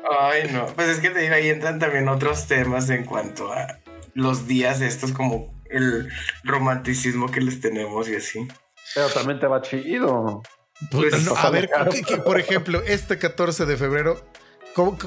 Ay, 0.10 0.51
no. 0.51 0.66
Pues 0.68 0.89
es 0.89 0.99
que 0.99 1.10
te 1.10 1.20
digo, 1.20 1.34
ahí 1.34 1.49
entran 1.49 1.80
también 1.80 2.08
otros 2.08 2.47
temas 2.47 2.89
en 2.89 3.06
cuanto 3.06 3.51
a 3.51 3.80
los 4.14 4.47
días 4.47 4.82
estos, 4.82 5.12
como 5.12 5.54
el 5.70 6.10
romanticismo 6.43 7.32
que 7.32 7.41
les 7.41 7.62
tenemos 7.62 8.08
y 8.10 8.16
así. 8.16 8.47
Pero 8.93 9.10
también 9.10 9.39
te 9.39 9.47
va 9.47 9.62
chido. 9.62 10.43
Pues, 10.91 11.28
a 11.30 11.49
ver, 11.51 11.70
por 12.26 12.39
ejemplo, 12.39 12.82
este 12.86 13.18
14 13.18 13.66
de 13.66 13.78
febrero, 13.78 14.24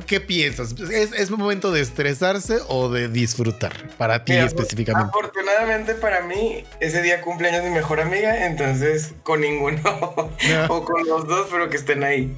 ¿qué 0.06 0.20
piensas? 0.20 0.74
¿Es, 0.78 1.12
¿Es, 1.12 1.30
momento 1.30 1.72
de 1.72 1.80
estresarse 1.80 2.58
o 2.68 2.88
de 2.88 3.08
disfrutar 3.08 3.72
para 3.96 4.24
ti 4.24 4.32
específicamente? 4.32 5.10
Afortunadamente 5.10 5.94
para 5.94 6.22
mí, 6.22 6.64
ese 6.80 7.02
día 7.02 7.20
cumpleaños 7.20 7.64
mi 7.64 7.70
mejor 7.70 8.00
amiga, 8.00 8.46
entonces 8.46 9.14
con 9.22 9.40
ninguno 9.40 9.80
o 10.68 10.84
con 10.84 11.06
los 11.06 11.26
dos, 11.26 11.48
pero 11.50 11.68
que 11.68 11.76
estén 11.76 12.04
ahí. 12.04 12.36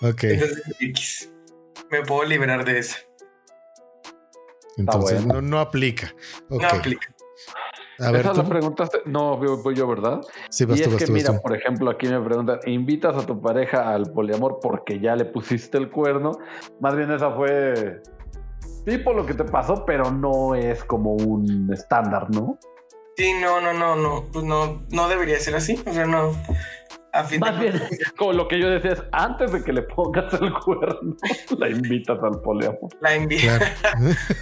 Ok. 0.00 0.24
Entonces, 0.24 1.30
me 1.90 2.02
puedo 2.02 2.24
liberar 2.24 2.64
de 2.64 2.78
eso. 2.78 2.96
Entonces 4.76 5.24
no, 5.24 5.40
no 5.40 5.60
aplica. 5.60 6.14
No 6.48 6.66
aplica. 6.66 7.13
A 7.98 8.10
ver, 8.10 8.22
Esa 8.22 8.34
la 8.34 8.44
preguntaste. 8.44 8.98
No, 9.06 9.36
voy 9.36 9.74
yo, 9.74 9.86
¿verdad? 9.86 10.20
Sí, 10.50 10.64
vas 10.64 10.78
y 10.78 10.82
es 10.82 10.96
que, 10.96 11.06
mira, 11.10 11.40
por 11.40 11.54
ejemplo, 11.54 11.90
aquí 11.90 12.08
me 12.08 12.20
preguntan: 12.20 12.58
¿invitas 12.66 13.16
a 13.16 13.26
tu 13.26 13.40
pareja 13.40 13.92
al 13.94 14.12
poliamor 14.12 14.58
porque 14.60 15.00
ya 15.00 15.14
le 15.16 15.24
pusiste 15.24 15.78
el 15.78 15.90
cuerno? 15.90 16.32
Más 16.80 16.96
bien, 16.96 17.10
esa 17.10 17.30
fue. 17.32 18.02
Sí, 18.86 18.98
por 18.98 19.14
lo 19.14 19.24
que 19.24 19.34
te 19.34 19.44
pasó, 19.44 19.84
pero 19.86 20.10
no 20.10 20.54
es 20.54 20.84
como 20.84 21.14
un 21.14 21.72
estándar, 21.72 22.28
¿no? 22.30 22.58
Sí, 23.16 23.32
no, 23.40 23.60
no, 23.60 23.72
no, 23.72 23.96
no. 23.96 24.26
Pues 24.32 24.44
no, 24.44 24.82
no 24.90 25.08
debería 25.08 25.38
ser 25.38 25.54
así. 25.54 25.80
O 25.86 25.92
sea, 25.92 26.04
no. 26.04 26.32
Más 27.38 27.60
bien, 27.60 27.80
como 28.18 28.32
lo 28.32 28.48
que 28.48 28.60
yo 28.60 28.68
decía 28.68 28.92
es, 28.92 29.02
antes 29.12 29.52
de 29.52 29.62
que 29.62 29.72
le 29.72 29.82
pongas 29.82 30.32
el 30.34 30.52
cuerno, 30.52 31.16
la 31.58 31.70
invitas 31.70 32.18
al 32.22 32.40
poliamor. 32.40 32.90
La 33.00 33.16
invitas. 33.16 33.62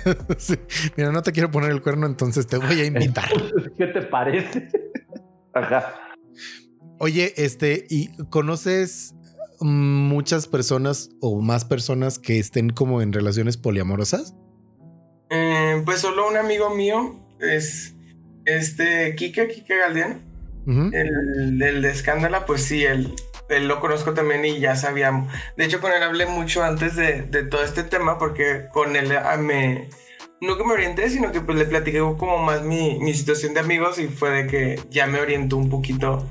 Mira, 0.96 1.12
no 1.12 1.22
te 1.22 1.32
quiero 1.32 1.50
poner 1.50 1.70
el 1.70 1.82
cuerno, 1.82 2.06
entonces 2.06 2.46
te 2.46 2.56
voy 2.56 2.80
a 2.80 2.84
invitar. 2.84 3.28
¿Qué 3.76 3.86
te 3.88 4.02
parece? 4.02 4.68
Ajá. 5.52 5.94
Oye, 6.98 7.34
este, 7.36 7.86
¿y 7.90 8.08
conoces 8.30 9.14
muchas 9.60 10.46
personas 10.46 11.10
o 11.20 11.40
más 11.42 11.64
personas 11.66 12.18
que 12.18 12.38
estén 12.38 12.70
como 12.70 13.02
en 13.02 13.12
relaciones 13.12 13.58
poliamorosas? 13.58 14.34
Eh, 15.28 15.82
pues 15.84 16.00
solo 16.00 16.28
un 16.28 16.36
amigo 16.36 16.74
mío 16.74 17.20
es 17.38 17.94
este 18.44 19.14
Kike, 19.14 19.48
Kike 19.48 19.76
Galdiano 19.76 20.31
el, 20.66 21.58
de 21.58 21.90
escándala, 21.90 22.46
pues 22.46 22.62
sí, 22.64 22.84
él, 22.84 23.14
lo 23.48 23.80
conozco 23.80 24.14
también 24.14 24.44
y 24.44 24.60
ya 24.60 24.76
sabíamos. 24.76 25.32
De 25.56 25.64
hecho, 25.64 25.80
con 25.80 25.92
él 25.92 26.02
hablé 26.02 26.26
mucho 26.26 26.62
antes 26.62 26.96
de, 26.96 27.22
todo 27.50 27.62
este 27.64 27.82
tema 27.82 28.18
porque 28.18 28.66
con 28.72 28.96
él 28.96 29.12
ah, 29.16 29.36
me... 29.36 29.88
No 30.40 30.56
que 30.58 30.64
me 30.64 30.72
orienté, 30.72 31.08
sino 31.08 31.30
que 31.30 31.40
pues 31.40 31.56
le 31.56 31.66
platiqué 31.66 32.00
como 32.00 32.38
más 32.38 32.62
mi 32.62 33.14
situación 33.14 33.54
de 33.54 33.60
amigos 33.60 34.00
y 34.00 34.08
fue 34.08 34.30
de 34.30 34.46
que 34.48 34.80
ya 34.90 35.06
me 35.06 35.20
orientó 35.20 35.56
un 35.56 35.70
poquito 35.70 36.26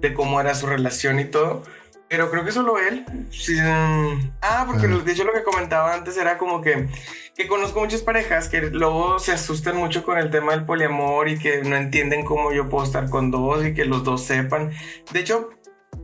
de 0.00 0.14
cómo 0.14 0.40
era 0.40 0.54
su 0.54 0.66
relación 0.66 1.18
y 1.18 1.24
todo. 1.24 1.62
Pero 2.08 2.30
creo 2.30 2.44
que 2.44 2.52
solo 2.52 2.78
él. 2.78 3.04
Mm, 3.10 4.30
ah, 4.40 4.64
porque 4.66 4.86
de 4.88 5.12
hecho 5.12 5.24
lo 5.24 5.32
que 5.32 5.42
comentaba 5.42 5.92
antes 5.92 6.16
era 6.16 6.38
como 6.38 6.62
que, 6.62 6.88
que 7.36 7.46
conozco 7.46 7.80
muchas 7.80 8.00
parejas 8.00 8.48
que 8.48 8.62
luego 8.62 9.18
se 9.18 9.32
asustan 9.32 9.76
mucho 9.76 10.02
con 10.04 10.16
el 10.16 10.30
tema 10.30 10.52
del 10.52 10.64
poliamor 10.64 11.28
y 11.28 11.38
que 11.38 11.62
no 11.62 11.76
entienden 11.76 12.24
cómo 12.24 12.52
yo 12.52 12.68
puedo 12.68 12.84
estar 12.84 13.10
con 13.10 13.30
dos 13.30 13.64
y 13.64 13.74
que 13.74 13.84
los 13.84 14.04
dos 14.04 14.24
sepan. 14.24 14.72
De 15.12 15.20
hecho, 15.20 15.50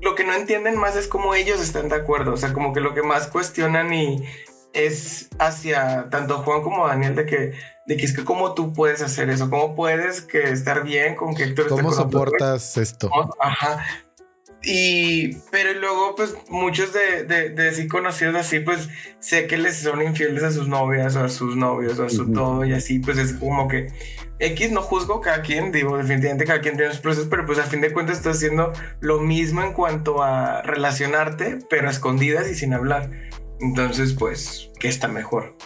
lo 0.02 0.14
que 0.14 0.24
no 0.24 0.35
entienden 0.35 0.76
más 0.76 0.94
es 0.97 1.09
cómo 1.09 1.35
ellos 1.35 1.60
están 1.60 1.89
de 1.89 1.97
acuerdo. 1.97 2.35
O 2.35 2.36
sea, 2.36 2.52
como 2.52 2.74
que 2.74 2.81
lo 2.81 2.93
que 2.93 3.02
más 3.02 3.28
cuestionan 3.28 3.94
y 3.94 4.24
es 4.74 5.31
hacia 5.39 6.10
tanto 6.10 6.39
Juan 6.39 6.62
como 6.62 6.86
Daniel 6.86 7.14
de 7.14 7.24
que, 7.24 7.52
de 7.86 7.97
que 7.97 8.05
es 8.05 8.14
que 8.14 8.24
cómo 8.24 8.55
tú 8.55 8.74
puedes 8.74 9.01
hacer 9.01 9.31
eso, 9.31 9.48
cómo 9.48 9.74
puedes 9.74 10.20
que 10.20 10.51
estar 10.51 10.82
bien 10.82 11.14
con 11.14 11.35
que 11.35 11.44
Héctor 11.44 11.68
¿Cómo 11.68 11.93
soportas 11.93 12.76
esto? 12.76 13.09
Ajá 13.40 13.82
y, 14.66 15.36
pero 15.50 15.78
luego, 15.78 16.14
pues, 16.16 16.34
muchos 16.48 16.92
de, 16.92 17.24
de, 17.24 17.50
de 17.50 17.72
sí 17.72 17.88
conocidos 17.88 18.34
así, 18.34 18.60
pues, 18.60 18.88
sé 19.20 19.46
que 19.46 19.56
les 19.56 19.76
son 19.78 20.02
infieles 20.02 20.42
a 20.42 20.50
sus 20.50 20.68
novias 20.68 21.16
o 21.16 21.24
a 21.24 21.28
sus 21.28 21.56
novios 21.56 21.98
o 21.98 22.04
a 22.06 22.10
su 22.10 22.32
todo 22.32 22.64
y 22.64 22.72
así, 22.72 22.98
pues 22.98 23.18
es 23.18 23.34
como 23.34 23.68
que 23.68 23.88
X 24.38 24.72
no 24.72 24.82
juzgo 24.82 25.20
cada 25.20 25.42
quien, 25.42 25.72
digo, 25.72 25.96
definitivamente 25.96 26.44
cada 26.44 26.60
quien 26.60 26.76
tiene 26.76 26.92
sus 26.92 27.00
procesos, 27.00 27.28
pero 27.28 27.46
pues 27.46 27.58
a 27.58 27.64
fin 27.64 27.80
de 27.80 27.92
cuentas 27.92 28.18
estás 28.18 28.36
haciendo 28.36 28.72
lo 29.00 29.20
mismo 29.20 29.62
en 29.62 29.72
cuanto 29.72 30.22
a 30.22 30.62
relacionarte, 30.62 31.58
pero 31.70 31.88
a 31.88 31.90
escondidas 31.90 32.48
y 32.48 32.54
sin 32.54 32.74
hablar. 32.74 33.10
Entonces, 33.60 34.14
pues, 34.18 34.70
¿qué 34.80 34.88
está 34.88 35.08
mejor? 35.08 35.56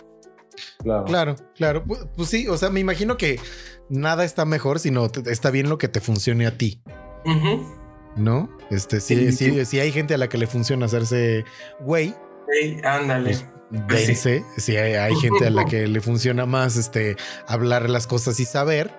Claro. 0.83 1.05
Claro, 1.05 1.37
claro. 1.57 1.85
Pues, 1.85 2.29
sí, 2.29 2.47
o 2.47 2.57
sea, 2.57 2.71
me 2.71 2.81
imagino 2.81 3.17
que 3.17 3.41
nada 3.89 4.25
está 4.25 4.45
mejor, 4.45 4.79
sino 4.79 5.07
está 5.27 5.51
bien 5.51 5.69
lo 5.69 5.79
que 5.79 5.89
te 5.89 6.01
funcione 6.01 6.47
a 6.47 6.57
ti. 6.57 6.83
¿No? 8.19 8.49
Este, 8.71 9.01
sí, 9.01 9.33
sí, 9.33 9.65
sí 9.65 9.81
hay 9.81 9.93
gente 9.93 10.15
a 10.15 10.19
la 10.19 10.29
que 10.29 10.39
le 10.39 10.47
funciona 10.47 10.87
hacerse 10.87 11.45
güey, 11.81 12.15
Ey, 12.61 12.81
ándale. 12.85 13.37
pues 13.89 14.07
dense. 14.07 14.45
Si 14.57 14.77
hay, 14.77 14.95
hay 14.95 15.15
gente 15.17 15.47
a 15.47 15.51
la 15.51 15.65
que 15.65 15.87
le 15.87 16.01
funciona 16.01 16.47
más 16.47 16.77
este 16.77 17.17
hablar 17.47 17.89
las 17.91 18.07
cosas 18.07 18.39
y 18.41 18.45
saber, 18.45 18.91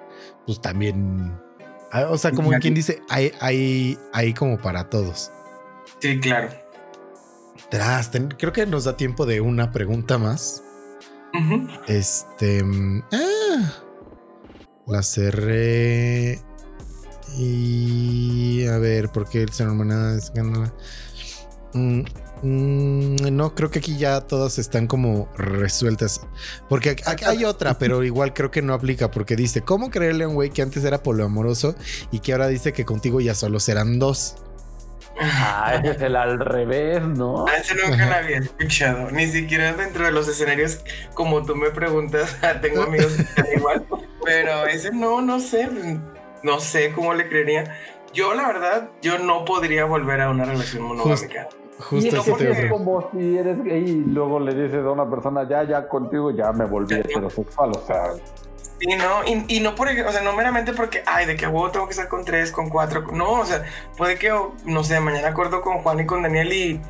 pues 0.46 0.62
también. 0.62 1.40
ah, 1.91 2.08
O 2.10 2.18
sea, 2.18 2.32
como 2.32 2.50
quien 2.60 2.74
dice, 2.74 3.02
hay, 3.10 3.32
hay, 3.41 3.98
hay 4.14 4.34
como 4.34 4.58
para 4.58 4.90
todos. 4.90 5.32
Sí, 6.00 6.20
claro. 6.20 6.50
Tras, 7.72 8.12
ten- 8.12 8.30
creo 8.38 8.54
que 8.54 8.66
nos 8.66 8.84
da 8.86 8.96
tiempo 8.98 9.26
de 9.26 9.41
una 9.41 9.72
pregunta 9.72 10.18
más. 10.18 10.64
Este. 11.88 12.64
mm, 12.64 13.04
Ah, 13.12 13.74
la 14.88 15.04
cerré. 15.04 16.40
Y. 17.38 18.65
A 18.68 18.77
ver, 18.77 19.10
¿por 19.10 19.27
qué 19.30 19.43
el 19.43 19.51
señor 19.51 19.73
Manada 19.76 20.18
es 20.18 20.31
gana? 20.34 20.73
Mm, 21.73 22.01
mm, 22.41 23.35
no, 23.35 23.53
creo 23.56 23.69
que 23.69 23.80
aquí 23.80 23.97
ya 23.97 24.22
todas 24.22 24.57
están 24.57 24.88
como 24.88 25.30
resueltas. 25.38 26.22
Porque 26.68 26.95
ac- 26.95 27.26
hay 27.27 27.45
otra, 27.45 27.77
pero 27.77 28.03
igual 28.03 28.34
creo 28.34 28.51
que 28.51 28.61
no 28.61 28.73
aplica. 28.73 29.11
Porque 29.11 29.35
dice: 29.35 29.61
¿Cómo 29.61 29.89
creerle 29.89 30.23
a 30.26 30.27
un 30.27 30.35
güey 30.35 30.49
que 30.49 30.61
antes 30.61 30.84
era 30.84 31.03
poliamoroso 31.03 31.76
y 32.11 32.19
que 32.19 32.31
ahora 32.34 32.47
dice 32.47 32.73
que 32.73 32.85
contigo 32.85 33.22
ya 33.22 33.35
solo 33.35 33.60
serán 33.60 33.99
dos? 33.99 34.35
Ah, 35.22 35.76
ese 35.84 35.95
es 35.97 36.01
el 36.01 36.15
al 36.15 36.39
revés, 36.39 37.01
¿no? 37.03 37.45
Ah, 37.45 37.57
Ese 37.57 37.76
nunca 37.76 38.06
la 38.06 38.18
había 38.19 38.38
escuchado. 38.38 39.11
Ni 39.11 39.27
siquiera 39.27 39.73
dentro 39.73 40.06
de 40.06 40.14
los 40.14 40.30
escenarios, 40.30 40.80
como 41.14 41.43
tú 41.45 41.57
me 41.57 41.72
preguntas, 41.72 42.38
tengo 42.61 42.84
amigos 42.84 43.11
que 43.14 43.23
están 43.23 43.45
igual. 43.53 43.85
Pero 44.23 44.65
ese 44.68 44.91
no, 44.91 45.22
no 45.22 45.39
sé. 45.41 45.68
No 46.44 46.60
sé 46.60 46.91
cómo 46.91 47.14
le 47.14 47.28
creería. 47.28 47.76
Yo, 48.14 48.34
la 48.34 48.48
verdad, 48.48 48.90
yo 49.02 49.20
no 49.20 49.45
podría 49.45 49.86
volver 49.86 50.22
a 50.22 50.30
una 50.30 50.45
relación 50.45 50.84
monogámica. 50.84 51.48
Y 51.80 51.82
Justo 51.82 52.07
es 52.18 52.28
eso 52.28 52.36
te 52.36 52.52
es 52.52 52.72
como 52.72 53.10
si 53.11 53.38
eres 53.38 53.64
gay 53.64 53.84
y 53.84 54.03
luego 54.03 54.40
le 54.40 54.53
dices 54.53 54.84
a 54.86 54.91
una 54.91 55.10
persona, 55.10 55.48
ya, 55.48 55.64
ya 55.64 55.88
contigo, 55.88 56.32
ya 56.32 56.52
me 56.52 56.66
volví 56.66 56.95
heterosexual. 56.95 57.72
O 57.72 57.86
sea, 57.86 58.14
Sí, 58.80 58.88
no, 58.95 59.26
y, 59.26 59.57
y 59.57 59.60
no 59.60 59.76
por, 59.76 59.90
o 59.90 60.11
sea, 60.11 60.22
no 60.22 60.34
meramente 60.34 60.72
porque, 60.72 61.03
ay, 61.06 61.26
de 61.26 61.36
que 61.36 61.45
huevo 61.48 61.70
tengo 61.70 61.86
que 61.86 61.91
estar 61.91 62.07
con 62.07 62.24
tres, 62.24 62.49
con 62.49 62.70
cuatro, 62.70 63.02
no, 63.11 63.32
o 63.41 63.45
sea, 63.45 63.66
puede 63.98 64.18
que, 64.18 64.34
no 64.64 64.84
sé, 64.86 65.02
mañana 65.02 65.28
acuerdo 65.28 65.61
con 65.61 65.80
Juan 65.80 65.99
y 65.99 66.06
con 66.06 66.24
Daniel 66.24 66.53
y 66.53 66.82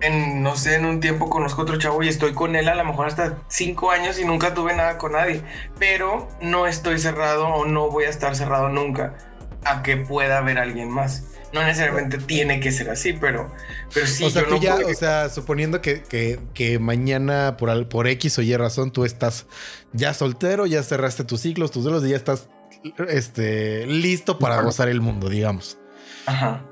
en, 0.00 0.42
no 0.42 0.56
sé, 0.56 0.76
en 0.76 0.84
un 0.86 1.00
tiempo 1.00 1.28
conozco 1.30 1.62
otro 1.62 1.78
chavo 1.78 2.02
y 2.02 2.08
estoy 2.08 2.32
con 2.32 2.56
él 2.56 2.68
a 2.68 2.74
lo 2.74 2.84
mejor 2.84 3.06
hasta 3.06 3.38
cinco 3.48 3.90
años 3.90 4.18
y 4.18 4.24
nunca 4.24 4.54
tuve 4.54 4.74
nada 4.74 4.98
con 4.98 5.12
nadie, 5.12 5.42
pero 5.78 6.28
no 6.40 6.66
estoy 6.66 6.98
cerrado 6.98 7.48
o 7.48 7.66
no 7.66 7.90
voy 7.90 8.04
a 8.04 8.08
estar 8.10 8.34
cerrado 8.36 8.68
nunca 8.68 9.14
a 9.64 9.82
que 9.82 9.96
pueda 9.98 10.38
haber 10.38 10.58
alguien 10.58 10.90
más. 10.90 11.24
No 11.52 11.64
necesariamente 11.64 12.18
tiene 12.18 12.60
que 12.60 12.70
ser 12.70 12.90
así, 12.90 13.12
pero, 13.12 13.52
pero 13.92 14.06
sí, 14.06 14.22
o 14.24 14.30
sea, 14.30 14.44
tú 14.44 14.50
no 14.52 14.60
ya, 14.60 14.76
puedo- 14.76 14.88
o 14.88 14.94
sea, 14.94 15.28
suponiendo 15.28 15.82
que, 15.82 16.02
que, 16.04 16.38
que 16.54 16.78
mañana 16.78 17.56
por, 17.56 17.70
al- 17.70 17.88
por 17.88 18.06
X 18.06 18.38
o 18.38 18.42
Y 18.42 18.56
razón 18.56 18.92
tú 18.92 19.04
estás 19.04 19.46
ya 19.92 20.14
soltero, 20.14 20.66
ya 20.66 20.82
cerraste 20.84 21.24
tus 21.24 21.40
ciclos, 21.40 21.72
tus 21.72 21.82
duelos 21.82 22.04
y 22.04 22.10
ya 22.10 22.16
estás 22.16 22.48
este, 23.08 23.84
listo 23.86 24.38
para 24.38 24.62
gozar 24.62 24.88
el 24.88 25.00
mundo, 25.00 25.28
digamos. 25.28 25.76
Ajá. 26.26 26.62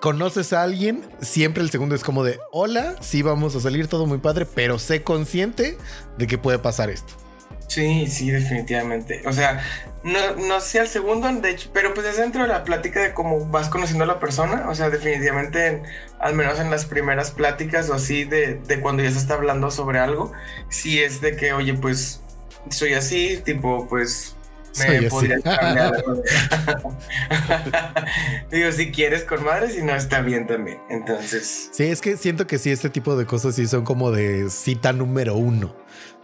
Conoces 0.00 0.52
a 0.54 0.62
alguien, 0.62 1.02
siempre 1.20 1.62
el 1.62 1.70
segundo 1.70 1.94
es 1.94 2.02
como 2.04 2.24
de, 2.24 2.38
hola, 2.52 2.96
sí 3.00 3.20
vamos 3.20 3.54
a 3.54 3.60
salir 3.60 3.86
todo 3.86 4.06
muy 4.06 4.16
padre, 4.18 4.46
pero 4.46 4.78
sé 4.78 5.02
consciente 5.02 5.76
de 6.16 6.26
que 6.26 6.38
puede 6.38 6.58
pasar 6.58 6.88
esto. 6.88 7.12
Sí, 7.68 8.06
sí, 8.08 8.30
definitivamente. 8.30 9.22
O 9.26 9.32
sea, 9.32 9.62
no, 10.02 10.34
no 10.36 10.60
sé 10.60 10.80
al 10.80 10.88
segundo, 10.88 11.30
de 11.30 11.50
hecho, 11.50 11.70
pero 11.72 11.94
pues 11.94 12.06
es 12.06 12.16
dentro 12.16 12.42
de 12.42 12.48
la 12.48 12.64
plática 12.64 13.00
de 13.00 13.12
cómo 13.14 13.46
vas 13.46 13.68
conociendo 13.68 14.04
a 14.04 14.06
la 14.08 14.18
persona. 14.18 14.68
O 14.68 14.74
sea, 14.74 14.90
definitivamente, 14.90 15.66
en- 15.66 15.82
al 16.18 16.34
menos 16.34 16.58
en 16.58 16.70
las 16.70 16.86
primeras 16.86 17.30
pláticas 17.30 17.88
o 17.90 17.94
así 17.94 18.24
de, 18.24 18.54
de 18.54 18.80
cuando 18.80 19.02
ya 19.04 19.10
se 19.12 19.18
está 19.18 19.34
hablando 19.34 19.70
sobre 19.70 20.00
algo, 20.00 20.32
sí 20.68 21.00
es 21.00 21.20
de 21.20 21.36
que, 21.36 21.52
oye, 21.52 21.74
pues 21.74 22.22
soy 22.70 22.94
así, 22.94 23.36
tipo, 23.44 23.86
pues 23.88 24.34
me 24.78 24.86
Soy 24.86 24.96
así. 24.96 25.08
podría 25.08 25.40
cambiar. 25.40 26.04
Digo, 28.50 28.72
si 28.72 28.90
quieres 28.92 29.24
con 29.24 29.44
madre, 29.44 29.70
si 29.70 29.82
no 29.82 29.94
está 29.94 30.20
bien 30.20 30.46
también. 30.46 30.78
Entonces, 30.88 31.70
Sí, 31.72 31.84
es 31.84 32.00
que 32.00 32.16
siento 32.16 32.46
que 32.46 32.58
sí, 32.58 32.70
este 32.70 32.90
tipo 32.90 33.16
de 33.16 33.26
cosas 33.26 33.54
sí 33.54 33.66
son 33.66 33.84
como 33.84 34.10
de 34.10 34.50
cita 34.50 34.92
número 34.92 35.34
uno. 35.34 35.74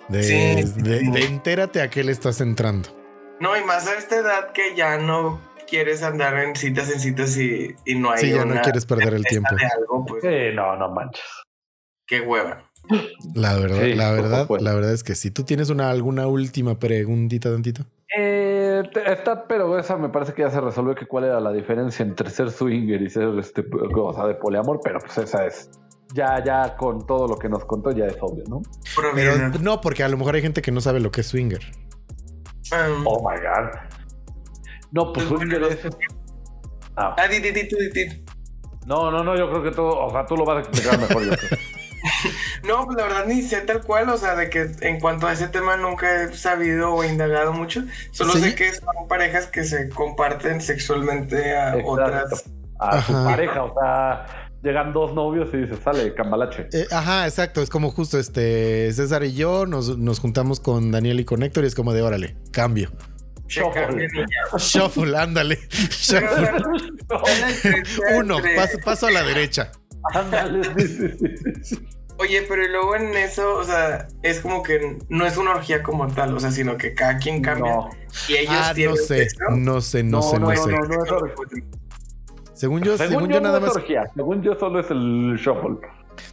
De, 0.09 0.23
Sí, 0.23 0.73
de, 0.83 1.01
sí. 1.01 1.11
de 1.11 1.25
entérate 1.25 1.81
a 1.83 1.91
qué 1.91 2.05
le 2.05 2.13
estás 2.13 2.41
entrando. 2.41 2.89
no, 3.41 3.57
y 3.57 3.65
más 3.65 3.87
a 3.89 3.95
esta 3.99 4.17
edad 4.17 4.53
que 4.53 4.75
ya 4.77 4.99
no 4.99 5.41
quieres 5.69 6.03
andar 6.05 6.39
en 6.39 6.55
citas 6.55 6.89
en 6.93 7.01
citas 7.01 7.37
y, 7.37 7.75
y 7.85 7.97
no 7.97 8.13
hay 8.13 8.19
Sí, 8.21 8.31
ya 8.31 8.45
no 8.45 8.61
quieres 8.63 8.87
perder 8.87 9.15
el 9.15 9.25
tiempo. 9.25 9.49
algo, 9.79 10.07
pues 10.07 10.23
sí, 10.23 10.55
no, 10.55 10.77
no 10.77 10.91
manches. 10.91 11.25
qué 12.07 12.21
hueva. 12.21 12.66
La 13.35 13.57
verdad, 13.57 13.83
Sí, 13.83 13.95
la 13.95 14.11
verdad, 14.13 14.49
la 14.61 14.75
verdad 14.75 14.93
es 14.93 15.03
que 15.05 15.15
si 15.15 15.31
tú 15.31 15.45
tienes 15.45 15.71
una 15.71 15.91
alguna 15.91 16.27
última 16.27 16.79
preguntita, 16.79 17.51
tantito. 17.51 17.85
Eh, 18.17 18.83
está, 19.07 19.47
pero 19.47 19.79
esa 19.79 19.97
me 19.97 20.09
parece 20.09 20.33
que 20.33 20.43
ya 20.43 20.51
se 20.51 20.61
resolvió 20.61 20.95
que 20.95 21.07
cuál 21.07 21.25
era 21.25 21.41
la 21.41 21.53
diferencia 21.53 22.05
entre 22.05 22.31
ser 22.31 22.51
swinger 22.51 23.03
y 23.03 23.11
ser 23.11 23.37
este, 23.39 23.65
o 23.95 24.13
sea, 24.15 24.27
de 24.27 24.35
poliamor, 24.35 24.81
pero 24.83 25.01
pues 25.01 25.19
esa 25.19 25.47
es 25.47 25.71
ya, 26.15 26.43
ya 26.43 26.77
con 26.77 27.07
todo 27.07 27.27
lo 27.27 27.37
que 27.37 27.49
nos 27.49 27.65
contó 27.65 27.91
ya 27.91 28.07
es 28.07 28.17
obvio, 28.21 28.45
¿no? 28.49 28.63
Pero 29.15 29.49
no, 29.61 29.81
porque 29.81 30.03
a 30.03 30.09
lo 30.09 30.17
mejor 30.17 30.35
hay 30.35 30.43
gente 30.43 30.63
que 30.63 30.73
no 30.73 30.81
sabe 30.81 31.01
lo 31.01 31.11
que 31.11 31.21
es 31.23 31.27
swinger. 31.27 31.61
um, 32.73 33.07
Oh 33.07 33.29
my 33.29 33.37
god. 33.41 33.71
No, 34.93 35.13
pues 35.13 35.27
swinger 35.27 35.61
bueno, 35.61 35.67
es. 35.67 35.87
Ah, 36.97 37.15
ah, 37.19 37.29
di, 37.29 37.41
di, 37.41 37.51
di, 37.51 37.69
tú, 37.69 37.77
di, 37.77 37.91
di. 37.91 38.25
no, 38.87 39.11
no, 39.11 39.23
no, 39.23 39.37
yo 39.37 39.51
creo 39.51 39.63
que 39.63 39.71
tú, 39.73 39.83
o 39.85 40.11
sea, 40.11 40.25
tú 40.25 40.37
lo 40.37 40.45
vas 40.45 40.59
a 40.59 40.61
explicar 40.61 40.99
mejor. 40.99 41.25
Yo 41.25 41.33
creo. 41.37 41.61
No, 42.65 42.85
pues 42.87 42.97
la 42.97 43.05
verdad 43.05 43.27
ni 43.27 43.43
sé 43.43 43.61
tal 43.63 43.83
cual, 43.83 44.09
o 44.09 44.17
sea, 44.17 44.35
de 44.35 44.51
que 44.51 44.71
en 44.81 44.99
cuanto 45.01 45.27
a 45.27 45.33
ese 45.33 45.49
tema 45.49 45.77
nunca 45.77 46.23
he 46.25 46.33
sabido 46.35 46.93
o 46.95 47.05
indagado 47.05 47.53
mucho. 47.53 47.85
Solo 48.11 48.33
Sí. 48.33 48.41
sé 48.41 48.55
que 48.55 48.73
son 48.75 49.09
parejas 49.09 49.47
que 49.47 49.65
se 49.65 49.89
comparten 49.89 50.61
sexualmente 50.61 51.57
a 51.57 51.69
Exacto. 51.77 51.89
otras. 51.91 52.45
A 52.79 53.01
su 53.03 53.13
pareja, 53.13 53.63
o 53.63 53.73
sea, 53.81 54.27
llegan 54.63 54.93
dos 54.93 55.15
novios 55.15 55.49
y 55.55 55.59
dice, 55.59 55.77
sale, 55.83 56.13
cambalache. 56.15 56.69
Eh, 56.73 56.87
ajá, 56.91 57.27
exacto. 57.27 57.63
Es 57.63 57.71
como 57.71 57.91
justo 57.91 58.19
este 58.19 58.93
César 58.93 59.25
y 59.25 59.33
yo 59.35 59.65
nos, 59.67 59.97
nos 59.97 60.19
juntamos 60.21 60.61
con 60.61 60.91
Daniel 60.91 61.21
y 61.21 61.25
con 61.25 61.43
Héctor 61.43 61.65
y 61.65 61.69
es 61.69 61.75
como 61.75 61.95
de 61.95 62.03
órale, 62.03 62.37
cambio. 62.53 62.91
Shuffle. 63.49 64.09
Shuffle, 64.59 65.17
ándale. 65.17 65.59
Shuffle. 65.71 66.51
Uno, 68.19 68.39
paso, 68.57 68.79
paso 68.85 69.07
a 69.07 69.11
la 69.13 69.23
derecha. 69.23 69.71
Ándale, 70.15 70.63
sí, 70.77 70.89
sí, 70.89 71.09
sí. 71.63 71.79
Oye, 72.19 72.43
pero 72.49 72.65
y 72.65 72.69
luego 72.69 72.97
en 72.97 73.15
eso, 73.15 73.57
o 73.57 73.65
sea, 73.65 74.09
es 74.23 74.41
como 74.41 74.63
que 74.63 74.99
no 75.09 75.27
es 75.27 75.37
una 75.37 75.51
orgía 75.53 75.83
como 75.83 76.07
tal, 76.09 76.35
o 76.35 76.41
sea, 76.41 76.51
sino 76.51 76.77
que 76.79 76.95
cada 76.95 77.19
quien 77.19 77.43
cambia. 77.43 77.75
No, 77.75 77.91
Y 78.29 78.37
ellos 78.37 78.55
Ah, 78.57 78.69
no 78.69 78.75
tienen 78.75 78.97
sé, 78.97 79.29
sexo. 79.29 79.39
no 79.51 79.81
sé, 79.83 80.03
no, 80.03 80.19
No, 80.19 80.23
sé, 80.23 80.39
no, 80.41 80.47
no, 80.51 80.57
sé. 80.57 80.71
no, 80.73 80.79
no, 80.81 81.05
es 81.05 81.11
or- 81.13 81.35
Según 82.55 82.83
yo, 82.83 82.97
según, 82.97 83.13
según 83.17 83.29
yo, 83.29 83.35
yo 83.35 83.41
nada 83.43 83.61
más 83.61 83.77
orgía, 83.77 84.11
según 84.15 84.43
yo 84.43 84.55
solo 84.59 84.81
es 84.81 84.91
el 84.91 85.37
shuffle. 85.37 85.77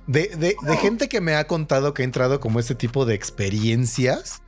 de, 0.08 0.30
de, 0.38 0.56
de 0.62 0.78
gente 0.78 1.10
que 1.10 1.20
me 1.20 1.36
ha 1.36 1.46
contado 1.48 1.94
que 1.94 2.04
ha 2.04 2.06
entrado 2.06 2.40
como 2.40 2.60
este 2.62 2.76
tipo 2.76 3.06
de 3.06 3.14
experiencias, 3.16 4.42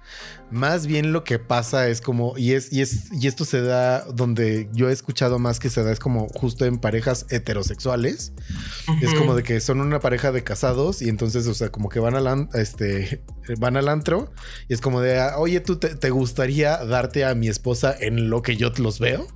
más 0.52 0.86
bien 0.88 1.12
lo 1.12 1.24
que 1.24 1.40
pasa 1.40 1.88
es 1.88 2.02
como, 2.02 2.38
y 2.38 2.54
es, 2.54 2.72
y 2.72 2.82
es, 2.82 3.12
y 3.12 3.28
esto 3.28 3.46
se 3.46 3.62
da 3.62 4.02
donde 4.06 4.70
yo 4.74 4.90
he 4.90 4.94
escuchado 4.94 5.40
más 5.40 5.60
que 5.60 5.70
se 5.70 5.84
da 5.84 5.92
es 5.92 6.00
como 6.00 6.28
justo 6.30 6.66
en 6.66 6.78
parejas 6.78 7.26
heterosexuales. 7.30 8.34
Es 9.02 9.14
como 9.14 9.36
de 9.36 9.44
que 9.44 9.60
son 9.60 9.82
una 9.82 10.00
pareja 10.00 10.32
de 10.32 10.44
casados 10.44 11.02
y 11.02 11.10
entonces, 11.10 11.48
o 11.48 11.54
sea, 11.54 11.70
como 11.70 11.90
que 11.90 12.00
van 12.00 12.16
al, 12.16 12.50
este, 12.54 13.24
van 13.60 13.78
al 13.78 13.90
antro 13.90 14.32
y 14.68 14.74
es 14.74 14.82
como 14.82 15.02
de, 15.02 15.20
ah, 15.20 15.36
oye, 15.38 15.60
¿tú 15.60 15.78
te, 15.78 15.96
te 15.96 16.10
gustaría 16.10 16.78
darte 16.86 17.26
a 17.26 17.36
mi 17.36 17.48
esposa 17.48 17.96
en 18.00 18.30
lo 18.30 18.42
que 18.42 18.56
yo 18.56 18.72
los 18.78 19.00
veo? 19.00 19.28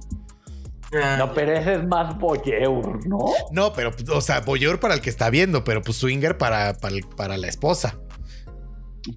Ah, 0.94 1.15
No, 1.18 1.34
pero 1.34 1.53
ese 1.53 1.73
es 1.73 1.88
más 1.88 2.18
voyeur, 2.18 3.07
¿no? 3.07 3.19
No, 3.52 3.73
pero, 3.73 3.91
o 4.11 4.22
sea, 4.22 4.41
voyeur 4.41 4.80
para 4.80 4.94
el 4.94 5.02
que 5.02 5.10
está 5.10 5.30
viendo, 5.30 5.64
pero 5.64 5.81
pues 5.81 5.98
swinger 5.98 6.38
para, 6.38 6.76
para, 6.77 6.95
para 7.15 7.38
la 7.38 7.48
esposa. 7.48 7.99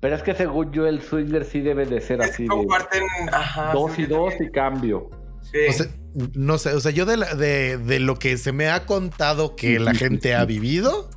Pero 0.00 0.16
es 0.16 0.22
que 0.22 0.34
según 0.34 0.72
yo 0.72 0.86
el 0.86 1.02
swinger 1.02 1.44
sí 1.44 1.60
debe 1.60 1.86
de 1.86 2.00
ser 2.00 2.20
es 2.20 2.30
así 2.30 2.44
de 2.44 2.48
comparten, 2.48 3.02
ajá. 3.32 3.72
dos 3.72 3.98
y 3.98 4.06
dos 4.06 4.34
y 4.40 4.50
cambio. 4.50 5.10
sí. 5.50 5.58
O 5.68 5.72
sea, 5.72 5.86
no 6.34 6.58
sé, 6.58 6.70
o 6.74 6.80
sea, 6.80 6.90
yo 6.92 7.06
de, 7.06 7.16
la- 7.16 7.34
de, 7.34 7.78
de 7.78 7.98
lo 8.00 8.18
que 8.18 8.36
se 8.36 8.52
me 8.52 8.68
ha 8.68 8.84
contado 8.86 9.56
que 9.56 9.78
la 9.80 9.94
gente 9.94 10.34
ha 10.34 10.44
vivido, 10.44 11.10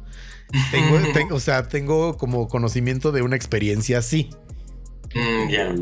tengo, 0.72 0.98
tengo- 1.14 1.36
o 1.36 1.40
sea, 1.40 1.68
tengo 1.68 2.18
como 2.18 2.48
conocimiento 2.48 3.12
de 3.12 3.22
una 3.22 3.36
experiencia 3.36 3.98
así. 4.00 4.30
Mm, 5.14 5.50
ya. 5.50 5.76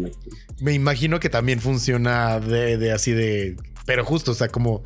Me 0.61 0.73
imagino 0.73 1.19
que 1.19 1.29
también 1.29 1.59
funciona 1.59 2.39
de, 2.39 2.77
de 2.77 2.91
así 2.91 3.11
de, 3.11 3.55
pero 3.85 4.03
justo, 4.05 4.31
o 4.31 4.35
sea, 4.35 4.47
como 4.49 4.83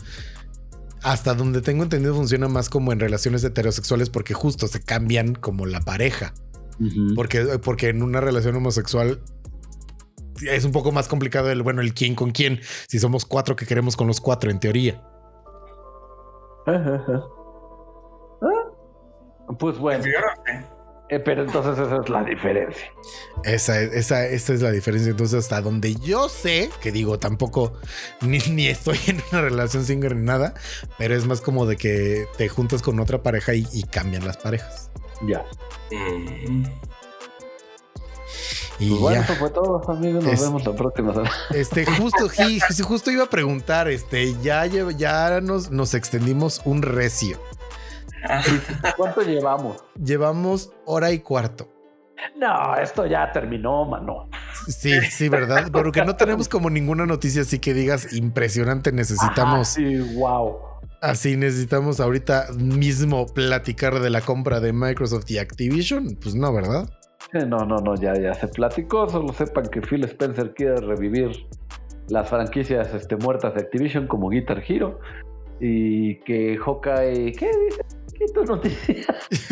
hasta 1.03 1.34
donde 1.36 1.61
tengo 1.61 1.84
entendido 1.84 2.15
funciona 2.15 2.48
más 2.48 2.69
como 2.69 2.91
en 2.91 2.99
relaciones 2.99 3.44
heterosexuales 3.44 4.10
porque 4.10 4.34
justo 4.34 4.68
se 4.68 4.82
cambian 4.82 5.36
como 5.36 5.65
la 5.65 5.80
pareja. 5.82 6.34
Porque, 7.15 7.59
porque 7.63 7.89
en 7.89 8.03
una 8.03 8.21
relación 8.21 8.55
homosexual 8.55 9.19
es 10.47 10.65
un 10.65 10.71
poco 10.71 10.91
más 10.91 11.07
complicado 11.07 11.49
el, 11.49 11.63
bueno, 11.63 11.81
el 11.81 11.93
quién 11.93 12.15
con 12.15 12.31
quién. 12.31 12.59
Si 12.87 12.99
somos 12.99 13.25
cuatro 13.25 13.55
que 13.55 13.65
queremos 13.65 13.95
con 13.95 14.07
los 14.07 14.21
cuatro, 14.21 14.51
en 14.51 14.59
teoría. 14.59 15.03
Ajá, 16.67 16.95
ajá. 16.95 17.23
Ah, 18.41 19.55
Pues 19.57 19.77
bueno, 19.77 20.03
sé. 20.03 20.11
Eh, 21.09 21.19
pero 21.19 21.43
entonces 21.43 21.77
esa 21.79 22.01
es 22.03 22.09
la 22.09 22.23
diferencia. 22.23 22.91
Esa, 23.43 23.79
es- 23.81 23.93
esa, 23.93 24.25
esa 24.25 24.53
es 24.53 24.61
la 24.61 24.71
diferencia. 24.71 25.11
Entonces, 25.11 25.39
hasta 25.39 25.61
donde 25.61 25.95
yo 25.95 26.27
sé, 26.29 26.69
que 26.81 26.91
digo, 26.91 27.17
tampoco 27.19 27.73
ni, 28.21 28.39
ni 28.39 28.67
estoy 28.67 28.99
en 29.07 29.21
una 29.31 29.41
relación 29.41 29.85
single 29.85 30.15
ni 30.15 30.25
nada, 30.25 30.53
pero 30.97 31.15
es 31.15 31.25
más 31.25 31.41
como 31.41 31.65
de 31.65 31.77
que 31.77 32.27
te 32.38 32.49
juntas 32.49 32.81
con 32.81 32.99
otra 32.99 33.23
pareja 33.23 33.53
y, 33.53 33.65
y 33.73 33.84
cambian 33.84 34.25
las 34.25 34.38
parejas. 34.38 34.89
Ya. 35.27 35.45
Mm. 35.91 36.65
Y 38.79 38.89
Pues 38.89 39.01
bueno, 39.01 39.19
ya. 39.21 39.25
eso 39.25 39.35
fue 39.35 39.49
todo, 39.49 39.81
amigos. 39.89 40.23
Nos 40.23 40.34
Es- 40.34 40.41
vemos 40.41 40.63
la 40.65 40.75
próxima 40.75 41.11
semana. 41.13 41.31
Este, 41.51 41.85
justo, 41.85 42.27
justo 42.84 43.09
iba 43.11 43.23
a 43.23 43.29
preguntar, 43.29 43.88
este, 43.88 44.35
ya, 44.43 44.65
ya 44.67 45.41
nos, 45.41 45.71
nos 45.71 45.93
extendimos 45.95 46.61
un 46.65 46.84
recio. 46.84 47.39
¿Cuánto 48.97 49.21
llevamos? 49.21 49.83
Llevamos 50.01 50.71
hora 50.85 51.11
y 51.11 51.19
cuarto. 51.19 51.67
No, 52.35 52.75
esto 52.75 53.05
ya 53.05 53.31
terminó, 53.31 53.85
mano. 53.85 54.29
Sí, 54.67 54.91
sí, 55.09 55.29
¿verdad? 55.29 55.69
Porque 55.71 56.03
no 56.03 56.15
tenemos 56.15 56.49
como 56.49 56.69
ninguna 56.69 57.05
noticia 57.05 57.43
así 57.43 57.59
que 57.59 57.73
digas 57.73 58.13
impresionante. 58.13 58.91
Necesitamos, 58.91 59.77
Ajá, 59.77 59.87
sí, 59.87 60.15
wow. 60.15 60.57
así 61.01 61.37
necesitamos 61.37 61.99
ahorita 61.99 62.47
mismo 62.57 63.27
platicar 63.27 63.99
de 63.99 64.09
la 64.09 64.21
compra 64.21 64.59
de 64.59 64.73
Microsoft 64.73 65.29
y 65.29 65.37
Activision. 65.37 66.17
Pues 66.21 66.35
no, 66.35 66.51
¿verdad? 66.53 66.89
Eh, 67.33 67.45
No, 67.45 67.59
no, 67.59 67.77
no, 67.77 67.95
ya, 67.95 68.13
ya 68.15 68.33
se 68.33 68.47
platicó. 68.47 69.07
Solo 69.09 69.31
sepan 69.33 69.67
que 69.67 69.81
Phil 69.81 70.03
Spencer 70.05 70.53
quiere 70.55 70.77
revivir 70.77 71.31
las 72.09 72.29
franquicias 72.29 72.93
este, 72.93 73.15
muertas 73.15 73.53
de 73.53 73.61
Activision 73.61 74.07
como 74.07 74.29
Guitar 74.29 74.63
Hero. 74.67 74.99
Y 75.59 76.15
que 76.21 76.57
Hawkeye. 76.57 77.31
¿Qué 77.33 77.47
dice? 77.65 77.81
¿Qué 78.18 78.26
tu 78.34 78.44
noticia? 78.45 79.06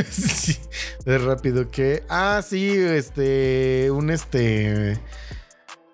sí, 0.09 0.57
es 1.05 1.23
rápido 1.23 1.69
que. 1.69 2.03
Ah, 2.09 2.41
sí, 2.43 2.69
este, 2.75 3.89
un 3.91 4.09
este, 4.09 4.97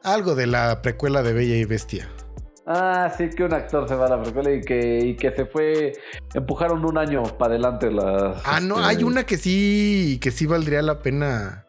algo 0.03 0.35
de 0.35 0.47
la 0.47 0.81
precuela 0.81 1.21
de 1.23 1.33
Bella 1.33 1.55
y 1.55 1.65
Bestia. 1.65 2.07
Ah, 2.65 3.11
sí, 3.17 3.29
que 3.29 3.43
un 3.43 3.53
actor 3.53 3.89
se 3.89 3.95
va 3.95 4.05
a 4.05 4.09
la 4.09 4.21
precuela 4.23 4.51
y 4.53 4.61
que, 4.61 4.99
y 4.99 5.15
que 5.15 5.31
se 5.31 5.45
fue. 5.45 5.93
Empujaron 6.33 6.85
un 6.85 6.97
año 6.97 7.23
para 7.37 7.53
adelante 7.55 7.91
las. 7.91 8.41
Ah, 8.45 8.59
no, 8.61 8.75
este, 8.77 8.87
hay 8.87 9.03
una 9.03 9.25
que 9.25 9.37
sí, 9.37 10.19
que 10.21 10.31
sí 10.31 10.45
valdría 10.45 10.81
la 10.81 11.01
pena. 11.01 11.65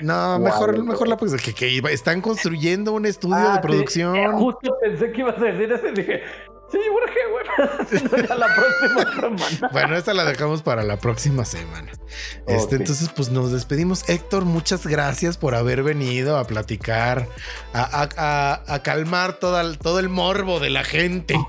No, 0.00 0.38
mejor, 0.38 0.82
mejor 0.84 1.08
la 1.08 1.16
pues 1.16 1.34
que, 1.42 1.52
que 1.52 1.68
iba- 1.68 1.90
están 1.90 2.20
construyendo 2.20 2.92
un 2.92 3.04
estudio 3.06 3.36
Ah, 3.36 3.48
de 3.48 3.54
sí, 3.56 3.60
producción. 3.62 4.16
eh, 4.16 4.28
justo 4.32 4.74
pensé 4.80 5.12
que 5.12 5.20
ibas 5.20 5.38
a 5.38 5.44
decir 5.44 5.72
eso 5.72 5.86
y 5.88 5.92
dije. 5.92 6.22
Sí, 6.72 6.78
¿por 6.90 7.10
qué, 7.12 7.20
güey? 7.30 7.42
No, 8.10 8.16
ya 8.26 8.34
la 8.34 8.46
próxima 8.54 9.12
semana. 9.38 9.68
Bueno, 9.72 9.96
esta 9.96 10.14
la 10.14 10.24
dejamos 10.24 10.62
para 10.62 10.82
la 10.82 10.96
próxima 10.96 11.44
semana. 11.44 11.92
Este, 12.46 12.76
entonces, 12.76 13.10
pues 13.14 13.30
nos 13.30 13.52
despedimos. 13.52 14.08
Héctor, 14.08 14.44
muchas 14.46 14.86
gracias 14.86 15.36
por 15.36 15.54
haber 15.54 15.82
venido 15.82 16.38
a 16.38 16.46
platicar, 16.46 17.28
a, 17.74 17.82
a- 18.02 18.08
a- 18.16 18.74
a 18.74 18.82
calmar 18.82 19.34
toda 19.34 19.60
el- 19.60 19.78
todo 19.78 19.98
el 20.00 20.08
morbo 20.08 20.58
de 20.60 20.70
la 20.70 20.82
gente. 20.84 21.34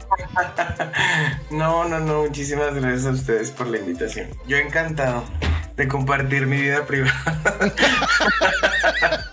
No, 1.52 1.86
no, 1.88 2.00
no, 2.00 2.24
muchísimas 2.24 2.74
gracias 2.74 3.06
a 3.06 3.12
ustedes 3.12 3.52
por 3.52 3.68
la 3.68 3.78
invitación. 3.78 4.30
Yo 4.48 4.58
encantado 4.58 5.24
de 5.76 5.88
compartir 5.88 6.48
mi 6.48 6.58
vida 6.60 6.86
privada. 6.86 7.14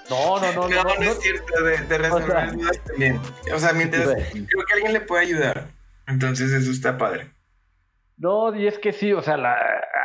No, 0.09 0.39
no, 0.41 0.53
no, 0.53 0.69
No, 0.69 0.85
no. 0.85 0.95
no, 0.97 1.03
es 1.03 1.19
cierto, 1.21 1.62
de, 1.65 1.79
de 1.79 1.99
resolver 1.99 2.31
O 2.37 2.41
sea- 2.41 2.53
dudas 2.53 2.79
también. 2.87 3.21
O 3.55 3.59
sea, 3.59 3.73
mientras 3.73 4.05
creo 4.05 4.65
que 4.67 4.73
alguien 4.75 4.93
le 4.93 5.01
puede 5.01 5.25
ayudar. 5.25 5.69
Entonces 6.11 6.53
eso 6.53 6.70
está 6.70 6.99
padre. 6.99 7.31
No, 8.16 8.55
y 8.55 8.66
es 8.66 8.78
que 8.78 8.93
sí, 8.93 9.12
o 9.15 9.23
sea, 9.23 9.39
la, 9.39 9.57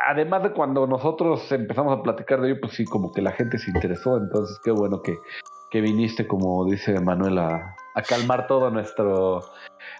además 0.07 0.43
de 0.43 0.51
cuando 0.51 0.87
nosotros 0.87 1.51
empezamos 1.51 1.99
a 1.99 2.01
platicar 2.01 2.39
de 2.39 2.51
ello, 2.51 2.61
pues 2.61 2.73
sí, 2.73 2.85
como 2.85 3.11
que 3.11 3.21
la 3.21 3.33
gente 3.33 3.57
se 3.57 3.71
interesó, 3.71 4.17
entonces 4.17 4.57
qué 4.63 4.71
bueno 4.71 5.01
que, 5.01 5.17
que 5.69 5.81
viniste, 5.81 6.25
como 6.25 6.65
dice 6.65 6.97
Manuel, 7.01 7.39
a, 7.39 7.75
a 7.95 8.01
calmar 8.01 8.47
todo 8.47 8.69
nuestro, 8.69 9.41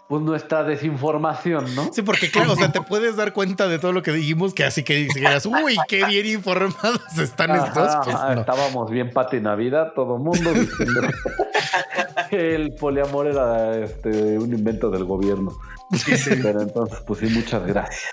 pues 0.07 0.21
nuestra 0.21 0.63
desinformación, 0.63 1.75
¿no? 1.75 1.91
Sí, 1.91 2.03
porque 2.03 2.29
claro, 2.29 2.53
o 2.53 2.55
sea, 2.55 2.71
te 2.71 2.81
puedes 2.81 3.15
dar 3.15 3.33
cuenta 3.33 3.67
de 3.67 3.79
todo 3.79 3.91
lo 3.91 4.03
que 4.03 4.11
dijimos, 4.11 4.53
que 4.53 4.63
así 4.63 4.83
que 4.83 4.95
dijeras, 4.95 5.45
uy, 5.45 5.77
qué 5.87 6.05
bien 6.05 6.25
informados 6.25 7.17
están 7.17 7.51
Ajá, 7.51 7.67
estos. 7.67 7.95
Pues, 8.03 8.15
ajá, 8.15 8.35
no. 8.35 8.41
Estábamos 8.41 8.91
bien 8.91 9.11
pati 9.11 9.39
Navidad, 9.39 9.93
todo 9.95 10.17
mundo 10.17 10.53
diciendo 10.53 11.01
que 12.29 12.55
el 12.55 12.75
poliamor 12.75 13.27
era 13.27 13.77
este, 13.77 14.37
un 14.37 14.53
invento 14.53 14.89
del 14.89 15.05
gobierno. 15.05 15.51
Pero 16.41 16.61
entonces, 16.61 16.99
pues 17.05 17.19
sí, 17.19 17.27
muchas 17.27 17.65
gracias. 17.65 18.03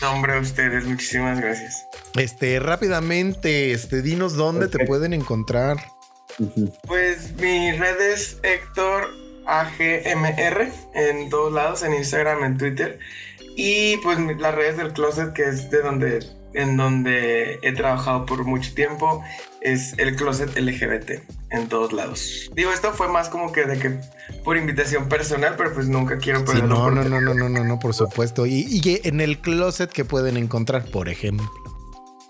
No, 0.00 0.12
hombre, 0.12 0.34
a 0.34 0.40
ustedes, 0.40 0.86
muchísimas 0.86 1.40
gracias. 1.40 1.86
Este, 2.14 2.58
rápidamente, 2.58 3.72
este, 3.72 4.00
dinos 4.02 4.34
dónde 4.34 4.68
te 4.68 4.86
pueden 4.86 5.12
encontrar. 5.12 5.76
Pues 6.86 7.32
mi 7.34 7.72
red 7.72 8.00
es 8.00 8.38
Héctor 8.42 9.10
AGMR 9.46 10.72
en 10.94 11.28
todos 11.28 11.52
lados, 11.52 11.82
en 11.82 11.94
Instagram, 11.94 12.44
en 12.44 12.56
Twitter. 12.56 12.98
Y 13.56 13.98
pues 13.98 14.18
las 14.38 14.54
redes 14.54 14.78
del 14.78 14.92
closet, 14.92 15.32
que 15.32 15.42
es 15.42 15.70
de 15.70 15.82
donde, 15.82 16.20
en 16.54 16.76
donde 16.76 17.58
he 17.62 17.72
trabajado 17.72 18.26
por 18.26 18.44
mucho 18.44 18.74
tiempo, 18.74 19.22
es 19.60 19.94
el 19.98 20.16
closet 20.16 20.56
LGBT 20.58 21.22
en 21.50 21.68
todos 21.68 21.92
lados. 21.92 22.50
Digo, 22.54 22.72
esto 22.72 22.92
fue 22.92 23.08
más 23.08 23.28
como 23.28 23.52
que 23.52 23.64
de 23.64 23.78
que 23.78 24.00
por 24.44 24.56
invitación 24.56 25.08
personal, 25.08 25.54
pero 25.56 25.72
pues 25.74 25.88
nunca 25.88 26.18
quiero 26.18 26.40
Sí, 26.40 26.46
perder 26.46 26.62
la 26.62 26.68
no, 26.68 26.90
no, 26.90 27.04
no, 27.04 27.20
no, 27.20 27.34
no, 27.34 27.48
no, 27.48 27.64
no, 27.64 27.78
por 27.78 27.94
supuesto. 27.94 28.46
Y, 28.46 29.00
en 29.04 29.20
el 29.20 29.38
closet 29.40 29.90
que 29.90 30.04
pueden 30.04 30.36
encontrar, 30.36 30.84
por 30.86 31.08
ejemplo. 31.08 31.50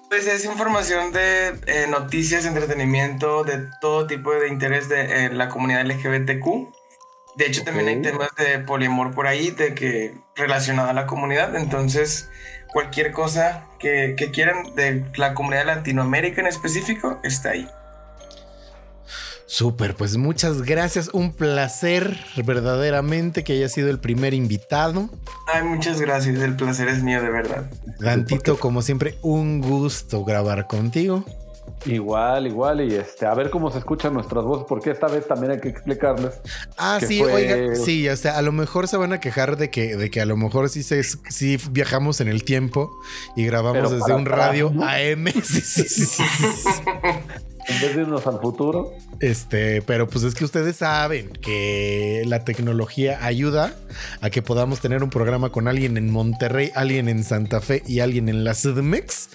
Pues 0.08 0.26
es 0.26 0.44
información 0.44 1.12
de 1.12 1.54
eh, 1.66 1.86
noticias, 1.88 2.44
entretenimiento, 2.44 3.44
de 3.44 3.68
todo 3.80 4.08
tipo 4.08 4.32
de 4.32 4.48
interés 4.48 4.88
de 4.88 5.26
eh, 5.26 5.30
la 5.32 5.48
comunidad 5.48 5.86
LGBTQ. 5.86 6.74
De 7.36 7.46
hecho, 7.46 7.62
también 7.62 7.86
hay 7.86 8.02
temas 8.02 8.30
de 8.36 8.58
poliamor 8.58 9.14
por 9.14 9.28
ahí, 9.28 9.52
de 9.52 9.72
que 9.74 10.16
relacionado 10.34 10.90
a 10.90 10.92
la 10.92 11.06
comunidad. 11.06 11.54
Entonces, 11.54 12.28
cualquier 12.72 13.12
cosa 13.12 13.66
que, 13.78 14.14
que 14.16 14.30
quieran 14.30 14.74
de 14.74 15.04
la 15.16 15.34
comunidad 15.34 15.66
de 15.66 15.76
Latinoamérica 15.76 16.40
en 16.40 16.46
específico 16.46 17.20
está 17.22 17.50
ahí. 17.50 17.68
Súper, 19.50 19.96
pues 19.96 20.16
muchas 20.16 20.62
gracias. 20.62 21.10
Un 21.12 21.32
placer 21.32 22.16
verdaderamente 22.46 23.42
que 23.42 23.54
haya 23.54 23.68
sido 23.68 23.90
el 23.90 23.98
primer 23.98 24.32
invitado. 24.32 25.10
Ay, 25.52 25.64
muchas 25.64 26.00
gracias. 26.00 26.38
El 26.38 26.54
placer 26.54 26.86
es 26.86 27.02
mío, 27.02 27.20
de 27.20 27.30
verdad. 27.30 27.68
Dantito, 27.98 28.60
como 28.60 28.80
siempre, 28.80 29.18
un 29.22 29.60
gusto 29.60 30.24
grabar 30.24 30.68
contigo. 30.68 31.24
Igual, 31.86 32.46
igual, 32.46 32.80
y 32.80 32.94
este, 32.94 33.26
a 33.26 33.34
ver 33.34 33.50
cómo 33.50 33.70
se 33.70 33.78
escuchan 33.78 34.12
nuestras 34.14 34.44
voces, 34.44 34.66
porque 34.68 34.90
esta 34.90 35.06
vez 35.08 35.26
también 35.26 35.52
hay 35.52 35.60
que 35.60 35.68
explicarles. 35.68 36.40
Ah, 36.76 36.98
que 37.00 37.06
sí, 37.06 37.18
fue- 37.20 37.32
oiga, 37.32 37.74
sí, 37.76 38.08
o 38.08 38.16
sea, 38.16 38.36
a 38.36 38.42
lo 38.42 38.52
mejor 38.52 38.88
se 38.88 38.96
van 38.96 39.12
a 39.12 39.20
quejar 39.20 39.56
de 39.56 39.70
que, 39.70 39.96
de 39.96 40.10
que 40.10 40.20
a 40.20 40.26
lo 40.26 40.36
mejor 40.36 40.68
sí, 40.68 40.82
se, 40.82 41.02
sí 41.02 41.58
viajamos 41.70 42.20
en 42.20 42.28
el 42.28 42.44
tiempo 42.44 42.90
y 43.36 43.44
grabamos 43.46 43.78
Pero 43.78 43.90
desde 43.90 44.14
un 44.14 44.22
atrás, 44.22 44.38
radio 44.38 44.70
¿no? 44.74 44.84
AM. 44.86 45.26
Sí, 45.42 45.60
sí, 45.62 45.84
sí. 45.88 46.22
En 47.70 47.80
vez 47.80 47.94
de 47.96 48.02
irnos 48.02 48.26
al 48.26 48.40
futuro, 48.40 48.92
Este, 49.20 49.82
pero 49.82 50.08
pues 50.08 50.24
es 50.24 50.34
que 50.34 50.44
ustedes 50.44 50.76
saben 50.76 51.30
que 51.30 52.22
la 52.26 52.44
tecnología 52.44 53.24
ayuda 53.24 53.74
a 54.20 54.30
que 54.30 54.42
podamos 54.42 54.80
tener 54.80 55.02
un 55.02 55.10
programa 55.10 55.50
con 55.50 55.68
alguien 55.68 55.96
en 55.96 56.10
Monterrey, 56.10 56.70
alguien 56.74 57.08
en 57.08 57.22
Santa 57.24 57.60
Fe 57.60 57.82
y 57.86 58.00
alguien 58.00 58.28
en 58.28 58.44
la 58.44 58.54
CDMX. 58.54 59.28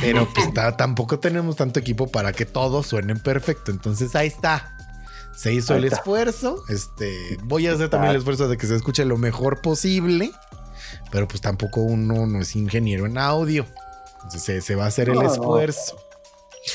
Pero 0.00 0.28
pues 0.34 0.52
ta- 0.54 0.76
tampoco 0.76 1.18
tenemos 1.18 1.56
tanto 1.56 1.80
equipo 1.80 2.06
para 2.08 2.32
que 2.32 2.46
todo 2.46 2.82
suene 2.84 3.16
perfecto. 3.16 3.70
Entonces 3.72 4.14
ahí 4.14 4.28
está. 4.28 4.74
Se 5.36 5.52
hizo 5.52 5.74
el 5.74 5.84
esfuerzo. 5.84 6.62
Este, 6.68 7.36
voy 7.44 7.66
a 7.66 7.72
hacer 7.72 7.88
también 7.90 8.10
el 8.12 8.18
esfuerzo 8.18 8.48
de 8.48 8.56
que 8.56 8.66
se 8.66 8.76
escuche 8.76 9.04
lo 9.04 9.18
mejor 9.18 9.60
posible. 9.60 10.30
Pero 11.10 11.26
pues 11.28 11.40
tampoco 11.40 11.80
uno 11.82 12.26
no 12.26 12.40
es 12.40 12.54
ingeniero 12.56 13.06
en 13.06 13.18
audio. 13.18 13.66
Entonces 14.16 14.42
se, 14.42 14.60
se 14.60 14.74
va 14.76 14.84
a 14.84 14.88
hacer 14.88 15.08
el 15.08 15.16
No, 15.16 15.22
no. 15.22 15.28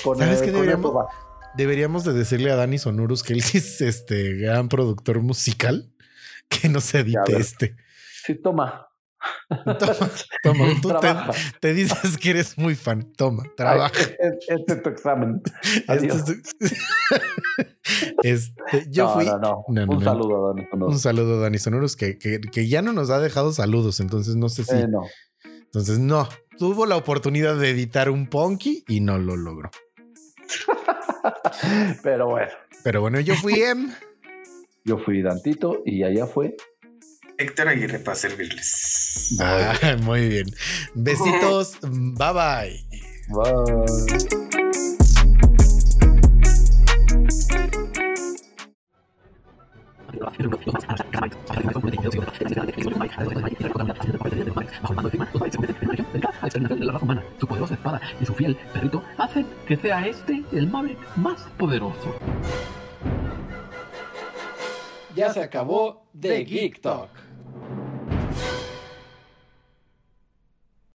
Con 0.04 0.18
¿Sabes 0.18 0.40
el- 0.42 0.46
qué 0.46 0.52
deberíamos-. 0.52 1.06
Deberíamos 1.56 2.04
de 2.04 2.14
decirle 2.14 2.52
a 2.52 2.56
Dani 2.56 2.78
Sonurus 2.80 3.22
que 3.22 3.34
él 3.34 3.40
es 3.40 3.80
este 3.82 4.34
gran 4.38 4.70
productor 4.70 5.22
musical 5.22 5.92
que 6.50 6.68
no 6.70 6.82
se 6.82 7.00
edite 7.02 7.38
este. 7.38 7.76
Sí, 8.26 8.36
toma. 8.36 8.88
Toma, 9.80 10.10
toma, 10.44 10.66
tú 10.82 10.92
te, 11.62 11.74
dices 11.74 12.18
que 12.18 12.32
eres 12.32 12.58
muy 12.58 12.76
fan. 12.76 13.14
Toma, 13.16 13.44
trabaja. 13.56 13.94
Este 14.20 14.74
es 14.74 14.84
tu 14.84 14.90
examen. 14.90 15.42
Este 15.64 15.84
Adiós. 15.92 16.16
es 16.18 16.26
tu- 16.26 16.34
Este, 18.24 18.86
yo 18.90 19.06
no, 19.06 19.14
fui. 19.14 19.26
no, 19.26 19.40
no. 19.40 19.64
Un 19.68 20.04
saludo, 20.04 20.54
Dani. 20.54 20.68
No, 20.76 20.86
Un 20.88 21.00
saludo 21.00 21.38
a 21.38 21.42
Dani 21.44 21.58
Sonoros 21.60 21.96
que, 21.96 22.18
que, 22.18 22.40
que 22.42 22.68
ya 22.68 22.82
no 22.82 22.94
nos 22.94 23.10
ha 23.10 23.20
dejado 23.20 23.52
saludos, 23.54 24.00
entonces 24.00 24.36
no 24.36 24.50
sé 24.50 24.64
si. 24.64 24.76
eh, 24.76 24.88
no. 24.90 25.02
Entonces, 25.66 26.00
no. 26.00 26.28
Tuvo 26.58 26.86
la 26.86 26.96
oportunidad 26.96 27.58
de 27.58 27.70
editar 27.70 28.10
un 28.10 28.28
Ponky 28.28 28.84
y 28.88 29.00
no 29.00 29.18
lo 29.18 29.36
logró. 29.36 29.72
Pero 32.04 32.28
bueno, 32.28 32.52
Pero 32.84 33.02
bueno, 33.02 33.20
yo 33.20 33.36
fui 33.36 33.62
M. 33.62 33.94
yo 34.84 34.98
fui 34.98 35.22
Dantito 35.22 35.82
y 35.86 36.04
allá 36.04 36.28
fue. 36.28 36.56
Héctor 37.38 37.68
Aguirre 37.70 38.00
para 38.00 38.16
servirles. 38.16 39.38
Ah, 39.40 39.98
muy 40.02 40.28
bien. 40.30 40.46
Besitos. 40.94 41.78
Bye 41.82 42.34
bye. 42.34 42.86
Bye. 43.30 44.63
Su 57.40 57.48
poderosa 57.48 57.74
espada 57.74 58.02
y 58.22 58.26
su 58.26 58.34
fiel 58.34 58.58
perrito 58.74 59.04
hacen 59.18 59.46
que 59.68 59.78
sea 59.78 60.06
este 60.08 60.44
el 60.52 60.68
Maverick 60.68 61.00
más 61.16 61.42
poderoso. 61.58 62.16
Ya 65.16 65.32
se 65.32 65.42
acabó 65.42 66.06
The 66.20 66.44
Geek 66.44 66.82
Talk. 66.82 67.10